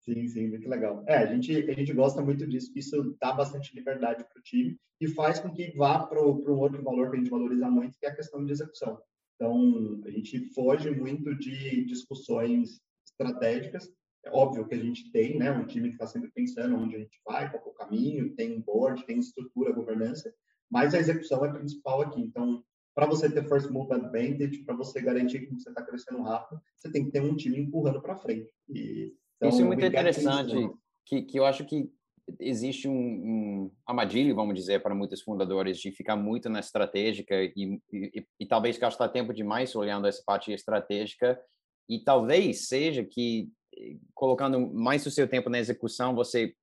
Sim, 0.01 0.27
sim, 0.29 0.49
muito 0.49 0.69
legal. 0.69 1.03
É, 1.07 1.17
a 1.17 1.27
gente, 1.27 1.71
a 1.71 1.73
gente 1.73 1.93
gosta 1.93 2.21
muito 2.21 2.47
disso, 2.47 2.71
isso 2.77 3.17
dá 3.21 3.33
bastante 3.33 3.75
liberdade 3.75 4.23
para 4.25 4.39
o 4.39 4.43
time 4.43 4.79
e 5.01 5.09
faz 5.09 5.39
com 5.41 5.51
que 5.51 5.75
vá 5.77 6.07
para 6.07 6.21
um 6.21 6.59
outro 6.59 6.83
valor 6.83 7.11
que 7.11 7.17
a 7.17 7.19
gente 7.19 7.31
valoriza 7.31 7.71
muito, 7.71 7.99
que 7.99 8.05
é 8.05 8.11
a 8.11 8.15
questão 8.15 8.45
de 8.45 8.53
execução. 8.53 9.01
Então, 9.35 10.01
a 10.05 10.11
gente 10.11 10.53
foge 10.55 10.91
muito 10.91 11.35
de 11.37 11.85
discussões 11.85 12.81
estratégicas 13.07 13.93
é 14.25 14.31
óbvio 14.31 14.67
que 14.67 14.75
a 14.75 14.79
gente 14.79 15.11
tem, 15.13 15.39
né, 15.39 15.51
um 15.51 15.67
time 15.67 15.89
que 15.89 15.95
está 15.95 16.07
sempre 16.07 16.31
pensando 16.33 16.77
onde 16.77 16.97
a 16.97 16.99
gente 16.99 17.21
vai, 17.25 17.51
qual 17.51 17.63
é 17.63 17.69
o 17.69 17.73
caminho, 17.73 18.35
tem 18.35 18.61
board, 18.61 19.05
tem 19.05 19.19
estrutura, 19.19 19.73
governança, 19.73 20.35
mas 20.71 20.95
a 20.95 20.99
execução 20.99 21.45
é 21.45 21.53
principal 21.53 22.01
aqui. 22.01 22.21
Então, 22.21 22.65
para 22.95 23.07
você 23.07 23.31
ter 23.31 23.47
first 23.47 23.69
move 23.71 23.93
advantage, 23.93 24.65
para 24.65 24.75
você 24.75 25.03
garantir 25.03 25.41
que 25.41 25.53
você 25.53 25.69
está 25.69 25.83
crescendo 25.83 26.23
rápido, 26.23 26.61
você 26.77 26.91
tem 26.91 27.05
que 27.05 27.11
ter 27.11 27.21
um 27.21 27.37
time 27.37 27.59
empurrando 27.59 28.01
para 28.01 28.17
frente. 28.17 28.51
E, 28.69 29.13
então, 29.37 29.51
Isso 29.51 29.61
é 29.61 29.65
muito 29.65 29.85
interessante, 29.85 30.71
que, 31.05 31.23
que 31.23 31.39
eu 31.39 31.45
acho 31.45 31.67
que 31.67 31.93
existe 32.41 32.89
um, 32.89 32.95
um 32.95 33.71
vamos 34.35 34.55
dizer, 34.55 34.83
para 34.83 34.95
muitos 34.95 35.23
fundadores 35.23 35.79
de 35.79 35.93
ficar 35.93 36.17
muito 36.17 36.49
na 36.49 36.61
estratégica 36.61 37.35
e, 37.35 37.81
e, 37.93 38.27
e 38.41 38.47
talvez 38.47 38.79
gastar 38.79 39.09
tempo 39.09 39.33
demais 39.33 39.75
olhando 39.75 40.07
essa 40.07 40.23
parte 40.25 40.53
estratégica. 40.53 41.41
E 41.89 42.03
talvez 42.03 42.67
seja 42.67 43.05
que 43.05 43.51
colocando 44.15 44.73
mais 44.73 45.05
o 45.07 45.11
seu 45.11 45.29
tempo 45.29 45.51
na 45.51 45.59
execução, 45.59 46.15
você 46.15 46.55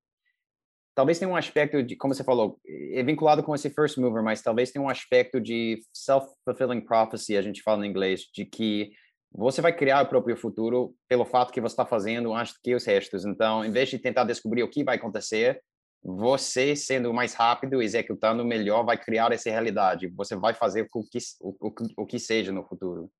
talvez 0.94 1.18
tenha 1.18 1.30
um 1.30 1.36
aspecto 1.36 1.82
de, 1.82 1.96
como 1.96 2.14
você 2.14 2.24
falou, 2.24 2.58
é 2.66 3.02
vinculado 3.02 3.42
com 3.42 3.54
esse 3.54 3.70
first 3.70 3.96
mover, 3.98 4.22
mas 4.22 4.42
talvez 4.42 4.70
tenha 4.70 4.84
um 4.84 4.88
aspecto 4.88 5.40
de 5.40 5.80
self-fulfilling 5.92 6.82
prophecy, 6.82 7.36
a 7.36 7.42
gente 7.42 7.62
fala 7.62 7.86
em 7.86 7.90
inglês, 7.90 8.22
de 8.34 8.44
que 8.44 8.92
você 9.34 9.60
vai 9.60 9.74
criar 9.74 10.02
o 10.02 10.08
próprio 10.08 10.36
futuro 10.36 10.94
pelo 11.08 11.24
fato 11.24 11.52
que 11.52 11.60
você 11.60 11.72
está 11.72 11.86
fazendo 11.86 12.34
antes 12.34 12.58
que 12.62 12.74
os 12.74 12.84
restos. 12.84 13.24
Então, 13.24 13.64
em 13.64 13.70
vez 13.70 13.88
de 13.88 13.98
tentar 13.98 14.24
descobrir 14.24 14.62
o 14.62 14.70
que 14.70 14.84
vai 14.84 14.96
acontecer, 14.96 15.62
você 16.02 16.76
sendo 16.76 17.12
mais 17.14 17.34
rápido, 17.34 17.80
executando 17.80 18.44
melhor, 18.44 18.84
vai 18.84 18.98
criar 18.98 19.32
essa 19.32 19.50
realidade. 19.50 20.08
Você 20.08 20.36
vai 20.36 20.52
fazer 20.52 20.88
o 20.92 21.02
que, 21.04 21.18
o, 21.40 21.68
o, 21.68 21.74
o 21.98 22.06
que 22.06 22.18
seja 22.18 22.52
no 22.52 22.64
futuro. 22.64 23.10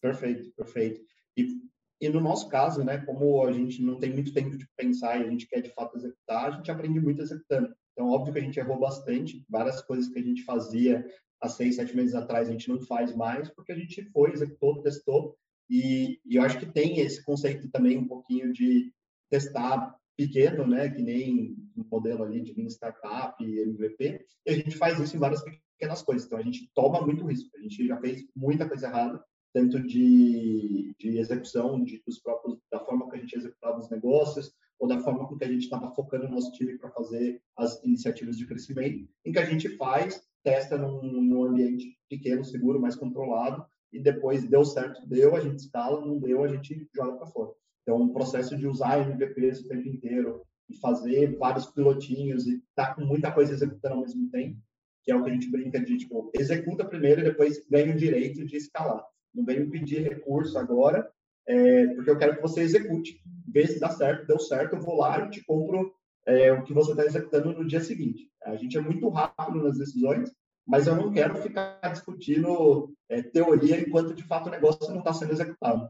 Perfeito, 0.00 0.52
perfeito. 0.56 1.00
E 1.36 1.60
e 2.00 2.08
no 2.08 2.20
nosso 2.20 2.48
caso, 2.48 2.84
né, 2.84 2.98
como 2.98 3.42
a 3.42 3.52
gente 3.52 3.82
não 3.82 3.98
tem 3.98 4.12
muito 4.12 4.32
tempo 4.32 4.56
de 4.56 4.68
pensar 4.76 5.18
e 5.18 5.24
a 5.24 5.30
gente 5.30 5.46
quer 5.46 5.62
de 5.62 5.70
fato 5.70 5.96
executar, 5.96 6.46
a 6.46 6.50
gente 6.50 6.70
aprende 6.70 7.00
muito 7.00 7.22
executando. 7.22 7.74
Então, 7.92 8.10
óbvio 8.10 8.34
que 8.34 8.38
a 8.38 8.42
gente 8.42 8.58
errou 8.58 8.78
bastante, 8.78 9.42
várias 9.48 9.80
coisas 9.80 10.08
que 10.08 10.18
a 10.18 10.22
gente 10.22 10.44
fazia 10.44 11.06
há 11.40 11.48
seis, 11.48 11.76
sete 11.76 11.94
meses 11.94 12.14
atrás, 12.14 12.48
a 12.48 12.52
gente 12.52 12.68
não 12.68 12.80
faz 12.80 13.14
mais, 13.14 13.48
porque 13.50 13.72
a 13.72 13.76
gente 13.76 14.02
foi, 14.10 14.32
executou, 14.32 14.82
testou, 14.82 15.36
e, 15.68 16.20
e 16.24 16.36
eu 16.36 16.42
acho 16.42 16.58
que 16.58 16.66
tem 16.66 17.00
esse 17.00 17.24
conceito 17.24 17.68
também 17.70 17.98
um 17.98 18.06
pouquinho 18.06 18.52
de 18.52 18.92
testar 19.28 19.96
pequeno, 20.16 20.66
né, 20.66 20.88
que 20.88 21.02
nem 21.02 21.56
um 21.76 21.84
modelo 21.90 22.22
ali 22.22 22.40
de 22.40 22.66
Startup 22.68 23.36
MVP, 23.42 24.24
e 24.46 24.50
a 24.50 24.54
gente 24.54 24.76
faz 24.76 24.98
isso 24.98 25.16
em 25.16 25.20
várias 25.20 25.42
pequenas 25.42 26.02
coisas. 26.02 26.26
Então, 26.26 26.38
a 26.38 26.42
gente 26.42 26.70
toma 26.74 27.04
muito 27.04 27.26
risco. 27.26 27.50
A 27.56 27.60
gente 27.60 27.86
já 27.86 27.98
fez 27.98 28.24
muita 28.34 28.66
coisa 28.66 28.86
errada, 28.86 29.22
tanto 29.52 29.80
de, 29.82 30.94
de 30.98 31.18
execução 31.18 31.82
de, 31.84 32.02
dos 32.06 32.18
próprios, 32.18 32.58
da 32.70 32.80
forma 32.80 33.08
que 33.10 33.16
a 33.16 33.20
gente 33.20 33.36
executava 33.36 33.78
os 33.78 33.90
negócios, 33.90 34.52
ou 34.78 34.88
da 34.88 35.00
forma 35.00 35.26
com 35.26 35.36
que 35.36 35.44
a 35.44 35.48
gente 35.48 35.64
estava 35.64 35.94
focando 35.94 36.26
o 36.26 36.30
nosso 36.30 36.52
time 36.52 36.76
para 36.78 36.90
fazer 36.90 37.42
as 37.56 37.82
iniciativas 37.84 38.36
de 38.36 38.46
crescimento, 38.46 39.08
em 39.24 39.32
que 39.32 39.38
a 39.38 39.44
gente 39.44 39.68
faz, 39.76 40.22
testa 40.46 40.78
num, 40.78 41.02
num 41.02 41.44
ambiente 41.44 41.98
pequeno, 42.08 42.44
seguro, 42.44 42.80
mais 42.80 42.94
controlado, 42.94 43.66
e 43.92 44.00
depois 44.00 44.48
deu 44.48 44.64
certo, 44.64 45.06
deu, 45.06 45.34
a 45.34 45.40
gente 45.40 45.58
escala, 45.58 46.00
não 46.00 46.18
deu, 46.18 46.44
a 46.44 46.48
gente 46.48 46.88
joga 46.94 47.16
para 47.16 47.26
fora. 47.26 47.50
Então, 47.82 48.02
o 48.02 48.12
processo 48.12 48.56
de 48.56 48.66
usar 48.66 49.00
MVPs 49.00 49.60
o 49.60 49.68
tempo 49.68 49.88
inteiro, 49.88 50.42
e 50.68 50.76
fazer 50.78 51.36
vários 51.36 51.66
pilotinhos, 51.66 52.46
e 52.46 52.62
tá 52.74 52.94
com 52.94 53.02
muita 53.02 53.32
coisa 53.32 53.52
executando 53.52 53.96
ao 53.96 54.00
mesmo 54.02 54.30
tempo, 54.30 54.56
que 55.02 55.10
é 55.10 55.16
o 55.16 55.22
que 55.22 55.30
a 55.30 55.32
gente 55.32 55.50
brinca 55.50 55.80
de, 55.80 55.96
tipo, 55.96 56.30
executa 56.34 56.84
primeiro 56.84 57.20
e 57.20 57.24
depois 57.24 57.64
ganha 57.68 57.92
o 57.92 57.96
direito 57.96 58.44
de 58.44 58.56
escalar 58.56 59.04
não 59.36 59.44
venho 59.44 59.70
pedir 59.70 60.02
recurso 60.02 60.58
agora, 60.58 61.08
é, 61.46 61.86
porque 61.88 62.10
eu 62.10 62.18
quero 62.18 62.36
que 62.36 62.42
você 62.42 62.62
execute. 62.62 63.20
Vê 63.46 63.66
se 63.66 63.78
dá 63.78 63.90
certo, 63.90 64.26
deu 64.26 64.38
certo, 64.38 64.74
eu 64.74 64.80
vou 64.80 64.96
lá 64.96 65.26
e 65.26 65.30
te 65.30 65.44
compro 65.44 65.92
é, 66.26 66.52
o 66.52 66.62
que 66.64 66.74
você 66.74 66.90
está 66.90 67.04
executando 67.04 67.52
no 67.52 67.66
dia 67.66 67.80
seguinte. 67.80 68.28
A 68.44 68.56
gente 68.56 68.76
é 68.76 68.80
muito 68.80 69.08
rápido 69.08 69.62
nas 69.62 69.78
decisões, 69.78 70.30
mas 70.66 70.86
eu 70.86 70.96
não 70.96 71.12
quero 71.12 71.36
ficar 71.36 71.78
discutindo 71.92 72.92
é, 73.08 73.22
teoria 73.22 73.80
enquanto 73.80 74.14
de 74.14 74.24
fato 74.24 74.48
o 74.48 74.50
negócio 74.50 74.90
não 74.90 74.98
está 74.98 75.12
sendo 75.12 75.32
executado. 75.32 75.88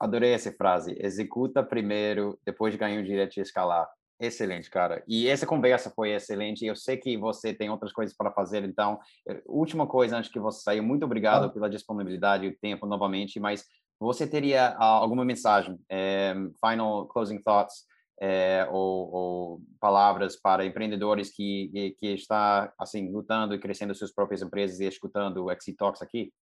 Adorei 0.00 0.32
essa 0.32 0.50
frase. 0.50 0.96
Executa 0.98 1.62
primeiro, 1.62 2.36
depois 2.44 2.74
ganha 2.74 3.00
o 3.00 3.04
direito 3.04 3.34
de 3.34 3.40
escalar. 3.40 3.88
Excelente, 4.18 4.68
cara. 4.68 5.02
E 5.06 5.28
essa 5.28 5.46
conversa 5.46 5.90
foi 5.90 6.10
excelente. 6.10 6.64
Eu 6.64 6.76
sei 6.76 6.96
que 6.96 7.16
você 7.16 7.54
tem 7.54 7.70
outras 7.70 7.92
coisas 7.92 8.16
para 8.16 8.32
fazer, 8.32 8.64
então, 8.64 8.98
eh, 9.28 9.42
última 9.46 9.86
coisa 9.86 10.16
antes 10.16 10.30
que 10.30 10.38
você 10.38 10.62
saia, 10.62 10.82
muito 10.82 11.04
obrigado 11.04 11.46
ah. 11.46 11.48
pela 11.48 11.70
disponibilidade 11.70 12.46
e 12.46 12.48
o 12.48 12.58
tempo 12.58 12.86
novamente, 12.86 13.40
mas 13.40 13.64
você 13.98 14.26
teria 14.26 14.76
uh, 14.78 14.82
alguma 14.82 15.24
mensagem, 15.24 15.78
é, 15.88 16.34
final 16.60 17.06
closing 17.06 17.40
thoughts, 17.40 17.84
é, 18.20 18.66
ou, 18.70 19.10
ou, 19.12 19.62
palavras 19.80 20.36
para 20.36 20.64
empreendedores 20.64 21.34
que, 21.34 21.96
que 21.98 22.06
está 22.08 22.72
assim 22.78 23.10
lutando 23.10 23.54
e 23.54 23.58
crescendo 23.58 23.94
suas 23.94 24.12
próprias 24.12 24.42
empresas 24.42 24.80
e 24.80 24.86
escutando 24.86 25.44
o 25.44 25.50
Exit 25.50 25.76
Talks 25.76 26.02
aqui? 26.02 26.32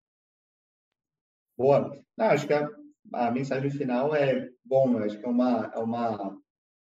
Boa. 1.56 1.90
Não, 2.16 2.26
acho 2.26 2.46
que 2.46 2.52
a, 2.52 2.68
a, 3.14 3.30
mensagem 3.30 3.70
final 3.70 4.14
é 4.14 4.48
bom. 4.64 4.98
Acho 4.98 5.18
que 5.18 5.24
é 5.24 5.28
uma, 5.28 5.72
é 5.74 5.78
uma 5.78 6.38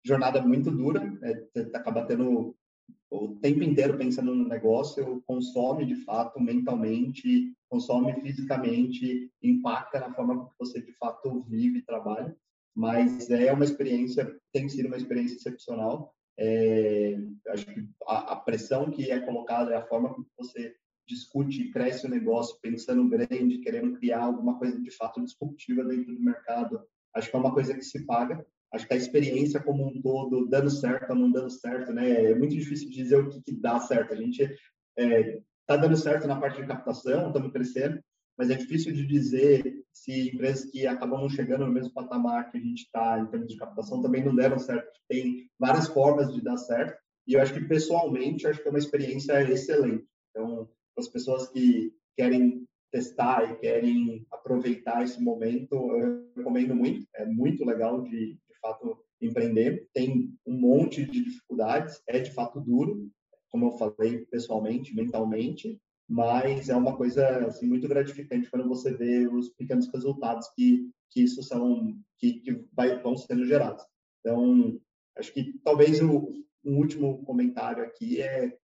jornada 0.04 0.40
muito 0.42 0.70
dura, 0.70 1.00
é, 1.22 1.60
acaba 1.76 2.04
tendo 2.06 2.56
o 3.10 3.36
tempo 3.36 3.62
inteiro 3.62 3.96
pensando 3.96 4.34
no 4.34 4.48
negócio, 4.48 5.22
consome 5.26 5.86
de 5.86 5.94
fato 6.04 6.40
mentalmente, 6.40 7.54
consome 7.68 8.12
fisicamente, 8.20 9.30
impacta 9.42 10.00
na 10.00 10.12
forma 10.12 10.48
que 10.48 10.54
você 10.58 10.82
de 10.82 10.92
fato 10.94 11.42
vive 11.48 11.78
e 11.78 11.84
trabalha, 11.84 12.36
mas 12.74 13.30
é 13.30 13.52
uma 13.52 13.64
experiência, 13.64 14.34
tem 14.52 14.68
sido 14.68 14.86
uma 14.86 14.96
experiência 14.96 15.36
excepcional. 15.36 16.14
É, 16.38 17.16
acho 17.48 17.66
que 17.66 17.88
a, 18.08 18.32
a, 18.32 18.36
pressão 18.36 18.90
que 18.90 19.10
é 19.10 19.20
colocada 19.20 19.72
é 19.72 19.76
a 19.76 19.86
forma 19.86 20.12
como 20.12 20.26
você 20.36 20.74
discute 21.06 21.62
e 21.62 21.70
cresce 21.70 22.06
o 22.06 22.10
negócio 22.10 22.58
pensando 22.60 23.08
grande, 23.08 23.58
querendo 23.58 23.96
criar 23.98 24.24
alguma 24.24 24.58
coisa 24.58 24.80
de 24.80 24.90
fato 24.90 25.22
disruptiva 25.22 25.84
dentro 25.84 26.14
do 26.14 26.20
mercado. 26.20 26.82
Acho 27.14 27.30
que 27.30 27.36
é 27.36 27.38
uma 27.38 27.54
coisa 27.54 27.74
que 27.74 27.82
se 27.82 28.04
paga 28.04 28.44
acho 28.74 28.86
que 28.88 28.94
a 28.94 28.96
experiência 28.96 29.60
como 29.60 29.86
um 29.86 30.02
todo, 30.02 30.46
dando 30.48 30.68
certo 30.68 31.10
ou 31.10 31.16
não 31.16 31.30
dando 31.30 31.50
certo, 31.50 31.92
né? 31.92 32.24
É 32.32 32.34
muito 32.34 32.54
difícil 32.54 32.90
dizer 32.90 33.16
o 33.16 33.28
que, 33.28 33.40
que 33.40 33.52
dá 33.52 33.78
certo. 33.78 34.12
A 34.12 34.16
gente 34.16 34.42
é, 34.98 35.40
tá 35.66 35.76
dando 35.76 35.96
certo 35.96 36.26
na 36.26 36.40
parte 36.40 36.60
de 36.60 36.66
captação, 36.66 37.28
estamos 37.28 37.52
crescendo, 37.52 38.02
mas 38.36 38.50
é 38.50 38.54
difícil 38.54 38.92
de 38.92 39.06
dizer 39.06 39.84
se 39.92 40.30
empresas 40.30 40.70
que 40.70 40.86
acabam 40.86 41.20
não 41.20 41.28
chegando 41.28 41.66
no 41.66 41.72
mesmo 41.72 41.92
patamar 41.92 42.50
que 42.50 42.58
a 42.58 42.60
gente 42.60 42.82
está 42.82 43.18
em 43.18 43.26
termos 43.26 43.48
de 43.48 43.56
captação 43.56 44.02
também 44.02 44.24
não 44.24 44.34
deram 44.34 44.58
certo. 44.58 44.90
Tem 45.08 45.48
várias 45.58 45.88
formas 45.88 46.32
de 46.32 46.42
dar 46.42 46.56
certo 46.56 46.98
e 47.26 47.34
eu 47.34 47.40
acho 47.40 47.54
que 47.54 47.64
pessoalmente 47.64 48.46
acho 48.46 48.60
que 48.60 48.68
é 48.68 48.70
uma 48.70 48.78
experiência 48.78 49.40
excelente. 49.50 50.06
Então, 50.30 50.68
as 50.98 51.08
pessoas 51.08 51.48
que 51.48 51.92
querem 52.16 52.66
testar 52.92 53.50
e 53.50 53.56
querem 53.56 54.26
aproveitar 54.30 55.02
esse 55.02 55.20
momento, 55.20 55.74
eu 55.74 56.28
recomendo 56.36 56.74
muito. 56.74 57.06
É 57.14 57.24
muito 57.24 57.64
legal 57.64 58.02
de, 58.02 58.34
de 58.34 58.60
fato 58.60 58.98
empreender. 59.20 59.88
Tem 59.92 60.32
um 60.46 60.54
monte 60.54 61.04
de 61.04 61.24
dificuldades, 61.24 62.00
é 62.06 62.18
de 62.18 62.32
fato 62.32 62.60
duro, 62.60 63.08
como 63.50 63.66
eu 63.66 63.72
falei 63.72 64.26
pessoalmente, 64.26 64.94
mentalmente, 64.94 65.80
mas 66.08 66.68
é 66.68 66.76
uma 66.76 66.96
coisa 66.96 67.46
assim, 67.46 67.66
muito 67.66 67.88
gratificante 67.88 68.50
quando 68.50 68.68
você 68.68 68.94
vê 68.94 69.26
os 69.26 69.48
pequenos 69.50 69.88
resultados 69.92 70.48
que, 70.54 70.90
que 71.10 71.22
isso 71.22 71.42
são 71.42 71.98
que, 72.18 72.40
que 72.40 72.64
vai, 72.72 73.00
vão 73.00 73.16
sendo 73.16 73.46
gerados. 73.46 73.84
Então, 74.20 74.78
acho 75.16 75.32
que 75.32 75.58
talvez 75.64 76.00
o 76.00 76.32
um 76.64 76.78
último 76.78 77.22
comentário 77.24 77.84
aqui 77.84 78.20
é 78.20 78.56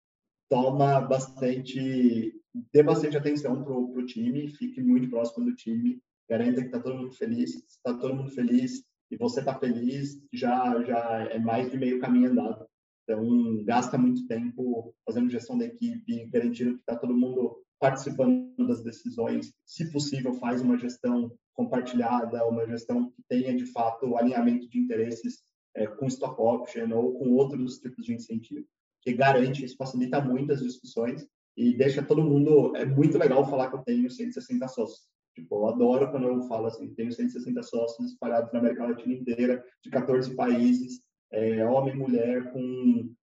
toma 0.49 1.01
bastante 1.01 2.35
dê 2.73 2.83
bastante 2.83 3.17
atenção 3.17 3.63
para 3.63 3.73
o 3.73 4.07
time, 4.07 4.49
fique 4.49 4.83
muito 4.83 5.09
próximo 5.09 5.45
do 5.45 5.55
time, 5.55 6.03
garanta 6.29 6.61
que 6.61 6.67
está 6.67 6.81
todo 6.81 6.97
mundo 6.97 7.13
feliz, 7.13 7.55
está 7.69 7.95
todo 7.95 8.15
mundo 8.15 8.31
feliz 8.31 8.83
e 9.11 9.17
você 9.17 9.41
está 9.41 9.57
feliz, 9.59 10.21
já 10.33 10.83
já 10.83 11.29
é 11.31 11.39
mais 11.39 11.71
de 11.71 11.77
meio 11.77 12.01
caminho 12.01 12.31
andado. 12.31 12.67
Então, 13.11 13.65
gasta 13.65 13.99
muito 13.99 14.25
tempo 14.29 14.95
fazendo 15.05 15.29
gestão 15.29 15.59
da 15.59 15.65
equipe, 15.65 16.27
garantindo 16.27 16.75
que 16.75 16.81
está 16.81 16.95
todo 16.95 17.13
mundo 17.13 17.57
participando 17.81 18.69
das 18.69 18.85
decisões. 18.85 19.53
Se 19.67 19.91
possível, 19.91 20.33
faz 20.35 20.61
uma 20.63 20.79
gestão 20.79 21.33
compartilhada, 21.53 22.47
uma 22.47 22.65
gestão 22.69 23.11
que 23.11 23.21
tenha, 23.29 23.57
de 23.57 23.67
fato, 23.67 24.17
alinhamento 24.17 24.69
de 24.69 24.79
interesses 24.79 25.43
é, 25.75 25.89
com 25.89 26.07
stock 26.07 26.41
option 26.41 26.97
ou 26.97 27.19
com 27.19 27.33
outros 27.33 27.81
tipos 27.81 28.07
de 28.07 28.15
incentivo, 28.15 28.65
que 29.03 29.13
garante, 29.13 29.65
isso 29.65 29.77
facilita 29.77 30.21
muito 30.21 30.53
as 30.53 30.63
discussões 30.63 31.27
e 31.57 31.77
deixa 31.77 32.05
todo 32.05 32.23
mundo... 32.23 32.77
É 32.77 32.85
muito 32.85 33.19
legal 33.19 33.45
falar 33.45 33.71
que 33.71 33.77
eu 33.77 33.83
tenho 33.83 34.09
160 34.09 34.69
sócios. 34.69 35.09
Tipo, 35.35 35.57
eu 35.57 35.69
adoro 35.69 36.13
quando 36.13 36.29
eu 36.29 36.43
falo 36.43 36.67
assim, 36.67 36.95
tenho 36.95 37.11
160 37.11 37.61
sócios 37.65 38.13
espalhados 38.13 38.53
na 38.53 38.61
América 38.61 38.87
Latina 38.87 39.15
inteira, 39.15 39.65
de 39.83 39.91
14 39.91 40.35
países, 40.37 41.01
é, 41.33 41.65
homem 41.65 41.95
e 41.95 41.97
mulher 41.97 42.53
com, 42.53 43.15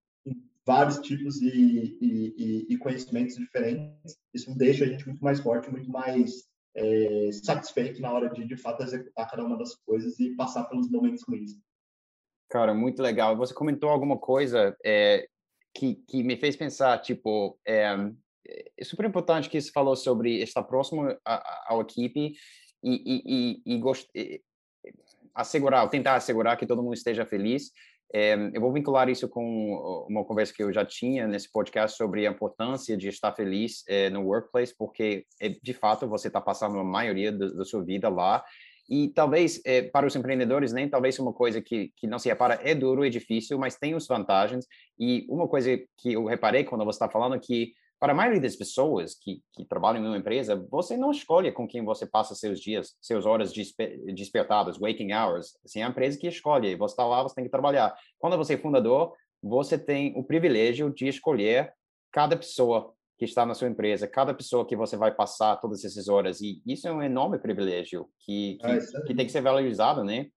vários 0.68 0.98
tipos 0.98 1.40
e, 1.40 1.96
e, 1.98 2.66
e, 2.68 2.76
conhecimentos 2.76 3.36
diferentes. 3.36 4.18
Isso 4.34 4.54
deixa 4.54 4.84
a 4.84 4.86
gente 4.86 5.06
muito 5.06 5.24
mais 5.24 5.40
forte, 5.40 5.70
muito 5.70 5.90
mais 5.90 6.44
é, 6.76 7.30
satisfeito 7.32 8.02
na 8.02 8.12
hora 8.12 8.28
de, 8.28 8.46
de 8.46 8.54
fato, 8.54 8.82
executar 8.82 9.30
cada 9.30 9.46
uma 9.46 9.56
das 9.56 9.74
coisas 9.74 10.20
e 10.20 10.36
passar 10.36 10.64
pelos 10.64 10.90
momentos 10.90 11.24
ruins. 11.26 11.52
Cara, 12.50 12.74
muito 12.74 13.02
legal. 13.02 13.34
Você 13.38 13.54
comentou 13.54 13.88
alguma 13.88 14.18
coisa 14.18 14.76
é, 14.84 15.26
que, 15.74 15.94
que 16.06 16.22
me 16.22 16.36
fez 16.36 16.54
pensar, 16.54 16.98
tipo, 16.98 17.58
é, 17.66 17.96
é 18.76 18.84
super 18.84 19.06
importante 19.06 19.48
que 19.48 19.58
você 19.58 19.72
falou 19.72 19.96
sobre 19.96 20.42
estar 20.42 20.62
próximo 20.64 21.16
à 21.24 21.78
equipe 21.80 22.34
e, 22.82 23.62
e, 23.64 23.72
e, 23.74 23.78
e, 24.14 24.42
assegurar, 25.34 25.88
tentar 25.88 26.16
assegurar 26.16 26.58
que 26.58 26.66
todo 26.66 26.82
mundo 26.82 26.94
esteja 26.94 27.24
feliz. 27.24 27.70
É, 28.12 28.34
eu 28.54 28.60
vou 28.60 28.72
vincular 28.72 29.08
isso 29.08 29.28
com 29.28 30.06
uma 30.08 30.24
conversa 30.24 30.54
que 30.54 30.62
eu 30.62 30.72
já 30.72 30.84
tinha 30.84 31.26
nesse 31.26 31.50
podcast 31.52 31.96
sobre 31.96 32.26
a 32.26 32.30
importância 32.30 32.96
de 32.96 33.08
estar 33.08 33.32
feliz 33.32 33.84
é, 33.86 34.08
no 34.08 34.22
workplace, 34.22 34.74
porque 34.76 35.26
é, 35.40 35.50
de 35.50 35.74
fato 35.74 36.08
você 36.08 36.28
está 36.28 36.40
passando 36.40 36.78
a 36.78 36.84
maioria 36.84 37.30
da 37.30 37.64
sua 37.64 37.84
vida 37.84 38.08
lá. 38.08 38.42
E 38.88 39.08
talvez 39.08 39.60
é, 39.66 39.82
para 39.82 40.06
os 40.06 40.16
empreendedores, 40.16 40.72
nem 40.72 40.88
talvez 40.88 41.18
uma 41.18 41.32
coisa 41.32 41.60
que, 41.60 41.92
que 41.94 42.06
não 42.06 42.18
se 42.18 42.28
repara 42.30 42.58
é 42.62 42.74
duro, 42.74 43.04
é 43.04 43.10
difícil, 43.10 43.58
mas 43.58 43.76
tem 43.76 43.92
as 43.92 44.06
vantagens. 44.06 44.66
E 44.98 45.26
uma 45.28 45.46
coisa 45.46 45.76
que 45.98 46.14
eu 46.14 46.24
reparei 46.24 46.64
quando 46.64 46.86
você 46.86 46.96
está 46.96 47.08
falando 47.08 47.34
é 47.34 47.38
que 47.38 47.74
para 48.00 48.12
a 48.12 48.16
maioria 48.16 48.40
das 48.40 48.54
pessoas 48.54 49.14
que, 49.14 49.42
que 49.52 49.64
trabalham 49.64 50.04
em 50.04 50.06
uma 50.06 50.18
empresa, 50.18 50.56
você 50.70 50.96
não 50.96 51.10
escolhe 51.10 51.50
com 51.50 51.66
quem 51.66 51.84
você 51.84 52.06
passa 52.06 52.34
seus 52.34 52.60
dias, 52.60 52.96
suas 53.00 53.26
horas 53.26 53.52
despertadas, 53.52 54.78
waking 54.78 55.12
hours. 55.12 55.58
Assim, 55.64 55.80
é 55.80 55.84
a 55.84 55.88
empresa 55.88 56.18
que 56.18 56.28
escolhe. 56.28 56.76
Você 56.76 56.92
está 56.92 57.04
lá, 57.04 57.22
você 57.22 57.34
tem 57.34 57.44
que 57.44 57.50
trabalhar. 57.50 57.94
Quando 58.18 58.36
você 58.36 58.54
é 58.54 58.58
fundador, 58.58 59.12
você 59.42 59.76
tem 59.76 60.12
o 60.16 60.22
privilégio 60.22 60.92
de 60.92 61.08
escolher 61.08 61.72
cada 62.12 62.36
pessoa 62.36 62.92
que 63.18 63.24
está 63.24 63.44
na 63.44 63.54
sua 63.54 63.68
empresa, 63.68 64.06
cada 64.06 64.32
pessoa 64.32 64.64
que 64.64 64.76
você 64.76 64.96
vai 64.96 65.12
passar 65.12 65.56
todas 65.56 65.84
essas 65.84 66.08
horas. 66.08 66.40
E 66.40 66.62
isso 66.64 66.86
é 66.86 66.92
um 66.92 67.02
enorme 67.02 67.38
privilégio 67.38 68.08
que, 68.20 68.58
que, 68.60 68.66
é 68.66 68.78
que 69.06 69.14
tem 69.14 69.26
que 69.26 69.32
ser 69.32 69.40
valorizado, 69.40 70.04
né? 70.04 70.28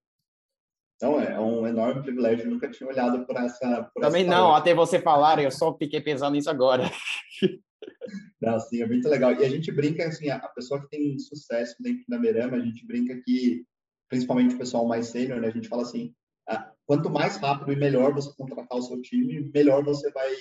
Então, 1.01 1.19
é 1.19 1.39
um 1.39 1.65
enorme 1.65 2.03
privilégio. 2.03 2.47
nunca 2.47 2.69
tinha 2.69 2.87
olhado 2.87 3.25
por 3.25 3.35
essa. 3.35 3.89
Por 3.91 4.03
Também 4.03 4.21
essa 4.21 4.29
não, 4.29 4.53
até 4.53 4.71
você 4.71 4.99
falar, 4.99 5.41
eu 5.41 5.49
só 5.49 5.75
fiquei 5.75 5.99
pensando 5.99 6.33
nisso 6.33 6.49
agora. 6.49 6.83
Não, 8.39 8.59
sim, 8.59 8.83
é 8.83 8.87
muito 8.87 9.09
legal. 9.09 9.33
E 9.33 9.43
a 9.43 9.49
gente 9.49 9.71
brinca, 9.71 10.05
assim, 10.05 10.29
a 10.29 10.39
pessoa 10.49 10.79
que 10.79 10.89
tem 10.89 11.17
sucesso 11.17 11.75
dentro 11.79 12.03
da 12.07 12.19
Merama, 12.19 12.57
a 12.57 12.59
gente 12.59 12.85
brinca 12.85 13.19
que, 13.25 13.65
principalmente 14.07 14.53
o 14.53 14.57
pessoal 14.59 14.85
mais 14.87 15.07
sênior, 15.07 15.39
né, 15.39 15.47
a 15.47 15.51
gente 15.51 15.67
fala 15.67 15.81
assim, 15.81 16.13
ah, 16.47 16.71
quanto 16.85 17.09
mais 17.09 17.37
rápido 17.37 17.71
e 17.71 17.75
melhor 17.75 18.13
você 18.13 18.31
contratar 18.35 18.77
o 18.77 18.81
seu 18.83 19.01
time, 19.01 19.49
melhor 19.53 19.83
você 19.83 20.11
vai, 20.11 20.31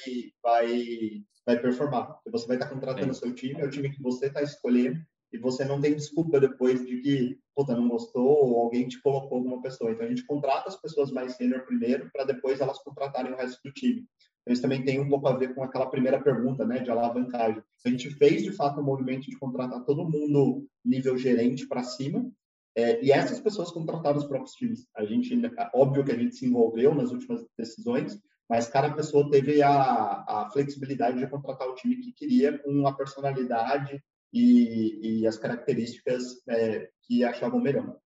vai, 0.43 1.23
vai 1.47 1.59
performar. 1.59 2.19
Você 2.31 2.47
vai 2.47 2.57
estar 2.57 2.69
contratando 2.69 3.13
o 3.13 3.15
seu 3.15 3.35
time, 3.35 3.61
é 3.61 3.65
o 3.65 3.71
time 3.71 3.91
que 3.91 4.03
você 4.03 4.27
está 4.27 4.43
escolhendo, 4.43 5.01
e 5.33 5.39
você 5.39 5.65
não 5.65 5.81
tem 5.81 5.95
desculpa 5.95 6.41
depois 6.41 6.85
de 6.85 7.01
que, 7.01 7.39
puta, 7.55 7.77
não 7.77 7.89
gostou 7.89 8.27
ou 8.27 8.61
alguém 8.61 8.89
te 8.89 9.01
colocou 9.01 9.39
alguma 9.39 9.63
pessoa. 9.63 9.93
Então 9.93 10.05
a 10.05 10.09
gente 10.09 10.27
contrata 10.27 10.69
as 10.69 10.81
pessoas 10.81 11.11
mais 11.11 11.37
sênior 11.37 11.65
primeiro 11.65 12.11
para 12.13 12.25
depois 12.25 12.61
elas 12.61 12.83
contratarem 12.83 13.33
o 13.33 13.37
resto 13.37 13.61
do 13.65 13.73
time. 13.73 14.07
Então, 14.43 14.53
isso 14.53 14.63
também 14.63 14.85
tem 14.85 14.99
um 14.99 15.09
pouco 15.09 15.29
a 15.29 15.37
ver 15.37 15.55
com 15.55 15.63
aquela 15.63 15.87
primeira 15.87 16.21
pergunta, 16.21 16.65
né, 16.65 16.81
de 16.81 16.91
alavancagem. 16.91 17.63
A 17.85 17.89
gente 17.89 18.11
fez 18.11 18.43
de 18.43 18.53
fato 18.53 18.79
o 18.79 18.83
um 18.83 18.87
movimento 18.87 19.31
de 19.31 19.39
contratar 19.39 19.85
todo 19.85 20.09
mundo 20.09 20.67
nível 20.85 21.17
gerente 21.17 21.67
para 21.69 21.83
cima. 21.83 22.29
É, 22.75 23.05
e 23.05 23.13
essas 23.13 23.41
pessoas 23.41 23.71
contrataram 23.71 24.19
os 24.19 24.25
próprios 24.25 24.53
times. 24.53 24.87
A 24.97 25.05
gente, 25.05 25.35
óbvio 25.75 26.05
que 26.05 26.13
a 26.13 26.17
gente 26.17 26.35
se 26.35 26.47
envolveu 26.47 26.95
nas 26.95 27.11
últimas 27.11 27.45
decisões, 27.59 28.19
mas 28.49 28.69
cada 28.69 28.93
pessoa 28.95 29.31
teve 29.31 29.63
a, 29.63 29.73
a 29.73 30.51
flexibilidade 30.53 31.19
de 31.19 31.27
contratar 31.29 31.69
o 31.69 31.75
time 31.75 31.97
que 31.97 32.13
queria, 32.13 32.59
com 32.59 32.87
a 32.87 32.93
personalidade 32.93 34.03
e, 34.33 35.21
e 35.21 35.27
as 35.27 35.39
características 35.39 36.43
é, 36.49 36.91
que 37.03 37.25
achavam 37.25 37.61
melhor. 37.61 37.99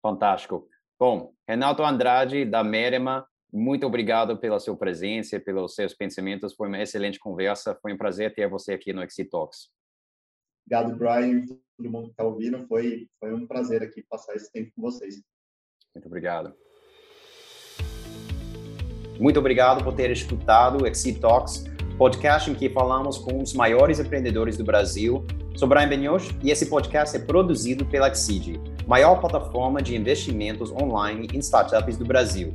Fantástico. 0.00 0.68
Bom, 0.98 1.34
Renato 1.48 1.82
Andrade, 1.82 2.44
da 2.44 2.64
Merema, 2.64 3.26
muito 3.52 3.86
obrigado 3.86 4.38
pela 4.38 4.58
sua 4.58 4.76
presença, 4.76 5.38
pelos 5.38 5.74
seus 5.74 5.92
pensamentos. 5.92 6.54
Foi 6.54 6.68
uma 6.68 6.80
excelente 6.80 7.18
conversa. 7.18 7.78
Foi 7.82 7.92
um 7.92 7.98
prazer 7.98 8.34
ter 8.34 8.48
você 8.48 8.72
aqui 8.72 8.92
no 8.92 9.02
Exit 9.02 9.28
Talks. 9.28 9.68
Obrigado, 10.64 10.96
Brian, 10.96 11.44
todo 11.76 11.90
mundo 11.90 12.04
que 12.06 12.12
está 12.12 12.24
ouvindo. 12.24 12.66
Foi, 12.66 13.08
foi 13.20 13.34
um 13.34 13.46
prazer 13.46 13.82
aqui 13.82 14.02
passar 14.08 14.34
esse 14.34 14.50
tempo 14.50 14.72
com 14.74 14.80
vocês. 14.80 15.22
Muito 15.94 16.06
obrigado. 16.06 16.54
Muito 19.20 19.38
obrigado 19.38 19.84
por 19.84 19.94
ter 19.94 20.10
escutado 20.10 20.82
o 20.82 20.86
Exit 20.86 21.20
Talks 21.20 21.64
podcast 22.02 22.50
em 22.50 22.54
que 22.54 22.68
falamos 22.68 23.16
com 23.16 23.40
os 23.40 23.54
maiores 23.54 24.00
empreendedores 24.00 24.56
do 24.56 24.64
Brasil. 24.64 25.24
Sou 25.54 25.68
Brian 25.68 25.86
Benioch 25.86 26.36
e 26.42 26.50
esse 26.50 26.66
podcast 26.66 27.16
é 27.16 27.20
produzido 27.20 27.86
pela 27.86 28.08
Exceed, 28.08 28.60
maior 28.88 29.20
plataforma 29.20 29.80
de 29.80 29.94
investimentos 29.94 30.72
online 30.72 31.28
em 31.32 31.38
startups 31.38 31.96
do 31.96 32.04
Brasil. 32.04 32.52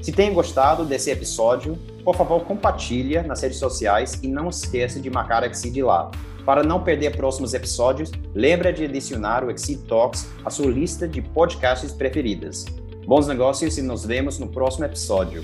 Se 0.00 0.12
tem 0.12 0.32
gostado 0.32 0.84
desse 0.84 1.10
episódio, 1.10 1.76
por 2.04 2.14
favor, 2.14 2.44
compartilha 2.44 3.24
nas 3.24 3.42
redes 3.42 3.58
sociais 3.58 4.20
e 4.22 4.28
não 4.28 4.50
esqueça 4.50 5.00
de 5.00 5.10
marcar 5.10 5.42
a 5.42 5.48
Exceed 5.48 5.82
lá. 5.82 6.08
Para 6.44 6.62
não 6.62 6.84
perder 6.84 7.16
próximos 7.16 7.54
episódios, 7.54 8.12
lembra 8.32 8.72
de 8.72 8.84
adicionar 8.84 9.42
o 9.42 9.50
Exceed 9.50 9.80
Talks 9.88 10.28
à 10.44 10.50
sua 10.50 10.70
lista 10.70 11.08
de 11.08 11.20
podcasts 11.20 11.90
preferidas. 11.90 12.64
Bons 13.04 13.26
negócios 13.26 13.78
e 13.78 13.82
nos 13.82 14.06
vemos 14.06 14.38
no 14.38 14.46
próximo 14.46 14.84
episódio. 14.84 15.42